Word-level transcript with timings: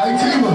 Hey, 0.00 0.16
Tiva. 0.16 0.52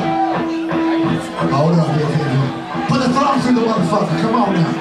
Hold 1.51 1.77
up, 1.77 1.95
here, 1.95 2.07
here. 2.07 2.87
Put 2.89 2.97
the 2.97 3.13
thumbs 3.13 3.43
through 3.43 3.53
the 3.53 3.61
motherfucker. 3.61 4.21
Come 4.21 4.35
on 4.41 4.53
now. 4.55 4.74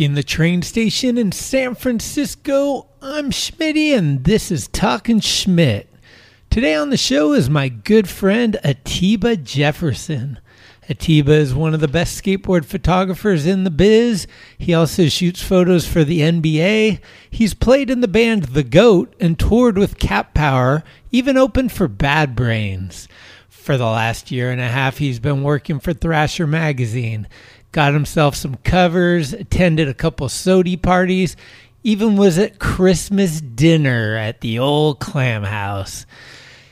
Overlooking 0.00 0.14
the 0.14 0.22
train 0.22 0.62
station 0.62 1.18
in 1.18 1.30
San 1.30 1.74
Francisco, 1.74 2.86
I'm 3.02 3.30
Schmitty 3.30 3.94
and 3.94 4.24
this 4.24 4.50
is 4.50 4.66
Talking 4.68 5.20
Schmidt. 5.20 5.90
Today 6.48 6.74
on 6.74 6.88
the 6.88 6.96
show 6.96 7.34
is 7.34 7.50
my 7.50 7.68
good 7.68 8.08
friend 8.08 8.56
Atiba 8.64 9.36
Jefferson. 9.36 10.38
Atiba 10.88 11.32
is 11.32 11.54
one 11.54 11.74
of 11.74 11.80
the 11.80 11.86
best 11.86 12.16
skateboard 12.24 12.64
photographers 12.64 13.44
in 13.44 13.64
the 13.64 13.70
biz. 13.70 14.26
He 14.56 14.72
also 14.72 15.08
shoots 15.08 15.42
photos 15.42 15.86
for 15.86 16.02
the 16.02 16.20
NBA. 16.20 17.00
He's 17.28 17.52
played 17.52 17.90
in 17.90 18.00
the 18.00 18.08
band 18.08 18.44
The 18.44 18.64
Goat 18.64 19.14
and 19.20 19.38
toured 19.38 19.76
with 19.76 19.98
Cat 19.98 20.32
Power, 20.32 20.82
even 21.10 21.36
opened 21.36 21.72
for 21.72 21.88
Bad 21.88 22.34
Brains. 22.34 23.06
For 23.50 23.76
the 23.76 23.84
last 23.84 24.30
year 24.30 24.50
and 24.50 24.62
a 24.62 24.68
half, 24.68 24.96
he's 24.96 25.20
been 25.20 25.42
working 25.42 25.78
for 25.78 25.92
Thrasher 25.92 26.46
Magazine 26.46 27.28
got 27.72 27.92
himself 27.92 28.34
some 28.34 28.56
covers, 28.56 29.32
attended 29.32 29.88
a 29.88 29.94
couple 29.94 30.28
SOTY 30.28 30.76
parties, 30.76 31.36
even 31.82 32.16
was 32.16 32.38
at 32.38 32.58
Christmas 32.58 33.40
dinner 33.40 34.16
at 34.16 34.40
the 34.40 34.58
old 34.58 35.00
clam 35.00 35.44
house. 35.44 36.06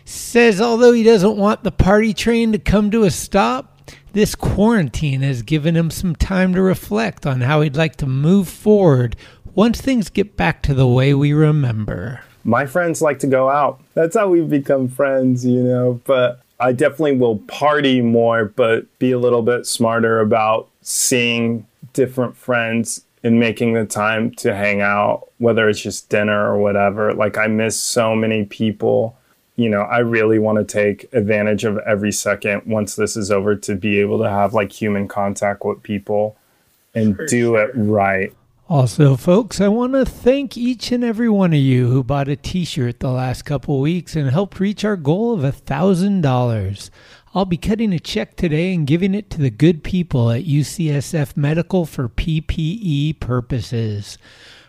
Says 0.05 0.61
although 0.61 0.93
he 0.93 1.03
doesn't 1.03 1.37
want 1.37 1.65
the 1.65 1.71
party 1.71 2.13
train 2.13 2.53
to 2.53 2.59
come 2.59 2.91
to 2.91 3.05
a 3.05 3.11
stop, 3.11 3.91
this 4.13 4.35
quarantine 4.35 5.21
has 5.21 5.43
given 5.43 5.77
him 5.77 5.91
some 5.91 6.17
time 6.17 6.55
to 6.55 6.63
reflect 6.63 7.27
on 7.27 7.43
how 7.43 7.61
he'd 7.61 7.77
like 7.77 7.97
to 7.97 8.07
move 8.07 8.49
forward 8.49 9.17
once 9.55 9.81
things 9.81 10.09
get 10.09 10.37
back 10.37 10.63
to 10.63 10.75
the 10.75 10.87
way 10.87 11.15
we 11.15 11.33
remember. 11.33 12.21
My 12.45 12.65
friends 12.65 13.03
like 13.03 13.19
to 13.21 13.27
go 13.27 13.51
out. 13.51 13.81
That's 13.95 14.17
how 14.17 14.29
we've 14.29 14.49
become 14.49 14.89
friends, 14.89 15.45
you 15.45 15.63
know, 15.63 16.01
but 16.05 16.41
I 16.61 16.73
definitely 16.73 17.17
will 17.17 17.39
party 17.41 18.01
more, 18.01 18.47
but 18.47 18.87
be 18.99 19.13
a 19.13 19.19
little 19.19 19.43
bit 19.43 19.67
smarter 19.67 20.21
about 20.21 20.69
seeing 20.89 21.67
different 21.93 22.35
friends 22.35 23.05
and 23.23 23.39
making 23.39 23.75
the 23.75 23.85
time 23.85 24.31
to 24.31 24.57
hang 24.57 24.81
out, 24.81 25.29
whether 25.37 25.69
it's 25.69 25.83
just 25.83 26.09
dinner 26.09 26.51
or 26.51 26.57
whatever. 26.57 27.13
Like, 27.13 27.37
I 27.37 27.47
miss 27.47 27.79
so 27.79 28.17
many 28.17 28.47
people. 28.47 29.15
You 29.57 29.69
know, 29.69 29.83
I 29.83 29.99
really 29.99 30.39
want 30.39 30.57
to 30.57 30.65
take 30.65 31.13
advantage 31.13 31.65
of 31.65 31.77
every 31.79 32.11
second 32.11 32.63
once 32.65 32.97
this 32.97 33.19
is 33.19 33.31
over 33.31 33.55
to 33.55 33.75
be 33.75 34.01
able 34.01 34.19
to 34.21 34.31
have 34.31 34.55
like 34.55 34.73
human 34.73 35.09
contact 35.09 35.63
with 35.63 35.83
people 35.83 36.39
and 36.95 37.17
For 37.17 37.27
do 37.27 37.41
sure. 37.49 37.69
it 37.69 37.73
right. 37.75 38.33
Also, 38.69 39.17
folks, 39.17 39.61
I 39.61 39.69
want 39.69 39.95
to 39.95 40.07
thank 40.07 40.57
each 40.57 40.93
and 40.93 41.03
every 41.03 41.29
one 41.29 41.53
of 41.53 41.59
you 41.59 41.89
who 41.89 42.05
bought 42.05 42.29
a 42.29 42.37
t 42.37 42.65
shirt 42.65 43.01
the 43.01 43.11
last 43.11 43.43
couple 43.43 43.81
weeks 43.81 44.15
and 44.15 44.31
helped 44.31 44.61
reach 44.61 44.85
our 44.85 44.97
goal 44.97 45.33
of 45.33 45.43
a 45.45 45.53
$1,000. 45.53 46.91
I'll 47.35 47.45
be 47.45 47.59
cutting 47.59 47.93
a 47.93 47.99
check 47.99 48.37
today 48.37 48.73
and 48.73 48.87
giving 48.87 49.15
it 49.15 49.29
to 49.31 49.39
the 49.39 49.51
good 49.51 49.85
people 49.85 50.31
at 50.31 50.45
UCSF 50.45 51.37
Medical 51.37 51.85
for 51.85 52.09
PPE 52.09 53.21
purposes. 53.21 54.17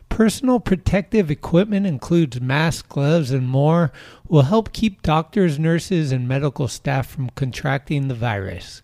Personal 0.09 0.59
protective 0.59 1.31
equipment 1.31 1.85
includes 1.85 2.41
masks, 2.41 2.81
gloves, 2.81 3.31
and 3.31 3.47
more 3.47 3.93
will 4.27 4.41
help 4.41 4.73
keep 4.73 5.01
doctors, 5.03 5.57
nurses, 5.57 6.11
and 6.11 6.27
medical 6.27 6.67
staff 6.67 7.07
from 7.07 7.29
contracting 7.29 8.09
the 8.09 8.13
virus. 8.13 8.81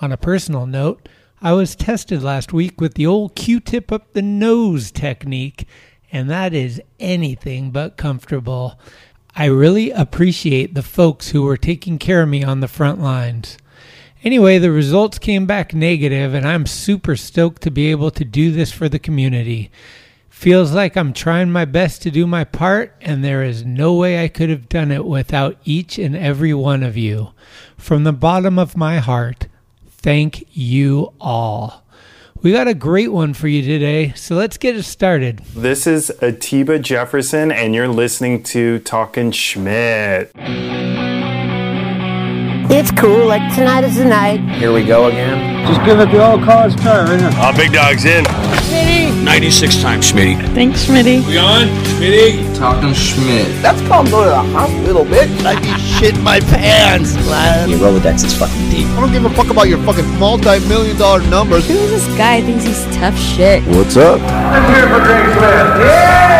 On 0.00 0.10
a 0.10 0.16
personal 0.16 0.66
note, 0.66 1.08
I 1.40 1.52
was 1.52 1.76
tested 1.76 2.24
last 2.24 2.52
week 2.52 2.80
with 2.80 2.94
the 2.94 3.06
old 3.06 3.36
Q 3.36 3.60
tip 3.60 3.92
up 3.92 4.14
the 4.14 4.22
nose 4.22 4.90
technique, 4.90 5.68
and 6.10 6.28
that 6.28 6.52
is 6.52 6.82
anything 6.98 7.70
but 7.70 7.96
comfortable. 7.96 8.80
I 9.38 9.44
really 9.46 9.90
appreciate 9.90 10.74
the 10.74 10.82
folks 10.82 11.28
who 11.28 11.42
were 11.42 11.58
taking 11.58 11.98
care 11.98 12.22
of 12.22 12.28
me 12.30 12.42
on 12.42 12.60
the 12.60 12.68
front 12.68 13.02
lines. 13.02 13.58
Anyway, 14.24 14.56
the 14.56 14.70
results 14.70 15.18
came 15.18 15.44
back 15.44 15.74
negative, 15.74 16.32
and 16.32 16.48
I'm 16.48 16.64
super 16.64 17.16
stoked 17.16 17.60
to 17.62 17.70
be 17.70 17.90
able 17.90 18.10
to 18.12 18.24
do 18.24 18.50
this 18.50 18.72
for 18.72 18.88
the 18.88 18.98
community. 18.98 19.70
Feels 20.30 20.72
like 20.72 20.96
I'm 20.96 21.12
trying 21.12 21.50
my 21.50 21.66
best 21.66 22.00
to 22.02 22.10
do 22.10 22.26
my 22.26 22.44
part, 22.44 22.96
and 23.02 23.22
there 23.22 23.42
is 23.42 23.62
no 23.62 23.92
way 23.92 24.24
I 24.24 24.28
could 24.28 24.48
have 24.48 24.70
done 24.70 24.90
it 24.90 25.04
without 25.04 25.58
each 25.64 25.98
and 25.98 26.16
every 26.16 26.54
one 26.54 26.82
of 26.82 26.96
you. 26.96 27.32
From 27.76 28.04
the 28.04 28.14
bottom 28.14 28.58
of 28.58 28.74
my 28.74 29.00
heart, 29.00 29.48
thank 29.86 30.46
you 30.50 31.12
all. 31.20 31.85
We 32.42 32.52
got 32.52 32.68
a 32.68 32.74
great 32.74 33.12
one 33.12 33.34
for 33.34 33.48
you 33.48 33.62
today, 33.62 34.12
so 34.14 34.34
let's 34.34 34.56
get 34.58 34.76
it 34.76 34.82
started. 34.82 35.38
This 35.54 35.86
is 35.86 36.10
Atiba 36.22 36.78
Jefferson, 36.78 37.50
and 37.50 37.74
you're 37.74 37.88
listening 37.88 38.42
to 38.44 38.78
Talking 38.80 39.30
Schmidt. 39.32 40.30
It's 42.68 42.90
cool, 42.92 43.26
like 43.26 43.54
tonight 43.54 43.84
is 43.84 43.96
the 43.96 44.04
night. 44.04 44.40
Here 44.58 44.72
we 44.72 44.84
go 44.84 45.06
again. 45.06 45.66
Just 45.66 45.84
give 45.84 45.98
it 45.98 46.10
the 46.10 46.24
old 46.24 46.42
college 46.42 46.76
try, 46.76 47.04
right 47.04 47.20
here. 47.20 47.30
Uh, 47.32 47.56
big 47.56 47.72
dog's 47.72 48.04
in. 48.04 48.24
96 49.26 49.82
times, 49.82 50.12
Schmitty. 50.12 50.36
Thanks, 50.54 50.86
Schmitty. 50.86 51.26
We 51.26 51.36
on? 51.36 51.66
Schmitty? 51.66 52.56
Talking 52.56 52.94
Schmidt. 52.94 53.48
That's 53.60 53.80
called 53.88 54.08
going 54.08 54.28
to 54.28 54.30
the 54.30 54.42
hospital, 54.56 55.04
bitch. 55.04 55.44
I'd 55.44 55.60
be 55.60 55.68
shitting 55.68 56.22
my 56.22 56.38
pants, 56.38 57.16
man. 57.26 57.68
Your 57.68 57.80
Rolodex 57.80 58.24
is 58.24 58.32
fucking 58.38 58.70
deep. 58.70 58.86
I 58.86 59.00
don't 59.00 59.10
give 59.10 59.24
a 59.24 59.30
fuck 59.30 59.50
about 59.50 59.66
your 59.68 59.78
fucking 59.78 60.08
multi-million 60.20 60.96
dollar 60.96 61.22
numbers. 61.22 61.66
Who 61.66 61.74
is 61.74 61.90
this 61.90 62.16
guy 62.16 62.40
thinks 62.40 62.62
he's 62.64 62.84
tough 62.96 63.18
shit? 63.18 63.64
What's 63.64 63.96
up? 63.96 64.20
Let's 64.20 64.68
hear 64.72 64.84
it 64.84 64.90
for 64.90 65.00
Greg 65.04 65.24
Smith. 65.32 65.80
Yeah! 65.84 66.36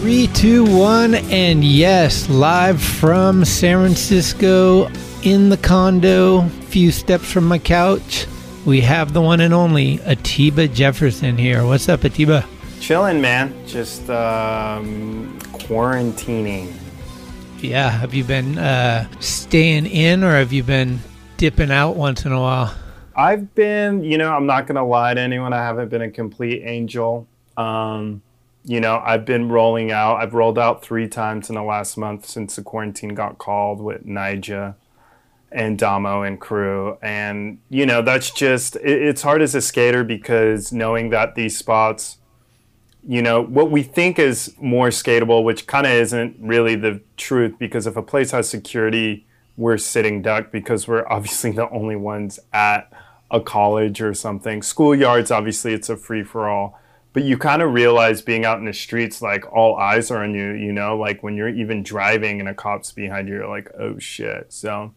Three, 0.00 0.26
two, 0.34 0.66
one, 0.76 1.14
and 1.14 1.64
yes, 1.64 2.28
live 2.28 2.82
from 2.82 3.42
San 3.46 3.78
Francisco 3.78 4.90
in 5.22 5.48
the 5.48 5.56
condo, 5.56 6.42
few 6.68 6.92
steps 6.92 7.32
from 7.32 7.46
my 7.48 7.58
couch. 7.58 8.26
We 8.66 8.82
have 8.82 9.14
the 9.14 9.22
one 9.22 9.40
and 9.40 9.54
only 9.54 10.00
Atiba 10.00 10.68
Jefferson 10.68 11.38
here. 11.38 11.64
What's 11.64 11.88
up, 11.88 12.04
Atiba? 12.04 12.44
Chilling, 12.78 13.18
man. 13.18 13.54
Just 13.66 14.10
um, 14.10 15.38
quarantining. 15.52 16.70
Yeah, 17.60 17.88
have 17.88 18.12
you 18.12 18.22
been 18.22 18.58
uh, 18.58 19.08
staying 19.18 19.86
in 19.86 20.22
or 20.22 20.32
have 20.32 20.52
you 20.52 20.62
been 20.62 20.98
dipping 21.38 21.70
out 21.70 21.96
once 21.96 22.26
in 22.26 22.32
a 22.32 22.40
while? 22.40 22.74
I've 23.16 23.54
been, 23.54 24.04
you 24.04 24.18
know, 24.18 24.30
I'm 24.30 24.46
not 24.46 24.66
going 24.66 24.76
to 24.76 24.84
lie 24.84 25.14
to 25.14 25.20
anyone. 25.20 25.54
I 25.54 25.64
haven't 25.64 25.88
been 25.88 26.02
a 26.02 26.10
complete 26.10 26.62
angel. 26.62 27.26
Um, 27.56 28.20
you 28.66 28.80
know, 28.80 29.02
I've 29.02 29.24
been 29.24 29.48
rolling 29.48 29.90
out. 29.90 30.16
I've 30.16 30.34
rolled 30.34 30.58
out 30.58 30.82
three 30.82 31.08
times 31.08 31.48
in 31.48 31.54
the 31.54 31.62
last 31.62 31.96
month 31.96 32.26
since 32.26 32.56
the 32.56 32.62
quarantine 32.62 33.14
got 33.14 33.38
called 33.38 33.80
with 33.80 34.06
Nyjah 34.06 34.74
and 35.52 35.78
Damo 35.78 36.22
and 36.22 36.40
crew. 36.40 36.98
And, 37.02 37.58
you 37.68 37.86
know, 37.86 38.02
that's 38.02 38.30
just, 38.30 38.76
it, 38.76 39.02
it's 39.02 39.22
hard 39.22 39.42
as 39.42 39.54
a 39.54 39.60
skater 39.60 40.04
because 40.04 40.72
knowing 40.72 41.10
that 41.10 41.34
these 41.34 41.56
spots, 41.56 42.18
you 43.06 43.22
know, 43.22 43.42
what 43.42 43.70
we 43.70 43.82
think 43.82 44.18
is 44.18 44.54
more 44.60 44.88
skatable, 44.88 45.42
which 45.42 45.66
kind 45.66 45.86
of 45.86 45.92
isn't 45.92 46.36
really 46.38 46.76
the 46.76 47.00
truth 47.16 47.54
because 47.58 47.86
if 47.86 47.96
a 47.96 48.02
place 48.02 48.30
has 48.30 48.48
security, 48.48 49.26
we're 49.56 49.78
sitting 49.78 50.22
duck 50.22 50.50
because 50.50 50.86
we're 50.86 51.06
obviously 51.10 51.52
the 51.52 51.68
only 51.70 51.96
ones 51.96 52.38
at 52.52 52.92
a 53.30 53.40
college 53.40 54.00
or 54.00 54.14
something. 54.14 54.60
Schoolyards, 54.60 55.34
obviously, 55.34 55.72
it's 55.72 55.88
a 55.88 55.96
free 55.96 56.24
for 56.24 56.48
all. 56.48 56.78
But 57.12 57.24
you 57.24 57.38
kind 57.38 57.60
of 57.60 57.72
realize 57.72 58.22
being 58.22 58.44
out 58.44 58.58
in 58.58 58.66
the 58.66 58.72
streets, 58.72 59.20
like 59.20 59.50
all 59.52 59.76
eyes 59.76 60.12
are 60.12 60.22
on 60.22 60.32
you, 60.32 60.52
you 60.52 60.72
know, 60.72 60.96
like 60.96 61.22
when 61.24 61.36
you're 61.36 61.48
even 61.48 61.82
driving 61.82 62.38
and 62.38 62.48
a 62.48 62.54
cop's 62.54 62.92
behind 62.92 63.26
you, 63.28 63.34
you're 63.34 63.48
like, 63.48 63.68
oh 63.78 63.98
shit. 63.98 64.52
So, 64.52 64.94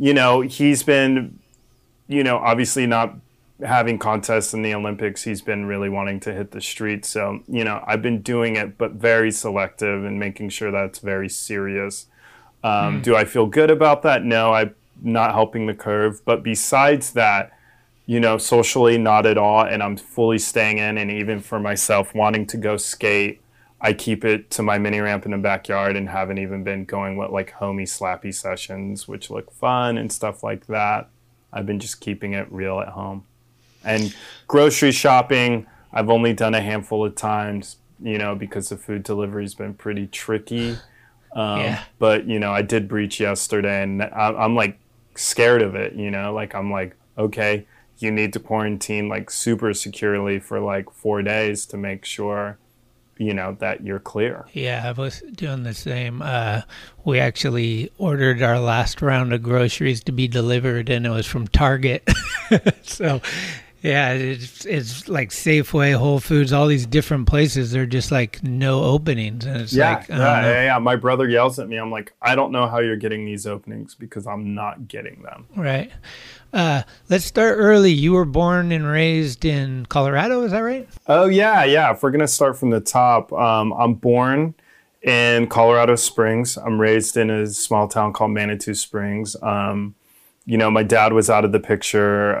you 0.00 0.14
know, 0.14 0.40
he's 0.40 0.82
been, 0.82 1.38
you 2.08 2.24
know, 2.24 2.38
obviously 2.38 2.86
not 2.86 3.14
having 3.62 3.98
contests 3.98 4.54
in 4.54 4.62
the 4.62 4.74
Olympics. 4.74 5.22
He's 5.22 5.42
been 5.42 5.66
really 5.66 5.90
wanting 5.90 6.20
to 6.20 6.32
hit 6.32 6.52
the 6.52 6.60
streets. 6.62 7.10
So, 7.10 7.40
you 7.46 7.64
know, 7.64 7.84
I've 7.86 8.00
been 8.00 8.22
doing 8.22 8.56
it, 8.56 8.78
but 8.78 8.92
very 8.92 9.30
selective 9.30 10.02
and 10.06 10.18
making 10.18 10.48
sure 10.48 10.70
that's 10.70 11.00
very 11.00 11.28
serious. 11.28 12.06
Um, 12.64 13.02
Do 13.02 13.14
I 13.14 13.26
feel 13.26 13.44
good 13.44 13.70
about 13.70 14.00
that? 14.02 14.24
No, 14.24 14.54
I'm 14.54 14.74
not 15.02 15.32
helping 15.32 15.66
the 15.66 15.74
curve. 15.74 16.24
But 16.24 16.42
besides 16.42 17.12
that, 17.12 17.52
you 18.06 18.20
know, 18.20 18.38
socially, 18.38 18.96
not 18.96 19.26
at 19.26 19.36
all. 19.36 19.66
And 19.66 19.82
I'm 19.82 19.98
fully 19.98 20.38
staying 20.38 20.78
in. 20.78 20.96
And 20.96 21.10
even 21.10 21.40
for 21.40 21.60
myself, 21.60 22.14
wanting 22.14 22.46
to 22.46 22.56
go 22.56 22.78
skate, 22.78 23.42
I 23.80 23.92
keep 23.94 24.24
it 24.24 24.50
to 24.52 24.62
my 24.62 24.78
mini 24.78 25.00
ramp 25.00 25.24
in 25.24 25.30
the 25.30 25.38
backyard 25.38 25.96
and 25.96 26.08
haven't 26.08 26.38
even 26.38 26.62
been 26.64 26.84
going 26.84 27.16
with 27.16 27.30
like 27.30 27.52
homey 27.52 27.84
slappy 27.84 28.34
sessions, 28.34 29.08
which 29.08 29.30
look 29.30 29.50
fun 29.52 29.96
and 29.96 30.12
stuff 30.12 30.42
like 30.42 30.66
that. 30.66 31.08
I've 31.52 31.66
been 31.66 31.80
just 31.80 32.00
keeping 32.00 32.34
it 32.34 32.50
real 32.52 32.80
at 32.80 32.88
home. 32.88 33.24
And 33.82 34.14
grocery 34.46 34.92
shopping, 34.92 35.66
I've 35.92 36.10
only 36.10 36.34
done 36.34 36.54
a 36.54 36.60
handful 36.60 37.04
of 37.04 37.14
times, 37.14 37.76
you 38.02 38.18
know, 38.18 38.34
because 38.34 38.68
the 38.68 38.76
food 38.76 39.02
delivery's 39.02 39.54
been 39.54 39.74
pretty 39.74 40.06
tricky. 40.06 40.76
Um, 41.34 41.60
Yeah. 41.60 41.84
But, 41.98 42.26
you 42.26 42.38
know, 42.38 42.52
I 42.52 42.62
did 42.62 42.86
breach 42.86 43.18
yesterday 43.18 43.82
and 43.82 44.02
I, 44.02 44.34
I'm 44.36 44.54
like 44.54 44.78
scared 45.14 45.62
of 45.62 45.74
it, 45.74 45.94
you 45.94 46.10
know, 46.10 46.34
like 46.34 46.54
I'm 46.54 46.70
like, 46.70 46.96
okay, 47.16 47.66
you 47.98 48.10
need 48.10 48.32
to 48.34 48.40
quarantine 48.40 49.08
like 49.08 49.30
super 49.30 49.72
securely 49.74 50.38
for 50.38 50.60
like 50.60 50.90
four 50.90 51.22
days 51.22 51.66
to 51.66 51.76
make 51.76 52.04
sure, 52.04 52.58
you 53.20 53.34
know, 53.34 53.54
that 53.60 53.84
you're 53.84 54.00
clear. 54.00 54.46
Yeah, 54.54 54.82
I 54.86 54.92
was 54.92 55.22
doing 55.32 55.62
the 55.62 55.74
same. 55.74 56.22
Uh, 56.22 56.62
we 57.04 57.20
actually 57.20 57.92
ordered 57.98 58.40
our 58.40 58.58
last 58.58 59.02
round 59.02 59.34
of 59.34 59.42
groceries 59.42 60.02
to 60.04 60.12
be 60.12 60.26
delivered, 60.26 60.88
and 60.88 61.04
it 61.04 61.10
was 61.10 61.26
from 61.26 61.46
Target. 61.46 62.08
so, 62.82 63.20
yeah, 63.82 64.12
it's 64.12 64.64
it's 64.66 65.08
like 65.08 65.30
Safeway, 65.30 65.94
Whole 65.96 66.20
Foods, 66.20 66.52
all 66.52 66.66
these 66.66 66.86
different 66.86 67.26
places. 67.26 67.70
They're 67.72 67.86
just 67.86 68.10
like 68.12 68.42
no 68.42 68.82
openings, 68.84 69.46
and 69.46 69.56
it's 69.60 69.72
Yeah, 69.72 69.94
like 69.96 70.08
yeah, 70.08 70.16
yeah, 70.42 70.64
yeah. 70.64 70.78
My 70.78 70.96
brother 70.96 71.28
yells 71.28 71.58
at 71.58 71.68
me. 71.68 71.76
I'm 71.76 71.90
like, 71.90 72.12
I 72.20 72.34
don't 72.34 72.52
know 72.52 72.66
how 72.66 72.78
you're 72.80 72.96
getting 72.96 73.24
these 73.24 73.46
openings 73.46 73.94
because 73.94 74.26
I'm 74.26 74.54
not 74.54 74.86
getting 74.88 75.22
them. 75.22 75.46
right. 75.56 75.90
Uh, 76.52 76.82
let's 77.08 77.24
start 77.24 77.56
early. 77.58 77.92
You 77.92 78.12
were 78.12 78.24
born 78.24 78.72
and 78.72 78.84
raised 78.84 79.44
in 79.44 79.86
Colorado, 79.86 80.42
is 80.42 80.50
that 80.50 80.60
right? 80.60 80.88
Oh 81.06 81.26
yeah, 81.26 81.64
yeah. 81.64 81.92
If 81.92 82.02
we're 82.02 82.10
gonna 82.10 82.26
start 82.28 82.58
from 82.58 82.70
the 82.70 82.80
top, 82.80 83.32
um, 83.32 83.72
I'm 83.72 83.94
born 83.94 84.54
in 85.02 85.46
Colorado 85.46 85.94
Springs. 85.94 86.58
I'm 86.58 86.78
raised 86.80 87.16
in 87.16 87.30
a 87.30 87.46
small 87.46 87.88
town 87.88 88.12
called 88.12 88.32
Manitou 88.32 88.74
Springs. 88.74 89.36
Um, 89.42 89.94
you 90.44 90.58
know, 90.58 90.70
my 90.70 90.82
dad 90.82 91.12
was 91.12 91.30
out 91.30 91.44
of 91.44 91.52
the 91.52 91.60
picture. 91.60 92.36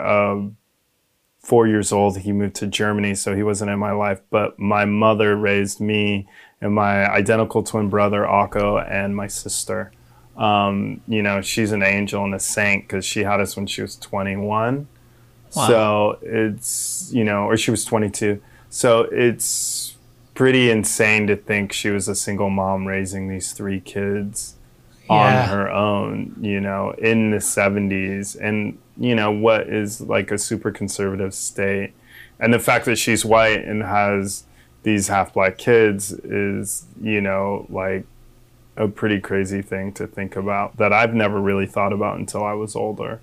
Four 1.40 1.66
years 1.66 1.90
old, 1.92 2.18
he 2.18 2.32
moved 2.32 2.54
to 2.56 2.66
Germany, 2.66 3.14
so 3.14 3.34
he 3.34 3.42
wasn't 3.42 3.70
in 3.70 3.78
my 3.78 3.92
life. 3.92 4.20
But 4.30 4.58
my 4.58 4.84
mother 4.84 5.36
raised 5.36 5.80
me 5.80 6.28
and 6.60 6.74
my 6.74 7.10
identical 7.10 7.62
twin 7.62 7.88
brother 7.88 8.22
Akko 8.22 8.86
and 8.88 9.16
my 9.16 9.26
sister. 9.26 9.90
Um, 10.36 11.00
you 11.08 11.22
know, 11.22 11.40
she's 11.40 11.72
an 11.72 11.82
angel 11.82 12.24
and 12.24 12.34
a 12.34 12.38
saint 12.38 12.84
because 12.86 13.04
she 13.04 13.24
had 13.24 13.40
us 13.40 13.56
when 13.56 13.66
she 13.66 13.82
was 13.82 13.96
21. 13.96 14.86
Wow. 15.56 15.66
So 15.66 16.18
it's, 16.22 17.10
you 17.12 17.24
know, 17.24 17.44
or 17.44 17.56
she 17.56 17.70
was 17.70 17.84
22. 17.84 18.40
So 18.68 19.08
it's 19.10 19.96
pretty 20.34 20.70
insane 20.70 21.26
to 21.26 21.36
think 21.36 21.72
she 21.72 21.90
was 21.90 22.06
a 22.08 22.14
single 22.14 22.48
mom 22.50 22.86
raising 22.86 23.28
these 23.28 23.52
three 23.52 23.80
kids 23.80 24.54
Yeah. 25.10 25.42
on 25.42 25.48
her 25.48 25.68
own, 25.70 26.36
you 26.40 26.60
know, 26.60 26.92
in 26.92 27.32
the 27.32 27.38
70s. 27.40 28.36
And, 28.40 28.78
you 29.00 29.14
know, 29.16 29.32
what 29.32 29.68
is 29.68 30.00
like 30.00 30.30
a 30.30 30.38
super 30.38 30.70
conservative 30.70 31.34
state. 31.34 31.94
And 32.38 32.54
the 32.54 32.58
fact 32.60 32.84
that 32.84 32.96
she's 32.96 33.24
white 33.24 33.64
and 33.64 33.82
has 33.82 34.44
these 34.84 35.08
half 35.08 35.34
black 35.34 35.58
kids 35.58 36.12
is, 36.12 36.86
you 37.02 37.20
know, 37.20 37.66
like 37.68 38.04
a 38.76 38.86
pretty 38.88 39.18
crazy 39.20 39.60
thing 39.62 39.92
to 39.94 40.06
think 40.06 40.36
about 40.36 40.76
that 40.76 40.92
I've 40.92 41.14
never 41.14 41.40
really 41.40 41.66
thought 41.66 41.92
about 41.92 42.18
until 42.18 42.44
I 42.44 42.52
was 42.52 42.76
older. 42.76 43.20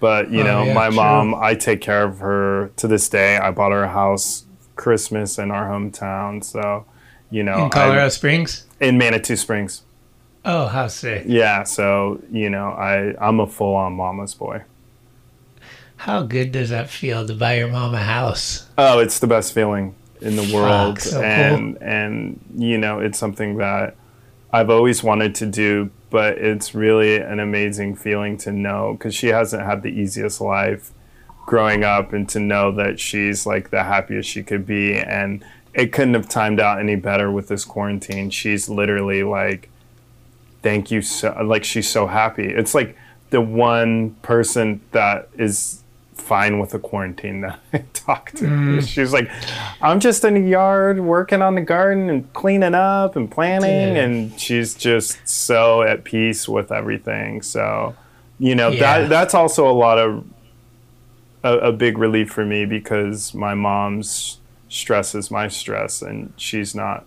But, 0.00 0.30
you 0.30 0.40
Oh, 0.40 0.44
know, 0.44 0.64
yeah, 0.64 0.74
my 0.74 0.86
true. 0.88 0.96
mom, 0.96 1.34
I 1.34 1.54
take 1.54 1.80
care 1.82 2.02
of 2.04 2.18
her 2.20 2.70
to 2.76 2.88
this 2.88 3.08
day. 3.08 3.36
I 3.36 3.50
bought 3.50 3.72
her 3.72 3.84
a 3.84 3.88
house 3.90 4.44
Christmas 4.76 5.38
in 5.38 5.50
our 5.50 5.68
hometown. 5.68 6.42
So, 6.42 6.86
you 7.30 7.42
know, 7.42 7.64
in 7.64 7.70
Colorado 7.70 8.06
I, 8.06 8.08
Springs. 8.08 8.64
in 8.80 8.96
Manitou 8.98 9.36
Springs. 9.36 9.82
Oh, 10.42 10.66
how 10.68 10.86
sick! 10.88 11.24
Yeah, 11.26 11.64
so 11.64 12.22
you 12.32 12.48
know, 12.48 12.68
I 12.70 13.14
I'm 13.20 13.40
a 13.40 13.46
full 13.46 13.74
on 13.74 13.92
mama's 13.92 14.34
boy. 14.34 14.62
How 16.00 16.22
good 16.22 16.50
does 16.50 16.70
that 16.70 16.88
feel 16.88 17.26
to 17.26 17.34
buy 17.34 17.58
your 17.58 17.68
mom 17.68 17.92
a 17.92 17.98
house? 17.98 18.66
Oh, 18.78 19.00
it's 19.00 19.18
the 19.18 19.26
best 19.26 19.52
feeling 19.52 19.94
in 20.22 20.34
the 20.34 20.50
world, 20.54 20.96
ah, 20.96 20.98
so 20.98 21.16
cool. 21.16 21.22
and 21.22 21.76
and 21.82 22.40
you 22.56 22.78
know, 22.78 23.00
it's 23.00 23.18
something 23.18 23.58
that 23.58 23.96
I've 24.50 24.70
always 24.70 25.02
wanted 25.02 25.34
to 25.34 25.46
do, 25.46 25.90
but 26.08 26.38
it's 26.38 26.74
really 26.74 27.18
an 27.18 27.38
amazing 27.38 27.96
feeling 27.96 28.38
to 28.38 28.50
know 28.50 28.94
because 28.94 29.14
she 29.14 29.26
hasn't 29.26 29.62
had 29.62 29.82
the 29.82 29.90
easiest 29.90 30.40
life 30.40 30.90
growing 31.44 31.84
up, 31.84 32.14
and 32.14 32.26
to 32.30 32.40
know 32.40 32.72
that 32.72 32.98
she's 32.98 33.44
like 33.44 33.68
the 33.68 33.84
happiest 33.84 34.26
she 34.26 34.42
could 34.42 34.64
be, 34.64 34.96
and 34.96 35.44
it 35.74 35.92
couldn't 35.92 36.14
have 36.14 36.30
timed 36.30 36.60
out 36.60 36.80
any 36.80 36.96
better 36.96 37.30
with 37.30 37.48
this 37.48 37.66
quarantine. 37.66 38.30
She's 38.30 38.70
literally 38.70 39.22
like 39.22 39.68
thank 40.62 40.90
you 40.90 41.02
so 41.02 41.36
like 41.44 41.64
she's 41.64 41.88
so 41.88 42.06
happy 42.06 42.44
it's 42.44 42.74
like 42.74 42.94
the 43.30 43.40
one 43.40 44.10
person 44.20 44.78
that 44.92 45.26
is 45.38 45.79
fine 46.30 46.60
with 46.60 46.70
the 46.70 46.78
quarantine 46.78 47.40
that 47.40 47.58
i 47.72 47.78
talked 47.92 48.36
to 48.36 48.44
mm. 48.44 48.86
she's 48.86 49.12
like 49.12 49.28
i'm 49.82 49.98
just 49.98 50.22
in 50.24 50.34
the 50.34 50.48
yard 50.48 51.00
working 51.00 51.42
on 51.42 51.56
the 51.56 51.60
garden 51.60 52.08
and 52.08 52.32
cleaning 52.32 52.74
up 52.74 53.16
and 53.16 53.30
planning. 53.32 53.96
Yeah. 53.96 54.04
and 54.04 54.40
she's 54.40 54.74
just 54.74 55.18
so 55.26 55.82
at 55.82 56.04
peace 56.04 56.48
with 56.48 56.70
everything 56.70 57.42
so 57.42 57.96
you 58.38 58.54
know 58.54 58.68
Yeah. 58.68 59.00
that 59.00 59.08
that's 59.08 59.34
also 59.34 59.68
a 59.68 59.74
lot 59.74 59.98
of 59.98 60.24
a, 61.42 61.58
a 61.58 61.72
big 61.72 61.98
relief 61.98 62.30
for 62.30 62.44
me 62.44 62.64
because 62.64 63.34
my 63.34 63.54
mom's 63.54 64.38
stress 64.68 65.14
is 65.14 65.30
my 65.30 65.48
stress 65.48 66.00
and 66.02 66.32
she's 66.36 66.74
not 66.74 67.04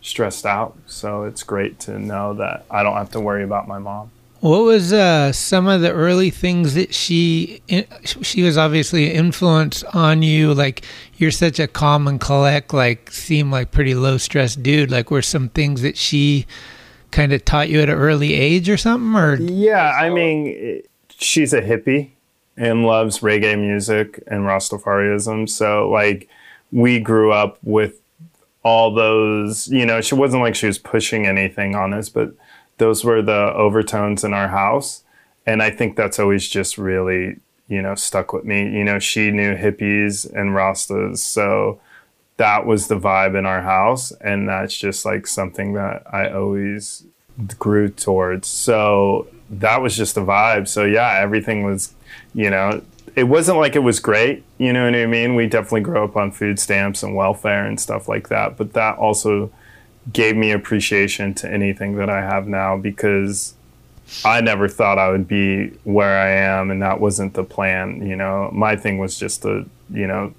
stressed 0.00 0.46
out. 0.46 0.76
So 0.86 1.24
it's 1.24 1.42
great 1.42 1.78
to 1.80 1.98
know 1.98 2.34
that 2.34 2.64
I 2.70 2.82
don't 2.82 2.96
have 2.96 3.10
to 3.12 3.20
worry 3.20 3.44
about 3.44 3.68
my 3.68 3.78
mom. 3.78 4.10
What 4.42 4.64
was 4.64 4.92
uh, 4.92 5.30
some 5.30 5.68
of 5.68 5.82
the 5.82 5.92
early 5.92 6.30
things 6.30 6.74
that 6.74 6.92
she 6.92 7.62
she 8.00 8.42
was 8.42 8.58
obviously 8.58 9.08
an 9.08 9.14
influence 9.14 9.84
on 9.84 10.22
you? 10.22 10.52
Like 10.52 10.84
you're 11.16 11.30
such 11.30 11.60
a 11.60 11.68
calm 11.68 12.08
and 12.08 12.20
collect, 12.20 12.74
like 12.74 13.12
seem 13.12 13.52
like 13.52 13.70
pretty 13.70 13.94
low 13.94 14.18
stress 14.18 14.56
dude. 14.56 14.90
Like 14.90 15.12
were 15.12 15.22
some 15.22 15.48
things 15.50 15.82
that 15.82 15.96
she 15.96 16.46
kind 17.12 17.32
of 17.32 17.44
taught 17.44 17.68
you 17.68 17.82
at 17.82 17.88
an 17.88 17.94
early 17.94 18.34
age 18.34 18.68
or 18.68 18.76
something? 18.76 19.14
Or 19.14 19.36
Yeah, 19.36 19.92
I 19.92 20.10
mean, 20.10 20.82
she's 21.08 21.52
a 21.52 21.62
hippie 21.62 22.10
and 22.56 22.84
loves 22.84 23.20
reggae 23.20 23.56
music 23.56 24.24
and 24.26 24.42
Rastafarianism. 24.42 25.48
So, 25.50 25.88
like, 25.88 26.28
we 26.72 26.98
grew 26.98 27.30
up 27.30 27.58
with 27.62 28.00
all 28.64 28.92
those, 28.92 29.68
you 29.68 29.86
know, 29.86 30.00
she 30.00 30.16
wasn't 30.16 30.42
like 30.42 30.56
she 30.56 30.66
was 30.66 30.78
pushing 30.78 31.26
anything 31.26 31.76
on 31.76 31.94
us, 31.94 32.08
but 32.08 32.34
those 32.82 33.04
were 33.04 33.22
the 33.22 33.54
overtones 33.54 34.24
in 34.24 34.34
our 34.34 34.48
house. 34.48 35.04
And 35.46 35.62
I 35.62 35.70
think 35.70 35.96
that's 35.96 36.18
always 36.18 36.48
just 36.48 36.78
really, 36.78 37.36
you 37.68 37.80
know, 37.80 37.94
stuck 37.94 38.32
with 38.32 38.44
me. 38.44 38.62
You 38.62 38.82
know, 38.82 38.98
she 38.98 39.30
knew 39.30 39.54
hippies 39.54 40.26
and 40.26 40.50
Rastas. 40.50 41.18
So, 41.18 41.80
that 42.38 42.66
was 42.66 42.88
the 42.88 42.98
vibe 42.98 43.38
in 43.38 43.46
our 43.46 43.62
house 43.62 44.10
and 44.20 44.48
that's 44.48 44.76
just 44.76 45.04
like 45.04 45.26
something 45.26 45.74
that 45.74 46.02
i 46.12 46.28
always 46.30 47.04
grew 47.58 47.88
towards 47.88 48.48
so 48.48 49.28
that 49.50 49.80
was 49.80 49.96
just 49.96 50.14
the 50.14 50.20
vibe 50.20 50.66
so 50.66 50.84
yeah 50.84 51.20
everything 51.20 51.62
was 51.62 51.94
you 52.34 52.50
know 52.50 52.82
it 53.14 53.24
wasn't 53.24 53.56
like 53.56 53.76
it 53.76 53.80
was 53.80 54.00
great 54.00 54.42
you 54.58 54.72
know 54.72 54.84
what 54.86 54.94
i 54.94 55.06
mean 55.06 55.34
we 55.34 55.46
definitely 55.46 55.82
grew 55.82 56.02
up 56.02 56.16
on 56.16 56.32
food 56.32 56.58
stamps 56.58 57.02
and 57.02 57.14
welfare 57.14 57.64
and 57.66 57.78
stuff 57.78 58.08
like 58.08 58.28
that 58.28 58.56
but 58.56 58.72
that 58.72 58.96
also 58.96 59.50
gave 60.12 60.36
me 60.36 60.50
appreciation 60.50 61.34
to 61.34 61.50
anything 61.50 61.96
that 61.96 62.08
i 62.10 62.20
have 62.20 62.46
now 62.48 62.76
because 62.76 63.54
i 64.24 64.40
never 64.40 64.66
thought 64.68 64.98
i 64.98 65.08
would 65.10 65.28
be 65.28 65.68
where 65.84 66.18
i 66.18 66.28
am 66.30 66.70
and 66.70 66.82
that 66.82 66.98
wasn't 67.00 67.32
the 67.34 67.44
plan 67.44 68.04
you 68.06 68.16
know 68.16 68.50
my 68.52 68.74
thing 68.74 68.98
was 68.98 69.18
just 69.18 69.42
to 69.42 69.64
you 69.90 70.06
know 70.06 70.32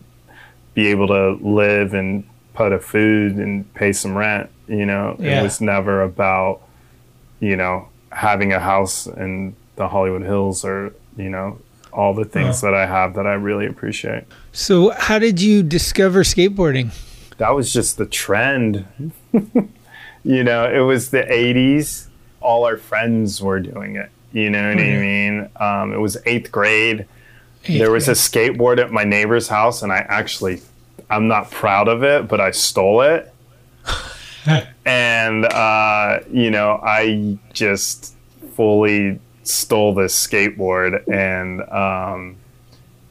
be 0.74 0.88
able 0.88 1.08
to 1.08 1.32
live 1.48 1.94
and 1.94 2.24
put 2.56 2.72
a 2.72 2.80
food 2.80 3.36
and 3.36 3.72
pay 3.76 3.94
some 3.94 4.16
rent. 4.18 4.50
You 4.68 4.86
know, 4.88 5.16
Yeah. 5.20 5.40
it 5.40 5.44
was 5.44 5.62
never 5.62 6.02
about, 6.02 6.62
you 7.40 7.56
know, 7.56 7.90
having 8.12 8.54
a 8.54 8.60
house 8.60 9.06
in 9.06 9.56
the 9.76 9.88
Hollywood 9.88 10.24
Hills 10.24 10.66
or, 10.66 10.92
you 11.16 11.30
know, 11.30 11.60
all 11.92 12.16
the 12.16 12.26
things 12.26 12.62
that 12.62 12.74
I 12.74 12.88
have 12.88 13.14
that 13.16 13.28
I 13.28 13.34
really 13.34 13.68
appreciate. 13.68 14.24
so, 14.52 14.90
how 14.98 15.20
did 15.20 15.40
you 15.42 15.62
discover 15.62 16.24
skateboarding? 16.24 16.90
That 17.38 17.52
was 17.54 17.72
just 17.72 17.98
the 17.98 18.06
trend. 18.08 18.86
You 20.24 20.44
know, 20.44 20.72
it 20.72 20.80
was 20.80 21.10
the 21.10 21.24
80s. 21.24 22.08
All 22.42 22.66
our 22.66 22.78
friends 22.78 23.42
were 23.42 23.60
doing 23.60 23.96
it. 23.96 24.10
You 24.32 24.50
know 24.50 24.68
what 24.70 24.80
I 24.80 24.98
mean? 24.98 25.50
Um, 25.58 25.94
it 25.94 26.00
was 26.00 26.18
eighth 26.26 26.52
grade. 26.52 27.06
there 27.68 27.92
was 27.92 28.08
a 28.08 28.14
skateboard 28.14 28.80
at 28.80 28.92
my 28.92 29.04
neighbor's 29.04 29.48
house, 29.48 29.84
and 29.84 29.92
I 29.92 29.98
actually, 29.98 30.62
I'm 31.10 31.28
not 31.28 31.52
proud 31.52 31.88
of 31.88 32.04
it, 32.04 32.28
but 32.28 32.42
I 32.42 32.52
stole 32.52 33.02
it. 33.02 33.32
and, 34.86 35.46
uh, 35.46 36.20
you 36.32 36.50
know, 36.50 36.82
I 36.84 37.38
just 37.54 38.16
fully 38.56 39.20
stole 39.44 39.94
this 39.94 40.16
skateboard, 40.28 41.08
and, 41.08 41.62
um, 41.70 42.38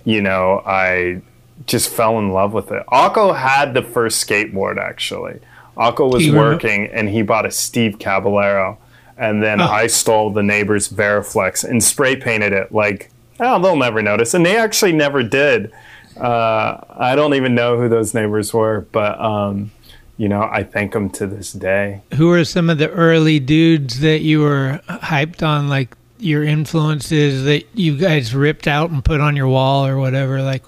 you 0.05 0.21
know, 0.21 0.63
I 0.67 1.23
just 1.67 1.89
fell 1.89 2.19
in 2.19 2.31
love 2.31 2.53
with 2.53 2.73
it. 2.73 2.85
Akko 2.87 3.37
had 3.39 3.75
the 3.75 3.83
first 3.83 4.27
skateboard, 4.27 4.79
actually. 4.79 5.39
Akko 5.77 6.13
was 6.13 6.31
working 6.31 6.87
and 6.89 7.09
he 7.09 7.23
bought 7.23 7.47
a 7.47 7.51
Steve 7.51 7.99
Caballero, 7.99 8.79
and 9.17 9.43
then 9.43 9.61
Oh. 9.61 9.65
I 9.67 9.87
stole 9.87 10.31
the 10.31 10.43
neighbor's 10.43 10.89
Veriflex 10.89 11.65
and 11.65 11.83
spray 11.83 12.17
painted 12.17 12.53
it 12.53 12.73
like, 12.73 13.11
oh, 13.41 13.61
they'll 13.61 13.77
never 13.77 14.03
notice, 14.03 14.35
and 14.35 14.45
they 14.45 14.57
actually 14.57 14.93
never 14.93 15.23
did. 15.23 15.73
Uh, 16.21 16.79
I 16.91 17.15
don't 17.17 17.35
even 17.35 17.55
know 17.55 17.79
who 17.79 17.89
those 17.89 18.13
neighbors 18.15 18.53
were, 18.53 18.87
but 18.93 19.19
um, 19.21 19.71
you 20.19 20.29
know, 20.29 20.43
I 20.43 20.63
thank 20.63 20.93
them 20.93 21.09
to 21.11 21.27
this 21.27 21.53
day. 21.53 22.03
Who 22.15 22.31
are 22.33 22.45
some 22.45 22.69
of 22.69 22.77
the 22.79 22.91
early 22.91 23.41
dudes 23.41 24.01
that 24.01 24.21
you 24.21 24.41
were 24.41 24.81
hyped 24.89 25.43
on, 25.43 25.69
like 25.69 25.97
your 26.19 26.45
influences 26.45 27.45
that 27.45 27.65
you 27.75 27.97
guys 27.97 28.35
ripped 28.35 28.69
out 28.69 28.91
and 28.91 29.03
put 29.05 29.21
on 29.21 29.35
your 29.37 29.49
wall 29.49 29.87
or 29.87 29.97
whatever? 29.99 30.43
Like 30.43 30.63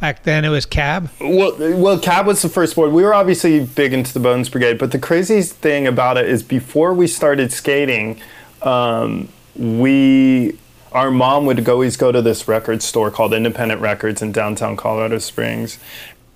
back 0.00 0.24
then, 0.24 0.44
it 0.44 0.48
was 0.48 0.66
Cab. 0.66 1.10
Well, 1.20 1.54
well, 1.58 1.98
Cab 1.98 2.26
was 2.26 2.42
the 2.42 2.48
first 2.48 2.74
board. 2.74 2.92
We 2.92 3.02
were 3.02 3.14
obviously 3.14 3.64
big 3.64 3.92
into 3.92 4.12
the 4.12 4.20
Bones 4.20 4.48
Brigade, 4.48 4.78
but 4.78 4.92
the 4.92 4.98
craziest 4.98 5.54
thing 5.56 5.86
about 5.86 6.16
it 6.16 6.28
is 6.28 6.42
before 6.42 6.92
we 6.94 7.06
started 7.06 7.52
skating, 7.52 8.20
um, 8.62 9.28
we 9.54 10.58
our 10.92 11.10
mom 11.10 11.46
would 11.46 11.68
always 11.68 11.96
go 11.96 12.10
to 12.10 12.20
this 12.20 12.48
record 12.48 12.82
store 12.82 13.12
called 13.12 13.32
Independent 13.32 13.80
Records 13.80 14.22
in 14.22 14.32
downtown 14.32 14.76
Colorado 14.76 15.18
Springs. 15.18 15.78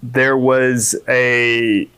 There 0.01 0.37
was 0.37 0.95
a 1.09 1.89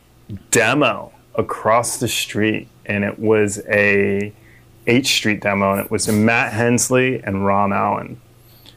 demo 0.50 1.12
across 1.34 1.98
the 1.98 2.08
street, 2.08 2.68
and 2.86 3.04
it 3.04 3.18
was 3.18 3.60
a 3.68 4.32
H 4.86 5.08
Street 5.08 5.40
demo, 5.40 5.72
and 5.72 5.80
it 5.82 5.90
was 5.90 6.08
Matt 6.08 6.54
Hensley 6.54 7.22
and 7.22 7.44
Ron 7.44 7.72
Allen 7.74 8.20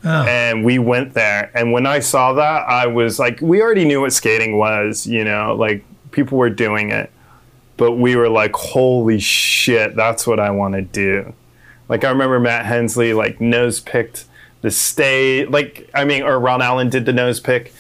Oh. 0.04 0.24
and 0.24 0.64
we 0.64 0.80
went 0.80 1.14
there. 1.14 1.52
And 1.54 1.74
when 1.74 1.86
i 1.86 2.00
saw 2.00 2.34
that 2.34 2.68
i 2.70 2.88
was 2.88 3.20
like 3.20 3.42
we 3.42 3.62
already 3.62 3.86
knew 3.86 4.02
what 4.02 4.14
skating 4.14 4.58
was 4.58 5.06
you 5.06 5.24
know 5.24 5.56
like 5.56 5.84
people 6.12 6.38
were 6.38 6.50
doing 6.50 6.92
it. 6.92 7.12
But 7.78 7.94
we 7.94 8.16
were 8.16 8.30
like 8.30 8.54
holy 8.56 9.20
shit 9.20 9.96
that's 9.96 10.26
what 10.26 10.40
i 10.40 10.52
want 10.52 10.76
to 10.76 10.82
do. 10.82 11.34
Like 11.88 12.04
i 12.04 12.10
remember 12.10 12.40
matt 12.40 12.66
hensley 12.66 13.14
like 13.14 13.42
nose 13.42 13.80
picked 13.80 14.26
the 14.62 14.72
stage 14.72 15.50
like 15.50 15.90
i 15.94 16.04
mean 16.04 16.24
or 16.24 16.40
ron 16.40 16.62
allen 16.62 16.90
did 16.90 17.06
the 17.06 17.14
nose 17.14 17.40
pick 17.40 17.74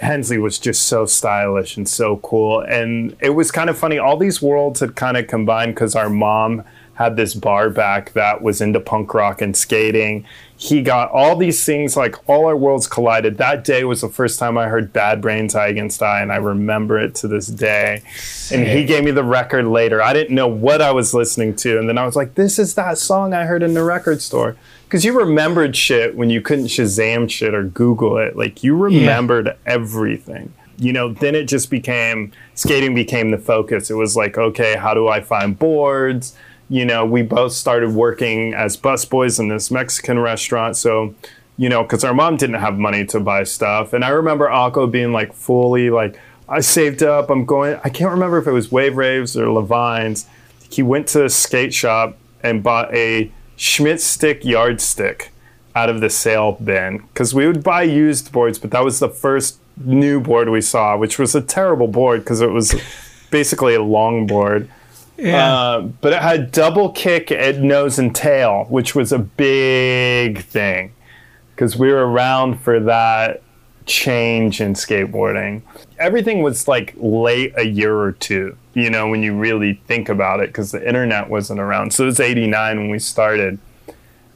hensley 0.00 0.38
was 0.38 0.58
just 0.58 0.82
so 0.82 1.06
stylish 1.06 1.76
and 1.76 1.88
so 1.88 2.18
cool. 2.18 2.60
And 2.60 3.16
it 3.20 3.30
was 3.30 3.50
kind 3.50 3.68
of 3.68 3.76
funny 3.76 3.98
all 3.98 4.16
these 4.16 4.40
worlds 4.40 4.80
had 4.80 4.94
kind 4.94 5.16
of 5.16 5.26
combined 5.26 5.74
because 5.74 5.94
our 5.94 6.08
mom 6.08 6.62
had 6.98 7.14
this 7.14 7.32
bar 7.32 7.70
back 7.70 8.12
that 8.14 8.42
was 8.42 8.60
into 8.60 8.80
punk 8.80 9.14
rock 9.14 9.40
and 9.40 9.56
skating. 9.56 10.26
He 10.56 10.82
got 10.82 11.12
all 11.12 11.36
these 11.36 11.64
things 11.64 11.96
like 11.96 12.16
all 12.28 12.46
our 12.46 12.56
worlds 12.56 12.88
collided. 12.88 13.38
That 13.38 13.62
day 13.62 13.84
was 13.84 14.00
the 14.00 14.08
first 14.08 14.40
time 14.40 14.58
i 14.58 14.66
heard 14.66 14.92
bad 14.92 15.22
brains 15.22 15.54
I 15.54 15.68
Against 15.68 16.02
I 16.02 16.22
and 16.22 16.32
i 16.32 16.36
remember 16.38 16.98
it 16.98 17.14
to 17.16 17.28
this 17.28 17.46
day. 17.46 18.02
And 18.50 18.66
he 18.66 18.84
gave 18.84 19.04
me 19.04 19.12
the 19.12 19.22
record 19.22 19.68
later. 19.68 20.02
I 20.02 20.12
didn't 20.12 20.34
know 20.34 20.48
what 20.48 20.82
i 20.82 20.90
was 20.90 21.14
listening 21.14 21.54
to 21.56 21.78
and 21.78 21.88
then 21.88 21.98
i 21.98 22.04
was 22.04 22.16
like 22.16 22.34
this 22.34 22.58
is 22.58 22.74
that 22.74 22.98
song 22.98 23.32
i 23.32 23.44
heard 23.44 23.62
in 23.62 23.74
the 23.74 23.84
record 23.84 24.20
store. 24.20 24.56
Because 24.82 25.04
you 25.04 25.16
remembered 25.16 25.76
shit 25.76 26.16
when 26.16 26.30
you 26.30 26.40
couldn't 26.40 26.66
shazam 26.66 27.30
shit 27.30 27.54
or 27.54 27.62
google 27.62 28.18
it. 28.18 28.36
Like 28.36 28.64
you 28.64 28.74
remembered 28.74 29.56
everything. 29.66 30.52
You 30.78 30.92
know 30.92 31.12
then 31.12 31.36
it 31.36 31.44
just 31.44 31.70
became 31.70 32.32
skating 32.56 32.96
became 32.96 33.30
the 33.30 33.38
focus. 33.38 33.88
It 33.88 33.94
was 33.94 34.16
like 34.16 34.36
okay 34.36 34.74
how 34.74 34.94
do 34.94 35.06
i 35.06 35.20
find 35.20 35.56
boards 35.56 36.34
you 36.68 36.84
know, 36.84 37.04
we 37.04 37.22
both 37.22 37.52
started 37.52 37.90
working 37.90 38.54
as 38.54 38.76
busboys 38.76 39.38
in 39.38 39.48
this 39.48 39.70
Mexican 39.70 40.18
restaurant. 40.18 40.76
So, 40.76 41.14
you 41.56 41.68
know, 41.68 41.82
because 41.82 42.04
our 42.04 42.14
mom 42.14 42.36
didn't 42.36 42.60
have 42.60 42.78
money 42.78 43.04
to 43.06 43.20
buy 43.20 43.44
stuff. 43.44 43.92
And 43.92 44.04
I 44.04 44.10
remember 44.10 44.48
Akko 44.48 44.90
being 44.90 45.12
like 45.12 45.32
fully 45.32 45.90
like, 45.90 46.18
I 46.48 46.60
saved 46.60 47.02
up, 47.02 47.30
I'm 47.30 47.44
going, 47.44 47.78
I 47.84 47.90
can't 47.90 48.10
remember 48.10 48.38
if 48.38 48.46
it 48.46 48.52
was 48.52 48.72
Wave 48.72 48.96
Raves 48.96 49.36
or 49.36 49.50
Levine's. 49.50 50.26
He 50.70 50.82
went 50.82 51.06
to 51.08 51.24
a 51.24 51.28
skate 51.28 51.74
shop 51.74 52.16
and 52.42 52.62
bought 52.62 52.94
a 52.94 53.30
Schmitt 53.56 53.98
Stix 53.98 54.44
yardstick 54.44 55.30
out 55.74 55.90
of 55.90 56.00
the 56.00 56.10
sale 56.10 56.52
bin. 56.52 56.98
Because 56.98 57.34
we 57.34 57.46
would 57.46 57.62
buy 57.62 57.82
used 57.82 58.32
boards, 58.32 58.58
but 58.58 58.70
that 58.70 58.84
was 58.84 58.98
the 58.98 59.08
first 59.08 59.58
new 59.76 60.20
board 60.20 60.48
we 60.48 60.60
saw, 60.60 60.96
which 60.96 61.18
was 61.18 61.34
a 61.34 61.40
terrible 61.40 61.88
board 61.88 62.20
because 62.20 62.40
it 62.40 62.50
was 62.50 62.74
basically 63.30 63.74
a 63.74 63.82
long 63.82 64.26
board. 64.26 64.68
Yeah. 65.18 65.52
Uh, 65.52 65.80
but 65.80 66.12
it 66.12 66.22
had 66.22 66.52
double 66.52 66.90
kick 66.90 67.32
at 67.32 67.58
nose 67.58 67.98
and 67.98 68.14
tail, 68.14 68.66
which 68.68 68.94
was 68.94 69.12
a 69.12 69.18
big 69.18 70.44
thing 70.44 70.92
because 71.54 71.76
we 71.76 71.90
were 71.90 72.06
around 72.08 72.60
for 72.60 72.78
that 72.80 73.42
change 73.84 74.60
in 74.60 74.74
skateboarding. 74.74 75.62
Everything 75.98 76.42
was 76.42 76.68
like 76.68 76.94
late 76.96 77.52
a 77.56 77.66
year 77.66 77.96
or 77.98 78.12
two, 78.12 78.56
you 78.74 78.90
know, 78.90 79.08
when 79.08 79.24
you 79.24 79.34
really 79.34 79.74
think 79.88 80.08
about 80.08 80.38
it, 80.38 80.50
because 80.50 80.70
the 80.70 80.86
internet 80.86 81.28
wasn't 81.28 81.58
around. 81.58 81.92
So 81.92 82.04
it 82.04 82.06
was 82.06 82.20
89 82.20 82.78
when 82.78 82.90
we 82.90 83.00
started. 83.00 83.58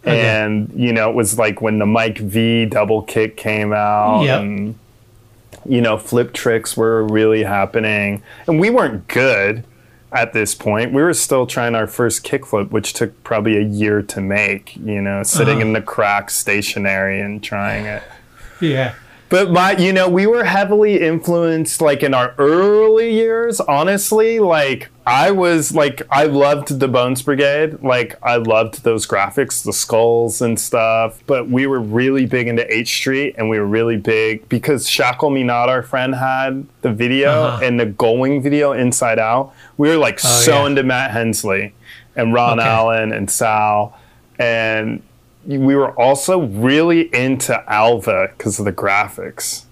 And, 0.04 0.72
you 0.74 0.92
know, 0.92 1.10
it 1.10 1.14
was 1.14 1.38
like 1.38 1.60
when 1.60 1.78
the 1.78 1.86
Mike 1.86 2.18
V 2.18 2.66
double 2.66 3.02
kick 3.02 3.36
came 3.36 3.72
out. 3.72 4.22
Yep. 4.22 4.40
And, 4.40 4.78
you 5.64 5.80
know, 5.80 5.96
flip 5.96 6.32
tricks 6.32 6.76
were 6.76 7.04
really 7.06 7.44
happening. 7.44 8.20
And 8.48 8.58
we 8.58 8.68
weren't 8.68 9.06
good 9.06 9.62
at 10.12 10.32
this 10.32 10.54
point. 10.54 10.92
We 10.92 11.02
were 11.02 11.14
still 11.14 11.46
trying 11.46 11.74
our 11.74 11.86
first 11.86 12.24
kickflip, 12.24 12.70
which 12.70 12.92
took 12.92 13.22
probably 13.24 13.56
a 13.56 13.62
year 13.62 14.02
to 14.02 14.20
make, 14.20 14.76
you 14.76 15.00
know, 15.00 15.22
sitting 15.22 15.58
Uh-huh. 15.58 15.66
in 15.66 15.72
the 15.72 15.80
crack 15.82 16.30
stationary 16.30 17.20
and 17.20 17.42
trying 17.42 17.86
it. 17.86 18.02
yeah. 18.60 18.94
But 19.30 19.50
my, 19.50 19.72
you 19.78 19.94
know, 19.94 20.10
we 20.10 20.26
were 20.26 20.44
heavily 20.44 21.00
influenced, 21.00 21.80
like 21.80 22.02
in 22.02 22.12
our 22.12 22.34
early 22.36 23.12
years. 23.14 23.60
Honestly, 23.60 24.38
like 24.38 24.90
I 25.04 25.32
was, 25.32 25.74
like 25.74 26.02
I 26.10 26.24
loved 26.26 26.78
the 26.78 26.86
Bones 26.86 27.22
Brigade. 27.22 27.82
Like 27.82 28.16
I 28.22 28.36
loved 28.36 28.84
those 28.84 29.06
graphics, 29.06 29.64
the 29.64 29.72
skulls 29.72 30.40
and 30.40 30.58
stuff. 30.60 31.20
But 31.26 31.48
we 31.48 31.66
were 31.66 31.80
really 31.80 32.24
big 32.26 32.46
into 32.46 32.64
H 32.72 32.88
Street, 32.94 33.34
and 33.36 33.48
we 33.50 33.58
were 33.58 33.66
really 33.66 33.96
big 33.96 34.48
because 34.48 34.88
Shackle 34.88 35.30
Me 35.30 35.42
Not, 35.42 35.68
our 35.68 35.82
friend, 35.82 36.14
had 36.14 36.66
the 36.82 36.92
video 36.92 37.30
Uh-huh. 37.30 37.64
and 37.64 37.80
the 37.80 37.86
Going 37.86 38.42
video 38.42 38.72
Inside 38.72 39.18
Out. 39.18 39.52
We 39.76 39.88
were 39.88 39.96
like 39.96 40.20
so 40.20 40.60
yeah. 40.62 40.66
into 40.66 40.82
Matt 40.84 41.10
Hensley 41.10 41.74
and 42.14 42.32
Ron 42.32 42.60
Okay. 42.60 42.68
Allen 42.68 43.12
and 43.12 43.28
Sal, 43.28 43.98
and 44.38 45.02
we 45.44 45.74
were 45.74 45.90
also 46.00 46.42
really 46.42 47.12
into 47.12 47.60
Alva 47.68 48.28
because 48.36 48.60
of 48.60 48.64
the 48.64 48.72
graphics 48.72 49.64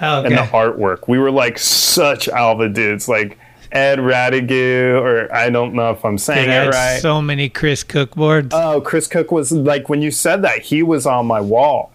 Okay. 0.00 0.28
and 0.28 0.36
the 0.36 0.42
artwork. 0.52 1.08
We 1.08 1.18
were 1.18 1.32
like 1.32 1.58
such 1.58 2.28
Alva 2.28 2.68
dudes, 2.68 3.08
like 3.08 3.36
Ed 3.72 3.98
Reategui, 3.98 5.00
or 5.00 5.32
I 5.34 5.50
don't 5.50 5.74
know 5.74 5.90
if 5.90 6.04
I'm 6.04 6.16
saying 6.18 6.48
It 6.50 6.68
right. 6.74 6.98
so 7.00 7.20
many 7.20 7.48
Chris 7.48 7.82
Cook 7.82 8.14
boards. 8.14 8.48
oh, 8.52 8.80
Chris 8.80 9.06
Cook 9.06 9.30
was 9.30 9.52
like 9.52 9.88
when 9.88 10.00
you 10.02 10.10
said 10.10 10.42
that 10.42 10.60
he 10.62 10.82
was 10.82 11.06
on 11.06 11.26
my 11.26 11.40
wall. 11.40 11.92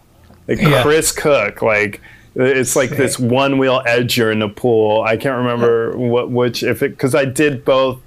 Like 0.47 0.61
Yeah. 0.61 0.83
Chris 0.83 1.11
Cook, 1.11 1.61
like 1.61 2.01
it's 2.35 2.75
like 2.75 2.89
this 2.91 3.17
one 3.19 3.57
wheel 3.59 3.81
edger 3.87 4.31
in 4.31 4.39
the 4.39 4.49
pool. 4.49 5.03
I 5.03 5.17
can't 5.17 5.37
remember 5.37 5.95
what 5.97 6.29
which 6.31 6.63
if 6.63 6.81
it 6.83 6.89
because 6.91 7.15
I 7.15 7.25
did 7.25 7.63
both 7.65 7.99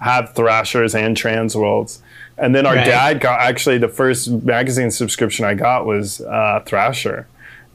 have 0.00 0.34
Thrashers 0.34 0.94
and 0.94 1.16
Transworlds. 1.16 1.98
And 2.36 2.54
then 2.54 2.66
our 2.66 2.74
Right. 2.74 2.84
dad 2.84 3.20
got 3.20 3.40
actually 3.40 3.78
the 3.78 3.88
first 3.88 4.28
magazine 4.28 4.90
subscription 4.90 5.44
I 5.44 5.54
got 5.54 5.86
was 5.86 6.20
uh, 6.20 6.62
Thrasher, 6.66 7.26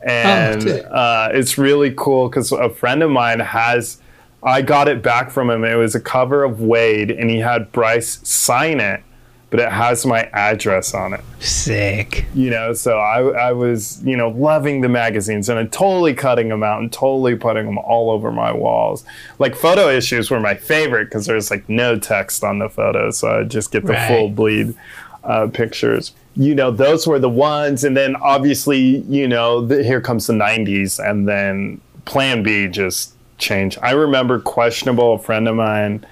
and 0.04 0.62
sick. 0.64 0.86
uh, 0.92 1.30
it's 1.32 1.58
really 1.58 1.94
cool 1.96 2.28
because 2.30 2.52
a 2.52 2.70
friend 2.70 3.02
of 3.04 3.10
mine 3.10 3.40
has. 3.40 4.00
I 4.44 4.62
got 4.62 4.88
it 4.88 5.02
back 5.04 5.32
from 5.32 5.50
him. 5.50 5.64
It 5.64 5.76
was 5.76 5.96
a 5.96 6.00
cover 6.00 6.44
of 6.44 6.62
Wade, 6.62 7.12
and 7.12 7.30
he 7.30 7.40
had 7.40 7.72
Bryce 7.72 8.20
sign 8.28 8.80
it, 8.80 9.04
but 9.50 9.60
it 9.60 9.70
has 9.72 10.06
my 10.06 10.24
address 10.32 10.94
on 10.94 11.14
it 11.14 11.22
Sick. 11.40 12.26
you 12.36 12.52
know 12.52 12.72
so 12.74 13.00
I, 13.00 13.48
I 13.48 13.52
was 13.52 14.00
you 14.04 14.16
know 14.16 14.30
loving 14.30 14.82
the 14.82 14.90
magazines 14.90 15.50
and 15.50 15.58
I'm 15.58 15.70
totally 15.70 16.14
cutting 16.14 16.50
them 16.50 16.62
out 16.62 16.82
and 16.82 16.94
totally 16.94 17.36
putting 17.36 17.66
them 17.66 17.80
all 17.80 18.12
over 18.12 18.32
my 18.32 18.52
walls 18.54 19.04
like 19.40 19.56
photo 19.56 19.90
issues 19.90 20.30
were 20.30 20.40
my 20.40 20.54
favorite 20.54 21.06
because 21.06 21.26
there's 21.26 21.50
like 21.50 21.68
no 21.68 21.98
text 21.98 22.44
on 22.44 22.60
the 22.60 22.70
photos 22.70 23.18
so 23.18 23.40
i 23.40 23.44
just 23.44 23.72
get 23.72 23.86
the 23.88 23.94
Right. 23.94 24.08
full 24.08 24.30
bleed 24.30 24.76
uh, 25.24 25.48
pictures 25.48 26.14
you 26.36 26.54
know 26.54 26.70
those 26.70 27.08
were 27.08 27.18
the 27.20 27.28
ones 27.30 27.84
and 27.84 27.98
then 27.98 28.16
obviously 28.18 29.00
you 29.08 29.28
know 29.28 29.66
the, 29.66 29.84
here 29.84 30.00
comes 30.00 30.28
the 30.28 30.34
90s 30.34 31.00
and 31.04 31.28
then 31.28 31.82
plan 32.06 32.44
b 32.44 32.68
just 32.68 33.14
changed 33.40 33.78
i 33.82 33.92
remember 33.92 34.40
questionable 34.40 35.14
a 35.14 35.20
friend 35.20 35.48
of 35.48 35.56
mine 35.56 36.06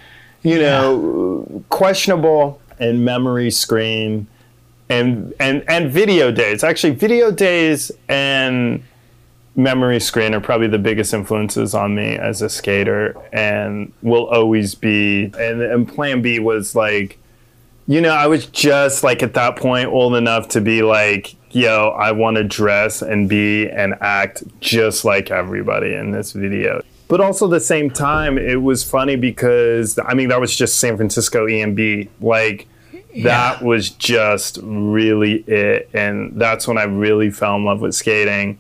you 0.44 0.60
know 0.60 1.64
questionable 1.70 2.60
and 2.80 3.04
memory 3.04 3.52
screen 3.52 4.28
and 4.90 5.34
and 5.40 5.64
and 5.68 5.92
video 5.92 6.32
days. 6.32 6.64
Actually 6.64 6.94
video 6.94 7.32
days 7.32 7.92
and 8.08 8.84
memory 9.56 10.00
screen 10.00 10.34
are 10.34 10.40
probably 10.40 10.68
the 10.68 10.78
biggest 10.78 11.14
influences 11.14 11.74
on 11.74 11.96
me 11.96 12.16
as 12.16 12.42
a 12.42 12.50
skater 12.50 13.18
and 13.34 13.92
will 14.04 14.28
always 14.28 14.76
be. 14.76 15.26
And, 15.38 15.62
and 15.62 15.88
plan 15.88 16.22
b 16.22 16.40
was 16.40 16.76
like 16.76 17.18
you 17.88 18.02
know 18.02 18.10
i 18.10 18.28
was 18.28 18.46
just 18.48 19.04
like 19.04 19.24
at 19.24 19.34
that 19.34 19.56
point 19.56 19.88
old 19.88 20.14
enough 20.14 20.50
to 20.50 20.60
be 20.60 20.82
like 20.82 21.36
yo 21.52 21.90
i 21.98 22.12
want 22.12 22.36
to 22.36 22.44
dress 22.44 23.02
and 23.02 23.30
be 23.30 23.70
and 23.70 23.96
act 24.02 24.44
just 24.60 25.06
like 25.06 25.32
everybody 25.32 25.94
in 25.94 26.12
this 26.12 26.34
video 26.34 26.84
but 27.08 27.22
also 27.22 27.46
at 27.46 27.52
the 27.52 27.60
same 27.60 27.90
time, 27.90 28.38
it 28.38 28.62
was 28.62 28.84
funny 28.84 29.16
because 29.16 30.00
I 30.00 30.14
mean 30.14 30.30
that 30.30 30.40
was 30.40 30.56
just 30.56 30.80
San 30.80 30.98
Francisco 30.98 31.48
EMB. 31.48 32.10
Like 32.22 32.68
that 33.24 33.62
was 33.62 33.90
just 33.90 34.60
really 34.62 35.44
it, 35.48 35.90
and 35.94 36.40
that's 36.40 36.68
when 36.68 36.78
I 36.78 36.84
really 36.84 37.30
fell 37.30 37.56
in 37.56 37.66
love 37.66 37.82
with 37.82 37.96
skating. 37.96 38.58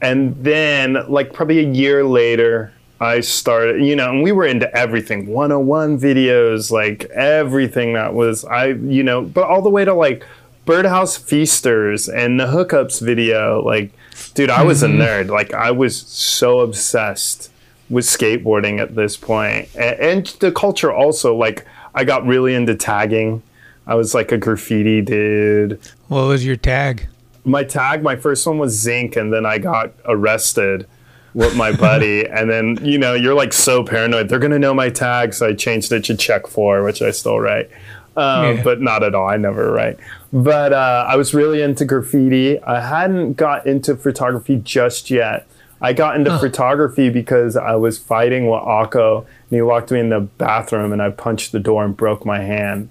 And 0.00 0.36
then, 0.44 0.98
like 1.08 1.32
probably 1.32 1.60
a 1.60 1.70
year 1.70 2.04
later, 2.04 2.72
I 3.00 3.20
started, 3.20 3.84
you 3.84 3.96
know, 3.96 4.10
and 4.10 4.22
we 4.22 4.32
were 4.32 4.46
into 4.46 4.74
everything 4.76 5.26
101 5.26 5.98
videos, 5.98 6.70
like 6.70 7.04
everything 7.06 7.92
that 7.94 8.14
was, 8.14 8.44
I, 8.44 8.68
you 8.68 9.02
know, 9.02 9.22
but 9.22 9.44
all 9.44 9.62
the 9.62 9.70
way 9.70 9.84
to 9.84 9.94
like 9.94 10.24
Birdhouse 10.64 11.16
Feasters 11.16 12.08
and 12.08 12.40
the 12.40 12.46
Hookups 12.46 13.00
video. 13.00 13.62
Like, 13.62 13.92
dude, 14.34 14.50
I 14.50 14.62
was 14.62 14.82
a 14.82 14.88
mm-hmm. 14.88 15.00
nerd. 15.00 15.28
Like, 15.28 15.54
I 15.54 15.70
was 15.70 15.96
so 15.96 16.60
obsessed 16.60 17.50
with 17.88 18.04
skateboarding 18.04 18.80
at 18.80 18.94
this 18.94 19.16
point. 19.16 19.68
And, 19.76 20.00
and 20.00 20.26
the 20.40 20.52
culture 20.52 20.92
also, 20.92 21.34
like, 21.34 21.66
I 21.94 22.04
got 22.04 22.26
really 22.26 22.54
into 22.54 22.74
tagging. 22.74 23.42
I 23.86 23.94
was 23.94 24.14
like 24.14 24.32
a 24.32 24.38
graffiti 24.38 25.00
dude. 25.00 25.80
What 26.08 26.22
was 26.26 26.44
your 26.44 26.56
tag? 26.56 27.08
My 27.44 27.62
tag, 27.62 28.02
my 28.02 28.16
first 28.16 28.46
one 28.46 28.58
was 28.58 28.72
Zinc, 28.78 29.14
and 29.14 29.32
then 29.32 29.46
I 29.46 29.58
got 29.58 29.92
arrested 30.04 30.86
with 31.34 31.54
my 31.56 31.70
buddy. 31.76 32.26
and 32.26 32.50
then, 32.50 32.78
you 32.82 32.98
know, 32.98 33.14
you're 33.14 33.34
like 33.34 33.52
so 33.52 33.84
paranoid. 33.84 34.28
They're 34.28 34.40
going 34.40 34.50
to 34.52 34.58
know 34.58 34.74
my 34.74 34.90
tag. 34.90 35.32
So 35.34 35.46
I 35.46 35.54
changed 35.54 35.92
it 35.92 36.04
to 36.04 36.16
check 36.16 36.48
four, 36.48 36.82
which 36.82 37.00
I 37.02 37.12
still 37.12 37.38
write. 37.38 37.70
Um, 38.16 38.56
Yeah. 38.56 38.62
But 38.64 38.80
not 38.80 39.02
at 39.04 39.14
all. 39.14 39.28
I 39.28 39.36
never 39.36 39.70
write. 39.70 39.98
But 40.32 40.72
uh, 40.72 41.06
I 41.08 41.16
was 41.16 41.34
really 41.34 41.62
into 41.62 41.84
graffiti. 41.84 42.60
I 42.62 42.80
hadn't 42.80 43.34
got 43.34 43.66
into 43.66 43.94
photography 43.94 44.56
just 44.56 45.10
yet. 45.10 45.46
I 45.80 45.92
got 45.92 46.16
into 46.16 46.38
photography 46.38 47.10
because 47.10 47.56
I 47.56 47.76
was 47.76 47.98
fighting 47.98 48.48
with 48.48 48.60
Akko, 48.60 49.18
and 49.18 49.50
he 49.50 49.62
locked 49.62 49.90
me 49.90 50.00
in 50.00 50.08
the 50.08 50.20
bathroom, 50.20 50.92
and 50.92 51.02
I 51.02 51.10
punched 51.10 51.52
the 51.52 51.60
door 51.60 51.84
and 51.84 51.96
broke 51.96 52.24
my 52.24 52.40
hand. 52.40 52.88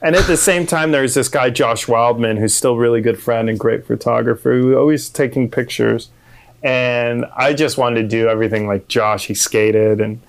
And 0.00 0.14
at 0.14 0.26
the 0.26 0.36
same 0.48 0.66
time, 0.66 0.92
there's 0.92 1.14
this 1.14 1.28
guy, 1.28 1.50
Josh 1.50 1.88
Wildman, 1.88 2.36
who's 2.36 2.54
still 2.54 2.74
a 2.74 2.78
really 2.78 3.00
good 3.00 3.20
friend 3.20 3.48
and 3.48 3.58
great 3.58 3.86
photographer, 3.86 4.52
who 4.52 4.76
always 4.76 5.08
taking 5.08 5.50
pictures. 5.50 6.10
And 6.62 7.24
I 7.36 7.54
just 7.54 7.76
wanted 7.78 8.02
to 8.02 8.08
do 8.08 8.28
everything 8.28 8.66
like 8.66 8.88
Josh. 8.88 9.26
He 9.26 9.34
skated 9.34 10.00
and, 10.00 10.20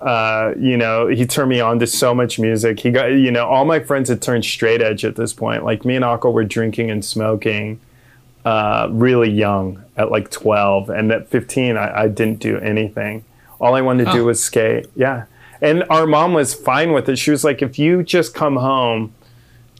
uh, 0.00 0.52
you 0.56 0.76
know, 0.76 1.08
he 1.08 1.26
turned 1.26 1.50
me 1.50 1.60
on 1.60 1.80
to 1.80 1.88
so 1.88 2.14
much 2.14 2.38
music. 2.38 2.80
He 2.80 2.90
got, 2.90 3.06
you 3.06 3.32
know, 3.32 3.46
all 3.46 3.64
my 3.64 3.80
friends 3.80 4.08
had 4.08 4.22
turned 4.22 4.44
straight 4.44 4.80
edge 4.80 5.04
at 5.04 5.16
this 5.16 5.32
point. 5.32 5.64
Like 5.64 5.84
me 5.84 5.96
and 5.96 6.04
Akko 6.04 6.32
were 6.32 6.44
drinking 6.44 6.90
and 6.90 7.04
smoking 7.04 7.80
uh, 8.44 8.88
really 8.90 9.30
young 9.30 9.82
at 9.96 10.10
like 10.10 10.30
12. 10.30 10.90
And 10.90 11.12
at 11.12 11.28
15, 11.28 11.76
I, 11.76 12.02
I 12.02 12.08
didn't 12.08 12.40
do 12.40 12.58
anything. 12.58 13.24
All 13.60 13.74
I 13.74 13.80
wanted 13.80 14.06
to 14.06 14.12
do 14.12 14.22
Oh. 14.22 14.26
was 14.26 14.42
skate. 14.42 14.86
Yeah. 14.96 15.24
And 15.60 15.84
our 15.90 16.06
mom 16.06 16.32
was 16.32 16.54
fine 16.54 16.92
with 16.92 17.08
it. 17.08 17.16
She 17.18 17.30
was 17.30 17.44
like, 17.44 17.62
if 17.62 17.78
you 17.78 18.02
just 18.02 18.34
come 18.34 18.56
home 18.56 19.12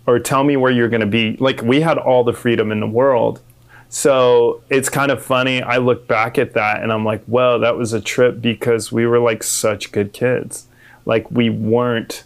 or 0.07 0.19
tell 0.21 0.45
me 0.45 0.57
where 0.57 0.71
you're 0.71 0.89
going 0.89 1.01
to 1.01 1.07
be, 1.07 1.37
like 1.39 1.61
we 1.63 1.81
had 1.81 1.99
all 1.99 2.23
the 2.23 2.33
freedom 2.33 2.71
in 2.71 2.79
the 2.81 2.87
world. 2.87 3.41
So 3.89 4.63
it's 4.71 4.89
kind 4.89 5.11
of 5.11 5.23
funny. 5.23 5.61
I 5.61 5.79
look 5.79 6.07
back 6.07 6.39
at 6.39 6.55
that 6.55 6.83
and 6.83 6.93
I'm 6.93 7.05
like, 7.05 7.23
well, 7.27 7.59
that 7.59 7.77
was 7.77 7.93
a 7.93 8.01
trip 8.01 8.41
because 8.41 8.91
we 8.93 9.07
were 9.07 9.19
like 9.19 9.43
such 9.43 9.91
good 9.93 10.13
kids. 10.13 10.67
Like 11.05 11.29
we 11.31 11.51
weren't 11.51 12.25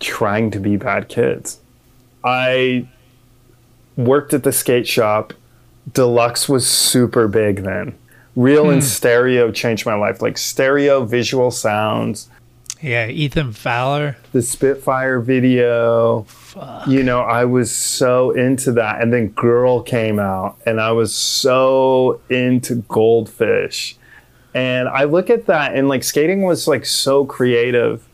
trying 0.00 0.50
to 0.52 0.60
be 0.60 0.76
bad 0.76 1.08
kids. 1.08 1.58
I 2.24 2.86
worked 3.96 4.32
at 4.34 4.42
the 4.42 4.52
skate 4.52 4.86
shop. 4.86 5.32
Deluxe 5.92 6.48
was 6.48 6.66
super 6.66 7.28
big 7.28 7.62
then. 7.64 7.98
Real 8.34 8.70
and 8.70 8.82
hmm. 8.82 8.86
stereo 8.86 9.50
changed 9.50 9.84
my 9.84 9.94
life. 9.94 10.22
Like 10.22 10.38
stereo 10.38 11.04
visual 11.04 11.50
sounds, 11.50 12.30
Yeah, 12.80 13.06
Ethan 13.08 13.52
Fowler. 13.52 14.16
the 14.32 14.42
Spitfire 14.42 15.20
video. 15.20 16.26
You 16.86 17.02
know, 17.02 17.20
I 17.20 17.44
was 17.44 17.74
so 17.74 18.30
into 18.30 18.72
that. 18.72 19.02
And 19.02 19.12
then 19.12 19.28
Girl 19.28 19.82
came 19.82 20.18
out, 20.18 20.58
and 20.66 20.80
I 20.80 20.92
was 20.92 21.14
so 21.14 22.20
into 22.28 22.76
Goldfish. 22.88 23.96
And 24.54 24.88
I 24.88 25.04
look 25.04 25.30
at 25.30 25.46
that, 25.46 25.74
and 25.74 25.88
like 25.88 26.04
skating 26.04 26.42
was 26.42 26.68
like 26.68 26.84
so 26.84 27.24
creative 27.24 28.06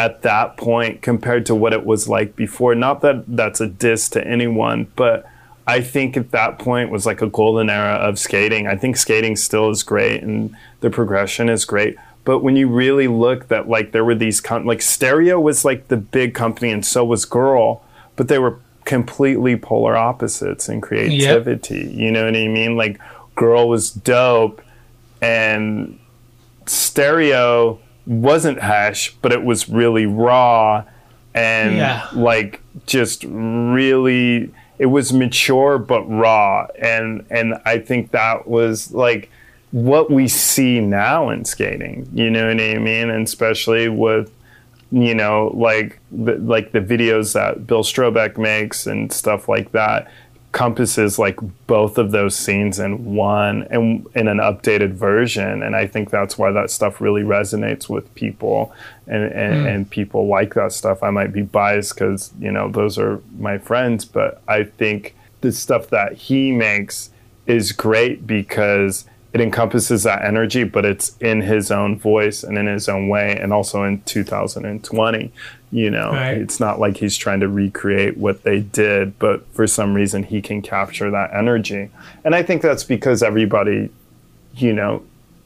at 0.00 0.22
that 0.22 0.56
point 0.56 1.02
compared 1.02 1.44
to 1.44 1.54
what 1.54 1.74
it 1.74 1.84
was 1.84 2.08
like 2.08 2.34
before. 2.34 2.74
Not 2.74 3.02
that 3.02 3.22
that's 3.28 3.60
a 3.60 3.66
diss 3.66 4.08
to 4.10 4.26
anyone, 4.26 4.90
but 4.96 5.26
I 5.66 5.82
think 5.82 6.16
at 6.16 6.30
that 6.30 6.58
point 6.58 6.88
was 6.88 7.04
like 7.04 7.20
a 7.20 7.26
golden 7.26 7.68
era 7.68 7.96
of 7.96 8.18
skating. 8.18 8.66
I 8.66 8.76
think 8.76 8.96
skating 8.96 9.36
still 9.36 9.68
is 9.68 9.82
great 9.82 10.22
and 10.22 10.56
the 10.80 10.88
progression 10.88 11.50
is 11.50 11.66
great. 11.66 11.98
But 12.24 12.38
when 12.38 12.56
you 12.56 12.66
really 12.66 13.08
look 13.08 13.48
that 13.48 13.68
like 13.68 13.92
there 13.92 14.02
were 14.02 14.14
these 14.14 14.40
com- 14.40 14.64
like 14.64 14.80
Stereo 14.80 15.38
was 15.38 15.66
like 15.66 15.88
the 15.88 15.98
big 15.98 16.32
company 16.32 16.70
and 16.70 16.84
so 16.84 17.04
was 17.04 17.26
Girl, 17.26 17.84
but 18.16 18.28
they 18.28 18.38
were 18.38 18.58
completely 18.86 19.54
polar 19.54 19.98
opposites 19.98 20.70
in 20.70 20.80
creativity. 20.80 21.92
You 21.94 22.10
know 22.10 22.24
what 22.24 22.34
I 22.34 22.48
mean? 22.48 22.74
Like 22.74 22.98
Girl 23.34 23.68
was 23.68 23.90
dope 23.90 24.62
and 25.20 25.98
Stereo 26.64 27.80
wasn't 28.10 28.60
hash, 28.60 29.14
but 29.22 29.32
it 29.32 29.44
was 29.44 29.68
really 29.68 30.04
raw 30.04 30.82
and 31.32 31.76
Yeah. 31.76 32.06
like 32.12 32.60
just 32.86 33.24
really 33.24 34.50
it 34.80 34.86
was 34.86 35.12
mature 35.12 35.78
but 35.78 36.02
raw. 36.10 36.66
And 36.80 37.24
and 37.30 37.54
I 37.64 37.78
think 37.78 38.10
that 38.10 38.48
was 38.48 38.92
like 38.92 39.30
what 39.70 40.10
we 40.10 40.26
see 40.26 40.80
now 40.80 41.28
in 41.30 41.44
skating 41.44 42.08
you 42.12 42.28
know 42.28 42.48
what 42.48 42.60
I 42.60 42.78
mean? 42.78 43.10
And 43.10 43.26
especially 43.26 43.88
with 43.88 44.32
you 44.90 45.14
know 45.14 45.52
like 45.54 46.00
the, 46.10 46.34
like 46.38 46.72
the 46.72 46.80
videos 46.80 47.34
that 47.34 47.64
Bill 47.68 47.84
Strobeck 47.84 48.36
makes 48.36 48.88
and 48.88 49.12
stuff 49.12 49.48
like 49.48 49.70
that 49.70 50.10
compasses 50.52 51.16
like 51.18 51.38
both 51.68 51.96
of 51.96 52.10
those 52.10 52.34
scenes 52.34 52.80
in 52.80 53.14
one 53.14 53.62
and 53.70 54.04
in 54.16 54.26
an 54.26 54.38
updated 54.38 54.92
version 54.92 55.62
and 55.62 55.76
i 55.76 55.86
think 55.86 56.10
that's 56.10 56.36
why 56.36 56.50
that 56.50 56.70
stuff 56.70 57.00
really 57.00 57.22
resonates 57.22 57.88
with 57.88 58.12
people 58.16 58.72
and 59.06 59.32
and, 59.32 59.60
hmm. 59.60 59.66
and 59.66 59.90
people 59.90 60.26
like 60.26 60.54
that 60.54 60.72
stuff. 60.72 61.02
I 61.02 61.10
might 61.10 61.32
be 61.32 61.42
biased 61.42 61.94
because 61.94 62.32
you 62.38 62.50
know 62.50 62.68
those 62.68 62.98
are 62.98 63.20
my 63.38 63.58
friends 63.58 64.04
but 64.04 64.42
i 64.48 64.64
think 64.64 65.14
the 65.40 65.52
stuff 65.52 65.88
that 65.88 66.14
he 66.14 66.52
makes 66.52 67.10
is 67.46 67.72
great 67.72 68.26
because 68.26 69.04
it 69.32 69.40
encompasses 69.40 70.02
that 70.02 70.24
energy 70.24 70.64
but 70.64 70.84
it's 70.84 71.16
in 71.18 71.42
his 71.42 71.70
own 71.70 71.98
voice 71.98 72.42
and 72.42 72.58
in 72.58 72.66
his 72.66 72.88
own 72.88 73.08
way 73.08 73.36
and 73.40 73.52
also 73.52 73.84
in 73.84 74.00
2020 74.02 75.32
you 75.72 75.90
know 75.90 76.10
Right. 76.12 76.36
it's 76.38 76.58
not 76.58 76.80
like 76.80 76.96
he's 76.96 77.16
trying 77.16 77.40
to 77.40 77.48
recreate 77.48 78.16
what 78.16 78.42
they 78.42 78.60
did 78.60 79.18
but 79.18 79.46
for 79.54 79.66
some 79.66 79.94
reason 79.94 80.22
he 80.24 80.42
can 80.42 80.62
capture 80.62 81.10
that 81.10 81.32
energy 81.34 81.90
and 82.24 82.34
i 82.34 82.42
think 82.42 82.60
that's 82.62 82.82
because 82.84 83.22
everybody 83.22 83.88
you 84.56 84.72
know 84.72 85.02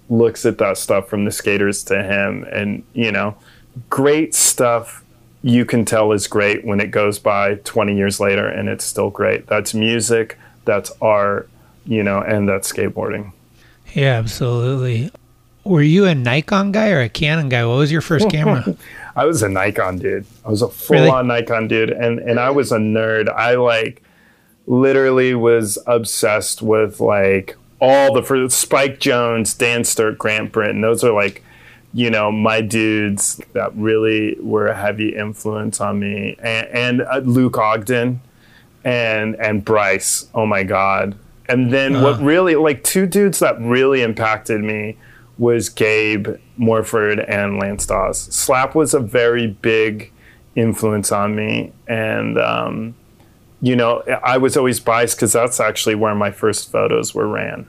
looks 0.09 0.47
at 0.47 0.59
that 0.59 0.79
stuff 0.79 1.09
from 1.09 1.25
the 1.27 1.31
skaters 1.33 1.85
to 1.85 2.03
him 2.03 2.45
and 2.53 2.83
you 2.95 3.13
know 3.13 3.35
great 3.91 4.35
stuff 4.35 5.03
you 5.43 5.65
can 5.67 5.85
tell 5.85 6.13
is 6.13 6.27
great 6.27 6.65
when 6.65 6.81
it 6.81 6.91
goes 6.91 7.19
by 7.19 7.57
20 7.65 7.95
years 7.97 8.19
later 8.21 8.47
and 8.49 8.69
it's 8.69 8.85
still 8.85 9.11
great 9.11 9.47
that's 9.47 9.75
music 9.75 10.39
that's 10.65 10.91
art 11.03 11.51
you 11.85 12.03
know 12.03 12.19
and 12.21 12.49
that's 12.49 12.73
skateboarding 12.73 13.31
Yeah, 13.93 14.15
absolutely. 14.19 15.11
Were 15.65 15.83
you 15.83 16.05
a 16.07 16.15
Nikon 16.15 16.73
guy 16.73 16.91
or 16.91 17.01
a 17.01 17.09
Canon 17.09 17.49
guy? 17.49 17.65
What 17.65 17.77
was 17.77 17.93
your 17.93 18.01
first 18.01 18.29
camera? 18.37 18.65
I 19.17 19.25
was 19.27 19.43
a 19.43 19.49
Nikon 19.49 19.99
dude. 19.99 20.27
I 20.45 20.51
was 20.51 20.63
a 20.63 20.69
full 20.69 21.11
on 21.11 21.27
Nikon 21.27 21.69
dude, 21.69 21.91
and 21.91 22.19
and 22.19 22.41
I 22.41 22.51
was 22.51 22.73
a 22.73 22.79
nerd. 22.79 23.29
I 23.29 23.55
like 23.55 24.03
literally 24.67 25.35
was 25.35 25.79
obsessed 25.87 26.63
with 26.63 27.01
like 27.01 27.57
all 27.81 28.15
the 28.15 28.23
for 28.23 28.49
Spike 28.49 28.99
Jonze, 28.99 29.57
Dan 29.57 29.85
Sturt, 29.85 30.19
Grant 30.19 30.53
Britton. 30.53 30.81
Those 30.81 31.05
are 31.05 31.13
like 31.13 31.45
you 31.93 32.11
know 32.11 32.33
my 32.33 32.61
dudes 32.61 33.41
that 33.53 33.75
really 33.77 34.37
were 34.41 34.67
a 34.67 34.77
heavy 34.77 35.15
influence 35.15 35.81
on 35.81 36.01
me, 36.01 36.37
and, 36.41 36.67
and 36.69 37.03
uh, 37.03 37.19
Luke 37.19 37.57
Ogden 37.57 38.21
and 38.85 39.37
and 39.37 39.65
Bryce. 39.65 40.29
Oh 40.35 40.47
my 40.47 40.65
god. 40.65 41.17
And 41.47 41.73
then 41.73 42.01
what 42.01 42.21
really 42.23 42.55
like 42.55 42.83
two 42.85 43.07
dudes 43.07 43.39
that 43.41 43.61
really 43.61 44.01
impacted 44.01 44.63
me 44.63 44.97
was 45.37 45.69
Gabe 45.69 46.39
Morford 46.57 47.19
and 47.21 47.59
Lance 47.59 47.87
Dawes. 47.87 48.21
Slap 48.35 48.75
was 48.75 48.95
a 48.95 49.01
very 49.01 49.47
big 49.49 50.13
influence 50.55 51.11
on 51.13 51.35
me, 51.35 51.73
and 51.89 52.39
um, 52.39 52.95
you 53.61 53.75
know 53.77 54.03
I 54.23 54.39
was 54.39 54.57
always 54.57 54.81
biased 54.81 55.17
because 55.17 55.33
that's 55.33 55.61
actually 55.61 55.95
where 55.97 56.15
my 56.15 56.31
first 56.31 56.71
photos 56.71 57.15
were 57.15 57.27
ran. 57.27 57.67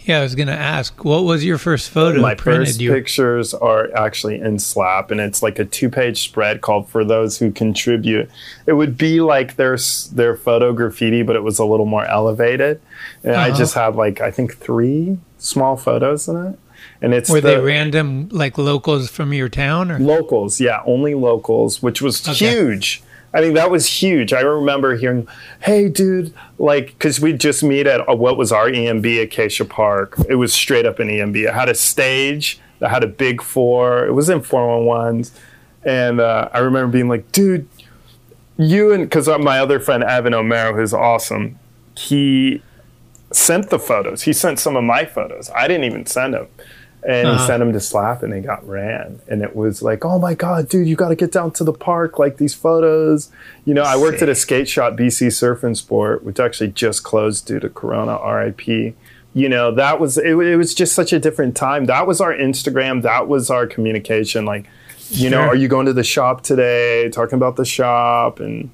yeah, 0.00 0.18
I 0.20 0.22
was 0.22 0.34
gonna 0.34 0.52
ask, 0.52 1.04
what 1.04 1.24
was 1.24 1.44
your 1.44 1.58
first 1.58 1.90
photo 1.90 2.20
my 2.20 2.34
printed 2.34 2.66
first 2.68 2.80
you? 2.80 2.92
pictures 2.92 3.54
are 3.54 3.90
actually 3.96 4.40
in 4.40 4.58
Slap, 4.58 5.10
and 5.10 5.20
it's 5.20 5.42
like 5.42 5.58
a 5.58 5.64
two-page 5.64 6.22
spread 6.22 6.60
called 6.62 6.88
"For 6.88 7.04
Those 7.04 7.38
Who 7.38 7.50
Contribute." 7.52 8.28
It 8.66 8.72
would 8.74 8.96
be 8.98 9.20
like 9.20 9.54
their 9.56 9.76
their 10.12 10.36
photo 10.36 10.72
graffiti, 10.72 11.22
but 11.22 11.36
it 11.36 11.42
was 11.44 11.58
a 11.60 11.64
little 11.64 11.86
more 11.86 12.04
elevated. 12.06 12.80
And 13.24 13.36
I 13.36 13.48
Uh-huh. 13.50 13.58
just 13.58 13.74
had 13.74 13.94
like 13.96 14.20
I 14.20 14.30
think 14.32 14.56
three 14.58 15.18
small 15.38 15.76
photos 15.76 16.26
in 16.28 16.36
it. 16.36 16.58
And 17.02 17.12
it's 17.14 17.30
Were 17.30 17.40
the, 17.40 17.48
they 17.48 17.58
random 17.58 18.28
like 18.30 18.56
locals 18.58 19.10
from 19.10 19.32
your 19.32 19.48
town 19.48 19.90
or? 19.90 19.98
Locals 19.98 20.60
yeah 20.60 20.82
only 20.86 21.14
locals 21.14 21.82
which 21.82 22.00
was 22.02 22.26
Okay. 22.26 22.34
huge. 22.50 23.02
I 23.34 23.40
mean 23.42 23.54
that 23.54 23.70
was 23.70 23.86
huge. 23.86 24.32
I 24.32 24.40
remember 24.40 24.96
hearing 24.96 25.28
hey 25.60 25.88
dude 25.88 26.32
like 26.58 26.86
because 26.86 27.20
we 27.20 27.32
just 27.32 27.62
meet 27.62 27.86
at 27.86 28.08
uh, 28.08 28.14
what 28.14 28.36
was 28.36 28.50
our 28.52 28.68
emb 28.68 29.22
acacia 29.22 29.64
park. 29.64 30.16
It 30.28 30.36
was 30.36 30.52
straight 30.52 30.86
up 30.86 30.98
an 30.98 31.08
emb 31.08 31.36
it 31.36 31.52
had 31.52 31.68
a 31.68 31.74
stage 31.74 32.58
that 32.78 32.90
had 32.90 33.02
a 33.04 33.08
big 33.08 33.42
four 33.42 34.06
it 34.06 34.12
was 34.12 34.28
in 34.28 34.40
411s 34.40 35.30
and 35.84 36.20
uh, 36.20 36.48
i 36.52 36.58
remember 36.58 36.92
being 36.92 37.08
like 37.08 37.30
dude 37.32 37.66
you 38.58 38.92
and 38.92 39.04
because 39.04 39.28
my 39.40 39.58
other 39.58 39.80
friend 39.80 40.04
evan 40.04 40.34
o'mara 40.34 40.74
who's 40.74 40.92
awesome 40.92 41.58
he 41.96 42.60
sent 43.32 43.70
the 43.70 43.78
photos. 43.78 44.22
He 44.22 44.32
sent 44.32 44.58
some 44.60 44.76
of 44.76 44.84
my 44.84 45.04
photos. 45.04 45.50
I 45.54 45.66
didn't 45.66 45.84
even 45.84 46.06
send 46.06 46.34
them 46.34 46.46
and 47.06 47.28
he 47.28 47.34
Uh-huh. 47.34 47.46
sent 47.46 47.62
him 47.62 47.72
to 47.72 47.80
Slap, 47.80 48.22
and 48.22 48.32
they 48.32 48.40
got 48.40 48.66
ran. 48.68 49.20
And 49.28 49.40
it 49.42 49.54
was 49.54 49.80
like, 49.82 50.04
oh 50.04 50.18
my 50.18 50.34
god, 50.34 50.68
dude, 50.68 50.88
you 50.88 50.96
got 50.96 51.08
to 51.10 51.14
get 51.16 51.30
down 51.32 51.52
to 51.52 51.64
the 51.64 51.72
park, 51.72 52.18
like 52.18 52.36
these 52.38 52.52
photos. 52.54 53.30
You 53.64 53.74
know, 53.74 53.82
I 53.82 53.96
worked 53.96 54.22
at 54.22 54.28
a 54.28 54.34
skate 54.34 54.68
shop, 54.68 54.94
BC 54.96 55.30
Surf 55.32 55.62
and 55.62 55.76
Sport, 55.78 56.24
which 56.24 56.40
actually 56.40 56.68
just 56.72 57.04
closed 57.04 57.46
due 57.46 57.60
to 57.60 57.68
Corona, 57.68 58.18
RIP. 58.22 58.94
You 59.34 59.48
know, 59.50 59.70
that 59.74 60.00
was 60.00 60.16
it, 60.18 60.26
it. 60.36 60.56
was 60.56 60.74
just 60.74 60.94
such 60.94 61.12
a 61.12 61.18
different 61.20 61.54
time. 61.56 61.84
That 61.84 62.06
was 62.06 62.20
our 62.20 62.34
Instagram. 62.34 63.02
That 63.02 63.28
was 63.28 63.50
our 63.50 63.66
communication. 63.66 64.44
Like, 64.46 64.64
you 65.10 65.28
know, 65.30 65.40
Sure. 65.42 65.48
are 65.48 65.54
you 65.54 65.68
going 65.68 65.86
to 65.86 65.92
the 65.92 66.02
shop 66.02 66.42
today? 66.42 67.08
Talking 67.10 67.36
about 67.36 67.56
the 67.56 67.64
shop 67.66 68.40
and 68.40 68.70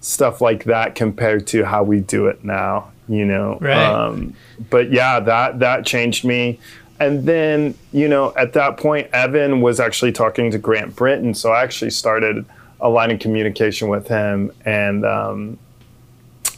stuff 0.00 0.40
like 0.40 0.64
that 0.64 0.94
compared 0.94 1.46
to 1.48 1.64
how 1.64 1.82
we 1.82 2.00
do 2.00 2.26
it 2.26 2.42
now. 2.42 2.88
You 3.06 3.24
know, 3.24 3.58
Right. 3.60 3.74
um, 3.86 4.34
but 4.70 4.90
yeah, 4.92 5.20
that 5.20 5.60
that 5.60 5.86
changed 5.86 6.24
me. 6.24 6.58
And 7.00 7.24
then, 7.24 7.74
you 7.92 8.08
know, 8.08 8.32
at 8.36 8.52
that 8.54 8.76
point, 8.76 9.08
Evan 9.12 9.60
was 9.60 9.78
actually 9.78 10.12
talking 10.12 10.50
to 10.50 10.58
Grant 10.58 10.96
Britton. 10.96 11.34
So 11.34 11.52
I 11.52 11.62
actually 11.62 11.90
started 11.90 12.44
a 12.80 12.88
line 12.88 13.10
of 13.10 13.20
communication 13.20 13.88
with 13.88 14.08
him. 14.08 14.52
And 14.64 15.04
um, 15.04 15.58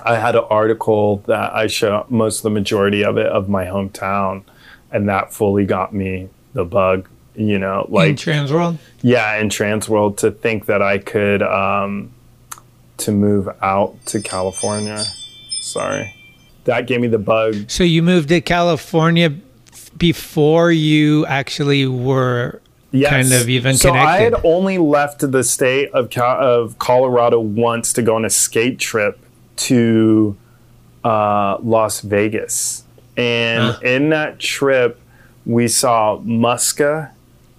I 0.02 0.16
had 0.16 0.36
an 0.36 0.44
article 0.48 1.18
that 1.26 1.54
I 1.54 1.66
show 1.66 2.06
most 2.08 2.38
of 2.38 2.42
the 2.44 2.50
majority 2.50 3.04
of 3.04 3.18
it 3.18 3.26
of 3.26 3.48
my 3.48 3.66
hometown. 3.66 4.42
And 4.90 5.08
that 5.08 5.32
fully 5.32 5.66
got 5.66 5.92
me 5.94 6.28
the 6.54 6.64
bug, 6.64 7.08
you 7.34 7.58
know, 7.58 7.86
like 7.90 8.08
in 8.08 8.12
like, 8.12 8.16
Transworld? 8.16 8.78
yeah, 9.02 9.36
in 9.36 9.50
trans 9.50 9.88
world 9.88 10.18
to 10.18 10.30
think 10.30 10.66
that 10.66 10.82
I 10.82 10.98
could, 10.98 11.42
um, 11.42 12.10
to 12.96 13.12
move 13.12 13.48
out 13.62 13.94
to 14.06 14.20
California. 14.20 15.02
Sorry. 15.60 16.14
That 16.64 16.86
gave 16.86 17.00
me 17.00 17.08
the 17.08 17.18
bug 17.18 17.70
So 17.70 17.84
you 17.84 18.02
moved 18.02 18.28
to 18.30 18.40
California 18.40 19.34
before 20.00 20.72
you 20.72 21.24
actually 21.26 21.86
were 21.86 22.60
kind 22.92 23.32
of 23.32 23.48
even 23.48 23.76
connected, 23.76 23.78
so 23.78 23.92
I 23.92 24.16
had 24.16 24.34
only 24.42 24.78
left 24.78 25.20
the 25.30 25.44
state 25.44 25.90
of 25.92 26.12
of 26.18 26.76
Colorado 26.80 27.38
once 27.38 27.92
to 27.92 28.02
go 28.02 28.16
on 28.16 28.24
a 28.24 28.30
skate 28.30 28.80
trip 28.80 29.20
to 29.56 30.36
uh, 31.04 31.58
Las 31.62 32.00
Vegas, 32.00 32.82
and 33.16 33.74
Huh. 33.74 33.80
in 33.84 34.08
that 34.08 34.40
trip 34.40 35.00
we 35.46 35.68
saw 35.68 36.18
Muska, 36.18 37.10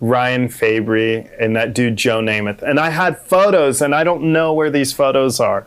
Ryan 0.02 0.50
Fabry, 0.50 1.28
and 1.40 1.56
that 1.56 1.74
dude 1.74 1.96
Joe 1.96 2.20
Namath, 2.22 2.62
and 2.62 2.80
I 2.80 2.90
had 2.90 3.18
photos, 3.20 3.82
and 3.82 3.96
I 3.96 4.04
don't 4.04 4.34
know 4.34 4.54
where 4.54 4.70
these 4.70 4.92
photos 4.92 5.40
are 5.40 5.66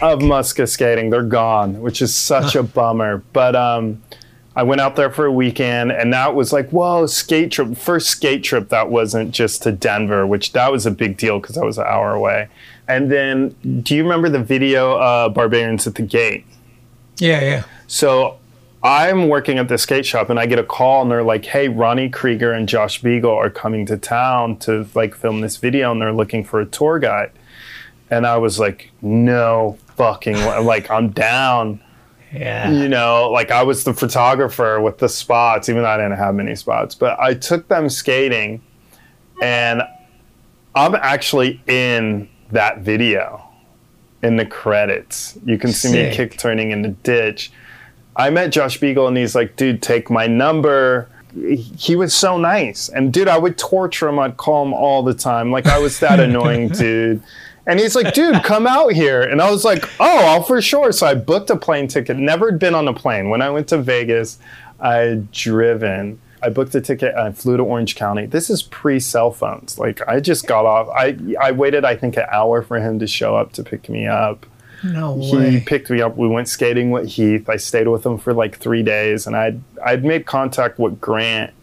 of 0.00 0.20
Muska 0.20 0.66
skating. 0.68 1.10
They're 1.10 1.22
gone, 1.22 1.80
which 1.82 2.00
is 2.02 2.14
such 2.14 2.54
a 2.56 2.62
bummer. 2.62 3.22
But 3.34 3.54
um, 3.54 4.02
I 4.56 4.62
went 4.62 4.80
out 4.80 4.94
there 4.94 5.10
for 5.10 5.26
a 5.26 5.32
weekend, 5.32 5.90
and 5.90 6.12
that 6.12 6.34
was 6.34 6.52
like, 6.52 6.70
whoa, 6.70 7.06
skate 7.06 7.50
trip. 7.50 7.76
First 7.76 8.08
skate 8.08 8.44
trip 8.44 8.68
that 8.68 8.88
wasn't 8.88 9.32
just 9.32 9.62
to 9.64 9.72
Denver, 9.72 10.26
which 10.26 10.52
that 10.52 10.70
was 10.70 10.86
a 10.86 10.92
big 10.92 11.16
deal 11.16 11.40
because 11.40 11.58
I 11.58 11.64
was 11.64 11.76
an 11.76 11.86
hour 11.86 12.12
away. 12.12 12.48
And 12.86 13.10
then, 13.10 13.56
do 13.82 13.96
you 13.96 14.02
remember 14.02 14.28
the 14.28 14.42
video 14.42 14.96
uh, 14.98 15.28
Barbarians 15.28 15.86
at 15.86 15.96
the 15.96 16.02
Gate? 16.02 16.46
yeah, 17.18 17.40
yeah. 17.40 17.64
So 17.86 18.38
I'm 18.82 19.28
working 19.28 19.58
at 19.58 19.68
the 19.68 19.78
skate 19.78 20.04
shop 20.04 20.30
and 20.30 20.38
I 20.38 20.46
get 20.46 20.58
a 20.58 20.64
call 20.64 21.02
and 21.02 21.10
they're 21.10 21.22
like, 21.22 21.44
"Hey, 21.46 21.68
Ronnie 21.68 22.10
Creager 22.10 22.56
and 22.56 22.68
Josh 22.68 23.00
Beagle 23.00 23.32
are 23.32 23.50
coming 23.50 23.86
to 23.86 23.96
town 23.96 24.56
to 24.58 24.86
like 24.94 25.14
film 25.14 25.40
this 25.40 25.56
video 25.56 25.90
and 25.92 26.00
they're 26.00 26.12
looking 26.12 26.44
for 26.44 26.60
a 26.60 26.66
tour 26.66 26.98
guide." 26.98 27.32
And 28.10 28.26
I 28.26 28.36
was 28.36 28.58
like, 28.58 28.90
"No 29.00 29.78
fucking 29.96 30.36
like 30.64 30.90
I'm 30.90 31.10
down." 31.10 31.80
Yeah. 32.34 32.70
You 32.70 32.88
know, 32.88 33.30
like 33.30 33.50
I 33.50 33.62
was 33.62 33.84
the 33.84 33.94
photographer 33.94 34.80
with 34.80 34.98
the 34.98 35.08
spots, 35.08 35.68
even 35.68 35.82
though 35.82 35.88
I 35.88 35.96
didn't 35.96 36.18
have 36.18 36.34
many 36.34 36.56
spots, 36.56 36.94
but 36.94 37.18
I 37.20 37.34
took 37.34 37.68
them 37.68 37.88
skating 37.88 38.62
and 39.40 39.82
I'm 40.74 40.94
actually 40.94 41.62
in 41.66 42.28
that 42.50 42.78
video 42.78 43.42
in 44.22 44.36
the 44.36 44.46
credits. 44.46 45.38
You 45.44 45.58
can 45.58 45.72
see 45.72 45.92
me 45.92 46.14
kick 46.14 46.36
turning 46.38 46.70
in 46.70 46.82
the 46.82 46.88
ditch. 46.88 47.52
I 48.16 48.30
met 48.30 48.50
Josh 48.50 48.78
Beagle 48.80 49.06
and 49.06 49.16
he's 49.16 49.34
like, 49.34 49.56
dude, 49.56 49.82
take 49.82 50.10
my 50.10 50.26
number. 50.26 51.08
He 51.34 51.96
was 51.96 52.14
so 52.14 52.38
nice. 52.38 52.88
And 52.88 53.12
dude, 53.12 53.28
I 53.28 53.38
would 53.38 53.58
torture 53.58 54.08
him. 54.08 54.18
I'd 54.18 54.36
call 54.36 54.64
him 54.64 54.72
all 54.72 55.02
the 55.02 55.14
time. 55.14 55.50
Like 55.50 55.66
I 55.66 55.78
was 55.78 56.00
that 56.00 56.20
annoying 56.20 56.68
dude. 56.68 57.22
And 57.66 57.80
he's 57.80 57.94
like, 57.96 58.12
dude, 58.14 58.42
come 58.44 58.66
out 58.66 58.92
here. 58.92 59.22
And 59.22 59.40
I 59.40 59.50
was 59.50 59.64
like, 59.64 59.84
oh, 60.00 60.26
I'll 60.26 60.42
for 60.42 60.60
sure. 60.60 60.92
So 60.92 61.06
I 61.06 61.14
booked 61.14 61.50
a 61.50 61.56
plane 61.56 61.88
ticket. 61.88 62.16
Never 62.16 62.50
had 62.50 62.58
been 62.58 62.74
on 62.74 62.86
a 62.88 62.92
plane. 62.94 63.30
When 63.30 63.40
I 63.42 63.50
went 63.50 63.68
to 63.68 63.78
Vegas, 63.78 64.38
I 64.80 64.94
had 64.96 65.32
driven. 65.32 66.20
I 66.42 66.50
booked 66.50 66.74
a 66.74 66.80
ticket. 66.82 67.14
I 67.14 67.32
flew 67.32 67.56
to 67.56 67.62
Orange 67.62 67.94
County. 67.96 68.26
This 68.26 68.50
is 68.50 68.62
pre 68.62 69.00
cell 69.00 69.30
phones. 69.30 69.78
Like 69.78 70.06
I 70.06 70.20
just 70.20 70.46
got 70.46 70.66
off. 70.66 70.88
I 70.94 71.16
I 71.40 71.52
waited, 71.52 71.86
I 71.86 71.96
think, 71.96 72.18
an 72.18 72.26
hour 72.30 72.60
for 72.60 72.78
him 72.78 72.98
to 72.98 73.06
show 73.06 73.34
up 73.34 73.52
to 73.52 73.62
pick 73.64 73.88
me 73.88 74.06
up 74.06 74.44
No 74.82 75.14
way. 75.14 75.52
he 75.52 75.60
picked 75.60 75.88
me 75.88 76.02
up. 76.02 76.18
We 76.18 76.28
went 76.28 76.48
skating 76.48 76.90
with 76.90 77.08
Heath. 77.08 77.48
I 77.48 77.56
stayed 77.56 77.88
with 77.88 78.04
him 78.04 78.18
for 78.18 78.34
like 78.34 78.58
three 78.58 78.82
days, 78.82 79.26
and 79.26 79.34
I'd 79.34 79.62
I'd 79.82 80.04
made 80.04 80.26
contact 80.26 80.78
with 80.78 81.00
Grant, 81.00 81.54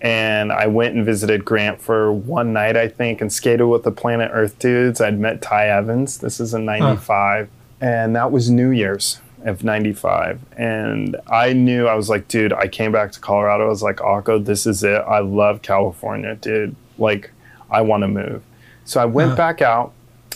and 0.00 0.52
I 0.52 0.66
went 0.66 0.94
and 0.94 1.04
visited 1.04 1.44
Grant 1.44 1.80
for 1.80 2.12
one 2.12 2.52
night, 2.52 2.76
I 2.76 2.88
think, 2.88 3.20
and 3.20 3.32
skated 3.32 3.66
with 3.66 3.82
the 3.82 3.90
Planet 3.90 4.30
Earth 4.32 4.58
dudes. 4.58 5.00
I'd 5.00 5.18
met 5.18 5.42
Ty 5.42 5.68
Evans. 5.68 6.18
This 6.18 6.40
is 6.40 6.54
in 6.54 6.64
'95, 6.64 7.48
and 7.80 8.14
that 8.16 8.30
was 8.30 8.50
New 8.50 8.70
Year's 8.70 9.20
of 9.44 9.64
'95, 9.64 10.40
and 10.56 11.16
I 11.28 11.52
knew 11.52 11.86
I 11.86 11.94
was 11.94 12.08
like, 12.08 12.28
dude, 12.28 12.52
I 12.52 12.68
came 12.68 12.92
back 12.92 13.12
to 13.12 13.20
Colorado. 13.20 13.66
I 13.66 13.68
was 13.68 13.82
like, 13.82 14.00
oh, 14.00 14.22
Akko, 14.22 14.44
this 14.44 14.66
is 14.66 14.82
it. 14.82 15.02
I 15.06 15.20
love 15.20 15.62
California, 15.62 16.36
dude. 16.36 16.76
Like, 16.98 17.30
I 17.70 17.82
want 17.82 18.02
to 18.02 18.08
move. 18.08 18.42
So 18.84 19.00
I 19.00 19.04
went 19.04 19.36
back 19.36 19.60
out. 19.62 19.92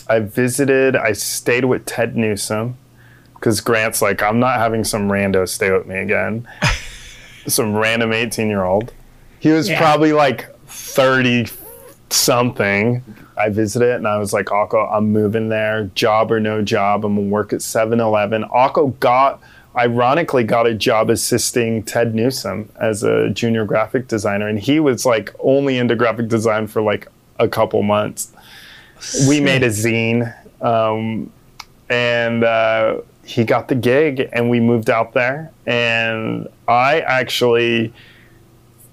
I 0.07 0.19
visited, 0.19 0.95
I 0.95 1.13
stayed 1.13 1.65
with 1.65 1.85
Ted 1.85 2.15
Newsom 2.15 2.77
because 3.35 3.61
Grant's 3.61 4.01
like, 4.01 4.21
I'm 4.21 4.39
not 4.39 4.59
having 4.59 4.83
some 4.83 5.09
rando 5.09 5.47
stay 5.47 5.71
with 5.71 5.87
me 5.87 5.97
again. 5.97 6.47
some 7.47 7.75
random 7.75 8.13
18 8.13 8.47
year 8.47 8.63
old. 8.63 8.93
He 9.43 9.51
was 9.51 9.69
Yeah. 9.69 9.77
probably 9.77 10.13
like 10.13 10.47
30 10.67 11.47
something. 12.09 13.03
I 13.37 13.49
visited 13.49 13.95
and 13.95 14.07
I 14.07 14.17
was 14.17 14.31
like, 14.31 14.45
Akko, 14.45 14.87
I'm 14.89 15.11
moving 15.11 15.49
there, 15.49 15.89
job 15.95 16.31
or 16.31 16.39
no 16.39 16.61
job. 16.61 17.03
I'm 17.03 17.15
gonna 17.15 17.27
work 17.27 17.51
at 17.51 17.61
7 17.61 17.99
Eleven. 17.99 18.45
Akko 18.45 18.97
got, 19.01 19.41
ironically, 19.75 20.45
got 20.45 20.65
a 20.65 20.73
job 20.73 21.09
assisting 21.09 21.83
Ted 21.83 22.15
Newsom 22.15 22.69
as 22.79 23.03
a 23.03 23.29
junior 23.31 23.65
graphic 23.65 24.07
designer. 24.07 24.47
And 24.47 24.59
he 24.59 24.79
was 24.79 25.05
like 25.05 25.33
only 25.39 25.77
into 25.77 25.95
graphic 25.97 26.29
design 26.29 26.67
for 26.67 26.81
like 26.81 27.09
a 27.39 27.47
couple 27.49 27.81
months 27.83 28.31
we 29.27 29.41
made 29.41 29.63
a 29.63 29.67
zine 29.69 30.33
um, 30.61 31.29
and 31.89 32.45
uh, 32.45 33.01
he 33.25 33.43
got 33.43 33.67
the 33.67 33.75
gig 33.75 34.29
and 34.31 34.49
we 34.49 34.61
moved 34.61 34.89
out 34.89 35.11
there 35.13 35.51
and 35.65 36.47
i 36.69 37.01
actually 37.01 37.91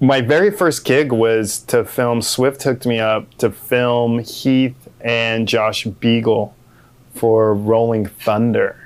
my 0.01 0.21
very 0.23 0.51
first 0.51 0.85
gig 0.85 1.13
was 1.13 1.59
to 1.61 1.85
film 1.85 2.23
swift 2.23 2.63
hooked 2.63 2.87
me 2.87 2.99
up 2.99 3.33
to 3.39 3.51
film 3.51 4.19
heath 4.21 4.89
and 5.01 5.47
josh 5.47 5.85
beagle 5.85 6.55
for 7.15 7.55
rolling 7.55 8.07
thunder 8.07 8.77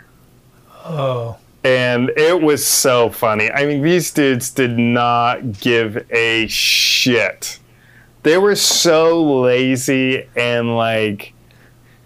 Oh. 0.87 1.37
and 1.65 2.11
it 2.11 2.43
was 2.43 2.67
so 2.67 3.09
funny. 3.09 3.51
I 3.51 3.65
mean, 3.65 3.81
these 3.81 4.11
dudes 4.11 4.51
did 4.51 4.77
not 4.79 5.59
give 5.61 6.05
a 6.11 6.47
shit. 6.47 7.59
They 8.23 8.37
were 8.37 8.55
so 8.55 9.41
lazy 9.41 10.29
and 10.37 10.77
like 10.77 11.33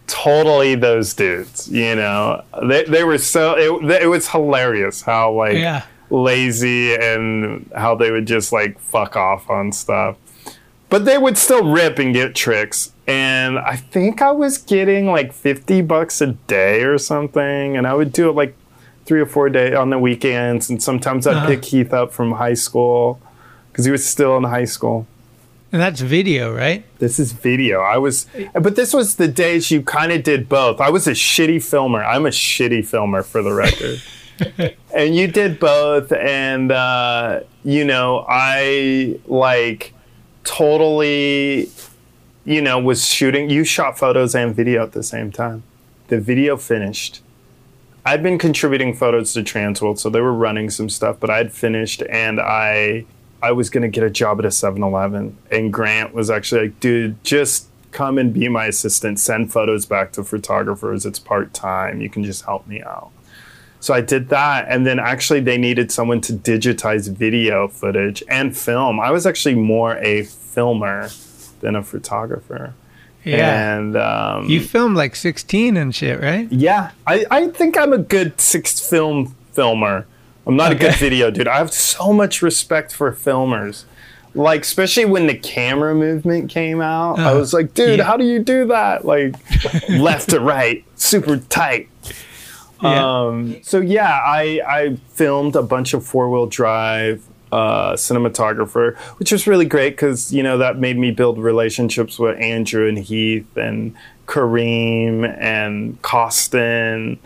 totally 0.06 0.76
those 0.76 1.12
dudes, 1.14 1.68
you 1.68 1.96
know. 1.96 2.44
They 2.68 2.84
they 2.84 3.02
were 3.02 3.18
so 3.18 3.56
it, 3.82 4.02
it 4.02 4.06
was 4.06 4.28
hilarious 4.28 5.02
how 5.02 5.32
like 5.32 5.54
Yeah. 5.54 5.82
Lazy 6.10 6.94
and 6.94 7.70
how 7.76 7.94
they 7.94 8.10
would 8.10 8.26
just 8.26 8.52
like 8.52 8.78
fuck 8.80 9.16
off 9.16 9.48
on 9.50 9.72
stuff. 9.72 10.16
But 10.90 11.04
they 11.04 11.18
would 11.18 11.36
still 11.36 11.70
rip 11.70 11.98
and 11.98 12.14
get 12.14 12.34
tricks. 12.34 12.92
And 13.06 13.58
I 13.58 13.76
think 13.76 14.22
I 14.22 14.30
was 14.30 14.56
getting 14.58 15.06
like 15.06 15.32
50 15.32 15.82
bucks 15.82 16.20
a 16.20 16.28
day 16.28 16.82
or 16.82 16.96
something. 16.98 17.76
And 17.76 17.86
I 17.86 17.94
would 17.94 18.12
do 18.12 18.28
it 18.30 18.32
like 18.32 18.54
three 19.04 19.20
or 19.20 19.26
four 19.26 19.48
days 19.50 19.74
on 19.74 19.90
the 19.90 19.98
weekends. 19.98 20.70
And 20.70 20.82
sometimes 20.82 21.26
I'd 21.26 21.36
Uh-huh. 21.36 21.46
pick 21.46 21.64
Heath 21.66 21.92
up 21.92 22.12
from 22.12 22.32
high 22.32 22.54
school 22.54 23.20
because 23.70 23.84
he 23.84 23.90
was 23.90 24.06
still 24.06 24.36
in 24.38 24.44
high 24.44 24.64
school. 24.64 25.06
And 25.70 25.82
that's 25.82 26.00
video, 26.00 26.54
right? 26.56 26.82
This 26.98 27.18
is 27.18 27.32
video. 27.32 27.80
I 27.82 27.98
was, 27.98 28.26
but 28.54 28.74
this 28.74 28.94
was 28.94 29.16
the 29.16 29.28
days 29.28 29.70
you 29.70 29.82
kind 29.82 30.10
of 30.12 30.22
did 30.22 30.48
both. 30.48 30.80
I 30.80 30.88
was 30.88 31.06
a 31.06 31.10
shitty 31.12 31.62
filmer. 31.62 32.02
I'm 32.02 32.24
a 32.24 32.30
shitty 32.30 32.86
filmer 32.86 33.22
for 33.22 33.42
the 33.42 33.52
record. 33.52 34.00
and 34.94 35.14
you 35.14 35.26
did 35.26 35.58
both. 35.58 36.12
And, 36.12 36.72
uh, 36.72 37.40
you 37.64 37.84
know, 37.84 38.24
I 38.28 39.18
like 39.26 39.94
totally, 40.44 41.70
you 42.44 42.62
know, 42.62 42.78
was 42.78 43.06
shooting. 43.06 43.50
You 43.50 43.64
shot 43.64 43.98
photos 43.98 44.34
and 44.34 44.54
video 44.54 44.82
at 44.82 44.92
the 44.92 45.02
same 45.02 45.30
time. 45.30 45.62
The 46.08 46.20
video 46.20 46.56
finished. 46.56 47.20
I'd 48.04 48.22
been 48.22 48.38
contributing 48.38 48.94
photos 48.94 49.34
to 49.34 49.42
Transworld, 49.42 49.98
so 49.98 50.08
they 50.08 50.22
were 50.22 50.32
running 50.32 50.70
some 50.70 50.88
stuff, 50.88 51.18
but 51.20 51.28
I'd 51.28 51.52
finished 51.52 52.02
and 52.08 52.40
I 52.40 53.04
I 53.42 53.52
was 53.52 53.70
to 53.70 53.88
get 53.88 54.02
a 54.02 54.10
job 54.10 54.40
at 54.40 54.44
a 54.46 54.48
7-Eleven 54.48 55.36
and 55.52 55.72
Grant 55.72 56.12
was 56.14 56.30
actually 56.30 56.62
like, 56.62 56.80
"Dude, 56.80 57.22
just 57.22 57.68
come 57.92 58.18
and 58.18 58.32
be 58.32 58.48
my 58.48 58.66
assistant. 58.66 59.20
Send 59.20 59.52
photos 59.52 59.86
back 59.86 60.12
to 60.12 60.24
photographers. 60.24 61.06
It's 61.06 61.18
part-time. 61.18 62.00
You 62.00 62.08
can 62.08 62.24
just 62.24 62.46
help 62.46 62.66
me 62.66 62.82
out." 62.82 63.10
So 63.80 63.94
I 63.94 64.00
did 64.00 64.28
that 64.30 64.66
and 64.68 64.86
then 64.86 64.98
actually 64.98 65.40
they 65.40 65.56
needed 65.58 65.92
someone 65.92 66.20
to 66.22 66.32
digitize 66.32 67.10
video 67.10 67.68
footage 67.68 68.22
and 68.28 68.56
film. 68.56 68.98
I 69.00 69.10
was 69.10 69.24
actually 69.26 69.54
more 69.54 69.96
a 69.98 70.24
filmer 70.24 71.10
than 71.60 71.76
a 71.76 71.82
photographer. 71.82 72.74
Yeah. 73.24 73.76
And 73.78 73.96
um, 73.96 74.48
You 74.48 74.60
filmed 74.60 74.96
like 74.96 75.14
16 75.14 75.76
and 75.76 75.94
shit, 75.94 76.20
right? 76.20 76.50
yeah, 76.50 76.90
I, 77.06 77.26
I 77.30 77.48
think 77.48 77.76
I'm 77.76 77.92
a 77.92 77.98
good 77.98 78.40
six 78.40 78.80
film 78.80 79.36
filmer. 79.52 80.06
I'm 80.46 80.56
not 80.56 80.72
a 80.72 80.74
good 80.74 80.94
video 80.96 81.30
dude. 81.30 81.46
I 81.46 81.58
have 81.58 81.72
so 81.72 82.12
much 82.12 82.42
respect 82.42 82.92
for 82.94 83.12
filmers. 83.12 83.84
Like, 84.34 84.62
especially 84.62 85.04
when 85.04 85.26
the 85.26 85.34
camera 85.34 85.94
movement 85.94 86.50
came 86.50 86.80
out, 86.80 87.18
I 87.18 87.32
Uh, 87.32 87.38
was 87.38 87.52
like, 87.52 87.74
dude, 87.74 87.98
yeah. 87.98 88.04
how 88.04 88.16
do 88.16 88.24
you 88.24 88.38
do 88.38 88.66
that? 88.68 89.04
Like, 89.04 89.34
left 89.88 90.30
to 90.30 90.40
right, 90.40 90.84
super 90.96 91.36
tight. 91.38 91.88
Yeah. 92.82 93.24
Um, 93.26 93.62
so 93.62 93.80
yeah, 93.80 94.20
I, 94.24 94.60
I 94.66 94.96
filmed 95.10 95.56
a 95.56 95.62
bunch 95.62 95.94
of 95.94 96.06
four 96.06 96.30
wheel 96.30 96.46
drive 96.46 97.24
uh, 97.50 97.94
cinematographer, 97.94 98.96
which 99.18 99.32
was 99.32 99.46
really 99.46 99.64
great 99.64 99.90
because 99.90 100.32
you 100.32 100.42
know 100.42 100.58
that 100.58 100.78
made 100.78 100.98
me 100.98 101.10
build 101.10 101.38
relationships 101.38 102.18
with 102.18 102.38
Andrew 102.38 102.88
and 102.88 102.98
Heath 102.98 103.56
and 103.56 103.94
Kareem 104.26 105.24
and 105.40 106.00
Costin 106.02 107.18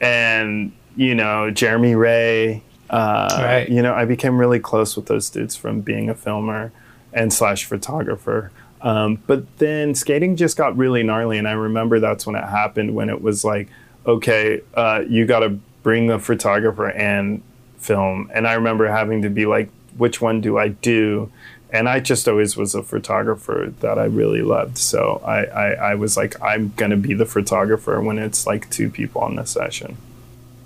and 0.00 0.72
you 0.96 1.14
know 1.14 1.50
Jeremy 1.50 1.94
Wray. 1.94 2.62
Uh, 2.88 3.28
Right. 3.42 3.68
You 3.68 3.82
know, 3.82 3.94
I 3.94 4.04
became 4.04 4.38
really 4.38 4.60
close 4.60 4.96
with 4.96 5.06
those 5.06 5.28
dudes 5.28 5.56
from 5.56 5.80
being 5.80 6.08
a 6.08 6.14
filmer 6.14 6.72
and 7.12 7.32
slash 7.32 7.64
photographer. 7.64 8.52
Um, 8.80 9.22
but 9.26 9.58
then 9.58 9.94
skating 9.94 10.36
just 10.36 10.56
got 10.56 10.76
really 10.76 11.02
gnarly, 11.02 11.38
and 11.38 11.48
I 11.48 11.52
remember 11.52 11.98
that's 11.98 12.26
when 12.26 12.36
it 12.36 12.44
happened. 12.44 12.94
When 12.94 13.08
it 13.08 13.20
was 13.20 13.44
like, 13.44 13.68
okay, 14.06 14.62
uh, 14.74 15.02
you 15.08 15.26
got 15.26 15.40
to 15.40 15.58
bring 15.82 16.06
the 16.06 16.18
photographer 16.18 16.88
and 16.90 17.42
film. 17.78 18.30
And 18.34 18.46
I 18.46 18.54
remember 18.54 18.88
having 18.88 19.22
to 19.22 19.30
be 19.30 19.46
like, 19.46 19.70
which 19.96 20.20
one 20.20 20.40
do 20.40 20.58
I 20.58 20.68
do? 20.68 21.30
And 21.70 21.88
I 21.88 22.00
just 22.00 22.28
always 22.28 22.56
was 22.56 22.74
a 22.74 22.82
photographer 22.82 23.72
that 23.80 23.98
I 23.98 24.04
really 24.04 24.42
loved. 24.42 24.78
So 24.78 25.20
I, 25.24 25.44
I, 25.44 25.72
I 25.72 25.94
was 25.94 26.16
like, 26.16 26.40
I'm 26.40 26.72
going 26.76 26.90
to 26.90 26.96
be 26.96 27.14
the 27.14 27.26
photographer 27.26 28.00
when 28.00 28.18
it's 28.18 28.46
like 28.46 28.70
two 28.70 28.88
people 28.90 29.22
on 29.22 29.36
the 29.36 29.44
session. 29.44 29.96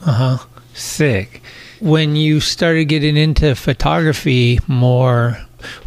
Uh 0.04 0.12
huh. 0.12 0.46
Sick. 0.74 1.42
When 1.80 2.16
you 2.16 2.40
started 2.40 2.86
getting 2.86 3.16
into 3.16 3.54
photography 3.54 4.58
more, 4.66 5.38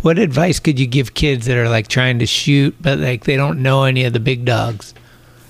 what 0.01 0.17
advice 0.17 0.59
could 0.59 0.79
you 0.79 0.87
give 0.87 1.13
kids 1.13 1.45
that 1.45 1.57
are 1.57 1.69
like 1.69 1.87
trying 1.87 2.19
to 2.19 2.25
shoot, 2.25 2.75
but 2.81 2.99
like 2.99 3.25
they 3.25 3.35
don't 3.35 3.61
know 3.61 3.83
any 3.83 4.03
of 4.03 4.13
the 4.13 4.19
big 4.19 4.45
dogs? 4.45 4.93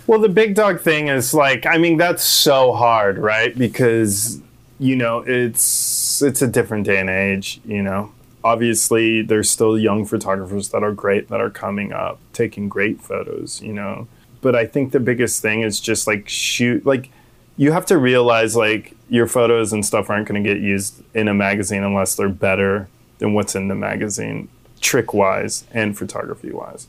Well, 0.05 0.19
the 0.19 0.29
big 0.29 0.55
dog 0.55 0.81
thing 0.81 1.07
is 1.07 1.33
like, 1.33 1.65
I 1.65 1.77
mean, 1.77 1.97
that's 1.97 2.23
so 2.23 2.73
hard, 2.73 3.17
right? 3.17 3.57
Because 3.57 4.41
you 4.79 4.95
know, 4.95 5.23
it's 5.25 6.21
it's 6.21 6.41
a 6.41 6.47
different 6.47 6.85
day 6.85 6.99
and 6.99 7.09
age. 7.09 7.61
You 7.65 7.81
know, 7.81 8.11
obviously, 8.43 9.21
there's 9.21 9.49
still 9.49 9.77
young 9.77 10.05
photographers 10.05 10.69
that 10.69 10.83
are 10.83 10.91
great 10.91 11.29
that 11.29 11.39
are 11.39 11.49
coming 11.49 11.93
up, 11.93 12.19
taking 12.33 12.67
great 12.67 13.01
photos. 13.01 13.61
You 13.61 13.73
know, 13.73 14.07
but 14.41 14.55
I 14.55 14.65
think 14.65 14.91
the 14.91 14.99
biggest 14.99 15.41
thing 15.41 15.61
is 15.61 15.79
just 15.79 16.05
like 16.05 16.27
shoot, 16.27 16.85
like 16.85 17.09
you 17.55 17.71
have 17.71 17.85
to 17.87 17.97
realize 17.97 18.55
like 18.55 18.95
your 19.09 19.27
photos 19.27 19.71
and 19.71 19.85
stuff 19.85 20.09
aren't 20.09 20.27
going 20.27 20.43
to 20.43 20.47
get 20.47 20.61
used 20.61 21.01
in 21.13 21.27
a 21.27 21.33
magazine 21.33 21.83
unless 21.83 22.15
they're 22.15 22.29
better 22.29 22.89
than 23.19 23.33
what's 23.33 23.55
in 23.55 23.69
the 23.69 23.75
magazine, 23.75 24.49
trick 24.81 25.13
wise 25.13 25.65
and 25.71 25.97
photography 25.97 26.51
wise. 26.51 26.87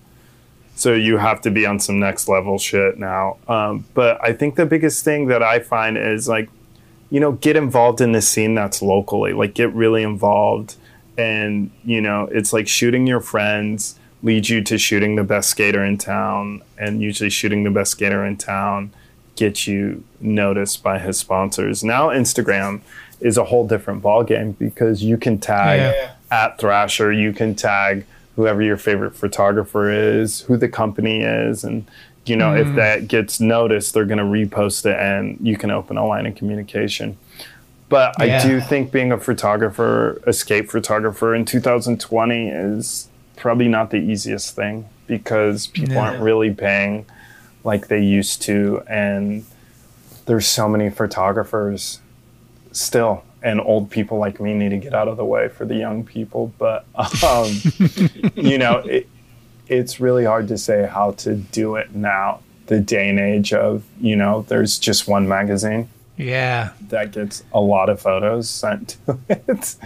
So 0.76 0.92
you 0.92 1.18
have 1.18 1.40
to 1.42 1.50
be 1.50 1.66
on 1.66 1.78
some 1.78 2.00
next 2.00 2.28
level 2.28 2.58
shit 2.58 2.98
now. 2.98 3.36
Um, 3.46 3.84
but 3.94 4.18
I 4.22 4.32
think 4.32 4.56
the 4.56 4.66
biggest 4.66 5.04
thing 5.04 5.26
that 5.28 5.42
I 5.42 5.60
find 5.60 5.96
is 5.96 6.28
like, 6.28 6.48
you 7.10 7.20
know, 7.20 7.32
get 7.32 7.54
involved 7.56 8.00
in 8.00 8.12
the 8.12 8.20
scene 8.20 8.54
that's 8.54 8.82
locally. 8.82 9.32
Like, 9.32 9.54
get 9.54 9.72
really 9.72 10.02
involved, 10.02 10.74
and 11.16 11.70
you 11.84 12.00
know, 12.00 12.28
it's 12.32 12.52
like 12.52 12.66
shooting 12.66 13.06
your 13.06 13.20
friends 13.20 13.98
leads 14.22 14.48
you 14.48 14.62
to 14.64 14.78
shooting 14.78 15.16
the 15.16 15.22
best 15.22 15.50
skater 15.50 15.84
in 15.84 15.98
town, 15.98 16.62
and 16.78 17.00
usually 17.02 17.30
shooting 17.30 17.62
the 17.62 17.70
best 17.70 17.92
skater 17.92 18.24
in 18.24 18.36
town 18.36 18.90
gets 19.36 19.66
you 19.66 20.02
noticed 20.20 20.82
by 20.82 20.98
his 20.98 21.18
sponsors. 21.18 21.84
Now 21.84 22.08
Instagram 22.08 22.80
is 23.20 23.36
a 23.36 23.44
whole 23.44 23.66
different 23.66 24.02
ballgame 24.02 24.56
because 24.58 25.02
you 25.04 25.16
can 25.18 25.38
tag 25.38 25.80
Yeah. 25.80 26.10
at 26.30 26.58
Thrasher, 26.58 27.12
you 27.12 27.32
can 27.32 27.54
tag 27.54 28.06
whoever 28.36 28.62
your 28.62 28.76
favorite 28.76 29.14
photographer 29.14 29.90
is, 29.90 30.40
who 30.42 30.56
the 30.56 30.68
company 30.68 31.22
is, 31.22 31.64
and 31.64 31.84
you 32.26 32.36
know 32.36 32.54
if 32.54 32.66
mm. 32.66 32.76
that 32.76 33.08
gets 33.08 33.40
noticed, 33.40 33.94
they're 33.94 34.04
going 34.04 34.18
to 34.18 34.24
repost 34.24 34.86
it, 34.86 34.98
and 34.98 35.38
you 35.40 35.56
can 35.56 35.70
open 35.70 35.96
a 35.96 36.06
line 36.06 36.26
of 36.26 36.34
communication. 36.34 37.16
But 37.88 38.20
I 38.20 38.42
do 38.42 38.60
think 38.60 38.90
being 38.90 39.12
a 39.12 39.18
photographer, 39.18 40.20
escape 40.26 40.70
photographer 40.70 41.34
in 41.34 41.44
2020 41.44 42.48
is 42.48 43.08
probably 43.36 43.68
not 43.68 43.90
the 43.90 43.98
easiest 43.98 44.56
thing 44.56 44.88
because 45.06 45.66
people 45.66 45.94
No. 45.94 46.00
aren't 46.00 46.22
really 46.22 46.52
paying 46.52 47.06
like 47.62 47.88
they 47.88 48.00
used 48.00 48.42
to, 48.42 48.82
and 48.88 49.44
there's 50.26 50.46
so 50.46 50.68
many 50.68 50.90
photographers 50.90 52.00
still 52.72 53.22
and 53.44 53.60
old 53.60 53.90
people 53.90 54.18
like 54.18 54.40
me 54.40 54.52
need 54.54 54.70
to 54.70 54.76
get 54.78 54.94
out 54.94 55.06
of 55.06 55.16
the 55.16 55.24
way 55.24 55.48
for 55.48 55.64
the 55.64 55.76
young 55.76 56.02
people 56.04 56.52
but 56.58 56.84
um, 57.22 57.48
you 58.34 58.58
know 58.58 58.78
it, 58.78 59.06
it's 59.68 60.00
really 60.00 60.24
hard 60.24 60.48
to 60.48 60.58
say 60.58 60.86
how 60.86 61.12
to 61.12 61.36
do 61.36 61.76
it 61.76 61.94
now 61.94 62.40
the 62.66 62.80
day 62.80 63.08
and 63.08 63.20
age 63.20 63.52
of 63.52 63.84
you 64.00 64.16
know 64.16 64.42
there's 64.48 64.78
just 64.78 65.06
one 65.06 65.28
magazine 65.28 65.88
Yeah. 66.16 66.70
that 66.88 67.12
gets 67.12 67.44
a 67.52 67.60
lot 67.60 67.88
of 67.88 68.00
photos 68.00 68.48
sent 68.50 68.96
to 69.06 69.18
it 69.28 69.76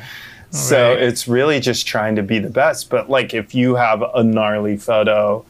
so 0.51 0.93
Right. 0.95 1.03
it's 1.03 1.29
really 1.29 1.61
just 1.61 1.87
trying 1.87 2.17
to 2.17 2.23
be 2.23 2.39
the 2.39 2.49
best 2.51 2.89
but 2.89 3.11
like 3.11 3.35
if 3.35 3.55
you 3.55 3.75
have 3.75 4.03
a 4.15 4.23
gnarly 4.25 4.77
photo 4.79 5.45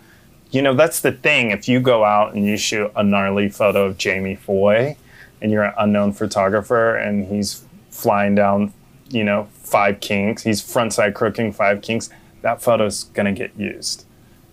you 0.51 0.63
know 0.63 0.73
that's 0.75 1.01
the 1.01 1.13
thing 1.13 1.51
if 1.51 1.69
you 1.69 1.79
go 1.79 2.05
out 2.05 2.35
and 2.35 2.45
you 2.47 2.57
shoot 2.57 2.91
a 2.97 3.05
gnarly 3.05 3.49
photo 3.51 3.85
of 3.87 3.99
jamie 3.99 4.35
foy 4.35 4.97
and 5.41 5.53
you're 5.53 5.63
an 5.63 5.75
unknown 5.79 6.13
photographer 6.13 6.97
and 6.97 7.27
he's 7.27 7.63
flying 7.99 8.35
down 8.35 8.73
you 9.09 9.25
know 9.25 9.49
five 9.63 9.99
kinks 10.01 10.43
he's 10.43 10.63
frontside 10.63 11.15
crooking 11.15 11.53
five 11.53 11.83
kinks 11.83 12.09
that 12.43 12.63
photo's 12.63 13.05
going 13.15 13.27
to 13.27 13.33
get 13.33 13.51
used 13.59 14.05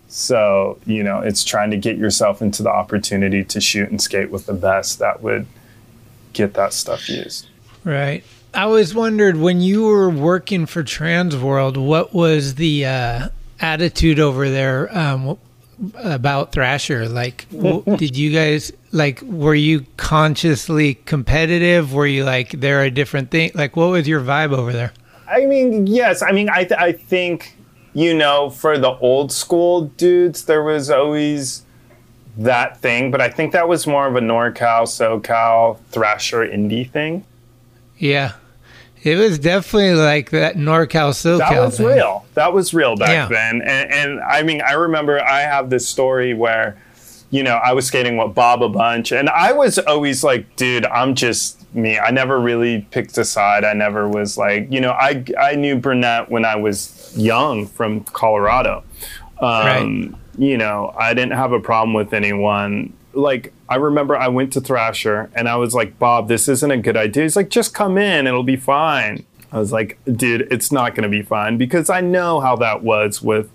so 0.08 0.78
you 0.86 1.02
know 1.02 1.20
it's 1.20 1.44
trying 1.44 1.70
to 1.70 1.76
get 1.76 1.96
yourself 1.96 2.40
into 2.42 2.62
the 2.62 2.70
opportunity 2.70 3.44
to 3.44 3.60
shoot 3.60 3.88
and 3.90 4.00
skate 4.00 4.30
with 4.30 4.46
the 4.46 4.54
best 4.54 4.98
that 4.98 5.22
would 5.22 5.46
get 6.32 6.54
that 6.54 6.72
stuff 6.72 7.08
used 7.08 7.46
Right. 7.84 8.24
I 8.52 8.62
always 8.62 8.94
wondered 8.96 9.36
when 9.36 9.60
you 9.60 9.84
were 9.84 10.10
working 10.10 10.66
for 10.66 10.82
Transworld, 10.82 11.76
what 11.76 12.12
was 12.12 12.56
the 12.56 12.84
uh, 12.84 13.28
attitude 13.60 14.18
over 14.18 14.50
there 14.50 14.96
um, 14.96 15.38
about 15.94 16.50
Thrasher? 16.50 17.08
Like, 17.08 17.46
w- 17.52 17.84
did 17.96 18.16
you 18.16 18.32
guys 18.32 18.72
like? 18.96 19.20
Were 19.22 19.54
you 19.54 19.86
consciously 19.96 20.94
competitive? 21.06 21.92
Were 21.92 22.06
you 22.06 22.24
like 22.24 22.50
there 22.52 22.82
are 22.82 22.90
different 22.90 23.30
things 23.30 23.54
Like, 23.54 23.76
what 23.76 23.90
was 23.90 24.08
your 24.08 24.20
vibe 24.20 24.52
over 24.52 24.72
there? 24.72 24.92
I 25.28 25.46
mean, 25.46 25.86
yes. 25.86 26.22
I 26.22 26.32
mean, 26.32 26.48
I, 26.48 26.64
th- 26.64 26.78
I 26.80 26.92
think, 26.92 27.56
you 27.94 28.14
know, 28.14 28.50
for 28.50 28.78
the 28.78 28.90
old 28.98 29.32
school 29.32 29.82
dudes, 29.96 30.44
there 30.44 30.62
was 30.62 30.88
always 30.90 31.64
that 32.38 32.78
thing, 32.80 33.10
but 33.10 33.20
I 33.20 33.28
think 33.28 33.52
that 33.52 33.66
was 33.66 33.86
more 33.86 34.06
of 34.06 34.14
a 34.14 34.20
NorCal, 34.20 34.82
SoCal, 34.84 35.78
Thrasher 35.90 36.46
indie 36.46 36.88
thing. 36.90 37.24
Yeah, 37.98 38.32
it 39.02 39.16
was 39.16 39.38
definitely 39.38 39.94
like 39.94 40.30
that 40.30 40.56
NorCal 40.56 41.10
SoCal. 41.12 41.38
That 41.38 41.60
was 41.60 41.76
thing. 41.78 41.86
real. 41.86 42.26
That 42.34 42.52
was 42.52 42.74
real 42.74 42.94
back 42.96 43.08
Yeah. 43.08 43.26
then. 43.28 43.62
And, 43.62 43.90
and 43.90 44.20
I 44.20 44.42
mean, 44.42 44.60
I 44.60 44.72
remember 44.74 45.20
I 45.22 45.40
have 45.40 45.70
this 45.70 45.88
story 45.88 46.34
where, 46.34 46.76
you 47.30 47.42
know, 47.42 47.56
I 47.56 47.72
was 47.72 47.86
skating 47.86 48.16
with 48.16 48.34
Bob 48.34 48.62
a 48.62 48.68
bunch, 48.68 49.12
and 49.12 49.28
I 49.28 49.52
was 49.52 49.78
always 49.78 50.22
like, 50.22 50.56
dude, 50.56 50.84
I'm 50.86 51.14
just 51.14 51.72
me. 51.74 51.98
I 51.98 52.10
never 52.10 52.38
really 52.38 52.86
picked 52.90 53.18
a 53.18 53.24
side. 53.24 53.64
I 53.64 53.72
never 53.72 54.08
was 54.08 54.38
like, 54.38 54.70
you 54.72 54.80
know, 54.80 54.92
I 54.92 55.24
I 55.38 55.54
knew 55.56 55.76
Burnett 55.76 56.30
when 56.30 56.44
I 56.44 56.56
was 56.56 57.12
young 57.16 57.66
from 57.66 58.04
Colorado. 58.04 58.84
Um, 59.40 59.66
Right. 59.66 60.10
You 60.38 60.58
know, 60.58 60.94
I 60.98 61.14
didn't 61.14 61.32
have 61.32 61.52
a 61.52 61.60
problem 61.60 61.94
with 61.94 62.12
anyone. 62.12 62.92
Like 63.14 63.52
I 63.68 63.76
remember, 63.76 64.16
I 64.16 64.28
went 64.28 64.52
to 64.52 64.60
Thrasher 64.60 65.30
and 65.34 65.48
I 65.48 65.56
was 65.56 65.74
like, 65.74 65.98
Bob, 65.98 66.28
this 66.28 66.46
isn't 66.48 66.70
a 66.70 66.76
good 66.76 66.96
idea. 66.96 67.22
He's 67.22 67.36
like, 67.36 67.48
just 67.48 67.74
come 67.74 67.96
in, 67.96 68.26
it'll 68.26 68.42
be 68.42 68.56
fine. 68.56 69.24
I 69.50 69.58
was 69.58 69.72
like, 69.72 69.98
dude, 70.04 70.42
it's 70.52 70.70
not 70.70 70.94
going 70.94 71.04
to 71.04 71.08
be 71.08 71.22
fine 71.22 71.56
because 71.56 71.88
I 71.88 72.00
know 72.02 72.40
how 72.40 72.56
that 72.56 72.82
was 72.82 73.22
with 73.22 73.50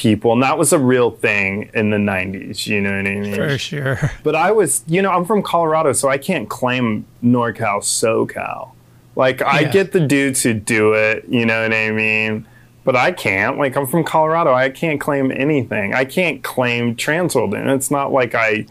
people, 0.00 0.32
and 0.32 0.42
that 0.42 0.56
was 0.56 0.72
a 0.72 0.78
real 0.78 1.10
thing 1.10 1.70
in 1.74 1.90
the 1.90 1.98
'90s. 1.98 2.66
You 2.66 2.80
know 2.80 2.90
what 2.96 3.06
I 3.06 3.14
mean? 3.14 3.34
For 3.34 3.58
sure. 3.58 3.98
But 4.22 4.34
I 4.34 4.50
was, 4.50 4.82
you 4.86 5.02
know, 5.02 5.10
I'm 5.10 5.26
from 5.26 5.42
Colorado, 5.42 5.92
so 5.92 6.08
I 6.08 6.16
can't 6.16 6.48
claim 6.48 7.04
NorCal, 7.22 7.80
SoCal. 7.82 8.70
Like, 9.14 9.42
I 9.42 9.60
Yeah. 9.60 9.70
get 9.70 9.92
the 9.92 10.00
dudes 10.00 10.42
who 10.42 10.54
do 10.54 10.94
it, 10.94 11.26
you 11.28 11.44
know 11.44 11.62
what 11.62 11.74
I 11.74 11.90
mean? 11.90 12.46
But 12.84 12.96
I 12.96 13.12
can't. 13.12 13.58
Like, 13.58 13.76
I'm 13.76 13.86
from 13.86 14.02
Colorado. 14.04 14.54
I 14.54 14.70
can't 14.70 14.98
claim 14.98 15.30
anything. 15.30 15.92
I 15.94 16.06
can't 16.06 16.42
claim 16.42 16.96
Transworld. 16.96 17.54
And 17.54 17.68
it's 17.70 17.90
not 17.90 18.10
like 18.12 18.34
I 18.34 18.64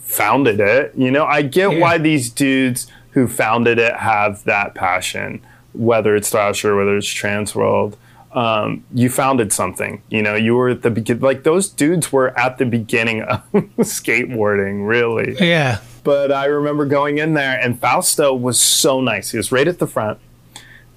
founded 0.00 0.60
it. 0.60 0.92
You 0.94 1.10
know, 1.10 1.24
I 1.24 1.40
get 1.42 1.72
Yeah. 1.72 1.78
why 1.78 1.96
these 1.98 2.28
dudes 2.28 2.86
who 3.12 3.26
founded 3.26 3.78
it 3.78 3.94
have 3.96 4.44
that 4.44 4.74
passion, 4.74 5.40
whether 5.72 6.14
it's 6.14 6.28
Thrasher, 6.28 6.76
whether 6.76 6.96
it's 6.96 7.06
Transworld. 7.08 7.94
Um, 8.34 8.84
you 8.92 9.10
founded 9.10 9.52
something, 9.52 10.02
you 10.10 10.20
know. 10.20 10.34
You 10.34 10.56
were 10.56 10.70
at 10.70 10.82
the 10.82 10.90
begin, 10.90 11.20
like 11.20 11.44
those 11.44 11.68
dudes 11.68 12.12
were 12.12 12.36
at 12.38 12.58
the 12.58 12.66
beginning 12.66 13.22
of 13.22 13.42
skateboarding, 13.78 14.86
really. 14.88 15.36
Yeah. 15.38 15.78
But 16.02 16.32
I 16.32 16.46
remember 16.46 16.84
going 16.84 17.18
in 17.18 17.34
there, 17.34 17.58
and 17.58 17.80
Fausto 17.80 18.34
was 18.34 18.60
so 18.60 19.00
nice. 19.00 19.30
He 19.30 19.36
was 19.36 19.52
right 19.52 19.68
at 19.68 19.78
the 19.78 19.86
front, 19.86 20.18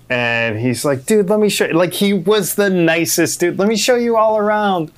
and 0.09 0.59
he's 0.59 0.83
like, 0.83 1.05
"Dude, 1.05 1.29
let 1.29 1.39
me 1.39 1.49
show." 1.49 1.67
you. 1.67 1.73
Like 1.73 1.93
he 1.93 2.11
was 2.13 2.55
the 2.55 2.71
nicest 2.71 3.39
dude. 3.39 3.59
Let 3.59 3.67
me 3.67 3.77
show 3.77 3.95
you 3.95 4.17
all 4.17 4.37
around. 4.37 4.91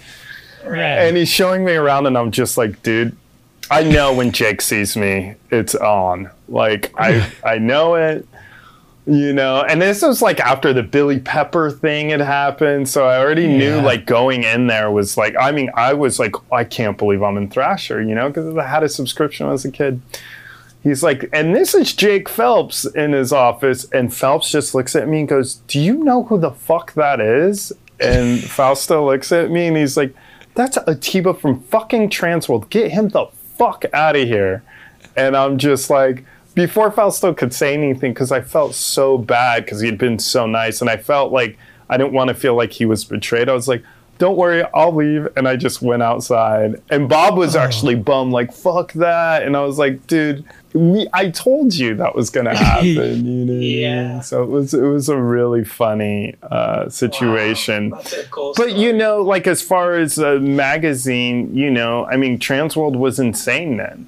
Right. 0.65 0.79
And 0.79 1.17
he's 1.17 1.29
showing 1.29 1.65
me 1.65 1.73
around, 1.73 2.05
and 2.05 2.17
I'm 2.17 2.31
just 2.31 2.57
like, 2.57 2.81
dude, 2.83 3.15
I 3.71 3.83
know 3.83 4.13
when 4.13 4.31
Jake 4.31 4.61
sees 4.61 4.97
me, 4.97 5.35
it's 5.51 5.75
on. 5.75 6.29
Like 6.47 6.91
I, 6.97 7.29
I 7.43 7.57
know 7.57 7.95
it. 7.95 8.27
You 9.09 9.33
know, 9.33 9.63
and 9.63 9.81
this 9.81 10.03
was 10.03 10.21
like 10.21 10.39
after 10.39 10.71
the 10.71 10.83
Billy 10.83 11.19
Pepper 11.19 11.71
thing 11.71 12.11
had 12.11 12.19
happened, 12.21 12.87
so 12.87 13.07
I 13.07 13.17
already 13.17 13.47
knew 13.47 13.81
like 13.81 14.05
going 14.05 14.43
in 14.43 14.67
there 14.67 14.91
was 14.91 15.17
like, 15.17 15.35
I 15.39 15.51
mean, 15.51 15.71
I 15.73 15.95
was 15.95 16.19
like, 16.19 16.35
I 16.51 16.63
can't 16.63 16.95
believe 16.95 17.23
I'm 17.23 17.35
in 17.35 17.49
Thrasher, 17.49 18.03
you 18.03 18.13
know, 18.13 18.27
because 18.27 18.55
I 18.55 18.67
had 18.67 18.83
a 18.83 18.89
subscription 18.89 19.49
as 19.49 19.65
a 19.65 19.71
kid. 19.71 19.99
He's 20.83 21.01
like, 21.01 21.27
and 21.33 21.55
this 21.55 21.73
is 21.73 21.91
Jake 21.93 22.29
Phelps 22.29 22.85
in 22.85 23.13
his 23.13 23.33
office, 23.33 23.85
and 23.85 24.13
Phelps 24.13 24.51
just 24.51 24.75
looks 24.75 24.95
at 24.95 25.07
me 25.07 25.21
and 25.21 25.27
goes, 25.27 25.55
"Do 25.67 25.79
you 25.79 26.03
know 26.03 26.25
who 26.25 26.39
the 26.39 26.51
fuck 26.51 26.93
that 26.93 27.19
is?" 27.19 27.73
And 27.99 28.39
Fausto 28.39 29.07
looks 29.07 29.31
at 29.31 29.49
me 29.49 29.65
and 29.65 29.75
he's 29.75 29.97
like, 29.97 30.13
"That's 30.53 30.77
Atiba 30.85 31.33
from 31.33 31.61
fucking 31.61 32.11
Transworld. 32.11 32.69
Get 32.69 32.91
him 32.91 33.09
the 33.09 33.25
fuck 33.57 33.85
out 33.91 34.15
of 34.15 34.27
here." 34.27 34.61
And 35.17 35.35
I'm 35.35 35.57
just 35.57 35.89
like, 35.89 36.25
before 36.59 36.91
Fausto 36.91 37.33
could 37.33 37.53
say 37.53 37.73
anything, 37.73 38.11
because 38.11 38.33
I 38.33 38.41
felt 38.41 38.75
so 38.75 39.17
bad 39.17 39.63
because 39.63 39.79
he'd 39.79 39.97
been 39.97 40.19
so 40.19 40.45
nice, 40.45 40.81
and 40.81 40.89
I 40.89 40.97
felt 40.97 41.31
like 41.31 41.57
I 41.89 41.95
didn't 41.95 42.11
want 42.11 42.27
to 42.27 42.33
feel 42.33 42.53
like 42.55 42.73
he 42.73 42.85
was 42.85 43.05
betrayed. 43.05 43.47
I 43.47 43.53
was 43.53 43.69
like, 43.69 43.81
"Don't 44.17 44.35
worry, 44.35 44.65
I'll 44.73 44.93
leave," 44.93 45.29
and 45.37 45.47
I 45.47 45.55
just 45.55 45.81
went 45.81 46.03
outside. 46.03 46.81
And 46.89 47.07
Bob 47.07 47.37
was 47.37 47.55
actually 47.55 47.95
bummed, 47.95 48.33
like, 48.33 48.51
"Fuck 48.51 48.91
that," 48.93 49.43
and 49.43 49.55
I 49.55 49.61
was 49.61 49.77
like, 49.77 50.05
"Dude." 50.07 50.43
We, 50.73 51.07
I 51.13 51.31
told 51.31 51.73
you 51.73 51.95
that 51.95 52.13
was 52.13 52.29
gonna 52.29 52.55
happen, 52.69 53.25
you 53.25 53.45
know. 53.45 53.53
Yeah. 53.53 54.19
So 54.19 54.43
it 54.43 54.49
was 54.49 54.73
it 54.73 54.83
was 54.83 55.07
a 55.07 55.17
really 55.17 55.63
funny 55.63 56.35
uh, 56.43 56.89
situation. 56.89 57.93
But 58.57 58.73
you 58.73 58.91
know, 58.91 59.21
like 59.21 59.47
as 59.47 59.61
far 59.61 59.95
as 59.95 60.17
a 60.17 60.39
magazine, 60.39 61.55
you 61.55 61.71
know, 61.71 62.05
I 62.05 62.17
mean, 62.17 62.37
Transworld 62.37 62.97
was 62.97 63.17
insane 63.17 63.77
then, 63.77 64.07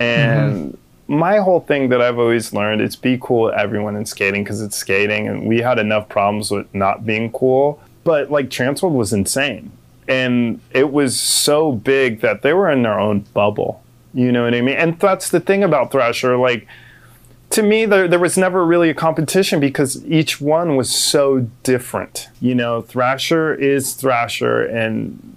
and 0.00 0.76
my 1.08 1.38
whole 1.38 1.60
thing 1.60 1.88
that 1.90 2.00
I've 2.00 2.18
always 2.18 2.52
learned 2.52 2.80
is 2.80 2.96
be 2.96 3.18
cool 3.20 3.44
with 3.44 3.54
everyone 3.54 3.96
in 3.96 4.06
skating 4.06 4.42
because 4.44 4.60
it's 4.60 4.76
skating, 4.76 5.28
and 5.28 5.46
we 5.46 5.60
had 5.60 5.78
enough 5.78 6.08
problems 6.08 6.50
with 6.50 6.72
not 6.74 7.06
being 7.06 7.30
cool. 7.32 7.80
But 8.04 8.30
like 8.30 8.48
Transworld 8.48 8.94
was 8.94 9.12
insane, 9.12 9.70
and 10.08 10.60
it 10.70 10.92
was 10.92 11.18
so 11.18 11.72
big 11.72 12.20
that 12.20 12.42
they 12.42 12.52
were 12.52 12.70
in 12.70 12.82
their 12.82 12.98
own 12.98 13.20
bubble. 13.34 13.82
You 14.14 14.32
know 14.32 14.44
what 14.44 14.54
I 14.54 14.60
mean? 14.60 14.76
And 14.76 14.98
that's 14.98 15.30
the 15.30 15.40
thing 15.40 15.62
about 15.62 15.92
Thrasher, 15.92 16.36
like 16.36 16.66
to 17.50 17.62
me 17.62 17.86
there, 17.86 18.08
there 18.08 18.18
was 18.18 18.36
never 18.36 18.64
really 18.64 18.90
a 18.90 18.94
competition 18.94 19.60
because 19.60 20.04
each 20.04 20.40
one 20.40 20.76
was 20.76 20.92
so 20.94 21.48
different 21.62 22.28
you 22.40 22.54
know 22.54 22.82
thrasher 22.82 23.54
is 23.54 23.94
thrasher 23.94 24.64
and 24.64 25.35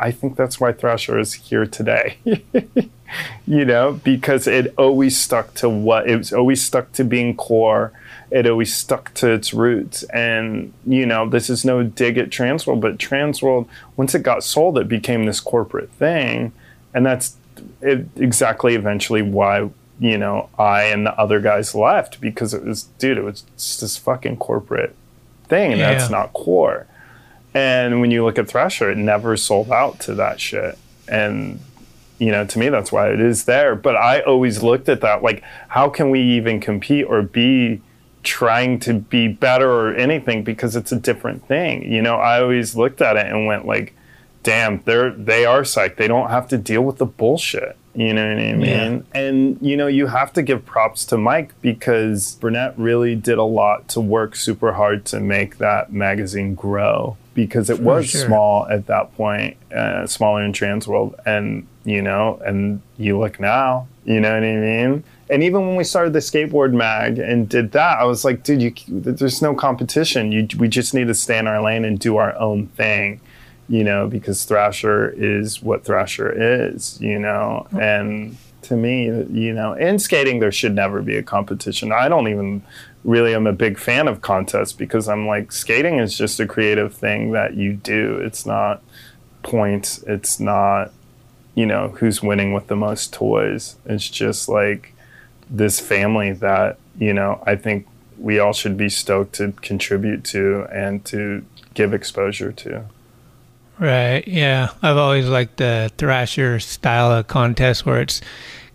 i 0.00 0.10
think 0.10 0.36
that's 0.36 0.58
why 0.58 0.72
thrasher 0.72 1.18
is 1.18 1.34
here 1.34 1.66
today. 1.66 2.18
You 3.46 3.64
know 3.64 3.94
because 4.04 4.46
it 4.46 4.72
always 4.78 5.18
stuck 5.18 5.54
to 5.54 5.68
what 5.68 6.08
it 6.08 6.16
was 6.16 6.32
always 6.32 6.64
stuck 6.64 6.92
to 6.92 7.04
being 7.04 7.36
core. 7.36 7.92
It 8.30 8.46
always 8.46 8.72
stuck 8.72 9.12
to 9.14 9.30
its 9.30 9.52
roots. 9.52 10.04
And 10.04 10.72
you 10.86 11.06
know 11.06 11.28
this 11.28 11.50
is 11.50 11.64
no 11.64 11.82
dig 11.82 12.16
at 12.18 12.30
transworld 12.30 12.80
but 12.80 12.98
transworld 12.98 13.66
once 13.96 14.14
it 14.14 14.22
got 14.22 14.44
sold 14.44 14.78
it 14.78 14.88
became 14.88 15.24
this 15.24 15.40
corporate 15.40 15.90
thing. 15.90 16.52
And 16.94 17.04
that's 17.04 17.36
it, 17.80 18.06
exactly 18.16 18.74
eventually 18.74 19.22
why 19.22 19.68
you 19.98 20.16
know 20.16 20.48
I 20.58 20.84
and 20.84 21.04
the 21.04 21.18
other 21.18 21.40
guys 21.40 21.74
left 21.74 22.20
because 22.20 22.54
it 22.54 22.64
was 22.64 22.84
dude 22.98 23.18
it 23.18 23.24
was 23.24 23.42
just 23.56 23.80
this 23.80 23.96
fucking 23.96 24.36
corporate 24.36 24.94
thing. 25.48 25.72
And 25.72 25.80
that's 25.80 26.10
not 26.10 26.32
core 26.32 26.86
and 27.54 28.00
when 28.00 28.10
you 28.10 28.24
look 28.24 28.38
at 28.38 28.48
Thrasher 28.48 28.90
it 28.90 28.98
never 28.98 29.36
sold 29.36 29.70
out 29.70 30.00
to 30.00 30.14
that 30.14 30.40
shit 30.40 30.78
and 31.08 31.60
you 32.18 32.30
know 32.30 32.44
to 32.46 32.58
me 32.58 32.68
that's 32.68 32.92
why 32.92 33.10
it 33.10 33.20
is 33.20 33.44
there 33.44 33.74
but 33.74 33.96
I 33.96 34.20
always 34.20 34.62
looked 34.62 34.88
at 34.88 35.00
that 35.00 35.22
like 35.22 35.42
how 35.68 35.88
can 35.88 36.10
we 36.10 36.20
even 36.20 36.60
compete 36.60 37.06
or 37.06 37.22
be 37.22 37.82
trying 38.22 38.78
to 38.80 38.94
be 38.94 39.28
better 39.28 39.70
or 39.70 39.94
anything 39.94 40.44
because 40.44 40.76
it's 40.76 40.92
a 40.92 40.96
different 40.96 41.46
thing 41.46 41.90
you 41.90 42.02
know 42.02 42.16
I 42.16 42.40
always 42.40 42.76
looked 42.76 43.00
at 43.00 43.16
it 43.16 43.26
and 43.26 43.46
went 43.46 43.66
like 43.66 43.94
damn, 44.42 44.82
they're 44.82 45.10
they 45.10 45.44
are 45.44 45.62
psyched. 45.62 45.96
They 45.96 46.08
don't 46.08 46.30
have 46.30 46.48
to 46.48 46.58
deal 46.58 46.82
with 46.82 46.98
the 46.98 47.06
bullshit. 47.06 47.76
You 47.94 48.14
know 48.14 48.26
what 48.28 48.42
I 48.42 48.52
mean? 48.54 49.04
Yeah. 49.14 49.20
And 49.20 49.58
you 49.60 49.76
know, 49.76 49.86
you 49.86 50.06
have 50.06 50.32
to 50.34 50.42
give 50.42 50.64
props 50.64 51.04
to 51.06 51.18
Mike 51.18 51.60
because 51.60 52.36
Burnett 52.36 52.78
really 52.78 53.16
did 53.16 53.38
a 53.38 53.44
lot 53.44 53.88
to 53.88 54.00
work 54.00 54.36
super 54.36 54.72
hard 54.74 55.04
to 55.06 55.20
make 55.20 55.58
that 55.58 55.92
magazine 55.92 56.54
grow 56.54 57.16
because 57.34 57.70
it 57.70 57.80
was 57.80 58.08
sure. 58.08 58.26
small 58.26 58.66
at 58.66 58.86
that 58.86 59.14
point, 59.16 59.56
uh, 59.72 60.06
smaller 60.06 60.42
in 60.42 60.52
Transworld, 60.52 61.14
and 61.24 61.66
you 61.84 62.02
know, 62.02 62.40
and 62.44 62.82
you 62.98 63.18
look 63.18 63.40
now, 63.40 63.88
you 64.04 64.20
know 64.20 64.32
what 64.34 64.44
I 64.44 64.56
mean? 64.56 65.04
And 65.30 65.42
even 65.42 65.66
when 65.66 65.76
we 65.76 65.84
started 65.84 66.12
the 66.12 66.18
skateboard 66.18 66.72
mag 66.72 67.18
and 67.18 67.48
did 67.48 67.72
that, 67.72 67.98
I 67.98 68.04
was 68.04 68.24
like, 68.24 68.42
dude, 68.42 68.60
you, 68.60 68.74
there's 68.88 69.40
no 69.40 69.54
competition. 69.54 70.32
You, 70.32 70.48
we 70.58 70.68
just 70.68 70.92
need 70.92 71.06
to 71.06 71.14
stay 71.14 71.38
in 71.38 71.46
our 71.46 71.62
lane 71.62 71.84
and 71.84 71.98
do 71.98 72.16
our 72.16 72.36
own 72.36 72.66
thing 72.68 73.20
you 73.70 73.84
know, 73.84 74.08
because 74.08 74.44
Thrasher 74.44 75.10
is 75.10 75.62
what 75.62 75.84
Thrasher 75.84 76.34
is, 76.36 77.00
you 77.00 77.20
know. 77.20 77.68
And 77.80 78.36
to 78.62 78.76
me, 78.76 79.04
you 79.04 79.54
know, 79.54 79.74
in 79.74 80.00
skating, 80.00 80.40
there 80.40 80.50
should 80.50 80.74
never 80.74 81.00
be 81.02 81.16
a 81.16 81.22
competition. 81.22 81.92
I 81.92 82.08
don't 82.08 82.26
even 82.26 82.62
really 83.04 83.34
am 83.34 83.46
a 83.46 83.52
big 83.52 83.78
fan 83.78 84.08
of 84.08 84.20
contests 84.20 84.72
because 84.72 85.08
I'm 85.08 85.26
like, 85.26 85.52
skating 85.52 85.98
is 85.98 86.16
just 86.16 86.40
a 86.40 86.46
creative 86.46 86.94
thing 86.94 87.32
that 87.32 87.54
you 87.54 87.74
do. 87.74 88.18
It's 88.18 88.44
not 88.44 88.82
points, 89.42 90.02
it's 90.02 90.38
not, 90.38 90.92
you 91.54 91.66
know, 91.66 91.88
who's 91.88 92.22
winning 92.22 92.52
with 92.52 92.66
the 92.66 92.76
most 92.76 93.12
toys. 93.12 93.76
It's 93.86 94.08
just 94.08 94.48
like 94.48 94.94
this 95.48 95.80
family 95.80 96.32
that, 96.32 96.78
you 96.98 97.14
know, 97.14 97.42
I 97.46 97.56
think 97.56 97.86
we 98.18 98.38
all 98.38 98.52
should 98.52 98.76
be 98.76 98.90
stoked 98.90 99.34
to 99.36 99.52
contribute 99.62 100.24
to 100.24 100.66
and 100.70 101.04
to 101.06 101.44
give 101.72 101.94
exposure 101.94 102.52
to. 102.52 102.84
Right. 103.78 104.28
Yeah. 104.28 104.68
I've 104.82 104.98
always 104.98 105.26
liked 105.26 105.56
the 105.56 105.90
Thrasher 105.96 106.60
style 106.60 107.12
of 107.12 107.28
contest 107.28 107.86
where 107.86 108.02
it's 108.02 108.20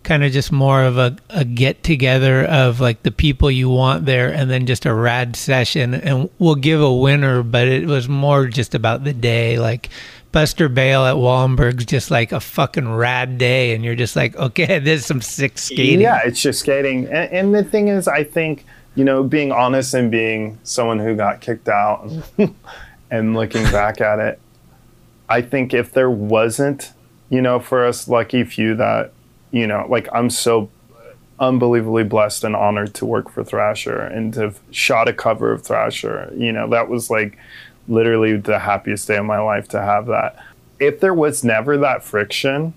kind 0.05 0.23
of 0.23 0.31
just 0.31 0.51
more 0.51 0.83
of 0.83 0.97
a, 0.97 1.17
a 1.29 1.43
get 1.43 1.83
together 1.83 2.45
of 2.45 2.79
like 2.79 3.03
the 3.03 3.11
people 3.11 3.51
you 3.51 3.69
want 3.69 4.05
there 4.05 4.31
and 4.31 4.49
then 4.49 4.65
just 4.65 4.85
a 4.85 4.93
rad 4.93 5.35
session. 5.35 5.93
And 5.93 6.29
we'll 6.39 6.55
give 6.55 6.81
a 6.81 6.93
winner, 6.93 7.43
but 7.43 7.67
it 7.67 7.87
was 7.87 8.07
more 8.07 8.47
just 8.47 8.73
about 8.73 9.03
the 9.03 9.13
day. 9.13 9.59
Like 9.59 9.89
Bust 10.31 10.61
or 10.61 10.69
Bail 10.69 11.05
at 11.05 11.15
Wallenberg's 11.15 11.85
just 11.85 12.11
like 12.11 12.31
a 12.31 12.39
fucking 12.39 12.93
rad 12.93 13.37
day. 13.37 13.75
And 13.75 13.83
you're 13.83 13.95
just 13.95 14.15
like, 14.15 14.35
okay, 14.37 14.79
there's 14.83 15.05
some 15.05 15.21
sick 15.21 15.57
skating. 15.57 16.01
Yeah, 16.01 16.21
it's 16.23 16.41
just 16.41 16.59
skating. 16.59 17.05
And, 17.05 17.31
and 17.33 17.55
the 17.55 17.63
thing 17.63 17.89
is, 17.89 18.07
I 18.07 18.23
think, 18.23 18.65
you 18.93 19.03
know, 19.03 19.23
being 19.23 19.51
honest 19.51 19.93
and 19.93 20.09
being 20.09 20.59
someone 20.63 20.99
who 20.99 21.15
got 21.15 21.41
kicked 21.41 21.67
out 21.67 22.09
and 23.11 23.35
looking 23.35 23.63
back 23.63 23.99
at 23.99 24.19
it, 24.19 24.39
I 25.27 25.41
think 25.41 25.73
if 25.73 25.91
there 25.91 26.09
wasn't, 26.09 26.93
you 27.29 27.41
know, 27.41 27.59
for 27.59 27.83
us 27.83 28.07
lucky 28.07 28.43
few 28.43 28.75
that, 28.75 29.11
you 29.55 29.65
know, 29.65 29.85
like 29.87 30.09
I'm 30.11 30.29
so 30.29 30.69
unbelievably 31.39 32.03
blessed 32.03 32.43
and 32.43 32.55
honored 32.55 32.93
to 32.95 33.05
work 33.05 33.29
for 33.29 33.41
Thrasher 33.43 33.99
and 34.01 34.33
to 34.33 34.39
have 34.41 34.59
shot 34.69 35.07
a 35.07 35.13
cover 35.13 35.53
of 35.53 35.63
Thrasher. 35.63 36.29
You 36.35 36.51
know, 36.51 36.69
that 36.69 36.89
was 36.89 37.09
like 37.09 37.37
literally 37.87 38.35
the 38.35 38.59
happiest 38.59 39.07
day 39.07 39.15
of 39.15 39.25
my 39.25 39.39
life 39.39 39.69
to 39.69 39.81
have 39.81 40.07
that. 40.07 40.37
If 40.77 40.99
there 40.99 41.13
was 41.13 41.43
never 41.43 41.77
that 41.77 42.03
friction, 42.03 42.73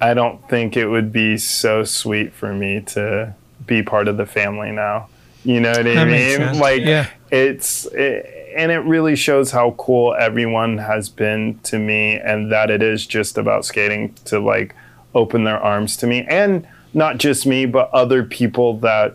I 0.00 0.14
don't 0.14 0.48
think 0.48 0.74
it 0.74 0.86
would 0.86 1.12
be 1.12 1.36
so 1.36 1.84
sweet 1.84 2.32
for 2.32 2.54
me 2.54 2.80
to 2.88 3.34
be 3.66 3.82
part 3.82 4.08
of 4.08 4.16
the 4.16 4.26
family 4.26 4.72
now. 4.72 5.08
You 5.44 5.60
know 5.60 5.70
what 5.72 5.86
I 5.86 5.94
That 5.94 6.06
mean? 6.06 6.58
Like 6.58 6.82
Yeah. 6.82 7.08
it's 7.30 7.84
it, 7.86 8.54
and 8.56 8.72
it 8.72 8.78
really 8.80 9.16
shows 9.16 9.50
how 9.50 9.72
cool 9.72 10.14
everyone 10.14 10.78
has 10.78 11.08
been 11.10 11.58
to 11.64 11.78
me 11.78 12.16
and 12.16 12.50
that 12.52 12.70
it 12.70 12.82
is 12.82 13.06
just 13.06 13.36
about 13.36 13.64
skating 13.66 14.14
to 14.26 14.38
like 14.38 14.74
open 15.14 15.44
their 15.44 15.58
arms 15.58 15.96
to 15.98 16.06
me 16.06 16.24
and 16.28 16.66
not 16.94 17.18
just 17.18 17.46
me 17.46 17.66
but 17.66 17.90
other 17.92 18.22
people 18.22 18.78
that 18.78 19.14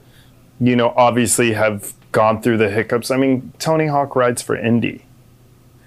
you 0.59 0.75
know 0.75 0.93
obviously 0.95 1.53
have 1.53 1.93
gone 2.11 2.41
through 2.41 2.57
the 2.57 2.69
hiccups. 2.69 3.11
I 3.11 3.17
mean, 3.17 3.51
Tony 3.59 3.85
Hawk 3.87 4.15
rides 4.15 4.41
for 4.41 4.55
Indy 4.55 5.03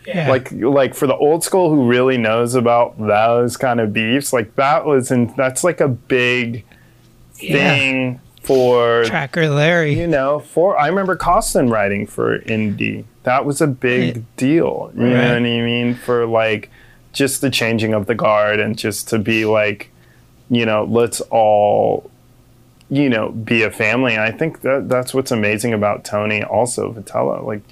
Yeah. 0.06 0.28
like 0.28 0.52
like 0.52 0.94
for 0.94 1.06
the 1.06 1.16
old 1.16 1.42
school 1.44 1.70
who 1.70 1.86
really 1.88 2.18
knows 2.18 2.54
about 2.54 2.96
those 2.98 3.56
kind 3.56 3.80
of 3.80 3.92
beefs 3.92 4.32
like 4.32 4.54
that 4.56 4.84
was 4.84 5.10
and 5.10 5.34
that's 5.36 5.62
like 5.64 5.80
a 5.80 5.88
big 5.88 6.64
Yeah. 7.38 7.52
thing 7.74 8.20
for 8.42 9.04
Tracker 9.04 9.48
Larry. 9.48 9.98
you 9.98 10.06
know 10.06 10.38
for 10.40 10.78
i 10.78 10.86
remember 10.88 11.16
Koston 11.16 11.70
writing 11.70 12.06
for 12.06 12.36
Indy 12.42 13.04
that 13.24 13.44
was 13.44 13.60
a 13.60 13.66
big 13.66 14.16
Right. 14.16 14.36
deal 14.36 14.90
you 14.96 15.08
know 15.08 15.16
what 15.16 15.36
i 15.36 15.40
mean 15.40 15.94
for 15.94 16.26
like 16.26 16.70
just 17.12 17.40
the 17.42 17.50
changing 17.50 17.92
of 17.92 18.06
the 18.06 18.14
guard 18.14 18.60
and 18.60 18.78
just 18.78 19.08
to 19.08 19.18
be 19.18 19.44
like 19.44 19.90
you 20.50 20.66
know 20.66 20.84
let's 20.84 21.20
all 21.30 22.10
you 22.88 23.08
know 23.08 23.30
be 23.30 23.62
a 23.62 23.70
family. 23.70 24.14
And 24.14 24.22
i 24.22 24.30
think 24.32 24.62
that 24.62 24.88
that's 24.88 25.14
what's 25.14 25.30
amazing 25.30 25.72
about 25.72 26.04
tony 26.04 26.42
also 26.42 26.92
Vitello 26.92 27.44
like 27.46 27.62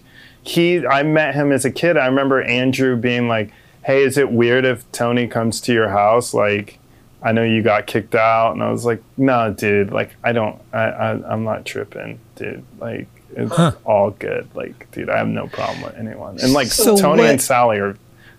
he 0.43 0.87
i 0.87 1.03
met 1.03 1.35
him 1.35 1.53
as 1.53 1.65
a 1.65 1.71
kid. 1.71 1.97
I 1.97 2.07
remember 2.07 2.41
andrew 2.43 2.97
being 2.97 3.29
like 3.29 3.51
hey 3.85 4.03
is 4.03 4.17
it 4.17 4.31
weird 4.31 4.65
if 4.65 4.91
tony 4.93 5.27
comes 5.27 5.61
to 5.63 5.73
your 5.73 5.89
house? 5.89 6.33
Like 6.33 6.79
i 7.23 7.33
know 7.33 7.43
you 7.43 7.63
got 7.63 7.87
kicked 7.87 8.15
out. 8.15 8.53
And 8.53 8.63
i 8.63 8.71
was 8.71 8.85
like 8.85 9.03
no 9.17 9.53
dude. 9.53 9.91
Like 9.93 10.15
i 10.23 10.33
don't 10.33 10.61
i, 10.73 10.85
I 10.85 11.33
i'm 11.33 11.43
not 11.45 11.65
tripping 11.65 12.21
dude. 12.37 12.65
Like 12.79 13.09
it's 13.35 13.53
all 13.85 14.11
good. 14.13 14.49
Like 14.55 14.91
dude 14.93 15.11
i 15.11 15.19
have 15.19 15.29
no 15.29 15.49
problem 15.49 15.83
with 15.83 15.97
anyone. 15.97 16.39
And 16.41 16.53
like 16.53 16.69
So 16.69 16.97
tony 16.97 17.23
what- 17.23 17.31
and 17.31 17.43
sally 17.43 17.79
are 17.79 17.97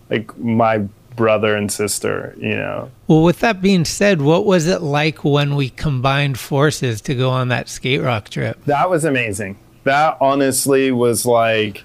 like 0.09 0.35
my 0.39 0.87
brother 1.19 1.53
and 1.53 1.69
sister 1.69 2.33
you 2.39 2.55
know 2.55 2.89
Well, 3.07 3.23
with 3.23 3.39
that 3.41 3.61
being 3.61 3.83
said, 3.83 4.21
what 4.21 4.45
was 4.45 4.67
it 4.67 4.81
like 4.81 5.25
when 5.25 5.55
we 5.55 5.69
combined 5.69 6.39
forces 6.39 7.01
to 7.01 7.13
go 7.13 7.29
on 7.29 7.49
that 7.49 7.67
skate 7.67 8.01
rock 8.01 8.29
trip? 8.29 8.63
That 8.65 8.89
was 8.89 9.03
amazing. 9.03 9.57
That 9.83 10.17
honestly 10.21 10.91
was 10.91 11.25
like 11.25 11.83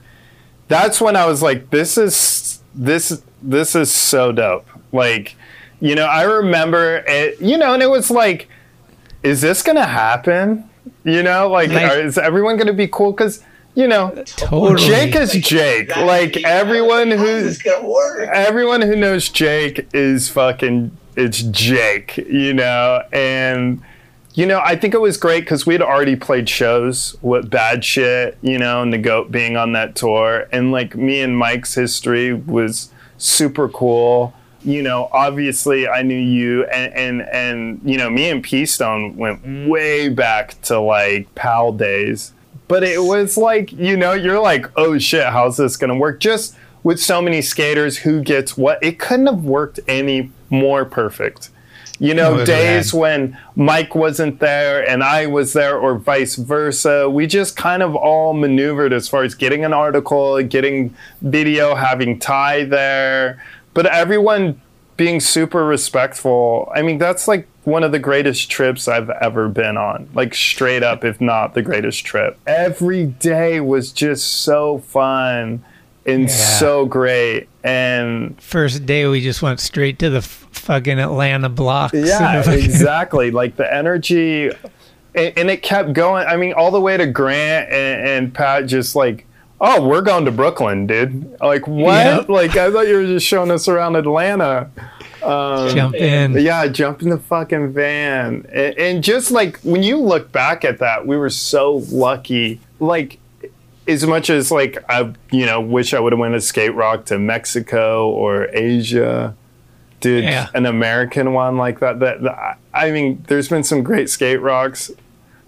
that's 0.68 1.00
when 1.00 1.16
I 1.16 1.26
was 1.26 1.42
like 1.42 1.70
this 1.70 1.98
is 1.98 2.60
this 2.74 3.22
this 3.42 3.74
is 3.74 3.90
so 3.90 4.30
dope. 4.30 4.68
Like 4.92 5.34
you 5.80 5.94
know, 5.96 6.06
I 6.06 6.22
remember 6.22 7.02
it 7.08 7.40
you 7.40 7.58
know, 7.58 7.74
and 7.74 7.82
it 7.82 7.90
was 7.90 8.10
like 8.10 8.48
is 9.24 9.40
this 9.40 9.62
going 9.62 9.76
to 9.76 9.90
happen? 10.04 10.68
You 11.02 11.22
know, 11.22 11.48
like, 11.50 11.70
are- 11.72 11.98
is 12.00 12.18
everyone 12.18 12.56
going 12.56 12.68
to 12.68 12.72
be 12.84 12.86
cool 12.86 13.12
cuz 13.12 13.42
you 13.74 13.88
know, 13.88 14.10
Totally. 14.26 14.86
Jake 14.86 15.16
is 15.16 15.32
Jake. 15.32 15.94
Like 15.96 16.44
everyone 16.44 17.10
who 17.10 17.50
everyone 18.32 18.82
who 18.82 18.96
knows 18.96 19.28
Jake 19.28 19.88
is 19.92 20.28
fucking 20.28 20.96
it's 21.16 21.42
Jake, 21.42 22.16
you 22.16 22.54
know, 22.54 23.02
and 23.12 23.82
you 24.34 24.46
know, 24.46 24.60
I 24.64 24.74
think 24.74 24.94
it 24.94 25.00
was 25.00 25.16
great 25.16 25.40
because 25.40 25.64
we 25.64 25.74
had 25.74 25.82
already 25.82 26.16
played 26.16 26.48
shows 26.48 27.16
with 27.22 27.50
Bad 27.50 27.84
Shit, 27.84 28.36
you 28.42 28.58
know, 28.58 28.82
and 28.82 28.92
the 28.92 28.98
Goat 28.98 29.30
being 29.30 29.56
on 29.56 29.72
that 29.72 29.94
tour, 29.94 30.48
and 30.52 30.72
like 30.72 30.96
me 30.96 31.20
and 31.20 31.38
Mike's 31.38 31.74
history 31.74 32.32
was 32.32 32.90
super 33.16 33.68
cool. 33.68 34.34
You 34.64 34.82
know, 34.82 35.08
obviously 35.12 35.88
I 35.88 36.02
knew 36.02 36.18
you, 36.18 36.64
and 36.66 36.92
and 36.94 37.22
and 37.22 37.80
you 37.84 37.96
know, 37.96 38.10
me 38.10 38.28
and 38.28 38.42
P 38.42 38.66
Stone 38.66 39.16
went 39.16 39.68
way 39.68 40.08
back 40.08 40.60
to 40.62 40.80
like 40.80 41.32
pal 41.34 41.72
days 41.72 42.33
but 42.68 42.82
it 42.82 43.02
was 43.02 43.36
like 43.36 43.72
you 43.72 43.96
know 43.96 44.12
you're 44.12 44.40
like 44.40 44.66
oh 44.76 44.98
shit 44.98 45.26
how's 45.26 45.56
this 45.56 45.76
gonna 45.76 45.96
work? 45.96 46.20
Just 46.20 46.56
with 46.82 47.00
so 47.00 47.22
many 47.22 47.40
skaters 47.42 47.98
who 47.98 48.22
gets 48.22 48.56
what? 48.56 48.78
It 48.82 48.98
couldn't 48.98 49.26
have 49.26 49.44
worked 49.44 49.80
any 49.88 50.30
more 50.50 50.84
perfect. 50.84 51.50
You 52.00 52.12
know 52.12 52.34
was 52.34 52.46
days 52.48 52.92
rad. 52.92 53.00
when 53.00 53.38
mike 53.54 53.94
wasn't 53.94 54.40
there 54.40 54.86
and 54.88 55.04
i 55.04 55.26
was 55.26 55.52
there 55.52 55.78
or 55.78 55.96
vice 55.96 56.34
versa 56.34 57.08
we 57.08 57.24
just 57.24 57.56
kind 57.56 57.84
of 57.84 57.94
all 57.94 58.34
maneuvered 58.34 58.92
as 58.92 59.08
far 59.08 59.22
as 59.22 59.32
getting 59.36 59.64
an 59.64 59.72
article 59.72 60.42
getting 60.42 60.94
video 61.22 61.76
having 61.76 62.18
ty 62.18 62.64
there. 62.64 63.40
But 63.74 63.86
everyone 63.86 64.60
being 64.96 65.20
super 65.20 65.64
respectful. 65.64 66.70
I 66.74 66.82
mean, 66.82 66.98
that's 66.98 67.26
like 67.26 67.48
one 67.64 67.82
of 67.82 67.92
the 67.92 67.98
greatest 67.98 68.50
trips 68.50 68.86
I've 68.88 69.10
ever 69.10 69.48
been 69.48 69.76
on. 69.76 70.08
Like 70.14 70.34
straight 70.34 70.82
up, 70.82 71.04
if 71.04 71.20
not 71.20 71.54
the 71.54 71.62
greatest 71.62 72.04
trip. 72.04 72.38
Every 72.46 73.06
day 73.06 73.60
was 73.60 73.92
just 73.92 74.42
so 74.42 74.78
fun 74.78 75.64
and 76.06 76.30
so 76.30 76.84
great. 76.86 77.48
And 77.62 78.40
First 78.40 78.84
day, 78.86 79.06
we 79.06 79.20
just 79.22 79.40
went 79.42 79.58
straight 79.60 79.98
to 80.00 80.10
the 80.10 80.18
f- 80.18 80.46
fucking 80.52 80.98
Atlanta 80.98 81.48
blocks. 81.48 81.94
yeah, 81.94 82.48
exactly. 82.50 83.30
Like 83.30 83.56
the 83.56 83.72
energy, 83.72 84.50
and, 85.14 85.32
and 85.38 85.50
it 85.50 85.62
kept 85.62 85.94
going. 85.94 86.26
I 86.26 86.36
mean, 86.36 86.52
all 86.52 86.70
the 86.70 86.80
way 86.80 86.96
to 86.98 87.06
Grant 87.06 87.70
and, 87.72 88.06
and 88.08 88.34
Pat, 88.34 88.66
just 88.66 88.94
like, 88.94 89.26
oh, 89.60 89.86
we're 89.86 90.02
going 90.02 90.24
to 90.26 90.30
Brooklyn, 90.30 90.86
dude. 90.86 91.38
Like 91.40 91.66
what? 91.66 92.04
Yep. 92.04 92.28
Like 92.28 92.56
I 92.56 92.70
thought 92.70 92.86
you 92.88 92.94
were 92.96 93.06
just 93.06 93.26
showing 93.26 93.50
us 93.50 93.68
around 93.68 93.96
Atlanta. 93.96 94.70
Um, 95.22 95.70
Jump 95.74 95.94
in. 95.94 96.32
Yeah, 96.34 96.66
jump 96.68 97.00
in 97.00 97.08
the 97.08 97.18
fucking 97.18 97.72
van. 97.72 98.46
And, 98.52 98.78
and 98.78 99.04
just 99.04 99.30
like 99.30 99.58
when 99.60 99.82
you 99.82 99.96
look 99.98 100.30
back 100.32 100.64
at 100.64 100.78
that, 100.80 101.06
we 101.06 101.16
were 101.16 101.30
so 101.30 101.76
lucky. 101.90 102.60
Like 102.78 103.18
as 103.88 104.06
much 104.06 104.28
as 104.28 104.50
like 104.50 104.84
I, 104.88 105.12
you 105.30 105.46
know, 105.46 105.60
wish 105.60 105.94
I 105.94 106.00
would 106.00 106.12
have 106.12 106.18
went 106.18 106.34
a 106.34 106.40
skate 106.42 106.74
rock 106.74 107.06
to 107.06 107.18
Mexico 107.18 108.10
or 108.10 108.48
Asia. 108.52 109.34
Dude, 110.00 110.24
Yeah. 110.24 110.48
an 110.54 110.66
American 110.66 111.32
one 111.32 111.56
like 111.56 111.80
that, 111.80 112.00
that. 112.00 112.22
That 112.22 112.58
I 112.74 112.90
mean, 112.90 113.24
there's 113.28 113.48
been 113.48 113.64
some 113.64 113.82
great 113.82 114.10
skate 114.10 114.42
rocks, 114.42 114.90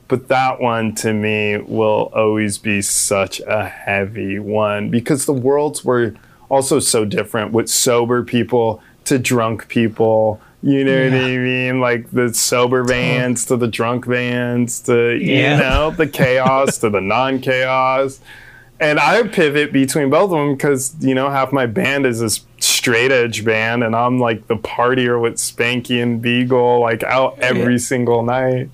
but 0.09 0.29
that 0.29 0.61
one 0.61 0.95
to 0.97 1.13
me 1.13 1.59
will 1.59 2.11
always 2.15 2.59
be 2.59 2.81
such 2.83 3.41
a 3.41 3.67
heavy 3.69 4.39
one 4.39 4.91
because 4.91 5.27
the 5.27 5.33
worlds 5.33 5.85
were 5.85 6.15
also 6.49 6.79
so 6.79 7.05
different 7.05 7.53
with 7.53 7.69
sober 7.69 8.23
people 8.23 8.83
to 9.05 9.19
drunk 9.19 9.69
people. 9.69 10.41
You 10.63 10.85
know 10.85 11.05
what 11.05 11.13
I 11.13 11.37
mean? 11.37 11.81
Like 11.81 12.11
the 12.11 12.33
sober 12.35 12.83
vans 12.85 13.45
to 13.47 13.57
the 13.57 13.69
drunk 13.69 14.07
vans 14.07 14.81
to 14.83 15.17
Yeah. 15.17 15.55
you 15.55 15.61
know 15.63 15.91
the 15.91 16.07
chaos 16.21 16.79
to 16.79 16.91
the 16.91 17.01
non-chaos. 17.01 18.21
And 18.79 18.99
I 19.01 19.23
pivot 19.23 19.73
between 19.73 20.11
both 20.11 20.25
of 20.25 20.39
them 20.39 20.55
because 20.55 20.95
you 21.01 21.15
know 21.15 21.31
half 21.31 21.53
my 21.53 21.67
band 21.67 22.05
is 22.05 22.21
this 22.21 22.45
straight 22.59 23.11
edge 23.11 23.45
band, 23.45 23.83
and 23.83 23.97
I'm 23.97 24.19
like 24.19 24.49
the 24.49 24.57
partier 24.57 25.21
with 25.21 25.35
Spanky 25.37 26.03
and 26.03 26.21
Beagle, 26.21 26.81
like 26.81 27.03
out 27.05 27.39
every 27.39 27.79
single 27.79 28.23
night. 28.23 28.69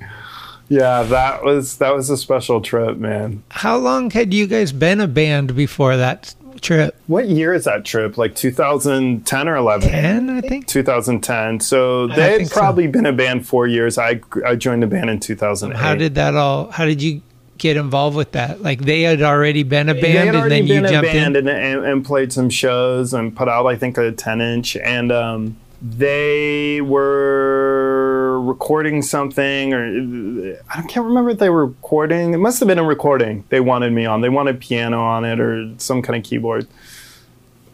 Yeah, 0.73 1.03
that 1.03 1.45
was 1.45 1.77
that 1.79 1.95
was 1.95 2.09
a 2.09 2.17
special 2.17 2.63
trip, 2.63 2.97
man. 2.97 3.43
How 3.51 3.77
long 3.77 4.11
had 4.11 4.33
you 4.33 4.47
guys 4.47 4.73
been 4.73 5.01
a 5.01 5.07
band 5.07 5.55
before 5.55 5.99
that 5.99 6.35
trip? 6.63 6.97
What 7.09 7.29
year 7.29 7.53
is 7.53 7.65
that 7.65 7.85
trip? 7.85 8.17
Like 8.17 8.35
2010 8.35 9.49
or 9.49 9.57
11? 9.57 9.91
10, 9.91 10.31
I 10.31 10.41
think. 10.41 10.67
2010. 10.67 11.61
So 11.61 12.07
they 12.07 12.15
had 12.15 12.37
think 12.39 12.49
so. 12.49 12.59
probably 12.59 12.87
been 12.87 13.05
a 13.05 13.13
band 13.13 13.47
four 13.47 13.67
years. 13.67 13.99
I 13.99 14.23
I 14.47 14.57
joined 14.57 14.83
the 14.83 14.87
band 14.87 15.11
in 15.11 15.21
2008. 15.21 15.79
How 15.79 15.95
did 15.95 16.15
that 16.15 16.37
all? 16.37 16.71
How 16.71 16.87
did 16.87 17.03
you 17.03 17.21
get 17.59 17.77
involved 17.77 18.17
with 18.17 18.33
that? 18.33 18.63
Like 18.63 18.81
they 18.81 19.03
had 19.03 19.21
already 19.21 19.65
been 19.65 19.91
a 19.91 19.95
band, 19.95 20.35
and 20.35 20.51
then 20.51 20.67
you 20.67 20.81
jumped 20.89 21.13
band 21.13 21.37
in. 21.37 21.49
and, 21.49 21.59
and, 21.59 21.85
and 21.85 22.03
played 22.03 22.33
some 22.33 22.49
shows 22.49 23.13
and 23.13 23.37
put 23.37 23.47
out 23.47 23.67
I 23.67 23.77
think 23.77 23.99
a 23.99 24.11
10 24.11 24.41
inch 24.41 24.77
and 24.79 25.13
um, 25.13 25.57
they 25.83 26.81
were 26.81 28.02
recording 28.43 29.03
something 29.03 29.73
or 29.73 30.57
I 30.69 30.83
can't 30.83 31.07
remember 31.07 31.31
if 31.31 31.39
they 31.39 31.51
were 31.51 31.67
recording. 31.67 32.35
It 32.35 32.39
must 32.39 32.61
have 32.61 32.69
been 32.69 32.79
a 32.79 32.85
recording 32.85 33.45
they 33.49 33.61
wanted 33.61 33.93
me 33.93 34.05
on. 34.05 34.21
They 34.21 34.29
wanted 34.29 34.61
piano 34.61 35.01
on 35.01 35.25
it 35.25 35.41
or 35.41 35.73
some 35.79 36.03
kind 36.03 36.17
of 36.17 36.29
keyboard. 36.29 36.67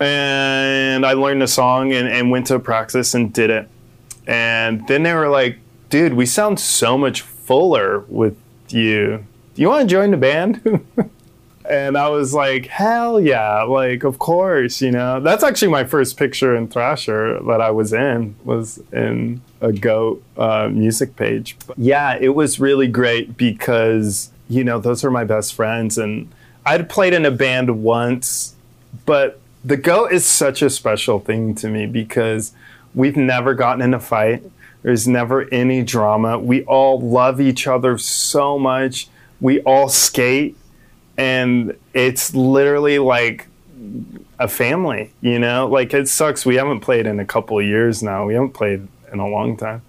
And 0.01 1.05
I 1.05 1.15
learned 1.15 1.43
a 1.43 1.49
song 1.49 1.93
and, 1.93 2.09
and 2.09 2.31
went 2.31 2.47
to 2.49 2.59
practice 2.59 3.15
and 3.15 3.33
did 3.33 3.51
it. 3.51 3.69
And 4.27 4.87
then 4.87 5.03
they 5.03 5.15
were 5.15 5.29
like, 5.29 5.59
dude, 5.91 6.15
we 6.15 6.27
sound 6.27 6.61
so 6.61 6.97
much 6.97 7.23
fuller 7.23 8.01
with 8.09 8.37
you. 8.69 9.25
Do 9.55 9.63
you 9.63 9.69
want 9.69 9.89
to 9.89 9.93
join 9.93 10.11
the 10.11 10.17
band? 10.17 10.85
and 11.69 11.99
I 11.99 12.09
was 12.09 12.33
like, 12.33 12.67
hell 12.67 13.21
yeah, 13.21 13.63
like 13.63 14.05
of 14.05 14.19
course, 14.19 14.81
you 14.81 14.91
know. 14.91 15.21
That's 15.21 15.45
actually 15.45 15.69
my 15.69 15.85
first 15.85 16.17
picture 16.17 16.57
in 16.57 16.69
Thrasher 16.69 17.41
that 17.41 17.61
I 17.61 17.71
was 17.71 17.93
in 17.93 18.35
was 18.45 18.83
in 18.93 19.43
a 19.61 19.73
Goat 19.73 20.23
uh, 20.37 20.69
music 20.69 21.17
page. 21.17 21.57
But 21.67 21.79
yeah, 21.79 22.17
it 22.19 22.31
was 22.31 22.59
really 22.59 22.89
great 22.89 23.37
because 23.37 24.31
you 24.49 24.65
know 24.65 24.79
those 24.79 25.05
are 25.05 25.11
my 25.11 25.25
best 25.25 25.55
friends, 25.55 25.99
and 25.99 26.31
I'd 26.65 26.89
played 26.89 27.13
in 27.13 27.27
a 27.27 27.31
band 27.31 27.83
once, 27.83 28.55
but 29.05 29.41
the 29.65 29.77
Goat 29.77 30.13
is 30.13 30.25
such 30.25 30.63
a 30.63 30.71
special 30.71 31.21
thing 31.21 31.55
to 31.57 31.69
me 31.69 31.87
because 31.87 32.53
we've 32.95 33.17
never 33.17 33.53
gotten 33.55 33.83
in 33.83 33.93
a 33.93 34.01
fight. 34.01 34.43
There's 34.83 35.07
never 35.07 35.53
any 35.53 35.83
drama. 35.83 36.39
We 36.39 36.65
all 36.65 37.01
love 37.01 37.41
each 37.41 37.67
other 37.67 37.99
so 37.99 38.59
much. 38.59 39.09
We 39.41 39.61
all 39.61 39.89
skate 39.89 40.57
and 41.19 41.77
it's 41.93 42.33
literally 42.35 42.99
like 42.99 43.47
a 44.39 44.49
family, 44.49 45.13
you 45.21 45.39
know? 45.39 45.67
Like 45.67 45.93
it 45.93 46.09
sucks 46.09 46.47
we 46.47 46.55
haven't 46.55 46.81
played 46.81 47.07
in 47.07 47.19
a 47.21 47.25
couple 47.27 47.59
of 47.59 47.65
years 47.67 48.03
now. 48.03 48.25
We 48.25 48.35
haven't 48.35 48.55
played 48.55 48.87
in 49.13 49.19
a 49.19 49.29
long 49.29 49.57
time. 49.57 49.83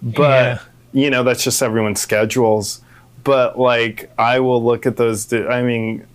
But 0.00 0.20
Yeah. 0.46 0.58
you 0.92 1.10
know, 1.10 1.24
that's 1.24 1.42
just 1.44 1.60
everyone's 1.62 2.00
schedules. 2.00 2.80
But 3.24 3.58
like 3.58 4.10
I 4.16 4.38
will 4.40 4.62
look 4.64 4.86
at 4.86 4.96
those 4.96 5.30
I 5.32 5.62
mean, 5.62 6.06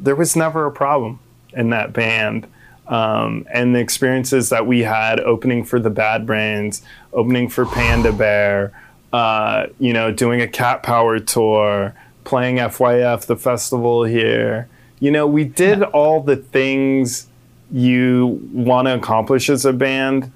there 0.00 0.16
was 0.16 0.34
never 0.34 0.66
a 0.66 0.72
problem 0.72 1.20
in 1.52 1.70
that 1.70 1.92
band. 1.92 2.46
Um, 2.86 3.46
and 3.50 3.74
the 3.74 3.80
experiences 3.80 4.48
that 4.50 4.66
we 4.66 4.80
had 4.80 5.18
opening 5.20 5.64
for 5.64 5.78
the 5.80 5.88
Bad 5.90 6.26
Brains, 6.26 6.82
opening 7.14 7.48
for 7.48 7.64
Panda 7.64 8.12
Bear, 8.12 8.72
uh, 9.12 9.66
you 9.78 9.92
know, 9.94 10.10
doing 10.12 10.42
a 10.42 10.48
Cat 10.48 10.82
Power 10.82 11.18
tour, 11.18 11.94
playing 12.24 12.56
FYF, 12.56 13.26
the 13.26 13.36
festival 13.36 14.04
here. 14.04 14.68
You 15.00 15.10
know, 15.10 15.26
we 15.26 15.44
did 15.44 15.82
all 15.82 16.22
the 16.22 16.36
things 16.36 17.28
you 17.70 18.40
want 18.52 18.86
to 18.88 18.94
accomplish 18.94 19.50
as 19.50 19.64
a 19.64 19.72
band, 19.72 20.32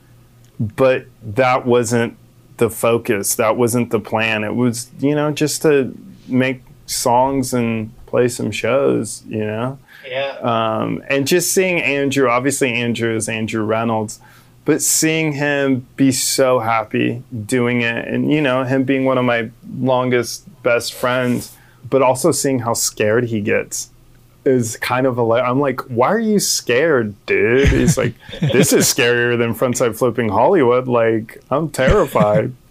but 0.58 1.06
that 1.22 1.66
wasn't 1.66 2.16
the 2.58 2.70
focus. 2.70 3.34
That 3.36 3.56
wasn't 3.56 3.90
the 3.90 4.00
plan. 4.00 4.44
It 4.44 4.54
was, 4.54 4.90
you 4.98 5.14
know, 5.14 5.30
just 5.30 5.62
to 5.62 5.96
make 6.26 6.62
songs 6.86 7.54
and 7.54 7.92
play 8.06 8.28
some 8.28 8.50
shows, 8.50 9.22
you 9.26 9.44
know? 9.44 9.78
Yeah. 10.06 10.38
Um, 10.40 11.02
and 11.08 11.26
just 11.26 11.52
seeing 11.52 11.80
Andrew, 11.80 12.28
obviously 12.28 12.72
Andrew 12.72 13.14
is 13.14 13.28
Andrew 13.28 13.62
Reynolds, 13.62 14.20
but 14.64 14.82
seeing 14.82 15.32
him 15.32 15.86
be 15.96 16.12
so 16.12 16.58
happy 16.58 17.22
doing 17.46 17.80
it, 17.80 18.06
and 18.06 18.30
you 18.30 18.42
know 18.42 18.64
him 18.64 18.84
being 18.84 19.06
one 19.06 19.16
of 19.16 19.24
my 19.24 19.50
longest 19.78 20.44
best 20.62 20.92
friends, 20.92 21.56
but 21.90 22.02
also 22.02 22.32
seeing 22.32 22.60
how 22.60 22.74
scared 22.74 23.24
he 23.24 23.40
gets 23.40 23.90
is 24.44 24.76
kind 24.78 25.06
of 25.06 25.18
a. 25.18 25.22
li- 25.22 25.40
I'm 25.40 25.60
like, 25.60 25.80
why 25.82 26.08
are 26.08 26.18
you 26.18 26.38
scared, 26.38 27.14
dude? 27.26 27.68
He's 27.68 27.98
like, 27.98 28.14
this 28.40 28.72
is 28.72 28.86
scarier 28.86 29.36
than 29.36 29.54
frontside 29.54 29.96
flipping 29.96 30.28
Hollywood. 30.28 30.88
Like, 30.88 31.42
I'm 31.50 31.70
terrified. 31.70 32.52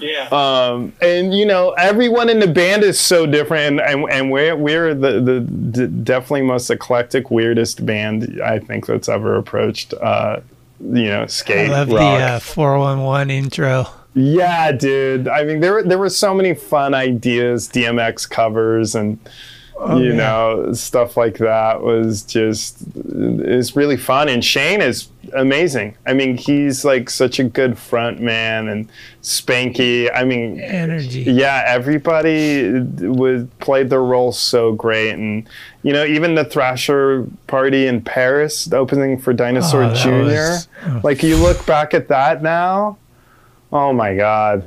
Yeah. 0.00 0.28
um, 0.32 0.94
and 1.02 1.34
you 1.36 1.44
know 1.44 1.72
everyone 1.72 2.30
in 2.30 2.38
the 2.38 2.46
band 2.46 2.82
is 2.82 2.98
so 2.98 3.26
different 3.26 3.78
and, 3.78 4.10
and 4.10 4.30
we're, 4.30 4.56
we're 4.56 4.94
the, 4.94 5.20
the, 5.20 5.40
d 5.40 5.86
definitely 5.86 6.46
most 6.46 6.70
eclectic 6.70 7.30
weirdest 7.30 7.84
band 7.84 8.40
i 8.42 8.58
think 8.58 8.86
that's 8.86 9.10
ever 9.10 9.36
approached 9.36 9.92
uh, 10.00 10.40
you 10.80 11.04
know 11.04 11.26
skate. 11.26 11.68
I 11.68 11.72
love 11.72 11.88
rock 11.88 12.18
the 12.18 12.24
uh, 12.24 12.40
411 12.40 13.30
intro. 13.30 13.86
Yeah 14.14 14.70
dude 14.72 15.26
i 15.28 15.44
mean 15.44 15.60
there, 15.60 15.72
were- 15.72 15.82
there 15.82 15.98
were 15.98 16.10
so 16.10 16.34
many 16.34 16.54
fun 16.54 16.92
ideas 16.94 17.68
dmx 17.68 18.28
covers 18.28 18.94
and 18.94 19.18
oh, 19.78 19.98
you 19.98 20.10
yeah. 20.10 20.16
know 20.16 20.72
stuff 20.74 21.16
like 21.16 21.38
that 21.38 21.80
was 21.82 22.22
just 22.22 22.82
is 22.96 23.74
really 23.74 23.96
fun 23.96 24.28
and 24.28 24.44
shane 24.44 24.82
is 24.82 25.08
amazing 25.34 25.96
i 26.06 26.12
mean 26.12 26.36
he's 26.36 26.84
like 26.84 27.08
such 27.08 27.38
a 27.38 27.44
good 27.44 27.78
front 27.78 28.20
man 28.20 28.68
and 28.68 28.86
spanky 29.22 30.10
i 30.14 30.24
mean 30.24 30.60
Energy. 30.60 31.22
yeah, 31.22 31.64
everybody 31.66 32.80
was 33.00 33.46
played 33.60 33.88
their 33.88 34.02
role 34.02 34.32
so 34.32 34.72
great, 34.72 35.10
and 35.12 35.48
you 35.84 35.92
know, 35.92 36.04
even 36.04 36.34
the 36.34 36.44
Thrasher 36.44 37.26
party 37.46 37.86
in 37.86 38.00
Paris, 38.02 38.66
the 38.66 38.76
opening 38.76 39.18
for 39.18 39.32
Dinosaur 39.32 39.84
Oh, 39.84 39.94
Junior. 39.94 40.50
was- 40.50 40.68
oh. 40.86 41.00
Like 41.04 41.22
you 41.22 41.36
look 41.36 41.64
back 41.66 41.94
at 41.94 42.08
that 42.08 42.42
now, 42.42 42.98
oh 43.72 43.92
my 43.92 44.14
god, 44.14 44.64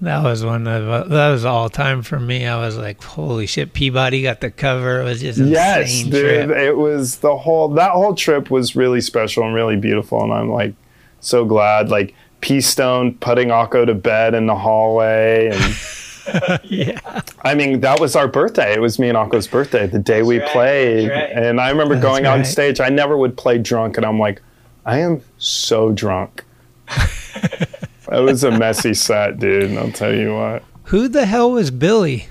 That 0.00 0.22
was 0.22 0.44
one 0.44 0.66
of 0.66 1.08
that 1.08 1.30
was 1.30 1.44
all 1.44 1.68
time 1.68 2.02
for 2.02 2.20
me. 2.20 2.46
I 2.46 2.58
was 2.58 2.76
like, 2.76 3.02
holy 3.02 3.46
shit, 3.46 3.72
Peabody 3.72 4.22
got 4.22 4.40
the 4.40 4.50
cover. 4.50 5.00
It 5.00 5.04
was 5.04 5.20
just 5.20 5.38
an 5.38 5.48
yes, 5.48 5.90
insane 5.90 6.10
dude, 6.10 6.48
trip. 6.48 6.58
it 6.58 6.76
was 6.76 7.18
the 7.18 7.36
whole 7.36 7.68
that 7.70 7.92
whole 7.92 8.14
trip 8.14 8.50
was 8.50 8.76
really 8.76 9.00
special 9.00 9.44
and 9.44 9.54
really 9.54 9.76
beautiful, 9.76 10.22
and 10.22 10.32
I'm 10.32 10.50
like 10.50 10.74
so 11.20 11.44
glad. 11.44 11.88
Like 11.88 12.14
P 12.40 12.60
Stone 12.60 13.14
putting 13.14 13.48
Akko 13.48 13.86
to 13.86 13.94
bed 13.94 14.34
in 14.34 14.46
the 14.46 14.56
hallway 14.56 15.48
and. 15.52 15.76
yeah. 16.64 17.20
I 17.44 17.54
mean, 17.54 17.80
that 17.80 18.00
was 18.00 18.16
our 18.16 18.26
birthday. 18.26 18.72
It 18.72 18.80
was 18.80 18.98
me 18.98 19.10
and 19.10 19.18
Akko's 19.18 19.46
birthday, 19.46 19.86
the 19.86 19.98
day 19.98 20.22
we 20.22 20.38
right, 20.38 20.48
played. 20.50 21.10
right. 21.10 21.30
And 21.30 21.60
I 21.60 21.68
remember 21.68 21.94
That's 21.96 22.06
going 22.06 22.26
on 22.26 22.46
stage. 22.46 22.80
I 22.80 22.88
never 22.88 23.18
would 23.18 23.36
play 23.36 23.58
drunk, 23.58 23.98
and 23.98 24.06
I'm 24.06 24.18
like, 24.18 24.40
I 24.86 25.00
am 25.00 25.20
so 25.36 25.92
drunk. 25.92 26.42
it 28.12 28.20
was 28.20 28.44
a 28.44 28.50
messy 28.50 28.94
set, 28.94 29.38
dude. 29.38 29.70
and 29.70 29.78
I'll 29.78 29.92
tell 29.92 30.14
you 30.14 30.34
what. 30.34 30.62
Who 30.84 31.08
the 31.08 31.26
hell 31.26 31.52
was 31.52 31.70
Billy? 31.70 32.28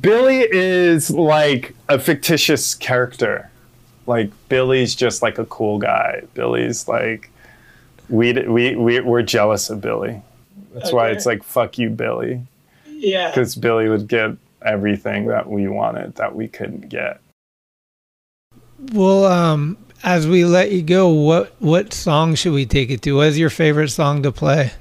Billy 0.00 0.46
is 0.50 1.10
like 1.10 1.74
a 1.88 1.98
fictitious 1.98 2.74
character. 2.74 3.50
Like 4.06 4.30
Billy's 4.48 4.94
just 4.94 5.22
like 5.22 5.38
a 5.38 5.44
cool 5.46 5.78
guy. 5.78 6.22
Billy's 6.34 6.88
like 6.88 7.30
we 8.08 8.32
we 8.32 8.76
we 8.76 9.00
we're 9.00 9.22
jealous 9.22 9.68
of 9.70 9.80
Billy. 9.80 10.22
That's 10.72 10.92
why 10.92 11.10
it's 11.10 11.26
like 11.26 11.42
fuck 11.42 11.78
you, 11.78 11.90
Billy. 11.90 12.42
Yeah. 12.86 13.30
because 13.30 13.54
Billy 13.56 13.88
would 13.88 14.08
get 14.08 14.32
everything 14.62 15.26
that 15.26 15.48
we 15.48 15.68
wanted 15.68 16.16
that 16.16 16.34
we 16.34 16.48
couldn't 16.48 16.88
get. 16.88 17.20
Well, 18.92 19.24
um, 19.24 19.76
as 20.02 20.26
we 20.26 20.44
let 20.44 20.70
you 20.72 20.82
go, 20.82 21.08
what 21.08 21.54
what 21.60 21.92
song 21.92 22.34
should 22.34 22.52
we 22.52 22.66
take 22.66 22.90
it 22.90 23.02
to? 23.02 23.16
What's 23.16 23.36
your 23.36 23.50
favorite 23.50 23.88
song 23.90 24.22
to 24.22 24.32
play? 24.32 24.72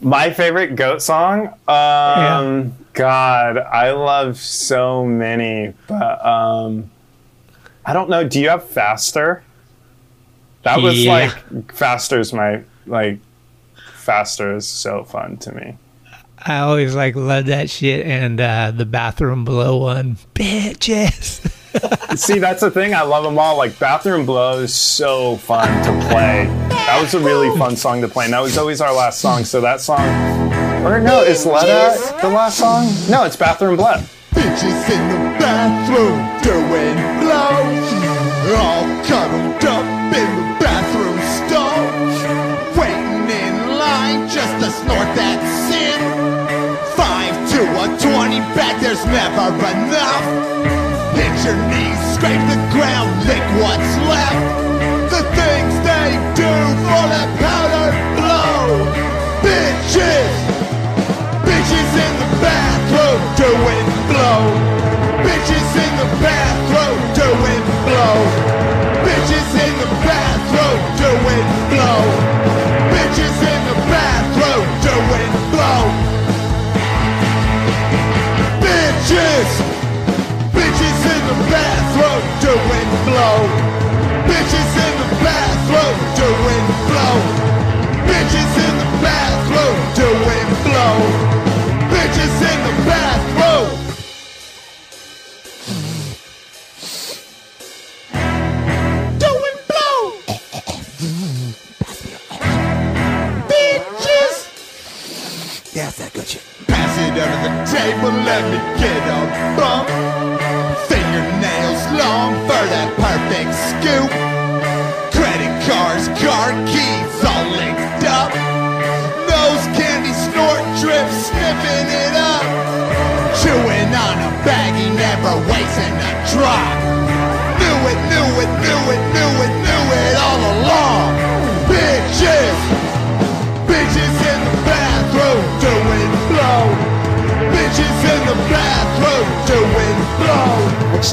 My 0.00 0.30
favorite 0.32 0.76
goat 0.76 1.00
song? 1.00 1.48
Um, 1.68 2.74
God, 2.92 3.56
I 3.58 3.92
love 3.92 4.36
so 4.38 5.04
many, 5.06 5.72
but 5.86 6.24
um, 6.24 6.90
I 7.86 7.92
don't 7.94 8.10
know. 8.10 8.26
Do 8.26 8.40
you 8.40 8.50
have 8.50 8.68
Faster? 8.68 9.42
That 10.62 10.80
was 10.82 11.02
Yeah. 11.04 11.12
like 11.12 11.72
Faster's 11.72 12.32
my 12.32 12.62
like 12.86 13.18
Faster 13.94 14.56
is 14.56 14.66
so 14.66 15.04
fun 15.04 15.36
to 15.38 15.52
me. 15.52 15.76
I 16.46 16.58
always 16.58 16.94
like 16.94 17.16
love 17.16 17.46
that 17.46 17.70
shit 17.70 18.04
and 18.04 18.38
uh, 18.38 18.70
the 18.72 18.84
Bathroom 18.84 19.44
Blow 19.46 19.78
one, 19.78 20.16
bitches. 20.34 21.50
See, 22.16 22.38
that's 22.38 22.60
the 22.60 22.70
thing. 22.70 22.94
I 22.94 23.02
love 23.02 23.24
them 23.24 23.38
all. 23.38 23.56
Like 23.56 23.78
Bathroom 23.78 24.24
Blow 24.24 24.60
is 24.60 24.74
so 24.74 25.36
fun 25.38 25.66
to 25.84 26.08
play. 26.08 26.46
That 26.68 27.00
was 27.00 27.14
a 27.14 27.18
really 27.20 27.56
fun 27.58 27.76
song 27.76 28.00
to 28.02 28.08
play, 28.08 28.26
and 28.26 28.34
that 28.34 28.40
was 28.40 28.56
always 28.56 28.80
our 28.80 28.94
last 28.94 29.20
song. 29.20 29.44
So 29.44 29.60
that 29.62 29.80
song, 29.80 30.06
or 30.84 31.00
no, 31.00 31.22
is 31.22 31.44
Letta 31.44 32.16
the 32.20 32.28
last 32.28 32.58
song? 32.58 32.86
No, 33.10 33.24
it's 33.24 33.36
Bathroom 33.36 33.76
Blow. 33.76 33.96
Bitches 34.30 34.90
in 34.90 35.08
the 35.08 35.38
bathroom 35.38 36.18
doing 36.42 36.96
blow. 37.22 37.62
All 38.54 38.84
cuddled 39.04 39.64
up 39.64 39.84
in 40.14 40.30
the 40.36 40.56
bathroom 40.62 41.18
stall. 41.34 41.82
Waiting 42.78 43.30
in 43.30 43.78
line 43.78 44.28
just 44.28 44.54
to 44.62 44.70
snort 44.70 45.10
that 45.16 45.40
sin. 45.66 45.98
Five 46.94 47.34
to 47.50 47.62
a 47.62 47.86
twenty 47.98 48.38
back, 48.54 48.80
there's 48.80 49.04
never 49.06 49.48
enough. 49.56 50.53
Your 51.44 51.54
knees, 51.68 52.00
scrape 52.14 52.40
the 52.48 52.56
ground, 52.72 53.12
lick 53.28 53.44
what's 53.60 53.92
left. 54.08 55.10
The 55.12 55.22
things 55.36 55.74
they 55.84 56.08
do 56.32 56.52
for 56.88 57.04
that 57.12 57.28
powder 57.36 57.92
blow. 58.16 58.88
Bitches! 59.44 60.32
Bitches 61.44 61.92
in 62.00 62.12
the 62.22 62.30
bathroom 62.40 63.20
doing 63.36 63.93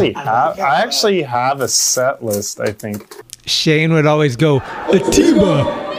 Actually, 0.09 0.13
have, 0.13 0.59
I 0.59 0.81
actually 0.81 1.21
have 1.21 1.61
a 1.61 1.67
set 1.67 2.23
list. 2.23 2.59
I 2.59 2.71
think. 2.71 3.15
Shane 3.45 3.93
would 3.93 4.05
always 4.05 4.35
go, 4.35 4.59
Atiba. 4.93 5.89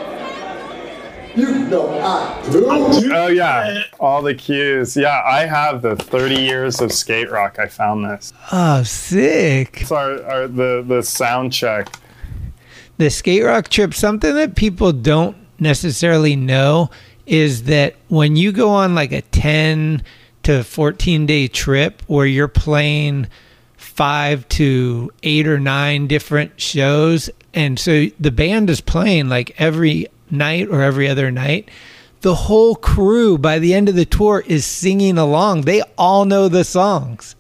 You 1.35 1.59
know 1.61 1.99
I 1.99 2.51
do. 2.51 2.67
Oh 3.13 3.29
yeah, 3.29 3.85
all 3.99 4.21
the 4.21 4.35
cues. 4.35 4.97
Yeah, 4.97 5.23
I 5.25 5.47
have 5.47 5.81
the 5.81 5.97
30 5.97 6.35
years 6.35 6.81
of 6.81 6.93
skate 6.93 7.31
rock. 7.31 7.59
I 7.59 7.69
found 7.69 8.05
this. 8.05 8.33
Oh, 8.53 8.83
sick. 8.83 9.81
It's 9.81 9.93
our, 9.93 10.23
our 10.25 10.47
the 10.47 10.85
the 10.87 11.03
sound 11.03 11.53
check. 11.53 11.89
The 12.99 13.09
skate 13.09 13.45
rock 13.45 13.69
trip, 13.69 13.95
something 13.95 14.35
that 14.35 14.57
people 14.57 14.93
don't 14.93 15.37
necessarily 15.59 16.37
know 16.37 16.91
is 17.25 17.65
that 17.65 17.97
when 18.09 18.37
you 18.37 18.53
go 18.53 18.69
on 18.69 18.95
like 18.95 19.13
a 19.13 19.23
10 19.23 20.03
to 20.43 20.65
14 20.65 21.25
day 21.25 21.49
trip 21.49 22.03
where 22.09 22.27
you're 22.27 22.49
playing 22.49 23.29
five 23.95 24.49
to 24.49 25.11
eight 25.23 25.47
or 25.47 25.61
nine 25.61 26.07
different 26.07 26.61
shows, 26.61 27.29
and 27.53 27.79
so 27.79 28.07
the 28.19 28.31
band 28.31 28.71
is 28.71 28.81
playing 28.81 29.29
like 29.29 29.55
every 29.61 30.09
night 30.31 30.69
or 30.69 30.83
every 30.83 31.09
other 31.09 31.31
night. 31.31 31.69
The 32.23 32.35
whole 32.35 32.77
crew 32.77 33.37
by 33.37 33.59
the 33.59 33.75
end 33.75 33.89
of 33.89 33.95
the 33.95 34.05
tour 34.05 34.45
is 34.47 34.65
singing 34.65 35.19
along. 35.19 35.63
They 35.63 35.83
all 35.99 36.25
know 36.25 36.49
the 36.49 36.65
songs. 36.65 37.35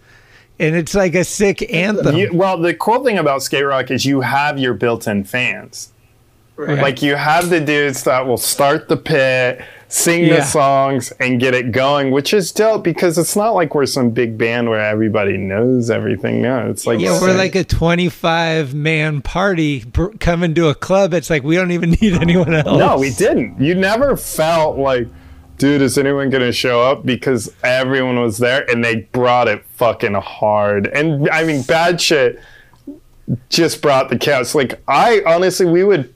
And 0.58 0.76
it's 0.76 0.94
like 0.94 1.14
a 1.14 1.24
sick 1.24 1.72
anthem. 1.72 2.16
You, 2.16 2.30
well, 2.32 2.58
the 2.58 2.74
cool 2.74 3.02
thing 3.02 3.18
about 3.18 3.42
skate 3.42 3.64
rock 3.64 3.90
is 3.90 4.04
you 4.04 4.20
have 4.20 4.58
your 4.58 4.74
built-in 4.74 5.24
fans. 5.24 5.92
Right. 6.56 6.78
Like 6.78 7.00
you 7.00 7.16
have 7.16 7.48
the 7.48 7.60
dudes 7.60 8.04
that 8.04 8.26
will 8.26 8.36
start 8.36 8.88
the 8.88 8.96
pit, 8.96 9.64
sing 9.94 10.24
Yeah. 10.24 10.36
the 10.36 10.42
songs, 10.42 11.12
and 11.20 11.38
get 11.38 11.52
it 11.54 11.70
going, 11.70 12.12
which 12.12 12.32
is 12.32 12.50
dope 12.50 12.82
because 12.82 13.18
it's 13.18 13.36
not 13.36 13.50
like 13.50 13.74
we're 13.74 13.84
some 13.84 14.08
big 14.08 14.38
band 14.38 14.70
where 14.70 14.80
everybody 14.80 15.36
knows 15.36 15.90
everything. 15.90 16.40
No, 16.40 16.70
it's 16.70 16.86
like 16.86 16.98
Yeah, 16.98 17.20
we're 17.20 17.36
like 17.36 17.54
a 17.54 17.62
25 17.62 18.72
man 18.74 19.20
party 19.20 19.84
br- 19.84 20.08
coming 20.18 20.54
to 20.54 20.68
a 20.68 20.74
club. 20.74 21.12
It's 21.12 21.28
like 21.28 21.42
we 21.42 21.56
don't 21.56 21.72
even 21.72 21.90
need 22.00 22.14
anyone 22.14 22.54
else. 22.54 22.78
no, 22.78 22.98
we 22.98 23.10
didn't. 23.10 23.60
You 23.60 23.74
never 23.74 24.16
felt 24.16 24.78
like, 24.78 25.08
dude, 25.58 25.82
is 25.82 25.98
anyone 25.98 26.30
gonna 26.30 26.52
show 26.52 26.80
up? 26.80 27.04
Because 27.04 27.52
everyone 27.62 28.18
was 28.18 28.38
there 28.38 28.64
and 28.70 28.82
they 28.82 28.96
brought 29.12 29.46
it 29.46 29.62
fucking 29.74 30.14
hard. 30.14 30.86
And 30.86 31.28
I 31.28 31.44
mean, 31.44 31.62
bad 31.64 32.00
shit 32.00 32.40
just 33.50 33.82
brought 33.82 34.08
the 34.08 34.16
chaos. 34.18 34.54
Like 34.54 34.80
I 34.88 35.22
honestly, 35.26 35.66
we 35.66 35.84
would 35.84 36.14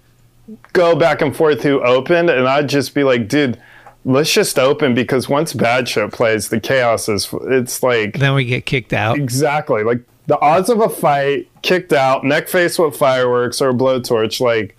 go 0.73 0.95
back 0.97 1.21
and 1.23 1.35
forth 1.37 1.63
who 1.63 1.81
opened, 1.83 2.31
and 2.31 2.47
I'd 2.49 2.69
just 2.69 2.95
be 2.95 3.05
like, 3.05 3.29
dude. 3.29 3.61
Let's 4.09 4.33
just 4.33 4.57
open 4.57 4.95
because 4.95 5.29
once 5.29 5.53
bad 5.53 5.89
shit 5.89 6.13
plays, 6.13 6.49
the 6.49 6.61
chaos 6.61 7.09
is. 7.09 7.29
It's 7.47 7.83
like 7.83 8.17
Then 8.21 8.35
we 8.37 8.45
get 8.45 8.65
kicked 8.65 8.93
out. 8.93 9.17
Exactly. 9.19 9.83
Like 9.83 9.99
the 10.29 10.39
odds 10.39 10.69
of 10.69 10.79
a 10.79 10.89
fight, 10.89 11.49
kicked 11.63 11.93
out, 11.93 12.23
neck 12.23 12.47
face 12.47 12.79
with 12.79 12.95
fireworks 12.97 13.61
or 13.61 13.71
a 13.71 13.75
blowtorch, 13.75 14.41
like 14.41 14.77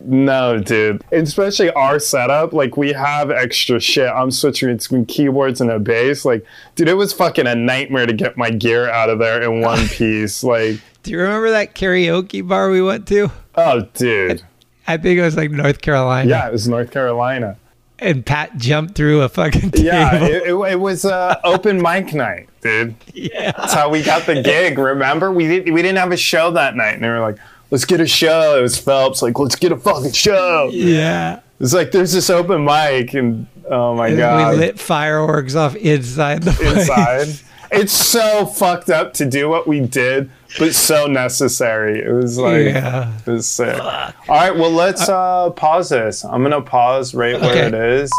no, 0.00 0.58
dude. 0.58 1.04
Especially 1.12 1.70
our 1.72 1.98
setup, 1.98 2.54
like 2.54 2.78
we 2.78 2.94
have 2.94 3.30
extra 3.30 3.78
shit. 3.78 4.08
I'm 4.08 4.30
switching 4.30 4.74
between 4.74 5.04
keyboards 5.04 5.60
and 5.60 5.70
a 5.70 5.78
bass. 5.78 6.24
Like, 6.24 6.42
dude, 6.74 6.88
it 6.88 6.94
was 6.94 7.12
fucking 7.12 7.46
a 7.46 7.54
nightmare 7.54 8.06
to 8.06 8.14
get 8.14 8.38
my 8.38 8.48
gear 8.48 8.88
out 8.88 9.10
of 9.10 9.18
there 9.18 9.42
in 9.42 9.60
one 9.60 9.86
piece. 9.88 10.42
Like, 10.42 10.80
Do 11.02 11.10
you 11.10 11.18
remember 11.20 11.50
that 11.50 11.74
karaoke 11.74 12.46
bar 12.48 12.70
we 12.70 12.80
went 12.80 13.06
to? 13.08 13.30
oh, 13.56 13.82
dude. 13.92 14.42
I 14.86 14.96
think 14.96 15.18
it 15.18 15.22
was 15.22 15.36
like 15.36 15.50
North 15.50 15.80
Carolina. 15.80 16.28
Yeah, 16.28 16.48
it 16.48 16.52
was 16.52 16.68
North 16.68 16.90
Carolina. 16.90 17.56
And 17.98 18.26
Pat 18.26 18.56
jumped 18.56 18.96
through 18.96 19.20
a 19.22 19.28
fucking 19.28 19.70
table. 19.70 19.84
Yeah, 19.84 20.24
it, 20.24 20.42
it, 20.48 20.54
it 20.72 20.80
was 20.80 21.04
uh, 21.04 21.36
open 21.44 21.80
mic 21.82 22.12
night, 22.12 22.48
dude. 22.60 22.96
Yeah. 23.14 23.52
That's 23.52 23.72
how 23.74 23.90
we 23.90 24.02
got 24.02 24.26
the 24.26 24.42
gig. 24.42 24.76
Remember, 24.76 25.30
we 25.30 25.46
didn't 25.46 25.72
we 25.72 25.82
didn't 25.82 25.98
have 25.98 26.10
a 26.10 26.16
show 26.16 26.50
that 26.52 26.74
night, 26.74 26.94
and 26.94 27.04
they 27.04 27.08
were 27.08 27.20
like, 27.20 27.36
"Let's 27.70 27.84
get 27.84 28.00
a 28.00 28.06
show." 28.06 28.58
It 28.58 28.62
was 28.62 28.76
Phelps 28.76 29.22
like, 29.22 29.38
"Let's 29.38 29.54
get 29.54 29.70
a 29.70 29.76
fucking 29.76 30.12
show." 30.12 30.68
Yeah. 30.72 31.40
It's 31.60 31.72
like 31.72 31.92
there's 31.92 32.12
this 32.12 32.28
open 32.28 32.64
mic, 32.64 33.14
and 33.14 33.46
oh 33.70 33.94
my 33.94 34.08
And 34.08 34.16
god, 34.18 34.52
we 34.54 34.58
lit 34.58 34.80
fireworks 34.80 35.54
off 35.54 35.76
inside 35.76 36.42
the 36.42 36.50
place. 36.52 36.88
inside. 36.88 37.28
It's 37.70 37.92
so 37.92 38.46
fucked 38.46 38.90
up 38.90 39.14
to 39.14 39.24
do 39.24 39.48
what 39.48 39.68
we 39.68 39.78
did, 39.78 40.28
but 40.58 40.74
so 40.74 41.06
necessary. 41.06 42.00
It 42.00 42.12
was 42.12 42.38
like 42.38 42.66
Yeah. 42.66 43.12
it 43.26 43.30
was 43.30 43.48
sick. 43.48 43.78
All 43.78 44.12
right, 44.28 44.54
well 44.56 44.70
let's 44.70 45.08
uh, 45.08 45.50
pause 45.50 45.88
this. 45.90 46.24
I'm 46.24 46.42
gonna 46.42 46.60
pause 46.62 47.14
right 47.14 47.40
where 47.40 47.66
it 47.68 47.74
is. 47.74 48.10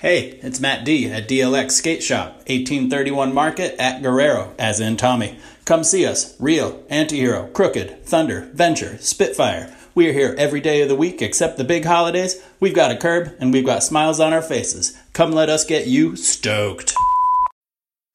Hey, 0.00 0.38
it's 0.42 0.60
Matt 0.60 0.84
D 0.84 1.10
at 1.10 1.28
DLX 1.28 1.72
Skate 1.72 2.02
Shop, 2.04 2.34
1831 2.46 3.34
Market 3.34 3.74
at 3.80 4.00
Guerrero, 4.00 4.54
as 4.58 4.78
in 4.78 4.96
Tommy. 4.96 5.38
Come 5.64 5.82
see 5.82 6.06
us. 6.06 6.34
Real, 6.40 6.82
Antihero, 6.90 7.52
Crooked, 7.52 8.04
Thunder, 8.06 8.48
Venture, 8.54 8.96
Spitfire. 8.98 9.74
We 9.96 10.08
are 10.08 10.12
here 10.12 10.36
every 10.38 10.60
day 10.60 10.82
of 10.82 10.88
the 10.88 10.94
week 10.94 11.20
except 11.20 11.58
the 11.58 11.64
big 11.64 11.84
holidays. 11.84 12.40
We've 12.60 12.74
got 12.74 12.92
a 12.92 12.96
curb 12.96 13.34
and 13.40 13.52
we've 13.52 13.66
got 13.66 13.82
smiles 13.82 14.20
on 14.20 14.32
our 14.32 14.40
faces. 14.42 14.96
Come 15.12 15.32
let 15.32 15.48
us 15.50 15.64
get 15.64 15.88
you 15.88 16.14
stoked. 16.14 16.94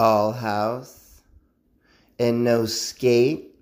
All 0.00 0.32
House 0.32 1.22
and 2.20 2.44
No 2.44 2.66
Skate 2.66 3.56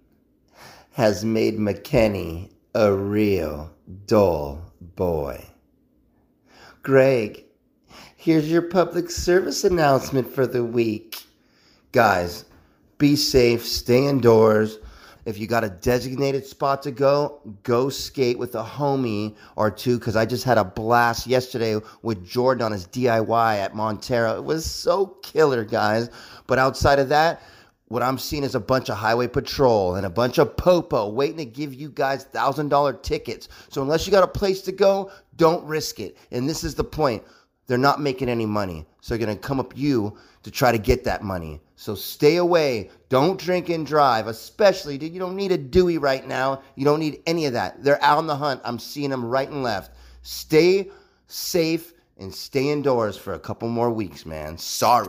has 0.92 1.24
made 1.24 1.58
McKenny 1.58 2.50
a 2.74 2.92
real 2.92 3.70
dull 4.06 4.72
boy. 4.80 5.46
Greg, 6.82 7.44
here's 8.16 8.50
your 8.50 8.62
public 8.62 9.10
service 9.10 9.64
announcement 9.64 10.30
for 10.30 10.46
the 10.46 10.64
week. 10.64 11.24
Guys, 11.92 12.44
be 12.98 13.16
safe, 13.16 13.66
stay 13.66 14.06
indoors. 14.06 14.78
If 15.26 15.38
you 15.38 15.48
got 15.48 15.64
a 15.64 15.68
designated 15.68 16.46
spot 16.46 16.84
to 16.84 16.92
go, 16.92 17.40
go 17.64 17.88
skate 17.88 18.38
with 18.38 18.54
a 18.54 18.62
homie 18.62 19.34
or 19.56 19.72
two 19.72 19.98
because 19.98 20.14
I 20.14 20.24
just 20.24 20.44
had 20.44 20.56
a 20.56 20.64
blast 20.64 21.26
yesterday 21.26 21.80
with 22.02 22.24
Jordan 22.24 22.64
on 22.64 22.70
his 22.70 22.86
DIY 22.86 23.58
at 23.58 23.74
Montero. 23.74 24.36
It 24.36 24.44
was 24.44 24.64
so 24.64 25.06
killer, 25.22 25.64
guys. 25.64 26.10
But 26.46 26.60
outside 26.60 27.00
of 27.00 27.08
that, 27.08 27.42
what 27.88 28.04
I'm 28.04 28.18
seeing 28.18 28.44
is 28.44 28.54
a 28.54 28.60
bunch 28.60 28.88
of 28.88 28.98
highway 28.98 29.26
patrol 29.26 29.96
and 29.96 30.06
a 30.06 30.10
bunch 30.10 30.38
of 30.38 30.56
popo 30.56 31.08
waiting 31.08 31.38
to 31.38 31.44
give 31.44 31.74
you 31.74 31.88
guys 31.88 32.22
thousand 32.22 32.68
dollar 32.68 32.92
tickets. 32.92 33.48
So 33.68 33.82
unless 33.82 34.06
you 34.06 34.12
got 34.12 34.22
a 34.22 34.28
place 34.28 34.62
to 34.62 34.72
go, 34.72 35.10
don't 35.36 35.64
risk 35.64 35.98
it. 35.98 36.16
And 36.30 36.48
this 36.48 36.62
is 36.62 36.76
the 36.76 36.84
point. 36.84 37.24
They're 37.66 37.78
not 37.78 38.00
making 38.00 38.28
any 38.28 38.46
money. 38.46 38.86
So 39.00 39.16
they're 39.16 39.26
gonna 39.26 39.38
come 39.38 39.58
up 39.58 39.76
you 39.76 40.16
to 40.44 40.52
try 40.52 40.70
to 40.70 40.78
get 40.78 41.02
that 41.02 41.24
money. 41.24 41.60
So 41.74 41.96
stay 41.96 42.36
away. 42.36 42.90
Don't 43.08 43.38
drink 43.38 43.68
and 43.68 43.86
drive, 43.86 44.26
especially, 44.26 44.98
dude. 44.98 45.12
You 45.12 45.20
don't 45.20 45.36
need 45.36 45.52
a 45.52 45.58
Dewey 45.58 45.98
right 45.98 46.26
now. 46.26 46.62
You 46.74 46.84
don't 46.84 46.98
need 46.98 47.22
any 47.26 47.46
of 47.46 47.52
that. 47.52 47.82
They're 47.84 48.02
out 48.02 48.18
on 48.18 48.26
the 48.26 48.36
hunt. 48.36 48.60
I'm 48.64 48.78
seeing 48.78 49.10
them 49.10 49.24
right 49.24 49.48
and 49.48 49.62
left. 49.62 49.92
Stay 50.22 50.90
safe 51.28 51.92
and 52.18 52.34
stay 52.34 52.70
indoors 52.70 53.16
for 53.16 53.34
a 53.34 53.38
couple 53.38 53.68
more 53.68 53.90
weeks, 53.90 54.26
man. 54.26 54.58
Sorry. 54.58 55.06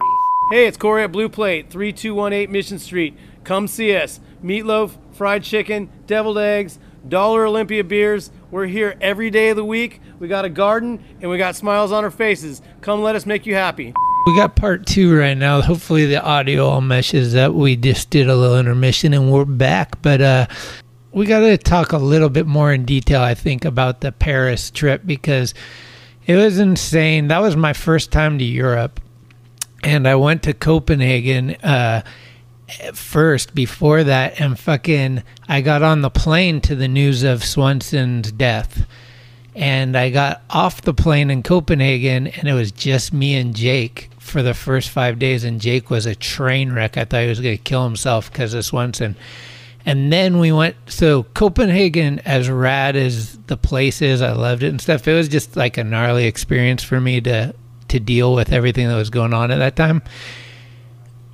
Hey, 0.51 0.67
it's 0.67 0.77
Corey 0.77 1.03
at 1.03 1.11
Blue 1.11 1.27
Plate, 1.27 1.69
3218 1.71 2.51
Mission 2.51 2.79
Street. 2.79 3.17
Come 3.43 3.67
see 3.67 3.95
us. 3.95 4.19
Meatloaf, 4.43 4.97
fried 5.13 5.43
chicken, 5.43 5.89
deviled 6.05 6.37
eggs, 6.37 6.79
Dollar 7.07 7.47
Olympia 7.47 7.83
beers. 7.83 8.31
We're 8.51 8.67
here 8.67 8.95
every 9.01 9.29
day 9.31 9.49
of 9.49 9.55
the 9.55 9.65
week. 9.65 10.01
We 10.19 10.27
got 10.27 10.45
a 10.45 10.49
garden 10.49 11.03
and 11.19 11.31
we 11.31 11.37
got 11.37 11.55
smiles 11.55 11.91
on 11.91 12.03
our 12.03 12.11
faces. 12.11 12.61
Come 12.81 13.01
let 13.01 13.15
us 13.15 13.25
make 13.25 13.45
you 13.45 13.55
happy. 13.55 13.93
We 14.25 14.35
got 14.35 14.57
part 14.57 14.85
two 14.85 15.17
right 15.17 15.37
now. 15.37 15.61
Hopefully 15.61 16.05
the 16.05 16.21
audio 16.21 16.67
all 16.67 16.81
meshes 16.81 17.33
up. 17.33 17.53
We 17.53 17.77
just 17.77 18.09
did 18.09 18.29
a 18.29 18.35
little 18.35 18.59
intermission 18.59 19.13
and 19.13 19.31
we're 19.31 19.45
back. 19.45 20.01
But 20.01 20.21
uh, 20.21 20.47
we 21.11 21.25
got 21.25 21.39
to 21.39 21.57
talk 21.57 21.93
a 21.93 21.97
little 21.97 22.29
bit 22.29 22.45
more 22.45 22.73
in 22.73 22.83
detail, 22.83 23.21
I 23.21 23.35
think, 23.35 23.63
about 23.63 24.01
the 24.01 24.11
Paris 24.11 24.69
trip 24.69 25.03
because 25.05 25.53
it 26.25 26.35
was 26.35 26.59
insane. 26.59 27.29
That 27.29 27.41
was 27.41 27.55
my 27.55 27.71
first 27.71 28.11
time 28.11 28.37
to 28.39 28.43
Europe. 28.43 28.99
And 29.81 30.05
I 30.07 30.15
went 30.15 30.43
to 30.43 30.53
Copenhagen 30.53 31.51
uh, 31.63 32.03
first 32.93 33.55
before 33.55 34.03
that. 34.03 34.41
And 34.41 34.59
fucking, 34.59 35.23
I 35.47 35.61
got 35.61 35.83
on 35.83 36.01
the 36.01 36.09
plane 36.09 36.59
to 36.61 36.75
the 36.75 36.89
news 36.89 37.23
of 37.23 37.45
Swenson's 37.45 38.33
death 38.33 38.85
and 39.57 39.97
I 39.97 40.11
got 40.11 40.43
off 40.51 40.83
the 40.83 40.93
plane 40.93 41.31
in 41.31 41.41
Copenhagen, 41.41 42.27
and 42.27 42.47
it 42.47 42.53
was 42.53 42.71
just 42.71 43.11
me 43.11 43.35
and 43.35 43.55
Jake 43.55 44.11
for 44.19 44.43
the 44.43 44.53
first 44.53 44.91
five 44.91 45.17
days. 45.17 45.43
And 45.43 45.59
Jake 45.59 45.89
was 45.89 46.05
a 46.05 46.13
train 46.13 46.73
wreck. 46.73 46.95
I 46.95 47.05
thought 47.05 47.23
he 47.23 47.27
was 47.27 47.39
going 47.39 47.57
to 47.57 47.63
kill 47.63 47.83
himself 47.83 48.31
because 48.31 48.53
of 48.53 48.63
Swenson. 48.63 49.15
And 49.83 50.13
then 50.13 50.37
we 50.37 50.51
went. 50.51 50.75
So 50.85 51.23
Copenhagen, 51.23 52.19
as 52.19 52.51
rad 52.51 52.95
as 52.95 53.39
the 53.47 53.57
place 53.57 53.99
is, 54.03 54.21
I 54.21 54.33
loved 54.33 54.61
it 54.61 54.67
and 54.67 54.79
stuff. 54.79 55.07
It 55.07 55.15
was 55.15 55.27
just 55.27 55.55
like 55.55 55.77
a 55.77 55.83
gnarly 55.83 56.27
experience 56.27 56.83
for 56.83 57.01
me 57.01 57.19
to 57.21 57.55
to 57.87 57.99
deal 57.99 58.35
with 58.35 58.51
everything 58.51 58.87
that 58.89 58.95
was 58.95 59.09
going 59.09 59.33
on 59.33 59.49
at 59.49 59.57
that 59.57 59.75
time. 59.75 60.03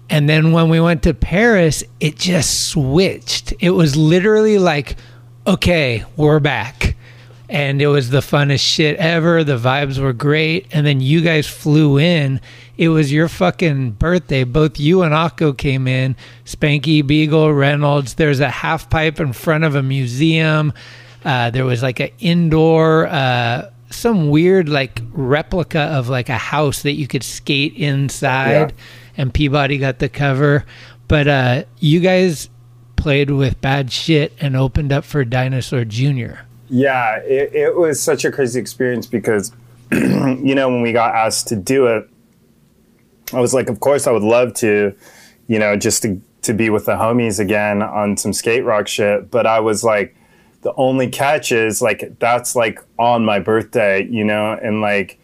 And 0.10 0.30
then 0.30 0.54
when 0.54 0.70
we 0.70 0.80
went 0.80 1.04
to 1.04 1.14
Paris, 1.14 1.84
it 2.00 2.16
just 2.16 2.70
switched. 2.70 3.54
It 3.60 3.72
was 3.72 3.98
literally 3.98 4.60
like, 4.60 4.96
okay, 5.48 6.06
we're 6.16 6.40
back 6.40 6.96
and 7.54 7.84
it 7.84 7.88
was 7.88 8.10
the 8.10 8.20
funnest 8.20 8.62
shit 8.68 8.98
ever. 8.98 9.44
The 9.44 9.60
vibes 9.60 10.00
were 10.00 10.12
great. 10.12 10.66
And 10.72 10.88
then 10.88 11.00
you 11.00 11.22
guys 11.22 11.46
flew 11.46 12.00
in. 12.00 12.42
It 12.78 12.90
was 12.90 13.14
your 13.14 13.30
fucking 13.30 13.92
birthday. 13.92 14.44
Both 14.44 14.80
you 14.80 15.04
and 15.04 15.14
Akko 15.14 15.56
came 15.56 15.88
in. 15.88 16.16
Spanky, 16.46 17.06
Beagle, 17.06 17.54
Reynolds. 17.54 18.16
There's 18.16 18.40
a 18.40 18.50
half 18.50 18.90
pipe 18.90 19.20
in 19.20 19.34
front 19.34 19.66
of 19.66 19.76
a 19.76 19.84
museum. 19.84 20.74
Uh, 21.24 21.52
there 21.52 21.64
was 21.64 21.84
like 21.84 22.00
an 22.00 22.10
indoor, 22.18 23.06
uh, 23.06 23.70
some 23.92 24.32
weird 24.32 24.68
like 24.68 25.04
replica 25.12 25.82
of 25.82 26.10
like 26.10 26.30
a 26.30 26.38
house 26.40 26.82
that 26.82 26.94
you 26.94 27.08
could 27.08 27.24
skate 27.24 27.76
inside. 27.76 28.72
Yeah. 28.72 28.78
And 29.16 29.32
Peabody 29.32 29.78
got 29.78 30.00
the 30.00 30.10
cover. 30.10 30.66
But 31.08 31.28
uh, 31.28 31.64
you 31.78 32.00
guys 32.00 32.50
played 32.96 33.30
with 33.30 33.62
bad 33.62 33.92
shit 33.92 34.34
and 34.40 34.58
opened 34.58 34.92
up 34.92 35.04
for 35.04 35.24
Dinosaur 35.24 35.86
Jr. 35.86 36.48
Yeah, 36.74 37.18
it, 37.18 37.54
it 37.54 37.76
was 37.76 38.02
such 38.02 38.26
a 38.26 38.32
crazy 38.32 38.60
experience 38.60 39.06
because, 39.06 39.52
you 39.92 40.56
know, 40.56 40.70
when 40.70 40.82
we 40.82 40.92
got 40.92 41.14
asked 41.14 41.48
to 41.50 41.56
do 41.56 41.86
it, 41.86 42.10
I 43.32 43.40
was 43.40 43.54
like, 43.54 43.70
of 43.70 43.80
course 43.80 44.08
I 44.08 44.12
would 44.12 44.24
love 44.24 44.56
to, 44.56 44.96
you 45.46 45.60
know, 45.60 45.78
just 45.78 46.02
to, 46.02 46.20
to 46.42 46.52
be 46.52 46.72
with 46.72 46.88
the 46.88 46.94
homies 46.94 47.40
again 47.40 47.84
on 47.84 48.18
some 48.18 48.34
skate 48.34 48.66
rock 48.66 48.88
shit. 48.88 49.30
But 49.30 49.46
I 49.46 49.60
was 49.60 49.84
like, 49.84 50.16
the 50.62 50.74
only 50.74 51.10
catch 51.10 51.52
is 51.52 51.80
like, 51.80 52.18
that's 52.18 52.56
like 52.56 52.80
on 52.98 53.24
my 53.24 53.38
birthday, 53.38 54.08
you 54.08 54.24
know, 54.24 54.54
and 54.54 54.82
like, 54.82 55.20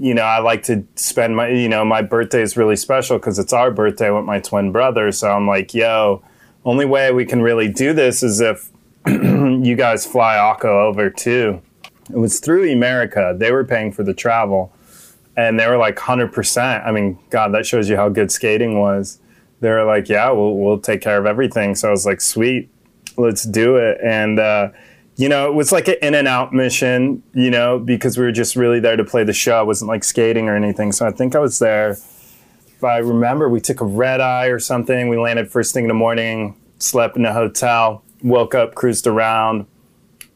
you 0.00 0.14
know, 0.14 0.22
I 0.22 0.40
like 0.40 0.64
to 0.64 0.84
spend 0.96 1.36
my, 1.36 1.46
you 1.50 1.68
know, 1.68 1.84
my 1.84 2.02
birthday 2.02 2.42
is 2.42 2.56
really 2.56 2.74
special 2.74 3.18
because 3.18 3.38
it's 3.38 3.52
our 3.52 3.70
birthday 3.70 4.10
with 4.10 4.24
my 4.24 4.40
twin 4.40 4.72
brother. 4.72 5.12
So 5.12 5.30
I'm 5.30 5.46
like, 5.46 5.74
yo, 5.74 6.24
only 6.64 6.86
way 6.86 7.12
we 7.12 7.24
can 7.24 7.40
really 7.40 7.68
do 7.68 7.92
this 7.92 8.24
is 8.24 8.40
if 8.40 8.73
you 9.06 9.76
guys 9.76 10.06
fly 10.06 10.36
Akko 10.36 10.64
over 10.64 11.10
too. 11.10 11.60
It 12.10 12.16
was 12.16 12.40
through 12.40 12.72
America. 12.72 13.34
They 13.36 13.52
were 13.52 13.64
paying 13.64 13.92
for 13.92 14.02
the 14.02 14.14
travel. 14.14 14.72
And 15.36 15.58
they 15.58 15.66
were 15.66 15.76
like 15.76 15.96
100%. 15.96 16.86
I 16.86 16.90
mean, 16.90 17.18
God, 17.28 17.52
that 17.52 17.66
shows 17.66 17.88
you 17.88 17.96
how 17.96 18.08
good 18.08 18.30
skating 18.30 18.78
was. 18.78 19.18
They 19.60 19.70
were 19.70 19.84
like, 19.84 20.08
yeah, 20.08 20.30
we'll, 20.30 20.56
we'll 20.56 20.78
take 20.78 21.02
care 21.02 21.18
of 21.18 21.26
everything. 21.26 21.74
So 21.74 21.88
I 21.88 21.90
was 21.90 22.06
like, 22.06 22.20
sweet, 22.20 22.70
let's 23.16 23.44
do 23.44 23.76
it. 23.76 23.98
And, 24.02 24.38
uh, 24.38 24.70
you 25.16 25.28
know, 25.28 25.48
it 25.48 25.54
was 25.54 25.70
like 25.70 25.88
an 25.88 25.96
in 26.00 26.14
and 26.14 26.28
out 26.28 26.52
mission, 26.52 27.22
you 27.34 27.50
know, 27.50 27.78
because 27.78 28.16
we 28.16 28.24
were 28.24 28.32
just 28.32 28.56
really 28.56 28.80
there 28.80 28.96
to 28.96 29.04
play 29.04 29.24
the 29.24 29.32
show. 29.32 29.60
It 29.60 29.66
wasn't 29.66 29.88
like 29.88 30.04
skating 30.04 30.48
or 30.48 30.56
anything. 30.56 30.92
So 30.92 31.06
I 31.06 31.10
think 31.10 31.34
I 31.34 31.40
was 31.40 31.58
there. 31.58 31.90
If 31.90 32.84
I 32.84 32.98
remember, 32.98 33.48
we 33.48 33.60
took 33.60 33.80
a 33.80 33.86
red 33.86 34.20
eye 34.20 34.46
or 34.46 34.58
something. 34.58 35.08
We 35.08 35.18
landed 35.18 35.50
first 35.50 35.74
thing 35.74 35.84
in 35.84 35.88
the 35.88 35.94
morning, 35.94 36.56
slept 36.78 37.16
in 37.16 37.24
a 37.24 37.32
hotel 37.32 38.03
woke 38.24 38.54
up, 38.54 38.74
cruised 38.74 39.06
around, 39.06 39.66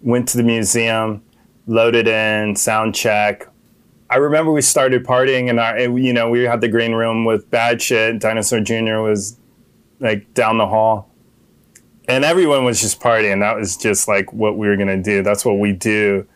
went 0.02 0.28
to 0.28 0.36
the 0.36 0.44
museum, 0.44 1.22
loaded 1.66 2.06
in, 2.06 2.54
sound 2.54 2.94
check. 2.94 3.48
I 4.10 4.16
remember 4.16 4.52
we 4.52 4.62
started 4.62 5.04
partying, 5.04 5.50
and 5.50 5.58
our, 5.58 5.78
you 5.80 6.12
know, 6.12 6.30
we 6.30 6.44
had 6.44 6.60
the 6.60 6.68
green 6.68 6.92
room 6.92 7.24
with 7.24 7.50
bad 7.50 7.82
shit. 7.82 8.20
Dinosaur 8.20 8.60
Jr. 8.60 8.98
was 9.00 9.36
like 10.00 10.32
down 10.34 10.58
the 10.58 10.66
hall, 10.66 11.10
and 12.08 12.24
everyone 12.24 12.64
was 12.64 12.80
just 12.80 13.00
partying. 13.00 13.40
That 13.40 13.56
was 13.56 13.76
just 13.76 14.06
like 14.06 14.32
what 14.32 14.56
we 14.56 14.68
were 14.68 14.76
gonna 14.76 15.02
do. 15.02 15.22
That's 15.22 15.44
what 15.44 15.58
we 15.58 15.72
do. 15.72 16.26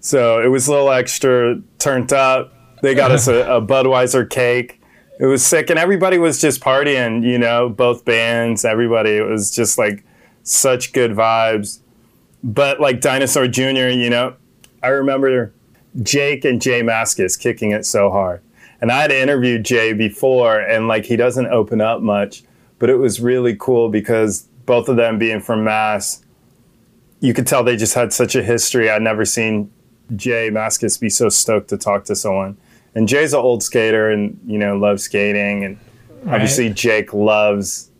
So 0.00 0.42
it 0.42 0.48
was 0.48 0.66
a 0.66 0.72
little 0.72 0.90
extra 0.90 1.60
turned 1.78 2.12
up. 2.12 2.52
They 2.82 2.94
got 2.94 3.10
us 3.10 3.26
a, 3.26 3.40
a 3.50 3.62
Budweiser 3.62 4.28
cake. 4.28 4.82
It 5.18 5.26
was 5.26 5.44
sick, 5.44 5.70
and 5.70 5.78
everybody 5.78 6.18
was 6.18 6.40
just 6.40 6.60
partying. 6.60 7.22
You 7.22 7.38
know, 7.38 7.70
both 7.70 8.04
bands, 8.04 8.66
everybody. 8.66 9.12
It 9.12 9.26
was 9.26 9.50
just 9.50 9.78
like 9.78 10.04
such 10.44 10.92
good 10.92 11.12
vibes. 11.12 11.80
But 12.44 12.80
like 12.80 13.00
Dinosaur 13.00 13.48
Jr., 13.48 13.88
you 13.88 14.10
know, 14.10 14.36
I 14.82 14.88
remember 14.88 15.52
Jake 16.02 16.44
and 16.44 16.60
Jay 16.60 16.82
Mascis 16.82 17.38
kicking 17.38 17.72
it 17.72 17.84
so 17.84 18.10
hard. 18.10 18.42
And 18.80 18.92
I 18.92 19.00
had 19.00 19.10
interviewed 19.10 19.64
Jay 19.64 19.92
before, 19.94 20.60
and 20.60 20.86
like 20.86 21.06
he 21.06 21.16
doesn't 21.16 21.46
open 21.46 21.80
up 21.80 22.02
much, 22.02 22.44
but 22.78 22.90
it 22.90 22.96
was 22.96 23.20
really 23.20 23.56
cool 23.58 23.88
because 23.88 24.42
both 24.66 24.88
of 24.88 24.96
them 24.96 25.18
being 25.18 25.40
from 25.40 25.64
Mass, 25.64 26.22
you 27.20 27.32
could 27.32 27.46
tell 27.46 27.64
they 27.64 27.76
just 27.76 27.94
had 27.94 28.12
such 28.12 28.34
a 28.34 28.42
history. 28.42 28.90
I'd 28.90 29.00
never 29.00 29.24
seen 29.24 29.70
Jay 30.14 30.50
Mascis 30.50 31.00
be 31.00 31.08
so 31.08 31.30
stoked 31.30 31.68
to 31.68 31.78
talk 31.78 32.04
to 32.04 32.16
someone. 32.16 32.58
And 32.94 33.08
Jay's 33.08 33.32
an 33.32 33.40
old 33.40 33.62
skater 33.62 34.10
and, 34.10 34.38
you 34.46 34.58
know, 34.58 34.76
loves 34.76 35.04
skating. 35.04 35.64
And 35.64 35.78
right. 36.24 36.34
obviously, 36.34 36.68
Jake 36.68 37.14
loves 37.14 37.90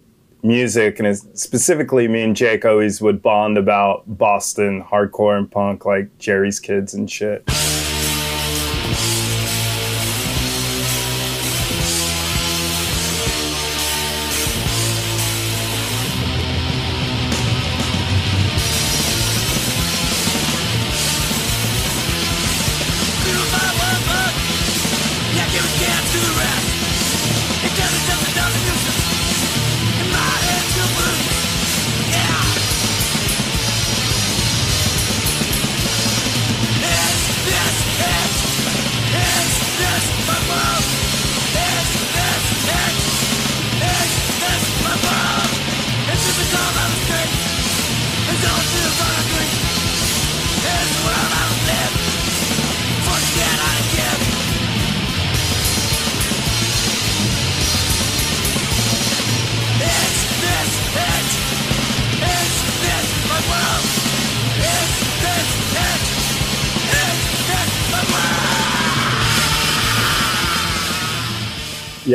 music 0.45 1.01
and 1.01 1.17
specifically 1.37 2.07
me 2.07 2.23
and 2.23 2.37
Jake 2.37 2.65
always 2.65 3.01
would 3.01 3.23
bond 3.23 3.57
about 3.57 4.03
Boston 4.07 4.85
hardcore 4.85 5.37
and 5.37 5.51
punk 5.51 5.87
like 5.87 6.17
Jerry's 6.19 6.61
Kids 6.61 6.95
and 6.95 7.11
shit. 7.11 7.43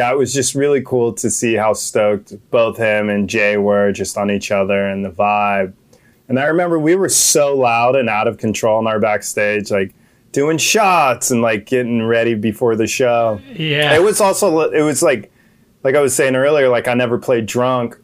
Yeah, 0.10 0.16
it 0.16 0.18
was 0.18 0.34
just 0.34 0.56
really 0.56 0.82
cool 0.82 1.14
to 1.14 1.30
see 1.30 1.54
how 1.54 1.74
stoked 1.74 2.34
both 2.50 2.78
him 2.78 3.10
and 3.10 3.30
Jay 3.30 3.58
were 3.58 3.92
just 3.92 4.18
on 4.18 4.32
each 4.32 4.52
other 4.52 4.88
and 4.88 5.06
the 5.06 5.10
vibe. 5.10 5.74
And 6.28 6.40
I 6.40 6.46
remember 6.46 6.80
we 6.80 6.96
were 6.96 7.10
so 7.10 7.56
loud 7.56 7.96
and 7.96 8.10
out 8.10 8.28
of 8.28 8.38
control 8.38 8.80
in 8.80 8.88
our 8.88 9.00
backstage, 9.00 9.72
like 9.72 9.94
doing 10.32 10.58
shots 10.58 11.32
and 11.32 11.42
like 11.42 11.66
getting 11.66 12.04
ready 12.04 12.36
before 12.36 12.76
the 12.76 12.88
show. 12.88 13.42
Yeah. 13.54 13.96
It 13.96 14.04
was 14.04 14.22
also, 14.22 14.70
it 14.72 14.84
was 14.84 15.02
like, 15.02 15.32
like 15.84 15.96
I 15.96 16.02
was 16.02 16.16
saying 16.16 16.36
earlier, 16.36 16.70
like 16.70 16.88
I 16.88 16.94
never 16.94 17.18
played 17.18 17.46
drunk. 17.46 17.98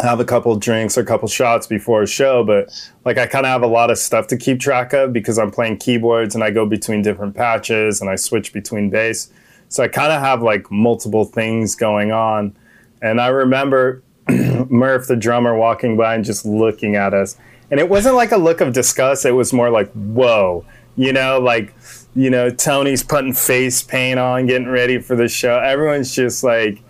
I 0.00 0.06
have 0.06 0.20
a 0.20 0.24
couple 0.24 0.54
drinks 0.56 0.96
or 0.96 1.00
a 1.00 1.04
couple 1.04 1.26
shots 1.28 1.66
before 1.66 2.02
a 2.02 2.06
show, 2.06 2.44
but 2.44 2.70
like 3.04 3.18
I 3.18 3.26
kind 3.26 3.46
of 3.46 3.50
have 3.50 3.62
a 3.62 3.68
lot 3.68 3.90
of 3.90 3.98
stuff 3.98 4.28
to 4.28 4.36
keep 4.36 4.60
track 4.60 4.92
of 4.92 5.12
because 5.12 5.38
I'm 5.38 5.50
playing 5.50 5.78
keyboards 5.78 6.36
and 6.36 6.44
I 6.44 6.50
go 6.50 6.66
between 6.66 7.02
different 7.02 7.34
patches 7.34 8.00
and 8.00 8.08
I 8.08 8.14
switch 8.14 8.52
between 8.52 8.90
bass. 8.90 9.30
So 9.68 9.82
I 9.82 9.88
kind 9.88 10.12
of 10.12 10.20
have 10.20 10.42
like 10.42 10.70
multiple 10.70 11.24
things 11.24 11.74
going 11.74 12.12
on. 12.12 12.56
And 13.02 13.20
I 13.20 13.28
remember 13.28 14.02
Murph, 14.28 15.06
the 15.08 15.16
drummer, 15.16 15.56
walking 15.56 15.96
by 15.96 16.14
and 16.14 16.24
just 16.24 16.44
looking 16.46 16.96
at 16.96 17.14
us. 17.14 17.36
And 17.70 17.78
it 17.78 17.88
wasn't 17.88 18.14
like 18.16 18.32
a 18.32 18.36
look 18.38 18.60
of 18.60 18.72
disgust. 18.72 19.24
It 19.26 19.32
was 19.32 19.52
more 19.52 19.70
like, 19.70 19.90
whoa, 19.92 20.64
you 20.96 21.12
know, 21.12 21.38
like, 21.38 21.74
you 22.14 22.30
know, 22.30 22.48
Tony's 22.50 23.02
putting 23.02 23.32
face 23.34 23.82
paint 23.82 24.18
on, 24.18 24.46
getting 24.46 24.68
ready 24.68 24.98
for 24.98 25.14
the 25.16 25.28
show. 25.28 25.58
Everyone's 25.58 26.14
just 26.14 26.42
like, 26.42 26.80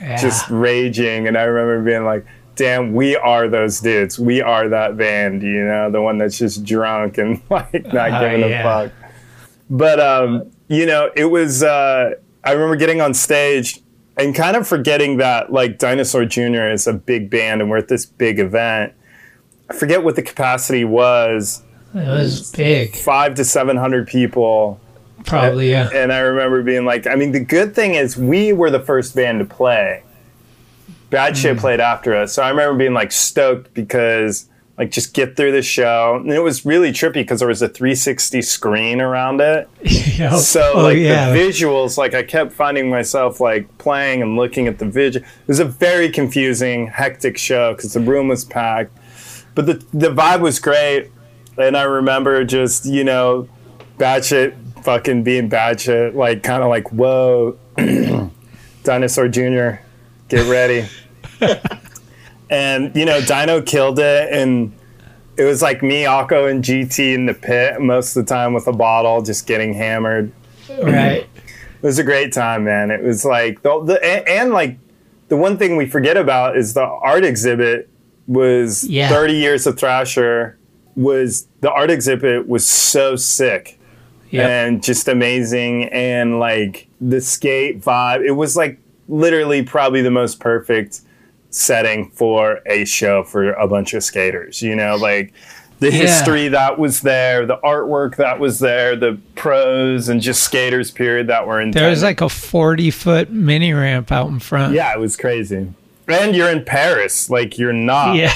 Yeah. 0.00 0.16
just 0.20 0.48
raging. 0.50 1.28
And 1.28 1.36
I 1.36 1.42
remember 1.42 1.82
being 1.84 2.04
like, 2.04 2.24
damn, 2.56 2.94
we 2.94 3.16
are 3.16 3.48
those 3.48 3.80
dudes. 3.80 4.18
We 4.18 4.40
are 4.40 4.68
that 4.68 4.96
band, 4.96 5.42
you 5.42 5.62
know, 5.64 5.90
the 5.90 6.00
one 6.00 6.18
that's 6.18 6.38
just 6.38 6.64
drunk 6.64 7.18
and 7.18 7.40
like 7.50 7.92
not 7.92 8.10
Uh, 8.12 8.20
giving 8.20 8.48
yeah. 8.48 8.60
a 8.60 8.62
fuck. 8.88 8.92
But, 9.68 10.00
um, 10.00 10.50
you 10.68 10.86
know, 10.86 11.10
it 11.14 11.26
was, 11.26 11.62
uh, 11.62 12.14
I 12.42 12.52
remember 12.52 12.76
getting 12.76 13.00
on 13.00 13.14
stage 13.14 13.80
and 14.16 14.34
kind 14.34 14.56
of 14.56 14.66
forgetting 14.66 15.16
that 15.18 15.52
like 15.52 15.78
Dinosaur 15.78 16.24
Jr. 16.24 16.68
is 16.68 16.86
a 16.86 16.92
big 16.92 17.30
band 17.30 17.60
and 17.60 17.70
we're 17.70 17.78
at 17.78 17.88
this 17.88 18.06
big 18.06 18.38
event. 18.38 18.92
I 19.68 19.74
forget 19.74 20.04
what 20.04 20.16
the 20.16 20.22
capacity 20.22 20.84
was. 20.84 21.62
It 21.94 22.06
was 22.06 22.50
big. 22.52 22.96
Five 22.96 23.34
to 23.36 23.44
700 23.44 24.06
people. 24.06 24.80
Probably, 25.24 25.70
yeah. 25.70 25.88
And 25.94 26.12
I 26.12 26.18
remember 26.18 26.62
being 26.62 26.84
like, 26.84 27.06
I 27.06 27.14
mean, 27.14 27.32
the 27.32 27.40
good 27.40 27.74
thing 27.74 27.94
is 27.94 28.16
we 28.16 28.52
were 28.52 28.70
the 28.70 28.80
first 28.80 29.14
band 29.14 29.38
to 29.38 29.44
play. 29.44 30.02
Bad 31.10 31.34
Mm. 31.34 31.36
Shit 31.36 31.58
played 31.58 31.80
after 31.80 32.14
us. 32.14 32.32
So 32.32 32.42
I 32.42 32.50
remember 32.50 32.76
being 32.76 32.94
like 32.94 33.12
stoked 33.12 33.72
because 33.74 34.48
like 34.76 34.90
just 34.90 35.14
get 35.14 35.36
through 35.36 35.52
the 35.52 35.62
show. 35.62 36.16
And 36.16 36.32
it 36.32 36.40
was 36.40 36.64
really 36.66 36.90
trippy 36.92 37.14
because 37.14 37.38
there 37.38 37.48
was 37.48 37.62
a 37.62 37.68
360 37.68 38.42
screen 38.42 39.00
around 39.00 39.40
it. 39.40 39.68
Yep. 40.14 40.34
So 40.34 40.72
Oh, 40.74 40.82
like 40.84 40.98
yeah. 40.98 41.30
the 41.32 41.38
visuals, 41.38 41.98
like 41.98 42.14
I 42.14 42.22
kept 42.22 42.52
finding 42.52 42.88
myself 42.88 43.40
like 43.40 43.78
playing 43.78 44.22
and 44.22 44.36
looking 44.36 44.68
at 44.68 44.78
the 44.78 44.84
visual. 44.84 45.26
It 45.26 45.48
was 45.48 45.58
a 45.58 45.64
very 45.64 46.08
confusing, 46.08 46.86
hectic 46.86 47.36
show 47.36 47.74
because 47.74 47.94
the 47.94 48.00
room 48.00 48.28
was 48.28 48.44
packed, 48.44 48.96
but 49.56 49.66
the 49.66 49.84
the 49.92 50.10
vibe 50.10 50.40
was 50.40 50.60
great. 50.60 51.10
And 51.58 51.76
I 51.76 51.82
remember 51.82 52.44
just 52.44 52.84
you 52.86 53.02
know, 53.02 53.48
batshit 53.98 54.54
fucking 54.84 55.24
being 55.24 55.50
batshit, 55.50 56.14
like 56.14 56.44
kind 56.44 56.62
of 56.62 56.68
like 56.68 56.92
whoa, 56.92 57.58
Dinosaur 58.84 59.26
Jr. 59.28 59.80
Get 60.28 60.48
ready. 60.48 60.86
and 62.50 62.94
you 62.96 63.04
know, 63.04 63.20
Dino 63.20 63.60
killed 63.62 63.98
it, 63.98 64.32
and 64.32 64.72
it 65.36 65.44
was 65.44 65.62
like 65.62 65.82
me, 65.82 66.02
Akko, 66.04 66.50
and 66.50 66.62
GT 66.62 67.14
in 67.14 67.26
the 67.26 67.34
pit 67.34 67.80
most 67.80 68.16
of 68.16 68.24
the 68.24 68.28
time 68.32 68.52
with 68.54 68.66
a 68.66 68.72
bottle, 68.72 69.22
just 69.22 69.46
getting 69.46 69.74
hammered. 69.74 70.32
Right. 70.82 71.26
It 71.26 71.82
was 71.82 71.98
a 71.98 72.04
great 72.04 72.32
time, 72.32 72.64
man. 72.64 72.90
It 72.90 73.02
was 73.02 73.24
like 73.24 73.62
the, 73.62 73.82
the 73.84 74.04
and, 74.04 74.28
and 74.28 74.50
like 74.52 74.78
the 75.28 75.36
one 75.36 75.56
thing 75.58 75.76
we 75.76 75.86
forget 75.86 76.16
about 76.16 76.56
is 76.56 76.74
the 76.74 76.82
art 76.82 77.24
exhibit 77.24 77.88
was 78.26 78.84
Yeah. 78.84 79.08
30 79.10 79.34
years 79.34 79.66
of 79.66 79.78
Thrasher 79.78 80.56
was 80.96 81.46
the 81.60 81.70
art 81.70 81.90
exhibit 81.90 82.48
was 82.48 82.66
so 82.66 83.16
sick 83.16 83.78
Yep. 84.30 84.48
and 84.48 84.82
just 84.82 85.08
amazing 85.08 85.84
and 85.90 86.38
like 86.40 86.88
the 87.00 87.20
skate 87.20 87.80
vibe 87.82 88.24
it 88.24 88.32
was 88.32 88.56
like 88.56 88.78
literally 89.08 89.62
probably 89.62 90.00
the 90.02 90.10
most 90.10 90.40
perfect 90.40 91.02
setting 91.54 92.10
for 92.10 92.60
a 92.66 92.84
show 92.84 93.22
for 93.22 93.52
a 93.52 93.68
bunch 93.68 93.94
of 93.94 94.02
skaters 94.02 94.60
you 94.60 94.74
know 94.74 94.96
like 94.96 95.32
the 95.80 95.86
Yeah. 95.90 95.98
history 96.02 96.48
that 96.48 96.78
was 96.78 97.02
there 97.02 97.46
the 97.46 97.58
artwork 97.58 98.16
that 98.16 98.38
was 98.40 98.58
there 98.58 98.96
the 98.96 99.18
pros 99.36 100.08
and 100.08 100.20
just 100.20 100.42
skaters 100.42 100.90
period 100.90 101.26
that 101.28 101.46
were 101.46 101.60
in 101.60 101.70
There 101.70 101.90
was 101.90 102.02
like 102.02 102.20
a 102.20 102.28
40 102.28 102.90
foot 102.90 103.30
mini 103.30 103.72
ramp 103.72 104.10
out 104.10 104.28
in 104.30 104.38
front. 104.40 104.74
yeah 104.74 104.92
it 104.92 104.98
was 104.98 105.16
crazy 105.16 105.72
and 106.08 106.34
you're 106.36 106.50
in 106.50 106.64
paris 106.64 107.30
like 107.30 107.56
you're 107.58 107.72
not 107.72 108.16
Yeah. 108.16 108.32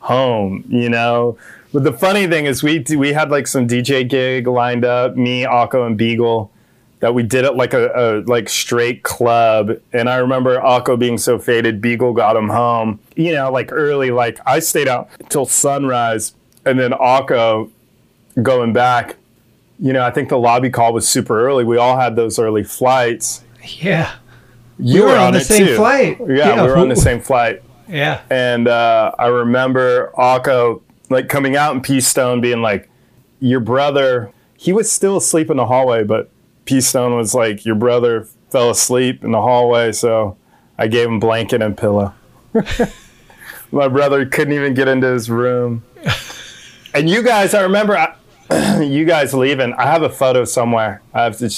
home, 0.00 0.64
you 0.68 0.88
know. 0.88 1.36
But 1.72 1.84
the 1.84 1.92
funny 1.92 2.26
thing 2.26 2.46
is, 2.46 2.62
we 2.62 2.84
we 2.96 3.12
had 3.12 3.30
like 3.30 3.46
some 3.46 3.66
DJ 3.66 4.06
gig 4.08 4.46
lined 4.46 4.84
up, 4.84 5.16
me, 5.16 5.44
Akko, 5.44 5.86
and 5.86 5.96
Beagle, 5.96 6.50
that 7.02 7.14
we 7.14 7.24
did 7.24 7.44
it 7.44 7.56
like 7.56 7.74
a, 7.74 7.90
a 7.94 8.06
like 8.30 8.48
straight 8.48 9.02
club. 9.02 9.72
And 9.92 10.08
I 10.08 10.18
remember 10.18 10.60
Akko 10.60 10.96
being 10.96 11.18
so 11.18 11.36
faded, 11.36 11.80
Beagle 11.80 12.12
got 12.12 12.36
him 12.36 12.48
home, 12.48 13.00
you 13.16 13.32
know, 13.32 13.50
like 13.50 13.72
early. 13.72 14.12
Like 14.12 14.38
I 14.46 14.60
stayed 14.60 14.86
out 14.86 15.08
till 15.28 15.44
sunrise, 15.44 16.32
and 16.64 16.78
then 16.78 16.92
Akko 16.92 17.70
going 18.40 18.72
back. 18.72 19.16
You 19.80 19.92
know, 19.92 20.04
I 20.04 20.12
think 20.12 20.28
the 20.28 20.38
lobby 20.38 20.70
call 20.70 20.92
was 20.92 21.08
super 21.08 21.44
early. 21.44 21.64
We 21.64 21.76
all 21.76 21.98
had 21.98 22.14
those 22.14 22.38
early 22.38 22.62
flights. 22.62 23.42
Yeah. 23.80 24.14
You 24.78 25.02
We 25.02 25.08
were 25.10 25.16
on 25.18 25.32
the 25.32 25.40
it 25.40 25.44
same 25.44 25.66
too. 25.66 25.76
flight. 25.76 26.18
Yeah, 26.20 26.26
Yeah, 26.36 26.62
we 26.62 26.68
were 26.68 26.76
on 26.78 26.88
the 26.88 26.96
same 26.96 27.20
flight. 27.20 27.62
Yeah. 27.88 28.22
And 28.30 28.68
uh, 28.68 29.10
I 29.18 29.26
remember 29.26 30.12
Akko 30.16 30.80
like 31.10 31.28
coming 31.28 31.56
out 31.56 31.74
in 31.74 31.82
Peace 31.82 32.06
Stone 32.06 32.40
being 32.40 32.62
like, 32.62 32.88
Your 33.40 33.60
brother, 33.60 34.30
he 34.56 34.72
was 34.72 34.90
still 34.90 35.16
asleep 35.18 35.50
in 35.50 35.58
the 35.58 35.66
hallway, 35.66 36.04
but 36.04 36.30
Peace 36.64 36.86
Stone 36.86 37.16
was 37.16 37.34
like, 37.34 37.64
Your 37.64 37.74
brother 37.74 38.26
fell 38.50 38.70
asleep 38.70 39.24
in 39.24 39.32
the 39.32 39.40
hallway, 39.40 39.92
so 39.92 40.36
I 40.78 40.86
gave 40.88 41.08
him 41.08 41.18
blanket 41.20 41.62
and 41.62 41.76
pillow. 41.76 42.14
My 43.72 43.88
brother 43.88 44.26
couldn't 44.26 44.52
even 44.52 44.74
get 44.74 44.88
into 44.88 45.06
his 45.08 45.30
room. 45.30 45.84
And 46.94 47.08
you 47.08 47.22
guys, 47.22 47.54
I 47.54 47.62
remember 47.62 47.96
I, 47.96 48.14
you 48.82 49.06
guys 49.06 49.32
leaving. 49.32 49.72
I 49.72 49.86
have 49.86 50.02
a 50.02 50.10
photo 50.10 50.44
somewhere. 50.44 51.00
I 51.14 51.24
have 51.24 51.38
to 51.38 51.48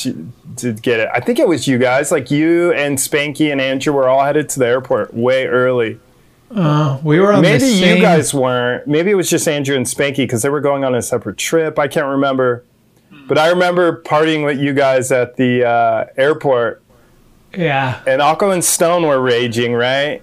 to 0.58 0.72
get 0.74 1.00
it. 1.00 1.08
I 1.12 1.18
think 1.18 1.40
it 1.40 1.48
was 1.48 1.66
you 1.66 1.76
guys, 1.76 2.12
like 2.12 2.30
you 2.30 2.72
and 2.72 2.96
Spanky 2.96 3.50
and 3.50 3.60
Andrew 3.60 3.92
were 3.92 4.08
all 4.08 4.22
headed 4.24 4.48
to 4.50 4.60
the 4.60 4.66
airport 4.68 5.12
way 5.12 5.46
early. 5.48 5.98
Uh, 6.54 7.00
we 7.02 7.18
were 7.18 7.32
on 7.32 7.42
Maybe 7.42 7.58
the 7.58 7.66
same. 7.80 7.96
you 7.96 8.00
guys 8.02 8.32
weren't. 8.32 8.86
Maybe 8.86 9.10
it 9.10 9.14
was 9.16 9.28
just 9.28 9.48
Andrew 9.48 9.74
and 9.74 9.86
Spanky 9.86 10.18
because 10.18 10.42
they 10.42 10.50
were 10.50 10.60
going 10.60 10.84
on 10.84 10.94
a 10.94 11.02
separate 11.02 11.36
trip. 11.36 11.80
I 11.80 11.88
can't 11.88 12.06
remember. 12.06 12.62
But 13.26 13.38
I 13.38 13.48
remember 13.48 14.02
partying 14.02 14.44
with 14.44 14.58
you 14.58 14.72
guys 14.74 15.10
at 15.12 15.36
the 15.36 15.64
uh, 15.64 16.06
airport, 16.16 16.82
Yeah. 17.56 18.00
and 18.06 18.20
Akko 18.20 18.52
and 18.52 18.62
Stone 18.64 19.06
were 19.06 19.20
raging, 19.20 19.72
right? 19.74 20.20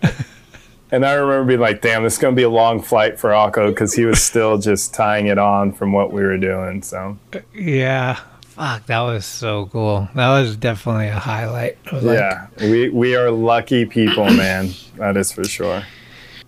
and 0.92 1.06
I 1.06 1.14
remember 1.14 1.46
being 1.48 1.60
like, 1.60 1.82
"Damn, 1.82 2.04
this 2.04 2.14
is 2.14 2.20
gonna 2.20 2.36
be 2.36 2.44
a 2.44 2.50
long 2.50 2.82
flight 2.82 3.20
for 3.20 3.30
Akko 3.32 3.70
because 3.70 3.94
he 3.94 4.06
was 4.06 4.22
still 4.22 4.58
just 4.58 4.94
tying 4.94 5.28
it 5.28 5.38
on 5.40 5.72
from 5.74 5.94
what 5.94 6.12
we 6.14 6.22
were 6.22 6.38
doing." 6.38 6.82
So 6.84 7.18
Yeah. 7.56 8.20
Fuck, 8.50 8.86
that 8.88 9.00
was 9.02 9.26
so 9.26 9.68
cool. 9.72 10.08
That 10.14 10.30
was 10.30 10.56
definitely 10.58 11.08
a 11.08 11.14
highlight. 11.18 11.78
Like, 11.92 12.04
yeah, 12.20 12.48
we 12.60 12.90
we 12.90 13.16
are 13.16 13.32
lucky 13.32 13.86
people, 13.86 14.26
man. 14.26 14.72
That 14.98 15.18
is 15.18 15.32
for 15.32 15.44
sure. 15.46 15.84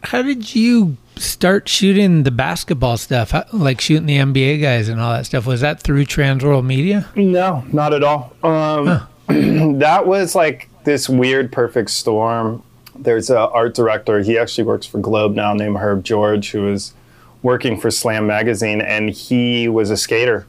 How 0.04 0.22
did 0.22 0.54
you 0.54 0.98
start 1.18 1.68
shooting 1.68 2.24
the 2.24 2.32
basketball 2.32 2.98
stuff? 2.98 3.34
Like 3.54 3.82
shooting 3.82 4.06
the 4.06 4.18
NBA 4.18 4.62
guys 4.62 4.90
and 4.90 5.00
all 5.00 5.14
that 5.14 5.26
stuff? 5.26 5.46
Was 5.46 5.62
that 5.62 5.82
through 5.82 6.06
Transworld 6.06 6.66
Media? 6.66 7.10
No, 7.16 7.64
not 7.72 7.94
at 7.94 8.04
all. 8.04 8.34
Um, 8.44 9.08
that 9.80 10.06
was 10.06 10.36
like 10.36 10.70
this 10.84 11.10
weird 11.10 11.52
perfect 11.52 11.92
storm. 11.92 12.64
There's 12.96 13.30
an 13.30 13.38
art 13.38 13.74
director. 13.74 14.20
He 14.22 14.38
actually 14.38 14.66
works 14.66 14.86
for 14.86 15.00
Globe 15.00 15.36
now, 15.36 15.54
named 15.54 15.78
Herb 15.78 16.04
George, 16.04 16.52
who 16.52 16.64
was 16.64 16.94
working 17.42 17.80
for 17.80 17.92
Slam 17.92 18.28
magazine, 18.28 18.82
and 18.82 19.10
he 19.10 19.68
was 19.68 19.90
a 19.90 19.98
skater. 19.98 20.46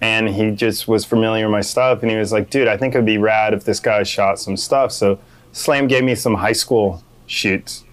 And 0.00 0.28
he 0.28 0.52
just 0.52 0.86
was 0.86 1.04
familiar 1.04 1.46
with 1.46 1.52
my 1.52 1.60
stuff, 1.60 2.02
and 2.02 2.10
he 2.10 2.16
was 2.16 2.32
like, 2.32 2.50
"Dude, 2.50 2.68
I 2.68 2.76
think 2.76 2.94
it'd 2.94 3.04
be 3.04 3.18
rad 3.18 3.52
if 3.52 3.64
this 3.64 3.80
guy 3.80 4.04
shot 4.04 4.38
some 4.38 4.56
stuff." 4.56 4.92
So 4.92 5.18
Slam 5.52 5.88
gave 5.88 6.04
me 6.04 6.14
some 6.14 6.34
high 6.34 6.52
school 6.52 7.02
shoots, 7.26 7.84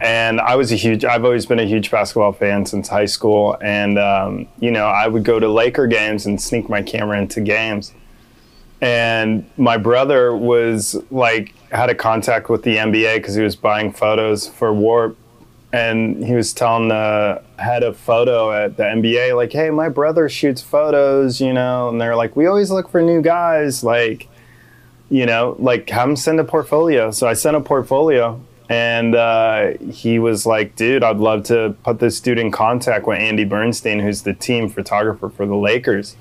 and 0.00 0.40
I 0.40 0.56
was 0.56 0.72
a 0.72 0.76
huge. 0.76 1.04
I've 1.04 1.24
always 1.24 1.46
been 1.46 1.58
a 1.58 1.64
huge 1.64 1.90
basketball 1.90 2.32
fan 2.32 2.66
since 2.66 2.88
high 2.88 3.06
school, 3.06 3.56
and 3.62 3.98
um, 3.98 4.46
you 4.58 4.70
know, 4.70 4.86
I 4.86 5.08
would 5.08 5.24
go 5.24 5.40
to 5.40 5.48
Laker 5.48 5.86
games 5.86 6.26
and 6.26 6.40
sneak 6.40 6.68
my 6.68 6.82
camera 6.82 7.18
into 7.18 7.40
games. 7.40 7.94
And 8.82 9.48
my 9.56 9.78
brother 9.78 10.36
was 10.36 11.02
like 11.10 11.54
had 11.70 11.88
a 11.88 11.94
contact 11.94 12.50
with 12.50 12.62
the 12.62 12.76
NBA 12.76 13.16
because 13.16 13.34
he 13.34 13.42
was 13.42 13.56
buying 13.56 13.90
photos 13.90 14.46
for 14.46 14.72
Warp, 14.72 15.16
and 15.72 16.22
he 16.22 16.34
was 16.34 16.52
telling 16.52 16.88
the 16.88 17.42
head 17.58 17.82
of 17.82 17.96
photo 17.96 18.52
at 18.52 18.76
the 18.76 18.82
NBA 18.82 19.34
like, 19.34 19.52
"Hey, 19.52 19.70
my 19.70 19.88
brother 19.88 20.28
shoots 20.28 20.60
photos, 20.60 21.40
you 21.40 21.54
know," 21.54 21.88
and 21.88 21.98
they're 21.98 22.16
like, 22.16 22.36
"We 22.36 22.46
always 22.46 22.70
look 22.70 22.88
for 22.90 23.00
new 23.00 23.22
guys, 23.22 23.82
like." 23.82 24.28
you 25.08 25.24
know, 25.24 25.54
like 25.58 25.88
him 25.88 26.16
send 26.16 26.40
a 26.40 26.44
portfolio. 26.44 27.10
So 27.10 27.28
I 27.28 27.34
sent 27.34 27.56
a 27.56 27.60
portfolio, 27.60 28.40
and 28.68 29.14
uh, 29.14 29.78
he 29.78 30.18
was 30.18 30.46
like, 30.46 30.76
"Dude, 30.76 31.02
I'd 31.04 31.18
love 31.18 31.44
to 31.44 31.76
put 31.84 31.98
this 31.98 32.20
dude 32.20 32.38
in 32.38 32.50
contact 32.50 33.06
with 33.06 33.18
Andy 33.18 33.44
Bernstein, 33.44 34.00
who's 34.00 34.22
the 34.22 34.34
team 34.34 34.68
photographer 34.68 35.28
for 35.28 35.46
the 35.46 35.56
Lakers." 35.56 36.16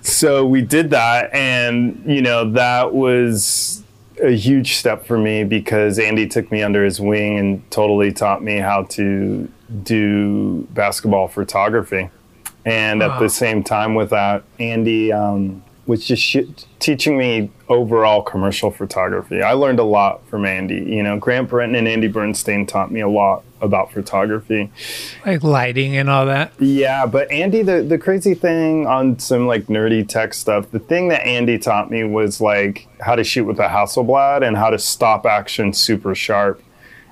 So 0.00 0.44
we 0.44 0.62
did 0.62 0.90
that, 0.90 1.32
and 1.32 2.02
you 2.06 2.22
know 2.22 2.50
that 2.52 2.92
was 2.92 3.82
a 4.22 4.30
huge 4.30 4.74
step 4.74 5.06
for 5.06 5.16
me 5.16 5.44
because 5.44 5.98
Andy 5.98 6.26
took 6.26 6.50
me 6.50 6.62
under 6.62 6.84
his 6.84 7.00
wing 7.00 7.38
and 7.38 7.70
totally 7.70 8.12
taught 8.12 8.42
me 8.42 8.56
how 8.56 8.82
to 8.84 9.48
do 9.82 10.66
basketball 10.72 11.28
photography. 11.28 12.10
And 12.64 13.02
at 13.02 13.18
the 13.18 13.28
same 13.28 13.62
time 13.62 13.94
with 13.94 14.10
that, 14.10 14.42
Andy 14.58 15.12
um, 15.12 15.62
was 15.88 16.04
just 16.04 16.22
sh- 16.22 16.44
teaching 16.78 17.16
me 17.16 17.50
overall 17.70 18.22
commercial 18.22 18.70
photography. 18.70 19.40
I 19.42 19.54
learned 19.54 19.80
a 19.80 19.84
lot 19.84 20.24
from 20.28 20.44
Andy. 20.44 20.84
You 20.84 21.02
know, 21.02 21.18
Grant 21.18 21.48
Brittain 21.48 21.76
and 21.76 21.88
Andy 21.88 22.08
Bernstein 22.08 22.66
taught 22.66 22.92
me 22.92 23.00
a 23.00 23.08
lot 23.08 23.42
about 23.62 23.90
photography, 23.90 24.70
like 25.26 25.42
lighting 25.42 25.96
and 25.96 26.10
all 26.10 26.26
that. 26.26 26.52
Yeah, 26.60 27.06
but 27.06 27.28
Andy, 27.32 27.62
the 27.62 27.82
the 27.82 27.98
crazy 27.98 28.34
thing 28.34 28.86
on 28.86 29.18
some 29.18 29.46
like 29.46 29.66
nerdy 29.66 30.06
tech 30.06 30.34
stuff, 30.34 30.70
the 30.70 30.78
thing 30.78 31.08
that 31.08 31.26
Andy 31.26 31.58
taught 31.58 31.90
me 31.90 32.04
was 32.04 32.38
like 32.40 32.86
how 33.00 33.16
to 33.16 33.24
shoot 33.24 33.44
with 33.44 33.58
a 33.58 33.68
Hasselblad 33.68 34.46
and 34.46 34.58
how 34.58 34.68
to 34.68 34.78
stop 34.78 35.24
action 35.24 35.72
super 35.72 36.14
sharp. 36.14 36.62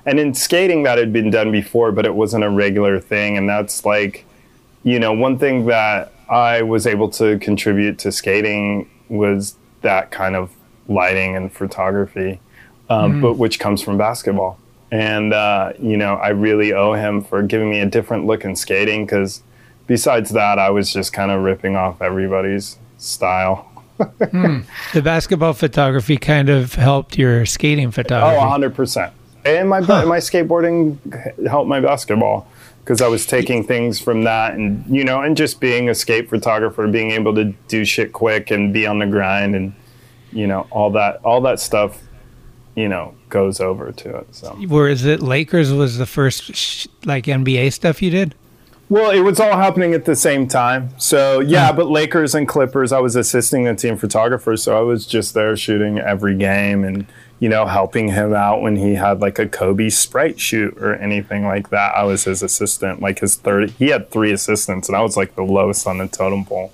And 0.05 0.19
in 0.19 0.35
skating, 0.35 0.83
that 0.83 0.99
had 0.99 1.11
been 1.11 1.31
done 1.31 1.51
before, 1.51 1.91
but 1.91 2.05
it 2.05 2.13
wasn't 2.13 2.45
a 2.45 2.49
regular 2.49 2.99
thing. 2.99 3.37
And 3.37 3.49
that's 3.49 3.83
like, 3.85 4.23
you 4.83 4.99
know, 4.99 5.11
one 5.11 5.37
thing 5.37 5.65
that 5.65 6.13
I 6.29 6.61
was 6.61 6.85
able 6.85 7.09
to 7.11 7.39
contribute 7.39 7.99
to 7.99 8.11
skating 8.11 8.89
was 9.09 9.55
that 9.81 10.11
kind 10.11 10.35
of 10.35 10.51
lighting 10.87 11.35
and 11.35 11.51
photography, 11.51 12.39
um, 12.89 13.13
mm. 13.13 13.21
but 13.21 13.37
which 13.37 13.59
comes 13.59 13.81
from 13.81 13.97
basketball. 13.97 14.59
And 14.91 15.33
uh, 15.33 15.73
you 15.79 15.97
know, 15.97 16.15
I 16.15 16.29
really 16.29 16.73
owe 16.73 16.93
him 16.93 17.23
for 17.23 17.43
giving 17.43 17.69
me 17.69 17.79
a 17.79 17.85
different 17.85 18.25
look 18.25 18.45
in 18.45 18.55
skating 18.55 19.05
because 19.05 19.43
besides 19.85 20.31
that, 20.31 20.59
I 20.59 20.69
was 20.69 20.91
just 20.91 21.13
kind 21.13 21.31
of 21.31 21.43
ripping 21.43 21.75
off 21.75 22.01
everybody's 22.01 22.77
style. 22.97 23.69
mm. 23.99 24.63
The 24.93 25.01
basketball 25.01 25.53
photography 25.53 26.17
kind 26.17 26.49
of 26.49 26.75
helped 26.75 27.17
your 27.17 27.45
skating 27.45 27.91
photography. 27.91 28.37
Oh, 28.37 28.71
100%. 28.71 29.11
And 29.45 29.69
my 29.69 29.81
huh. 29.81 30.05
my 30.05 30.17
skateboarding 30.17 30.97
helped 31.47 31.69
my 31.69 31.79
basketball 31.79 32.47
because 32.87 33.01
I 33.01 33.09
was 33.09 33.25
taking 33.25 33.65
things 33.65 33.99
from 33.99 34.23
that 34.23 34.53
and 34.53 34.85
you 34.87 35.03
know 35.03 35.21
and 35.21 35.35
just 35.35 35.59
being 35.59 35.89
a 35.89 35.95
skate 35.95 36.29
photographer 36.29 36.87
being 36.87 37.11
able 37.11 37.35
to 37.35 37.53
do 37.67 37.83
shit 37.83 38.13
quick 38.13 38.49
and 38.49 38.73
be 38.73 38.87
on 38.87 38.99
the 38.99 39.05
grind 39.05 39.57
and 39.57 39.73
you 40.31 40.47
know 40.47 40.67
all 40.71 40.91
that 40.91 41.19
all 41.25 41.41
that 41.41 41.59
stuff 41.59 42.01
you 42.75 42.87
know 42.87 43.13
goes 43.27 43.59
over 43.59 43.91
to 43.91 44.15
it 44.19 44.33
so. 44.33 44.55
Where 44.67 44.87
is 44.87 45.03
it 45.03 45.21
Lakers 45.21 45.73
was 45.73 45.97
the 45.97 46.05
first 46.05 46.55
sh- 46.55 46.87
like 47.03 47.25
NBA 47.25 47.73
stuff 47.73 48.01
you 48.01 48.09
did? 48.09 48.35
Well 48.87 49.11
it 49.11 49.19
was 49.19 49.41
all 49.41 49.57
happening 49.57 49.93
at 49.93 50.05
the 50.05 50.15
same 50.15 50.47
time. 50.47 50.97
So 50.97 51.41
yeah 51.41 51.71
oh. 51.71 51.73
but 51.73 51.87
Lakers 51.87 52.35
and 52.35 52.47
Clippers 52.47 52.93
I 52.93 53.01
was 53.01 53.17
assisting 53.17 53.65
the 53.65 53.75
team 53.75 53.97
photographer 53.97 54.55
so 54.55 54.77
I 54.77 54.81
was 54.81 55.05
just 55.05 55.33
there 55.33 55.57
shooting 55.57 55.99
every 55.99 56.37
game 56.37 56.85
and 56.85 57.05
you 57.39 57.49
know, 57.49 57.65
helping 57.65 58.07
him 58.09 58.33
out 58.33 58.61
when 58.61 58.75
he 58.75 58.95
had 58.95 59.19
like 59.21 59.37
a 59.39 59.47
Kobe 59.47 59.89
sprite 59.89 60.39
shoot 60.39 60.75
or 60.77 60.95
anything 60.95 61.45
like 61.45 61.69
that. 61.69 61.95
I 61.95 62.03
was 62.03 62.23
his 62.23 62.41
assistant, 62.41 63.01
like 63.01 63.19
his 63.19 63.35
third. 63.35 63.71
He 63.71 63.89
had 63.89 64.09
three 64.09 64.31
assistants, 64.31 64.87
and 64.89 64.97
I 64.97 65.01
was 65.01 65.15
like 65.15 65.35
the 65.35 65.43
lowest 65.43 65.85
on 65.87 65.99
the 65.99 66.07
totem 66.07 66.45
pole. 66.45 66.71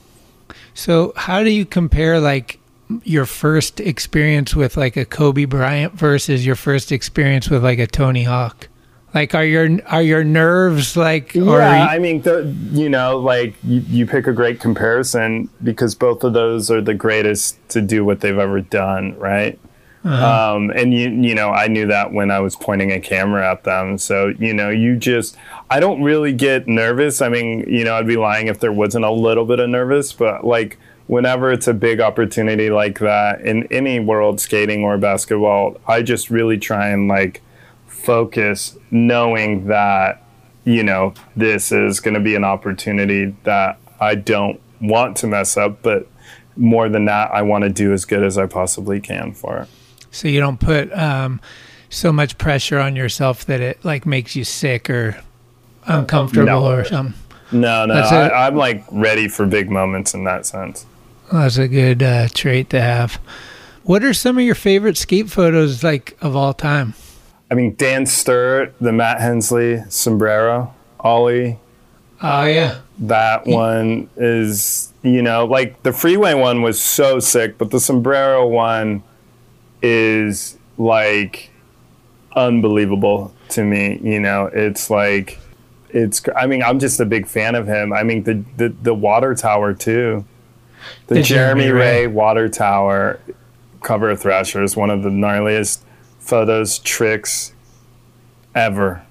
So, 0.74 1.14
how 1.16 1.43
do 1.43 1.49
you 1.49 1.66
compare 1.66 2.20
like 2.20 2.59
your 3.03 3.26
first 3.26 3.80
experience 3.80 4.55
with 4.55 4.78
like 4.78 4.95
a 4.97 5.05
Kobe 5.05 5.45
Bryant 5.45 5.93
versus 5.93 6.45
your 6.45 6.55
first 6.55 6.91
experience 6.91 7.49
with 7.49 7.64
like 7.64 7.80
a 7.80 7.88
Tony 7.88 8.24
Hawk? 8.24 8.68
Like, 9.14 9.36
are 9.36 9.45
your 9.45 9.70
are 9.86 10.01
your 10.01 10.24
nerves 10.24 10.97
like? 10.97 11.36
Yeah, 11.36 11.43
you- 11.43 11.53
I 11.89 11.99
mean, 11.99 12.22
the, 12.24 12.51
you 12.72 12.89
know, 12.89 13.20
like 13.20 13.53
you, 13.64 13.82
you 13.82 14.07
pick 14.07 14.26
a 14.28 14.34
great 14.34 14.59
comparison 14.59 15.49
because 15.64 15.93
both 15.93 16.24
of 16.24 16.34
those 16.34 16.72
are 16.72 16.82
the 16.82 16.95
greatest 16.95 17.57
to 17.70 17.82
do 17.82 18.03
what 18.05 18.22
they've 18.22 18.38
ever 18.38 18.61
done, 18.61 19.16
right? 19.20 19.59
Uh-huh. 20.04 20.56
Um, 20.56 20.70
and 20.72 20.93
you, 20.93 21.10
you 21.10 21.34
know, 21.34 21.51
I 21.51 21.68
knew 21.68 21.88
that 21.88 22.12
when 22.12 22.30
I 22.30 22.41
was 22.41 22.56
pointing 22.56 22.91
a 22.91 22.99
camera 22.99 23.49
at 23.49 23.64
them. 23.64 23.97
So, 23.97 24.34
you 24.38 24.54
know, 24.54 24.70
you 24.70 24.97
just, 24.97 25.38
I 25.70 25.80
don't 25.80 26.04
really 26.04 26.34
get 26.34 26.68
nervous. 26.68 27.22
I 27.22 27.30
mean, 27.30 27.66
you 27.70 27.86
know, 27.86 27.95
I'd 27.95 28.08
be 28.08 28.18
lying 28.18 28.47
if 28.47 28.60
there 28.60 28.74
wasn't 28.74 29.06
a 29.06 29.12
little 29.12 29.45
bit 29.45 29.60
of 29.60 29.70
nervous, 29.70 30.12
but 30.12 30.45
like 30.45 30.78
whenever 31.08 31.51
it's 31.51 31.68
a 31.68 31.74
big 31.74 32.01
opportunity 32.01 32.70
like 32.70 32.99
that 32.99 33.41
in 33.41 33.64
any 33.72 33.99
world 33.99 34.41
skating 34.41 34.84
or 34.84 34.97
basketball, 34.97 35.78
I 35.88 36.01
just 36.01 36.30
really 36.30 36.58
try 36.58 36.89
and 36.89 37.08
like 37.08 37.41
focus 37.88 38.78
knowing 38.91 39.68
that, 39.68 40.22
you 40.66 40.84
know, 40.84 41.14
this 41.38 41.72
is 41.72 42.01
going 42.01 42.14
to 42.16 42.20
be 42.20 42.36
an 42.36 42.43
opportunity 42.43 43.36
that 43.43 43.80
I 44.01 44.16
don't 44.16 44.60
want 44.82 45.16
to 45.18 45.28
mess 45.28 45.56
up, 45.56 45.82
but 45.82 46.08
more 46.58 46.89
than 46.89 47.06
that, 47.06 47.34
I 47.34 47.41
want 47.41 47.64
to 47.64 47.70
do 47.70 47.93
as 47.93 48.04
good 48.04 48.22
as 48.22 48.38
I 48.38 48.47
possibly 48.47 48.99
can 48.99 49.34
for 49.34 49.60
it 49.60 49.70
so 50.14 50.28
you 50.28 50.39
don't 50.39 50.59
put 50.59 50.93
um, 50.93 51.41
so 51.89 52.14
much 52.14 52.38
pressure 52.38 52.80
on 52.80 52.95
yourself 52.95 53.45
that 53.45 53.59
it 53.59 53.84
like 53.84 54.05
makes 54.05 54.36
you 54.36 54.43
sick 54.43 54.89
or 54.89 55.20
uncomfortable 55.86 56.45
no. 56.45 56.72
or 56.72 56.86
something. 56.86 57.20
No, 57.51 57.86
no, 57.86 57.93
I, 57.93 58.47
am 58.47 58.55
like 58.55 58.84
ready 58.91 59.28
for 59.28 59.45
big 59.45 59.70
moments 59.70 60.14
in 60.14 60.24
that 60.24 60.45
sense. 60.45 60.86
that's 61.32 61.57
a 61.57 61.68
good 61.68 62.01
uh, 62.01 62.28
trait 62.34 62.70
to 62.72 62.82
have. 62.82 63.20
What 63.84 64.03
are 64.03 64.14
some 64.14 64.38
of 64.38 64.43
your 64.43 64.55
favorite 64.55 64.97
skate 64.97 65.30
photos 65.30 65.84
like 65.84 66.18
of 66.22 66.36
all 66.36 66.53
time? 66.53 66.93
I 67.51 67.55
mean, 67.55 67.76
Dan 67.76 68.05
Sturt, 68.05 68.74
the 68.80 68.91
Matt 68.91 69.20
Hensley 69.20 69.84
sombrero, 69.89 70.74
Ollie. 70.99 71.59
Oh 72.22 72.45
yeah, 72.45 72.80
that 72.99 73.45
one 73.45 74.09
is 74.16 74.93
you 75.03 75.22
know 75.22 75.45
like 75.45 75.84
the 75.84 75.91
freeway 75.91 76.34
one 76.34 76.61
was 76.61 76.80
so 76.80 77.20
sick, 77.20 77.57
but 77.57 77.70
the 77.70 77.80
sombrero 77.80 78.47
one 78.47 79.03
is 79.84 80.58
like 80.80 81.52
unbelievable 82.36 83.34
to 83.50 83.64
me. 83.64 84.00
You 84.02 84.20
know, 84.20 84.48
it's 84.48 84.90
like 84.90 85.40
it's. 85.90 86.24
I 86.36 86.48
mean, 86.48 86.64
I'm 86.64 86.80
just 86.80 87.00
a 87.00 87.06
big 87.06 87.28
fan 87.28 87.54
of 87.54 87.68
him. 87.68 87.94
I 87.94 88.02
mean, 88.04 88.24
the 88.24 88.44
the, 88.58 88.70
the 88.70 88.94
water 88.94 89.36
tower 89.36 89.74
too. 89.74 90.26
The, 91.08 91.16
the 91.16 91.22
Jeremy, 91.22 91.64
Jeremy 91.66 91.80
Wray, 91.80 92.06
Wray 92.06 92.08
water 92.08 92.50
tower 92.50 93.20
cover 93.82 94.10
of 94.10 94.20
Thrasher 94.20 94.64
is 94.64 94.76
one 94.76 94.90
of 94.90 95.04
the 95.04 95.10
gnarliest 95.10 95.82
photos 96.20 96.80
tricks 96.80 97.54
ever, 98.56 99.06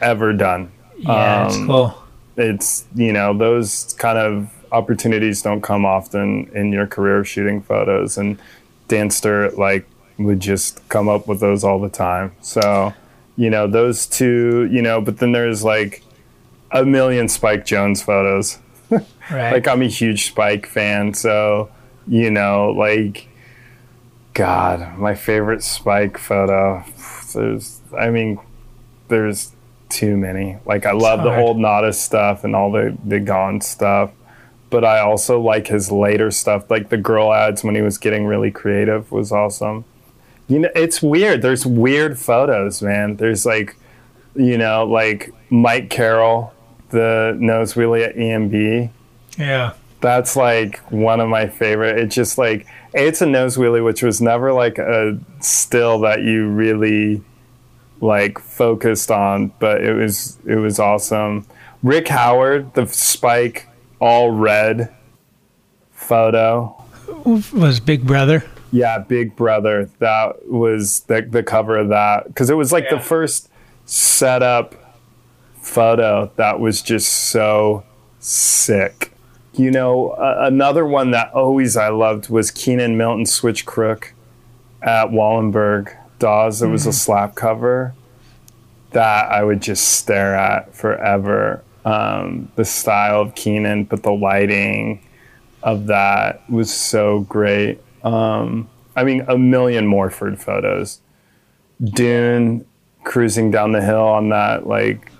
ever 0.00 0.32
done. 0.32 0.72
Yeah, 0.96 1.42
um, 1.42 1.46
it's 1.46 1.56
cool. 1.66 1.94
It's 2.36 2.84
you 2.94 3.12
know 3.12 3.36
those 3.36 3.94
kind 3.98 4.18
of 4.18 4.50
opportunities 4.72 5.40
don't 5.42 5.60
come 5.60 5.84
often 5.84 6.50
in 6.54 6.72
your 6.72 6.86
career 6.86 7.18
of 7.18 7.28
shooting 7.28 7.62
photos, 7.62 8.18
and 8.18 8.40
Dan 8.88 9.10
Sturt 9.10 9.58
like 9.58 9.86
would 10.18 10.40
just 10.40 10.86
come 10.88 11.08
up 11.08 11.26
with 11.26 11.40
those 11.40 11.64
all 11.64 11.80
the 11.80 11.88
time. 11.88 12.32
So, 12.40 12.94
you 13.36 13.50
know, 13.50 13.66
those 13.66 14.06
two, 14.06 14.68
you 14.70 14.82
know, 14.82 15.00
but 15.00 15.18
then 15.18 15.32
there's 15.32 15.64
like 15.64 16.02
a 16.70 16.84
million 16.84 17.28
Spike 17.28 17.64
Jonze 17.64 18.02
photos. 18.02 18.58
right. 18.90 19.52
Like 19.52 19.66
I'm 19.66 19.82
a 19.82 19.88
huge 19.88 20.26
Spike 20.26 20.66
fan, 20.66 21.14
so 21.14 21.70
you 22.06 22.30
know, 22.30 22.70
like 22.70 23.28
God, 24.34 24.98
my 24.98 25.14
favorite 25.14 25.62
Spike 25.62 26.18
photo. 26.18 26.84
There's, 27.32 27.80
I 27.96 28.10
mean, 28.10 28.38
there's 29.08 29.52
too 29.88 30.16
many. 30.16 30.58
Like 30.66 30.86
I 30.86 30.92
love 30.92 31.22
the 31.22 31.36
old 31.36 31.58
Nada 31.58 31.92
stuff 31.92 32.44
and 32.44 32.54
all 32.54 32.70
the 32.70 32.96
the 33.04 33.20
Gone 33.20 33.60
stuff, 33.60 34.10
but 34.70 34.84
I 34.84 35.00
also 35.00 35.40
like 35.40 35.68
his 35.68 35.90
later 35.90 36.30
stuff. 36.30 36.70
Like 36.70 36.88
the 36.90 36.96
girl 36.96 37.32
ads 37.32 37.64
when 37.64 37.74
he 37.74 37.80
was 37.80 37.96
getting 37.96 38.26
really 38.26 38.50
creative 38.50 39.10
was 39.12 39.32
awesome. 39.32 39.84
You 40.48 40.60
know, 40.60 40.70
it's 40.74 41.02
weird. 41.02 41.42
There's 41.42 41.64
weird 41.64 42.18
photos, 42.18 42.82
man. 42.82 43.16
There's 43.16 43.46
like, 43.46 43.76
you 44.34 44.58
know, 44.58 44.84
like 44.84 45.32
Mike 45.50 45.90
Carroll, 45.90 46.52
the 46.90 47.36
nose 47.38 47.74
wheelie 47.74 48.06
at 48.06 48.16
EMB. 48.16 48.90
Yeah. 49.38 49.72
That's 50.00 50.36
like 50.36 50.80
one 50.90 51.20
of 51.20 51.28
my 51.28 51.48
favorite. 51.48 51.98
It's 51.98 52.14
just 52.14 52.36
like 52.36 52.66
it's 52.92 53.22
a 53.22 53.26
nose 53.26 53.56
wheelie, 53.56 53.84
which 53.84 54.02
was 54.02 54.20
never 54.20 54.52
like 54.52 54.78
a 54.78 55.18
still 55.40 56.00
that 56.00 56.22
you 56.22 56.48
really 56.48 57.22
like 58.00 58.38
focused 58.38 59.10
on, 59.10 59.52
but 59.58 59.82
it 59.82 59.94
was 59.94 60.38
it 60.46 60.56
was 60.56 60.78
awesome. 60.78 61.46
Rick 61.82 62.08
Howard, 62.08 62.74
the 62.74 62.86
spike 62.86 63.68
all 63.98 64.30
red 64.30 64.94
photo 65.92 66.74
was 67.24 67.80
Big 67.80 68.06
Brother. 68.06 68.44
Yeah, 68.74 68.98
Big 68.98 69.36
Brother. 69.36 69.88
That 70.00 70.48
was 70.50 71.02
the 71.02 71.22
the 71.22 71.44
cover 71.44 71.78
of 71.78 71.90
that 71.90 72.26
because 72.26 72.50
it 72.50 72.56
was 72.56 72.72
like 72.72 72.86
yeah. 72.90 72.96
the 72.96 73.00
first 73.00 73.48
setup 73.86 74.74
photo 75.62 76.32
that 76.34 76.58
was 76.58 76.82
just 76.82 77.30
so 77.30 77.84
sick. 78.18 79.12
You 79.52 79.70
know, 79.70 80.08
uh, 80.08 80.38
another 80.40 80.84
one 80.84 81.12
that 81.12 81.32
always 81.32 81.76
I 81.76 81.90
loved 81.90 82.30
was 82.30 82.50
Keenan 82.50 82.96
Milton 82.96 83.26
Switch 83.26 83.64
Crook 83.64 84.12
at 84.82 85.10
Wallenberg 85.10 85.96
Dawes. 86.18 86.60
It 86.60 86.66
was 86.66 86.82
mm-hmm. 86.82 86.90
a 86.90 86.94
slap 86.94 87.36
cover 87.36 87.94
that 88.90 89.30
I 89.30 89.44
would 89.44 89.62
just 89.62 89.88
stare 89.88 90.34
at 90.34 90.74
forever. 90.74 91.62
Um, 91.84 92.50
the 92.56 92.64
style 92.64 93.20
of 93.20 93.36
Keenan, 93.36 93.84
but 93.84 94.02
the 94.02 94.10
lighting 94.10 95.00
of 95.62 95.86
that 95.86 96.50
was 96.50 96.74
so 96.74 97.20
great. 97.20 97.83
Um, 98.04 98.68
I 98.94 99.02
mean, 99.02 99.24
a 99.26 99.36
million 99.36 99.86
Morford 99.86 100.40
photos. 100.40 101.00
Dune 101.82 102.64
cruising 103.02 103.50
down 103.50 103.72
the 103.72 103.82
hill 103.82 104.06
on 104.06 104.30
that 104.30 104.66
like 104.66 105.10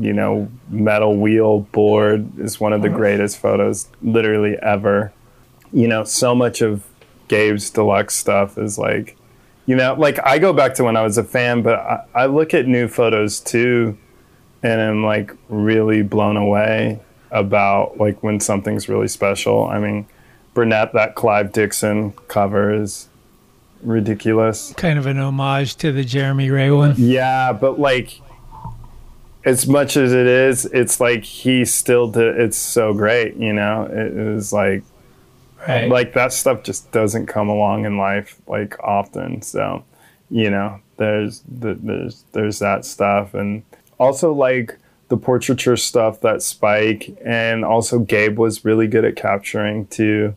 you 0.00 0.12
know 0.12 0.50
metal 0.70 1.16
wheel 1.18 1.60
board 1.60 2.38
is 2.38 2.58
one 2.58 2.72
of 2.72 2.80
the 2.80 2.88
greatest 2.88 3.38
photos 3.38 3.88
literally 4.00 4.56
ever 4.62 5.12
you 5.74 5.88
know, 5.88 6.04
so 6.04 6.34
much 6.34 6.62
of 6.62 6.86
Gabe's 7.28 7.68
deluxe 7.68 8.14
stuff 8.14 8.56
is 8.56 8.78
like, 8.78 9.16
you 9.66 9.74
know, 9.74 9.94
like 9.94 10.24
I 10.24 10.38
go 10.38 10.52
back 10.52 10.74
to 10.74 10.84
when 10.84 10.96
I 10.96 11.02
was 11.02 11.18
a 11.18 11.24
fan, 11.24 11.62
but 11.62 11.74
I, 11.74 12.04
I 12.14 12.26
look 12.26 12.54
at 12.54 12.66
new 12.66 12.86
photos 12.86 13.40
too, 13.40 13.98
and 14.62 14.80
I'm 14.80 15.04
like 15.04 15.32
really 15.48 16.02
blown 16.02 16.36
away 16.36 17.00
about 17.32 17.98
like 17.98 18.22
when 18.22 18.38
something's 18.38 18.88
really 18.88 19.08
special. 19.08 19.66
I 19.66 19.80
mean, 19.80 20.06
Burnett, 20.54 20.92
that 20.92 21.14
Clive 21.14 21.52
Dixon 21.52 22.12
cover 22.28 22.72
is 22.72 23.08
ridiculous. 23.82 24.72
Kind 24.76 24.98
of 24.98 25.06
an 25.06 25.18
homage 25.18 25.76
to 25.76 25.92
the 25.92 26.04
Jeremy 26.04 26.50
Wray 26.50 26.70
one. 26.70 26.94
Yeah, 26.96 27.52
but 27.52 27.78
like 27.78 28.20
as 29.44 29.66
much 29.66 29.96
as 29.96 30.12
it 30.12 30.26
is, 30.26 30.64
it's 30.66 31.00
like 31.00 31.24
he 31.24 31.64
still 31.64 32.08
did. 32.08 32.40
It's 32.40 32.56
so 32.56 32.94
great, 32.94 33.36
you 33.36 33.52
know. 33.52 33.84
It 33.84 34.16
is 34.16 34.52
like, 34.52 34.82
right. 35.68 35.88
like 35.88 36.14
that 36.14 36.32
stuff 36.32 36.62
just 36.62 36.90
doesn't 36.92 37.26
come 37.26 37.48
along 37.48 37.84
in 37.84 37.98
life 37.98 38.40
like 38.46 38.78
often. 38.82 39.42
So, 39.42 39.84
you 40.30 40.50
know, 40.50 40.80
there's 40.96 41.42
the, 41.46 41.74
there's 41.74 42.24
there's 42.32 42.58
that 42.60 42.84
stuff, 42.84 43.34
and 43.34 43.62
also 43.98 44.32
like 44.32 44.78
the 45.08 45.16
portraiture 45.16 45.76
stuff 45.76 46.20
that 46.22 46.42
Spike 46.42 47.16
and 47.24 47.64
also 47.64 47.98
Gabe 47.98 48.38
was 48.38 48.64
really 48.64 48.86
good 48.86 49.04
at 49.04 49.16
capturing 49.16 49.86
too, 49.88 50.34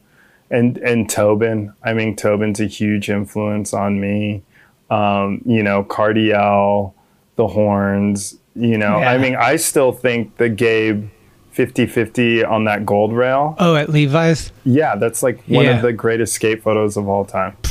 and 0.50 0.78
and 0.78 1.10
Tobin. 1.10 1.74
I 1.84 1.94
mean, 1.94 2.16
Tobin's 2.16 2.60
a 2.60 2.68
huge 2.68 3.10
influence 3.10 3.74
on 3.74 4.00
me. 4.00 4.44
Um, 4.90 5.42
you 5.46 5.64
know, 5.64 5.84
Cardiel, 5.84 6.94
the 7.36 7.48
horns 7.48 8.38
you 8.58 8.78
know, 8.78 9.00
yeah. 9.00 9.12
I 9.12 9.18
mean, 9.18 9.36
I 9.36 9.56
still 9.58 9.92
think 9.92 10.38
the 10.38 10.50
Gabe 10.50 11.10
50-50 11.56 12.48
on 12.48 12.64
that 12.64 12.86
gold 12.86 13.14
rail. 13.14 13.56
Oh, 13.60 13.76
at 13.76 13.90
Levi's. 13.90 14.52
Yeah, 14.66 14.96
that's 14.96 15.22
like 15.22 15.44
one 15.48 15.66
yeah. 15.66 15.76
of 15.76 15.84
the 15.84 15.94
greatest 15.94 16.34
skate 16.34 16.64
photos 16.64 16.98
of 16.98 17.08
all 17.08 17.26
time. 17.26 17.56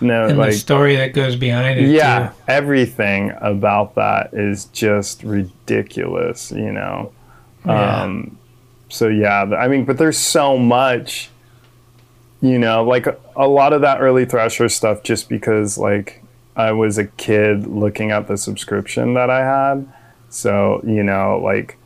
No, 0.00 0.26
and 0.26 0.36
like 0.36 0.50
the 0.50 0.58
story 0.58 0.96
that 0.96 1.12
goes 1.12 1.36
behind 1.36 1.78
it. 1.78 1.88
Yeah, 1.88 2.30
too. 2.30 2.34
everything 2.48 3.32
about 3.40 3.94
that 3.94 4.34
is 4.34 4.64
just 4.72 5.22
ridiculous. 5.22 6.50
You 6.50 6.72
know. 6.72 7.12
Yeah. 7.64 8.02
Um, 8.02 8.36
so 8.88 9.06
yeah, 9.06 9.42
I 9.42 9.68
mean, 9.68 9.84
but 9.84 9.98
there's 9.98 10.18
so 10.18 10.58
much. 10.58 11.30
You 12.42 12.58
know, 12.58 12.84
like 12.84 13.06
a, 13.36 13.48
lot 13.48 13.72
of 13.72 13.80
that 13.80 14.00
early 14.00 14.26
Thrasher 14.26 14.68
stuff, 14.68 15.02
just 15.02 15.28
because 15.28 15.78
like 15.78 16.22
I 16.56 16.72
was 16.72 16.98
a 16.98 17.06
kid 17.06 17.66
looking 17.66 18.10
at 18.10 18.28
the 18.28 18.36
subscription 18.36 19.14
that 19.14 19.30
I 19.30 19.38
had. 19.40 19.90
So, 20.28 20.82
you 20.84 21.02
know, 21.02 21.40
like 21.42 21.78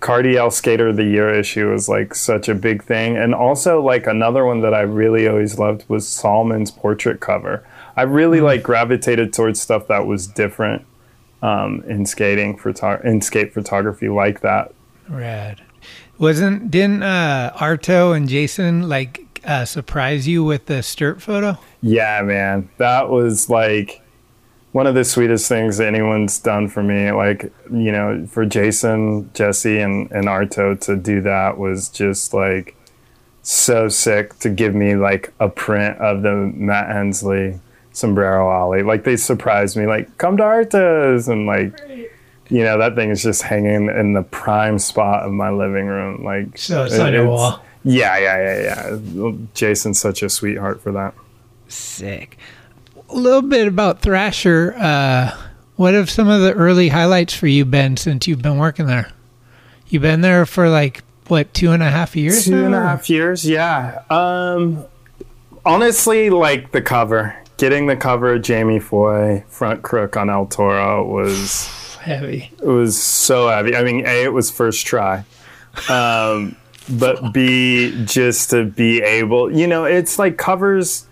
Cardiel 0.00 0.52
Skater 0.52 0.88
of 0.88 0.96
the 0.96 1.04
Year 1.04 1.32
issue 1.32 1.70
was 1.70 1.88
like 1.88 2.14
such 2.14 2.48
a 2.48 2.54
big 2.54 2.84
thing. 2.84 3.16
And 3.16 3.34
also, 3.34 3.82
like, 3.82 4.06
another 4.06 4.44
one 4.44 4.60
that 4.60 4.74
I 4.74 4.82
really 4.82 5.26
always 5.26 5.58
loved 5.58 5.84
was 5.88 6.06
Salmon's 6.06 6.70
portrait 6.70 7.20
cover. 7.20 7.66
I 7.96 8.02
really 8.02 8.38
mm. 8.38 8.44
like 8.44 8.62
gravitated 8.62 9.32
towards 9.32 9.60
stuff 9.60 9.88
that 9.88 10.06
was 10.06 10.26
different 10.26 10.86
um, 11.42 11.82
in 11.88 12.06
skating, 12.06 12.56
photo- 12.56 13.00
in 13.02 13.20
skate 13.22 13.52
photography 13.52 14.08
like 14.08 14.40
that. 14.40 14.72
Rad. 15.08 15.62
Wasn't, 16.18 16.70
didn't 16.70 17.02
uh, 17.02 17.52
Arto 17.56 18.16
and 18.16 18.28
Jason 18.28 18.88
like 18.88 19.27
uh, 19.48 19.64
surprise 19.64 20.28
you 20.28 20.44
with 20.44 20.66
the 20.66 20.82
Sturt 20.82 21.22
photo? 21.22 21.58
Yeah, 21.80 22.22
man. 22.22 22.68
That 22.76 23.08
was 23.08 23.48
like 23.48 24.02
one 24.72 24.86
of 24.86 24.94
the 24.94 25.04
sweetest 25.04 25.48
things 25.48 25.80
anyone's 25.80 26.38
done 26.38 26.68
for 26.68 26.82
me. 26.82 27.10
Like, 27.10 27.50
you 27.72 27.90
know, 27.90 28.26
for 28.30 28.44
Jason, 28.44 29.30
Jesse, 29.32 29.80
and, 29.80 30.10
and 30.12 30.26
Arto 30.26 30.78
to 30.82 30.96
do 30.96 31.22
that 31.22 31.56
was 31.56 31.88
just 31.88 32.34
like 32.34 32.76
so 33.42 33.88
sick 33.88 34.38
to 34.40 34.50
give 34.50 34.74
me 34.74 34.94
like 34.94 35.32
a 35.40 35.48
print 35.48 35.96
of 35.98 36.22
the 36.22 36.34
Matt 36.54 36.88
Hensley 36.94 37.58
sombrero 37.92 38.46
ollie. 38.48 38.82
Like 38.82 39.04
they 39.04 39.16
surprised 39.16 39.76
me, 39.76 39.86
like, 39.86 40.18
come 40.18 40.36
to 40.36 40.42
Arto's 40.42 41.26
and 41.26 41.46
like 41.46 41.74
you 42.50 42.64
know, 42.64 42.78
that 42.78 42.94
thing 42.94 43.10
is 43.10 43.22
just 43.22 43.42
hanging 43.42 43.88
in 43.88 44.14
the 44.14 44.22
prime 44.22 44.78
spot 44.78 45.22
of 45.22 45.32
my 45.32 45.50
living 45.50 45.86
room. 45.86 46.24
Like 46.24 46.56
So 46.56 46.84
it's 46.84 46.94
it, 46.94 47.00
on 47.00 47.12
your 47.12 47.26
wall. 47.26 47.62
Yeah, 47.84 48.18
yeah, 48.18 48.60
yeah, 48.60 48.98
yeah. 49.14 49.32
Jason's 49.54 50.00
such 50.00 50.22
a 50.22 50.28
sweetheart 50.28 50.80
for 50.82 50.92
that. 50.92 51.14
Sick. 51.68 52.38
A 53.08 53.14
little 53.14 53.42
bit 53.42 53.68
about 53.68 54.00
Thrasher. 54.00 54.74
Uh, 54.76 55.36
what 55.76 55.94
have 55.94 56.10
some 56.10 56.28
of 56.28 56.40
the 56.40 56.52
early 56.52 56.88
highlights 56.88 57.34
for 57.34 57.46
you 57.46 57.64
been 57.64 57.96
since 57.96 58.26
you've 58.26 58.42
been 58.42 58.58
working 58.58 58.86
there? 58.86 59.10
You've 59.88 60.02
been 60.02 60.20
there 60.20 60.44
for 60.44 60.68
like 60.68 61.02
what 61.28 61.52
two 61.54 61.72
and 61.72 61.82
a 61.82 61.90
half 61.90 62.16
years? 62.16 62.44
Two 62.44 62.56
now, 62.56 62.66
and 62.66 62.74
a 62.74 62.80
half 62.80 63.08
years, 63.08 63.46
yeah. 63.48 64.02
Um, 64.10 64.84
honestly, 65.64 66.30
like 66.30 66.72
the 66.72 66.82
cover, 66.82 67.36
getting 67.58 67.86
the 67.86 67.96
cover 67.96 68.34
of 68.34 68.42
Jamie 68.42 68.80
Foy 68.80 69.44
front 69.48 69.82
crook 69.82 70.16
on 70.16 70.30
El 70.30 70.46
Toro 70.46 71.06
was 71.06 71.66
heavy. 72.00 72.50
It 72.60 72.66
was 72.66 73.00
so 73.00 73.48
heavy. 73.48 73.76
I 73.76 73.82
mean, 73.84 74.06
a 74.06 74.24
it 74.24 74.32
was 74.32 74.50
first 74.50 74.86
try. 74.86 75.24
Um, 75.88 76.56
but 76.90 77.32
B, 77.32 78.04
just 78.04 78.50
to 78.50 78.64
be 78.64 79.00
able, 79.02 79.50
you 79.54 79.66
know, 79.66 79.84
it's 79.84 80.18
like 80.18 80.36
covers 80.36 81.08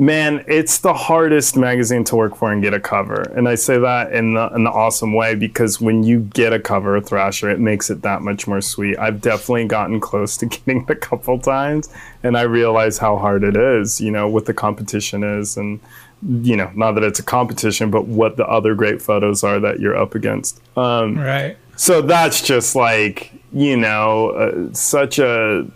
man, 0.00 0.42
it's 0.48 0.78
the 0.78 0.94
hardest 0.94 1.58
magazine 1.58 2.04
to 2.04 2.16
work 2.16 2.34
for 2.34 2.50
and 2.50 2.62
get 2.62 2.72
a 2.72 2.80
cover. 2.80 3.20
And 3.36 3.46
I 3.46 3.54
say 3.54 3.78
that 3.78 4.14
in 4.14 4.32
the, 4.32 4.48
in 4.54 4.64
the 4.64 4.70
awesome 4.70 5.12
way 5.12 5.34
because 5.34 5.78
when 5.78 6.02
you 6.02 6.20
get 6.20 6.54
a 6.54 6.58
cover 6.58 6.96
of 6.96 7.06
Thrasher, 7.06 7.50
it 7.50 7.60
makes 7.60 7.90
it 7.90 8.00
that 8.00 8.22
much 8.22 8.48
more 8.48 8.62
sweet. 8.62 8.98
I've 8.98 9.20
definitely 9.20 9.66
gotten 9.66 10.00
close 10.00 10.38
to 10.38 10.46
getting 10.46 10.84
it 10.84 10.90
a 10.90 10.96
couple 10.96 11.38
times, 11.38 11.92
and 12.22 12.38
I 12.38 12.42
realize 12.42 12.96
how 12.96 13.18
hard 13.18 13.44
it 13.44 13.56
is, 13.56 14.00
you 14.00 14.10
know, 14.10 14.26
what 14.26 14.46
the 14.46 14.54
competition 14.54 15.22
is. 15.22 15.58
And, 15.58 15.80
you 16.22 16.56
know, 16.56 16.70
not 16.74 16.92
that 16.92 17.04
it's 17.04 17.18
a 17.18 17.24
competition, 17.24 17.90
but 17.90 18.06
what 18.06 18.38
the 18.38 18.46
other 18.46 18.74
great 18.74 19.02
photos 19.02 19.44
are 19.44 19.60
that 19.60 19.80
you're 19.80 19.96
up 19.96 20.14
against. 20.14 20.62
Um, 20.78 21.18
right. 21.18 21.58
So 21.76 22.00
that's 22.00 22.40
just 22.42 22.74
like, 22.74 23.32
you 23.52 23.76
know, 23.76 24.30
uh, 24.30 24.72
such 24.72 25.18
a 25.18 25.66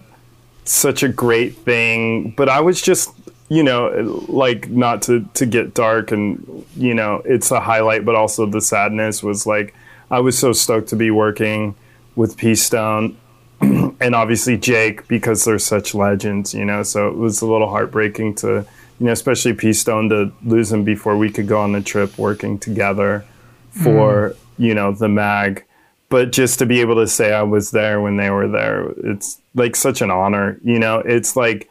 such 0.65 1.03
a 1.03 1.09
great 1.09 1.57
thing. 1.57 2.31
But 2.37 2.49
I 2.49 2.61
was 2.61 2.81
just 2.81 3.11
you 3.49 3.63
know, 3.63 4.25
like 4.29 4.71
not 4.71 5.03
to 5.03 5.29
to 5.35 5.47
get 5.47 5.75
dark 5.75 6.13
and 6.13 6.65
you 6.77 6.95
know, 6.95 7.23
it's 7.25 7.51
a 7.51 7.61
highlight, 7.61 8.05
but 8.05 8.15
also 8.15 8.47
the 8.47 8.61
sadness 8.61 9.23
was 9.23 9.47
like 9.47 9.75
I 10.11 10.21
was 10.21 10.39
so 10.39 10.53
stoked 10.53 10.89
to 10.89 10.97
be 10.97 11.11
working 11.11 11.75
with 12.17 12.37
P 12.37 12.55
Stone 12.55 13.17
and 13.61 14.15
obviously 14.15 14.57
Jake 14.57 15.07
because 15.09 15.45
they're 15.45 15.59
such 15.59 15.95
legends, 15.95 16.55
you 16.55 16.65
know. 16.65 16.83
So 16.83 17.09
it 17.09 17.17
was 17.17 17.43
a 17.43 17.47
little 17.47 17.69
heartbreaking 17.69 18.37
to, 18.37 18.67
you 18.99 19.07
know, 19.07 19.13
especially 19.13 19.53
P 19.55 19.73
Stone 19.73 20.09
to 20.11 20.33
lose 20.45 20.73
him 20.73 20.85
before 20.85 21.17
we 21.17 21.31
could 21.31 21.49
go 21.49 21.61
on 21.61 21.73
the 21.73 21.83
trip 21.83 22.17
working 22.19 22.59
together 22.59 23.25
for 23.71 24.31
mm. 24.31 24.37
you 24.59 24.75
know 24.75 24.93
the 24.93 25.09
mag. 25.09 25.65
But 26.09 26.33
just 26.33 26.59
to 26.61 26.67
be 26.67 26.81
able 26.81 26.97
to 26.97 27.07
say 27.07 27.33
I 27.33 27.43
was 27.43 27.71
there 27.71 28.01
when 28.01 28.17
they 28.17 28.31
were 28.31 28.49
there, 28.49 28.93
it's 28.99 29.41
like 29.55 29.75
such 29.75 30.01
an 30.03 30.11
honor, 30.11 30.59
you 30.63 30.79
know. 30.79 30.99
It's 30.99 31.35
like 31.35 31.69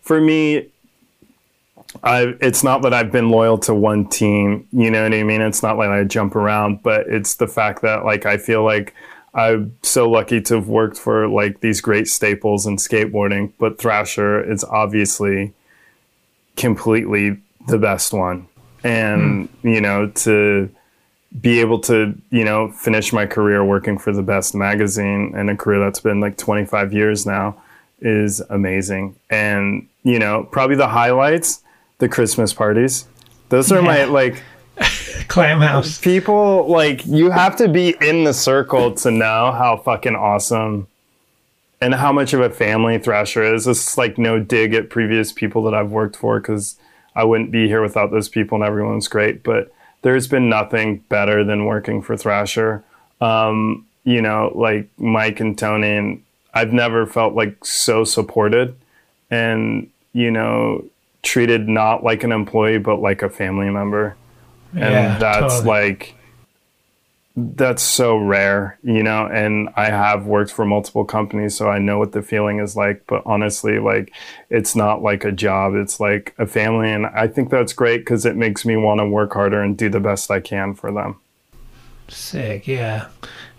for 0.00 0.20
me, 0.20 0.68
I, 2.02 2.34
it's 2.40 2.62
not 2.62 2.82
that 2.82 2.94
I've 2.94 3.12
been 3.12 3.30
loyal 3.30 3.58
to 3.58 3.74
one 3.74 4.08
team, 4.08 4.66
you 4.72 4.90
know 4.90 5.02
what 5.02 5.12
I 5.12 5.22
mean? 5.22 5.40
It's 5.40 5.62
not 5.62 5.76
like 5.76 5.88
I 5.88 6.04
jump 6.04 6.36
around, 6.36 6.82
but 6.82 7.06
it's 7.08 7.36
the 7.36 7.48
fact 7.48 7.82
that 7.82 8.04
like 8.04 8.24
I 8.26 8.38
feel 8.38 8.64
like 8.64 8.94
I'm 9.34 9.76
so 9.82 10.08
lucky 10.08 10.40
to 10.40 10.54
have 10.54 10.68
worked 10.68 10.96
for 10.96 11.28
like 11.28 11.60
these 11.60 11.80
great 11.80 12.08
staples 12.08 12.66
in 12.66 12.76
skateboarding, 12.76 13.52
but 13.58 13.78
Thrasher 13.78 14.42
is 14.42 14.64
obviously 14.64 15.52
completely 16.56 17.38
the 17.66 17.78
best 17.78 18.12
one. 18.12 18.48
And, 18.82 19.48
mm. 19.48 19.74
you 19.74 19.80
know, 19.80 20.08
to 20.08 20.70
be 21.40 21.60
able 21.60 21.80
to, 21.80 22.14
you 22.30 22.44
know, 22.44 22.70
finish 22.70 23.12
my 23.12 23.26
career 23.26 23.64
working 23.64 23.98
for 23.98 24.12
the 24.12 24.22
best 24.22 24.54
magazine 24.54 25.32
and 25.36 25.50
a 25.50 25.56
career 25.56 25.80
that's 25.80 26.00
been 26.00 26.20
like 26.20 26.36
25 26.36 26.92
years 26.92 27.26
now 27.26 27.60
is 28.00 28.40
amazing. 28.50 29.16
And, 29.28 29.88
you 30.02 30.18
know, 30.18 30.44
probably 30.44 30.76
the 30.76 30.88
highlights 30.88 31.62
the 31.98 32.08
Christmas 32.08 32.52
parties. 32.52 33.06
Those 33.48 33.72
are 33.72 33.76
yeah. 33.76 33.80
my 33.80 34.04
like 34.04 34.42
clam 35.28 35.60
house. 35.60 35.98
People 35.98 36.68
like 36.68 37.06
you 37.06 37.30
have 37.30 37.56
to 37.56 37.68
be 37.68 37.96
in 38.00 38.24
the 38.24 38.34
circle 38.34 38.94
to 38.96 39.10
know 39.10 39.52
how 39.52 39.76
fucking 39.78 40.16
awesome 40.16 40.86
and 41.80 41.94
how 41.94 42.12
much 42.12 42.32
of 42.32 42.40
a 42.40 42.50
family 42.50 42.98
Thrasher 42.98 43.42
is. 43.42 43.66
It's 43.66 43.98
like 43.98 44.18
no 44.18 44.38
dig 44.38 44.74
at 44.74 44.90
previous 44.90 45.32
people 45.32 45.62
that 45.64 45.74
I've 45.74 45.90
worked 45.90 46.16
for 46.16 46.40
because 46.40 46.76
I 47.14 47.24
wouldn't 47.24 47.50
be 47.50 47.66
here 47.66 47.82
without 47.82 48.10
those 48.10 48.28
people 48.28 48.56
and 48.56 48.64
everyone's 48.64 49.08
great. 49.08 49.42
But 49.42 49.72
there's 50.06 50.28
been 50.28 50.48
nothing 50.48 50.98
better 51.08 51.42
than 51.42 51.64
working 51.64 52.00
for 52.00 52.16
Thrasher. 52.16 52.84
Um, 53.20 53.84
you 54.04 54.22
know, 54.22 54.52
like 54.54 54.88
Mike 54.98 55.40
and 55.40 55.58
Tony, 55.58 55.96
and 55.96 56.22
I've 56.54 56.72
never 56.72 57.06
felt 57.06 57.34
like 57.34 57.64
so 57.64 58.04
supported. 58.04 58.76
And, 59.32 59.90
you 60.12 60.30
know, 60.30 60.84
treated 61.24 61.68
not 61.68 62.04
like 62.04 62.22
an 62.22 62.30
employee 62.30 62.78
but 62.78 63.00
like 63.00 63.20
a 63.20 63.28
family 63.28 63.68
member 63.68 64.14
and 64.74 64.82
yeah, 64.82 65.18
that's 65.18 65.54
totally. 65.54 65.66
like 65.66 66.14
that's 67.36 67.82
so 67.82 68.16
rare, 68.16 68.78
you 68.82 69.02
know, 69.02 69.26
and 69.26 69.68
I 69.76 69.86
have 69.86 70.24
worked 70.24 70.50
for 70.50 70.64
multiple 70.64 71.04
companies, 71.04 71.54
so 71.54 71.68
I 71.68 71.78
know 71.78 71.98
what 71.98 72.12
the 72.12 72.22
feeling 72.22 72.60
is 72.60 72.76
like. 72.76 73.06
But 73.06 73.22
honestly, 73.26 73.78
like, 73.78 74.12
it's 74.48 74.74
not 74.74 75.02
like 75.02 75.24
a 75.24 75.32
job, 75.32 75.74
it's 75.74 76.00
like 76.00 76.34
a 76.38 76.46
family. 76.46 76.90
And 76.90 77.06
I 77.06 77.28
think 77.28 77.50
that's 77.50 77.74
great 77.74 77.98
because 77.98 78.24
it 78.24 78.36
makes 78.36 78.64
me 78.64 78.76
want 78.78 79.00
to 79.00 79.06
work 79.06 79.34
harder 79.34 79.60
and 79.60 79.76
do 79.76 79.90
the 79.90 80.00
best 80.00 80.30
I 80.30 80.40
can 80.40 80.74
for 80.74 80.90
them. 80.90 81.16
Sick, 82.08 82.66
yeah. 82.66 83.08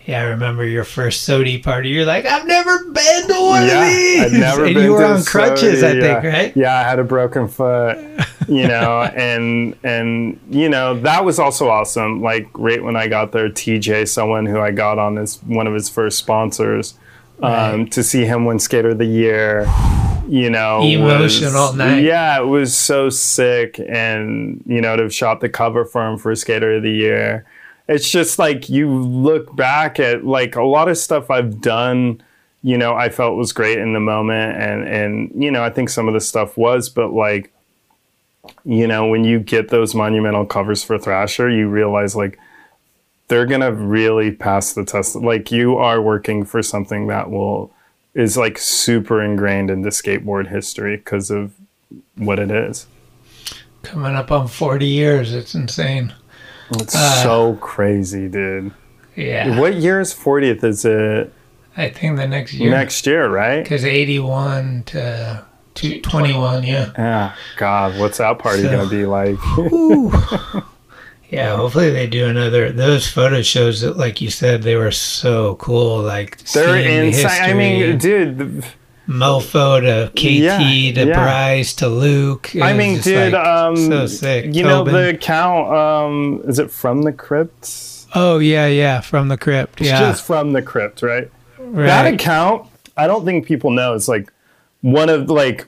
Yeah, 0.06 0.22
I 0.22 0.24
remember 0.24 0.64
your 0.64 0.84
first 0.84 1.28
SOTY 1.28 1.62
party. 1.62 1.90
You're 1.90 2.06
like, 2.06 2.24
I've 2.24 2.46
never 2.46 2.82
been 2.84 3.28
to 3.28 3.40
one 3.40 3.66
yeah, 3.66 3.84
of 3.84 3.92
these. 3.92 4.20
I'd 4.22 4.32
never 4.32 4.64
and 4.64 4.74
been 4.74 4.84
you 4.84 4.92
were 4.94 5.04
on 5.04 5.22
crutches, 5.22 5.82
SOTY, 5.82 5.84
I 5.84 6.00
think, 6.00 6.24
right? 6.24 6.56
Yeah, 6.56 6.76
I 6.76 6.82
had 6.82 6.98
a 6.98 7.04
broken 7.04 7.46
foot, 7.46 7.98
you 8.48 8.66
know, 8.66 9.02
and 9.02 9.76
and 9.84 10.40
you 10.50 10.68
know 10.68 10.98
that 11.00 11.24
was 11.24 11.38
also 11.38 11.68
awesome. 11.68 12.22
Like 12.22 12.48
right 12.54 12.82
when 12.82 12.96
I 12.96 13.06
got 13.08 13.32
there, 13.32 13.48
TJ, 13.48 14.08
someone 14.08 14.46
who 14.46 14.58
I 14.58 14.70
got 14.70 14.98
on 14.98 15.18
as 15.18 15.36
one 15.44 15.66
of 15.66 15.74
his 15.74 15.88
first 15.88 16.18
sponsors, 16.18 16.94
um, 17.42 17.52
Right. 17.82 17.92
to 17.92 18.02
see 18.02 18.24
him 18.24 18.44
win 18.46 18.58
Skater 18.58 18.90
of 18.90 18.98
the 18.98 19.04
Year, 19.04 19.66
you 20.28 20.50
know, 20.50 20.80
Emotional 20.82 21.52
was- 21.68 21.76
night. 21.76 22.02
Yeah, 22.02 22.40
it 22.40 22.46
was 22.46 22.74
so 22.76 23.10
sick, 23.10 23.78
and 23.88 24.62
you 24.66 24.80
know 24.80 24.96
to 24.96 25.02
have 25.04 25.14
shot 25.14 25.40
the 25.40 25.48
cover 25.48 25.84
for 25.84 26.06
him 26.06 26.18
for 26.18 26.34
Skater 26.34 26.76
of 26.76 26.82
the 26.82 26.90
Year. 26.90 27.44
It's 27.88 28.10
just 28.10 28.38
like 28.38 28.68
you 28.68 28.90
look 28.90 29.54
back 29.56 29.98
at 30.00 30.24
like 30.24 30.56
a 30.56 30.62
lot 30.64 30.88
of 30.88 30.98
stuff 30.98 31.30
I've 31.30 31.60
done 31.60 32.22
you 32.60 32.76
know, 32.76 32.92
I 32.92 33.08
felt 33.08 33.36
was 33.36 33.52
great 33.52 33.78
in 33.78 33.92
the 33.92 34.00
moment 34.00 34.56
and 34.60 34.82
and 34.82 35.30
you 35.44 35.48
know, 35.48 35.62
I 35.62 35.70
think 35.70 35.88
some 35.90 36.08
of 36.08 36.12
the 36.14 36.20
stuff 36.20 36.56
was, 36.56 36.88
but 36.88 37.12
like 37.12 37.52
you 38.64 38.86
know, 38.86 39.06
when 39.06 39.24
you 39.24 39.38
get 39.40 39.68
those 39.68 39.94
monumental 39.94 40.44
covers 40.46 40.82
for 40.82 40.98
Thrasher, 40.98 41.48
you 41.50 41.68
realize 41.68 42.14
like 42.16 42.38
they're 43.28 43.46
going 43.46 43.60
to 43.60 43.72
really 43.72 44.30
pass 44.32 44.72
the 44.72 44.84
test. 44.84 45.14
Like 45.16 45.50
you 45.52 45.76
are 45.76 46.00
working 46.00 46.44
for 46.44 46.62
something 46.62 47.06
that 47.08 47.30
will 47.30 47.72
is 48.14 48.36
like 48.36 48.58
super 48.58 49.22
ingrained 49.22 49.70
into 49.70 49.90
skateboard 49.90 50.48
history 50.48 50.96
because 50.96 51.30
of 51.30 51.52
what 52.16 52.38
it 52.38 52.50
is. 52.50 52.86
Coming 53.82 54.14
up 54.14 54.32
on 54.32 54.48
40 54.48 54.86
years. 54.86 55.32
It's 55.34 55.54
insane. 55.54 56.12
It's 56.72 56.94
Uh, 56.94 57.22
so 57.22 57.54
crazy, 57.60 58.28
dude. 58.28 58.72
Yeah. 59.14 59.58
What 59.58 59.74
year 59.76 60.00
is 60.00 60.12
40th? 60.14 60.64
Is 60.64 60.84
it 60.84 61.32
I 61.76 61.90
think 61.90 62.16
the 62.16 62.26
next 62.26 62.54
year. 62.54 62.70
next 62.70 63.06
year, 63.06 63.28
right? 63.28 63.62
Because 63.62 63.84
81 63.84 64.82
to 64.86 65.44
to 65.78 66.00
21, 66.00 66.64
yeah. 66.64 66.90
Yeah. 66.96 67.34
God, 67.56 67.98
what's 67.98 68.18
that 68.18 68.38
party 68.38 68.62
So- 68.62 68.70
going 68.70 68.88
to 68.88 68.94
be 68.94 69.06
like? 69.06 69.36
Yeah, 71.30 71.56
hopefully 71.56 71.90
they 71.90 72.06
do 72.06 72.26
another. 72.26 72.72
Those 72.72 73.06
photo 73.06 73.42
shows 73.42 73.82
that, 73.82 73.98
like 73.98 74.22
you 74.22 74.30
said, 74.30 74.62
they 74.62 74.76
were 74.76 74.90
so 74.90 75.56
cool. 75.56 76.00
Like 76.00 76.38
They're 76.38 76.64
seeing 76.82 77.00
the 77.00 77.06
insane. 77.08 77.42
I 77.42 77.52
mean, 77.52 77.98
dude. 77.98 78.38
the- 78.38 78.66
Mofo 79.06 79.80
to 79.80 80.10
KT 80.12 80.22
Yeah, 80.22 80.58
to 80.58 81.06
yeah. 81.06 81.14
Bryce 81.14 81.74
to 81.76 81.88
Luke. 81.88 82.54
It 82.54 82.62
I 82.62 82.72
mean, 82.72 83.00
dude. 83.00 83.32
like, 83.34 83.46
um, 83.46 83.76
so 83.76 84.06
sick. 84.06 84.54
You 84.54 84.62
know 84.64 84.84
the 84.84 85.10
account. 85.10 85.68
Um, 85.70 86.42
is 86.44 86.58
it 86.58 86.70
from 86.70 87.02
the 87.02 87.12
crypt? 87.12 88.06
Oh 88.14 88.38
yeah, 88.38 88.66
yeah, 88.66 89.00
from 89.02 89.28
the 89.28 89.36
crypt. 89.38 89.80
It's 89.82 89.90
Yeah, 89.90 89.98
just 90.00 90.24
from 90.26 90.52
the 90.54 90.60
crypt, 90.62 91.02
right? 91.02 91.30
right. 91.58 91.86
That 91.86 92.14
account, 92.14 92.66
I 92.98 93.06
don't 93.06 93.24
think 93.26 93.46
people 93.46 93.70
know. 93.70 93.94
It's 93.94 94.08
like 94.08 94.30
one 94.82 95.08
of 95.08 95.28
like 95.30 95.66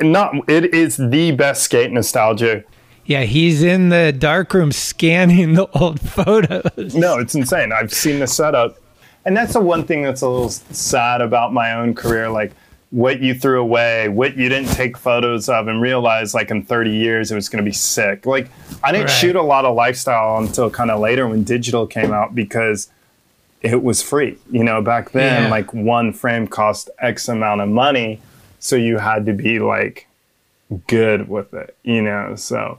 not. 0.00 0.34
It 0.48 0.74
is 0.74 0.96
the 0.96 1.32
best 1.32 1.62
skate 1.62 1.90
nostalgia. 1.90 2.64
yeah, 3.04 3.22
he's 3.22 3.62
in 3.62 3.88
the 3.88 4.12
dark 4.16 4.52
room 4.54 4.70
scanning 4.72 5.54
the 5.54 5.66
old 5.78 6.00
photos. 6.10 6.94
No, 6.94 7.18
it's 7.18 7.34
insane. 7.34 7.72
I've 7.72 7.92
seen 7.92 8.18
the 8.20 8.26
setup, 8.26 8.78
and 9.24 9.36
that's 9.36 9.54
the 9.54 9.60
one 9.60 9.84
thing 9.84 10.02
that's 10.02 10.22
a 10.22 10.28
little 10.28 10.48
sad 10.50 11.20
about 11.20 11.52
my 11.52 11.72
own 11.74 11.94
career. 11.94 12.28
Like 12.30 12.52
what 12.90 13.20
you 13.20 13.34
threw 13.34 13.60
away, 13.60 14.08
what 14.08 14.36
you 14.38 14.48
didn't 14.48 14.70
take 14.70 14.96
photos 14.96 15.48
of, 15.48 15.68
and 15.68 15.80
realize 15.82 16.32
like 16.34 16.50
in 16.50 16.62
30 16.62 16.90
years 16.90 17.30
it 17.30 17.34
was 17.34 17.48
going 17.50 17.62
to 17.62 17.68
be 17.68 17.74
sick. 17.74 18.24
Like 18.24 18.48
I 18.82 18.92
didn't 18.92 19.08
Right. 19.08 19.12
shoot 19.12 19.36
a 19.36 19.42
lot 19.42 19.64
of 19.66 19.74
lifestyle 19.74 20.38
until 20.38 20.70
kind 20.70 20.90
of 20.90 20.98
later 21.00 21.26
when 21.28 21.44
digital 21.44 21.86
came 21.86 22.12
out 22.14 22.34
because 22.34 22.88
it 23.60 23.82
was 23.82 24.00
free. 24.00 24.38
You 24.50 24.64
know, 24.64 24.80
back 24.80 25.10
then 25.10 25.44
Yeah. 25.44 25.50
like 25.50 25.74
one 25.74 26.12
frame 26.14 26.46
cost 26.46 26.88
X 27.00 27.28
amount 27.28 27.60
of 27.60 27.68
money, 27.68 28.20
so 28.58 28.76
you 28.76 28.98
had 28.98 29.26
to 29.26 29.32
be 29.32 29.58
like 29.58 30.06
good 30.86 31.28
with 31.28 31.54
it. 31.54 31.76
You 31.82 32.02
know, 32.02 32.34
so. 32.36 32.78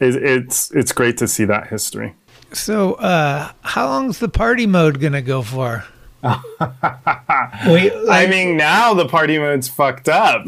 It, 0.00 0.14
it's 0.14 0.70
it's 0.70 0.92
great 0.92 1.16
to 1.18 1.26
see 1.26 1.44
that 1.46 1.66
history. 1.68 2.14
So, 2.52 2.94
uh, 2.94 3.50
how 3.62 3.88
long's 3.88 4.20
the 4.20 4.28
party 4.28 4.66
mode 4.66 5.00
gonna 5.00 5.22
go 5.22 5.42
for? 5.42 5.84
Wait, 6.22 7.92
I 8.10 8.26
mean, 8.28 8.56
now 8.56 8.94
the 8.94 9.06
party 9.08 9.38
mode's 9.38 9.68
fucked 9.68 10.08
up. 10.08 10.46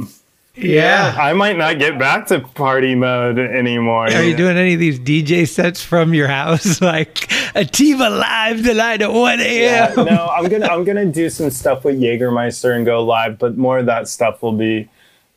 Yeah. 0.56 1.16
I 1.18 1.32
might 1.32 1.56
not 1.56 1.78
get 1.78 1.98
back 1.98 2.26
to 2.28 2.40
party 2.40 2.94
mode 2.94 3.38
anymore. 3.38 4.06
Are 4.06 4.22
you 4.22 4.36
doing 4.36 4.56
any 4.56 4.74
of 4.74 4.80
these 4.80 4.98
DJ 4.98 5.48
sets 5.48 5.82
from 5.82 6.12
your 6.12 6.28
house, 6.28 6.80
like 6.82 7.32
Atiba 7.54 8.08
live 8.10 8.62
tonight 8.64 9.02
at 9.02 9.12
one 9.12 9.38
Yeah, 9.40 9.92
a.m.? 9.92 10.06
no, 10.06 10.26
I'm 10.28 10.48
gonna 10.48 10.66
I'm 10.66 10.84
gonna 10.84 11.04
do 11.06 11.28
some 11.30 11.50
stuff 11.50 11.84
with 11.84 12.00
Jägermeister 12.00 12.74
and 12.76 12.84
go 12.86 13.04
live, 13.04 13.38
but 13.38 13.56
more 13.56 13.78
of 13.78 13.86
that 13.86 14.08
stuff 14.08 14.42
will 14.42 14.52
be, 14.52 14.88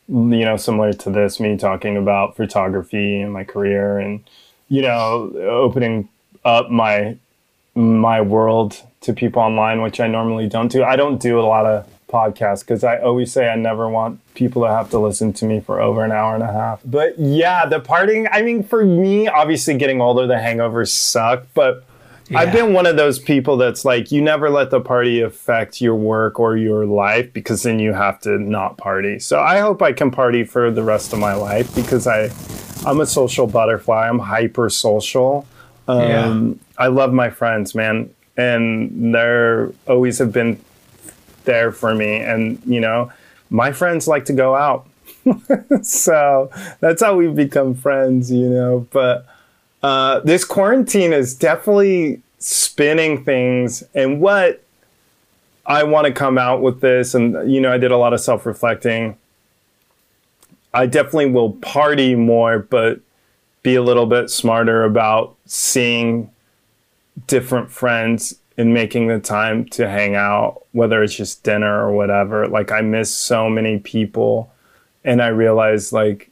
you 0.08 0.44
know, 0.44 0.56
similar 0.56 0.92
to 0.92 1.10
this, 1.10 1.40
me 1.40 1.56
talking 1.56 1.96
about 1.96 2.36
photography 2.36 3.20
and 3.20 3.32
my 3.32 3.44
career, 3.44 3.98
and 3.98 4.20
you 4.68 4.82
know, 4.82 5.32
opening 5.36 6.08
up 6.44 6.70
my 6.70 7.16
my 7.74 8.20
world 8.20 8.80
to 9.00 9.12
people 9.12 9.42
online, 9.42 9.82
which 9.82 9.98
I 10.00 10.06
normally 10.06 10.48
don't 10.48 10.70
do. 10.70 10.84
I 10.84 10.96
don't 10.96 11.20
do 11.20 11.40
a 11.40 11.42
lot 11.42 11.66
of 11.66 11.86
podcasts 12.08 12.60
because 12.60 12.84
I 12.84 12.98
always 13.00 13.32
say 13.32 13.48
I 13.48 13.56
never 13.56 13.88
want 13.88 14.20
people 14.34 14.62
to 14.62 14.68
have 14.68 14.88
to 14.90 14.98
listen 15.00 15.32
to 15.34 15.44
me 15.44 15.58
for 15.58 15.80
over 15.80 16.04
an 16.04 16.12
hour 16.12 16.34
and 16.34 16.44
a 16.44 16.52
half. 16.52 16.80
But 16.84 17.18
yeah, 17.18 17.66
the 17.66 17.80
parting, 17.80 18.28
I 18.30 18.42
mean, 18.42 18.62
for 18.62 18.84
me, 18.84 19.26
obviously 19.26 19.76
getting 19.76 20.00
older, 20.00 20.26
the 20.28 20.34
hangovers 20.34 20.90
suck, 20.90 21.46
but 21.54 21.84
I've 22.34 22.52
been 22.52 22.72
one 22.72 22.86
of 22.86 22.96
those 22.96 23.18
people 23.18 23.56
that's 23.56 23.84
like, 23.84 24.10
you 24.10 24.22
never 24.22 24.48
let 24.48 24.70
the 24.70 24.80
party 24.80 25.20
affect 25.20 25.80
your 25.80 25.94
work 25.94 26.40
or 26.40 26.56
your 26.56 26.86
life 26.86 27.32
because 27.32 27.62
then 27.62 27.78
you 27.78 27.92
have 27.92 28.20
to 28.20 28.38
not 28.38 28.78
party. 28.78 29.18
So 29.18 29.40
I 29.40 29.58
hope 29.58 29.82
I 29.82 29.92
can 29.92 30.10
party 30.10 30.44
for 30.44 30.70
the 30.70 30.82
rest 30.82 31.12
of 31.12 31.18
my 31.18 31.34
life 31.34 31.74
because 31.74 32.06
I, 32.06 32.30
I'm 32.86 33.00
a 33.00 33.06
social 33.06 33.46
butterfly. 33.46 34.08
I'm 34.08 34.18
hyper 34.18 34.70
social. 34.70 35.46
Um, 35.86 36.60
I 36.78 36.86
love 36.86 37.12
my 37.12 37.30
friends, 37.30 37.74
man, 37.74 38.14
and 38.36 39.14
they're 39.14 39.72
always 39.86 40.18
have 40.18 40.32
been 40.32 40.58
there 41.44 41.72
for 41.72 41.94
me. 41.94 42.16
And 42.16 42.60
you 42.64 42.80
know, 42.80 43.12
my 43.50 43.72
friends 43.72 44.08
like 44.08 44.24
to 44.26 44.32
go 44.32 44.54
out, 44.54 44.88
so 45.82 46.50
that's 46.80 47.02
how 47.02 47.16
we've 47.16 47.34
become 47.34 47.74
friends. 47.74 48.30
You 48.30 48.48
know, 48.48 48.86
but 48.92 49.26
uh, 49.84 50.20
this 50.20 50.46
quarantine 50.46 51.12
is 51.12 51.34
definitely 51.34 52.22
spinning 52.38 53.22
things, 53.22 53.82
and 53.94 54.18
what 54.18 54.62
I 55.66 55.82
want 55.82 56.06
to 56.06 56.12
come 56.12 56.38
out 56.38 56.62
with 56.62 56.80
this, 56.80 57.12
and 57.12 57.52
you 57.52 57.60
know, 57.60 57.70
I 57.70 57.76
did 57.76 57.90
a 57.90 57.98
lot 57.98 58.14
of 58.14 58.20
self 58.20 58.46
reflecting. 58.46 59.18
I 60.72 60.86
definitely 60.86 61.32
will 61.32 61.52
party 61.52 62.14
more, 62.14 62.60
but 62.60 63.00
be 63.62 63.74
a 63.74 63.82
little 63.82 64.06
bit 64.06 64.30
smarter 64.30 64.84
about 64.84 65.36
seeing 65.44 66.30
different 67.26 67.70
friends 67.70 68.36
and 68.56 68.72
making 68.72 69.08
the 69.08 69.20
time 69.20 69.66
to 69.66 69.86
hang 69.86 70.14
out, 70.14 70.62
whether 70.72 71.02
it's 71.02 71.14
just 71.14 71.42
dinner 71.42 71.86
or 71.86 71.92
whatever. 71.92 72.48
Like 72.48 72.72
I 72.72 72.80
miss 72.80 73.14
so 73.14 73.50
many 73.50 73.80
people 73.80 74.50
and 75.04 75.20
I 75.20 75.26
realized 75.28 75.92
like 75.92 76.30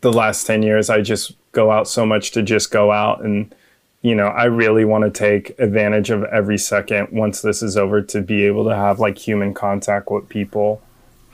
the 0.00 0.12
last 0.12 0.46
10 0.46 0.62
years 0.62 0.88
I 0.88 1.02
just 1.02 1.32
go 1.52 1.70
out 1.70 1.86
so 1.86 2.04
much 2.04 2.32
to 2.32 2.42
just 2.42 2.70
go 2.70 2.90
out 2.90 3.22
and 3.24 3.54
you 4.02 4.16
know, 4.16 4.26
I 4.26 4.46
really 4.46 4.84
want 4.84 5.04
to 5.04 5.10
take 5.10 5.56
advantage 5.60 6.10
of 6.10 6.24
every 6.24 6.58
second 6.58 7.08
once 7.12 7.40
this 7.40 7.62
is 7.62 7.76
over 7.76 8.02
to 8.02 8.20
be 8.20 8.44
able 8.46 8.64
to 8.64 8.74
have 8.74 8.98
like 8.98 9.16
human 9.16 9.54
contact 9.54 10.10
with 10.10 10.28
people 10.28 10.82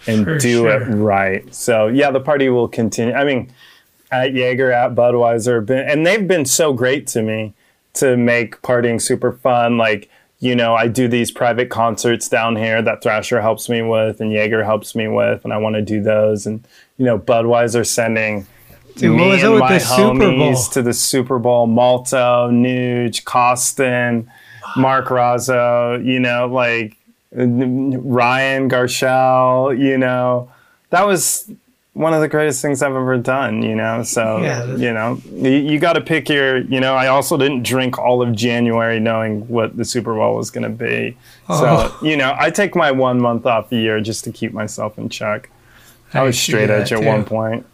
and 0.06 0.24
For 0.24 0.38
do 0.38 0.68
it 0.68 0.80
right. 0.80 1.52
So 1.54 1.86
yeah, 1.86 2.10
the 2.10 2.20
party 2.20 2.50
will 2.50 2.68
continue. 2.68 3.14
I 3.14 3.24
mean, 3.24 3.50
at 4.10 4.34
Jaeger, 4.34 4.70
at 4.70 4.94
Budweiser, 4.94 5.64
been, 5.64 5.88
and 5.88 6.06
they've 6.06 6.28
been 6.28 6.44
so 6.44 6.72
great 6.72 7.06
to 7.08 7.22
me 7.22 7.54
to 7.94 8.16
make 8.16 8.60
partying 8.62 9.00
super 9.00 9.32
fun. 9.32 9.78
Like, 9.78 10.10
you 10.38 10.54
know, 10.54 10.74
I 10.74 10.88
do 10.88 11.08
these 11.08 11.30
private 11.30 11.68
concerts 11.68 12.28
down 12.28 12.56
here 12.56 12.80
that 12.82 13.02
Thrasher 13.02 13.40
helps 13.40 13.68
me 13.68 13.82
with 13.82 14.20
and 14.20 14.30
Jaeger 14.30 14.62
helps 14.64 14.94
me 14.94 15.08
with, 15.08 15.42
and 15.42 15.52
I 15.52 15.56
want 15.56 15.74
to 15.76 15.82
do 15.82 16.02
those. 16.02 16.46
And, 16.46 16.66
you 16.96 17.06
know, 17.06 17.18
Budweiser 17.18 17.84
sending 17.84 18.46
Dude, 18.98 19.10
what 19.12 19.18
me 19.18 19.28
was 19.30 19.42
it 19.42 19.44
and 19.46 19.54
with 19.54 19.60
my 19.60 19.72
the 19.74 19.80
Super 19.80 20.18
Bowl? 20.18 20.28
homies 20.30 20.72
to 20.72 20.82
the 20.82 20.92
Super 20.92 21.38
Bowl. 21.38 21.66
Malto, 21.66 22.50
Nuge, 22.50 23.22
Koston, 23.24 24.26
Mark 24.76 25.06
Razzo, 25.06 26.04
you 26.04 26.20
know, 26.20 26.46
like 26.46 26.96
Ryan 27.32 28.68
Garshell, 28.68 29.74
you 29.74 29.98
know. 29.98 30.50
That 30.90 31.06
was 31.06 31.50
one 31.92 32.14
of 32.14 32.20
the 32.20 32.28
greatest 32.28 32.62
things 32.62 32.82
I've 32.82 32.94
ever 32.94 33.18
done, 33.18 33.62
you 33.62 33.74
know. 33.74 34.02
So 34.02 34.38
Yeah. 34.38 34.64
you 34.76 34.92
know, 34.92 35.20
you, 35.32 35.50
you 35.50 35.78
got 35.78 35.94
to 35.94 36.00
pick 36.00 36.28
your. 36.28 36.58
You 36.58 36.80
know, 36.80 36.94
I 36.94 37.08
also 37.08 37.36
didn't 37.36 37.62
drink 37.64 37.98
all 37.98 38.22
of 38.22 38.34
January 38.34 39.00
knowing 39.00 39.46
what 39.48 39.76
the 39.76 39.84
Super 39.84 40.14
Bowl 40.14 40.36
was 40.36 40.50
going 40.50 40.64
to 40.64 40.68
be. 40.70 41.16
Oh. 41.48 41.94
So 42.00 42.06
you 42.06 42.16
know, 42.16 42.34
I 42.38 42.50
take 42.50 42.74
my 42.74 42.90
one 42.90 43.20
month 43.20 43.46
off 43.46 43.70
a 43.72 43.76
year 43.76 44.00
just 44.00 44.24
to 44.24 44.32
keep 44.32 44.52
myself 44.52 44.98
in 44.98 45.08
check. 45.08 45.50
I, 46.14 46.20
I 46.20 46.22
was 46.22 46.38
straight 46.38 46.70
edge 46.70 46.92
at 46.92 47.00
too. 47.00 47.06
one 47.06 47.24
point. 47.24 47.66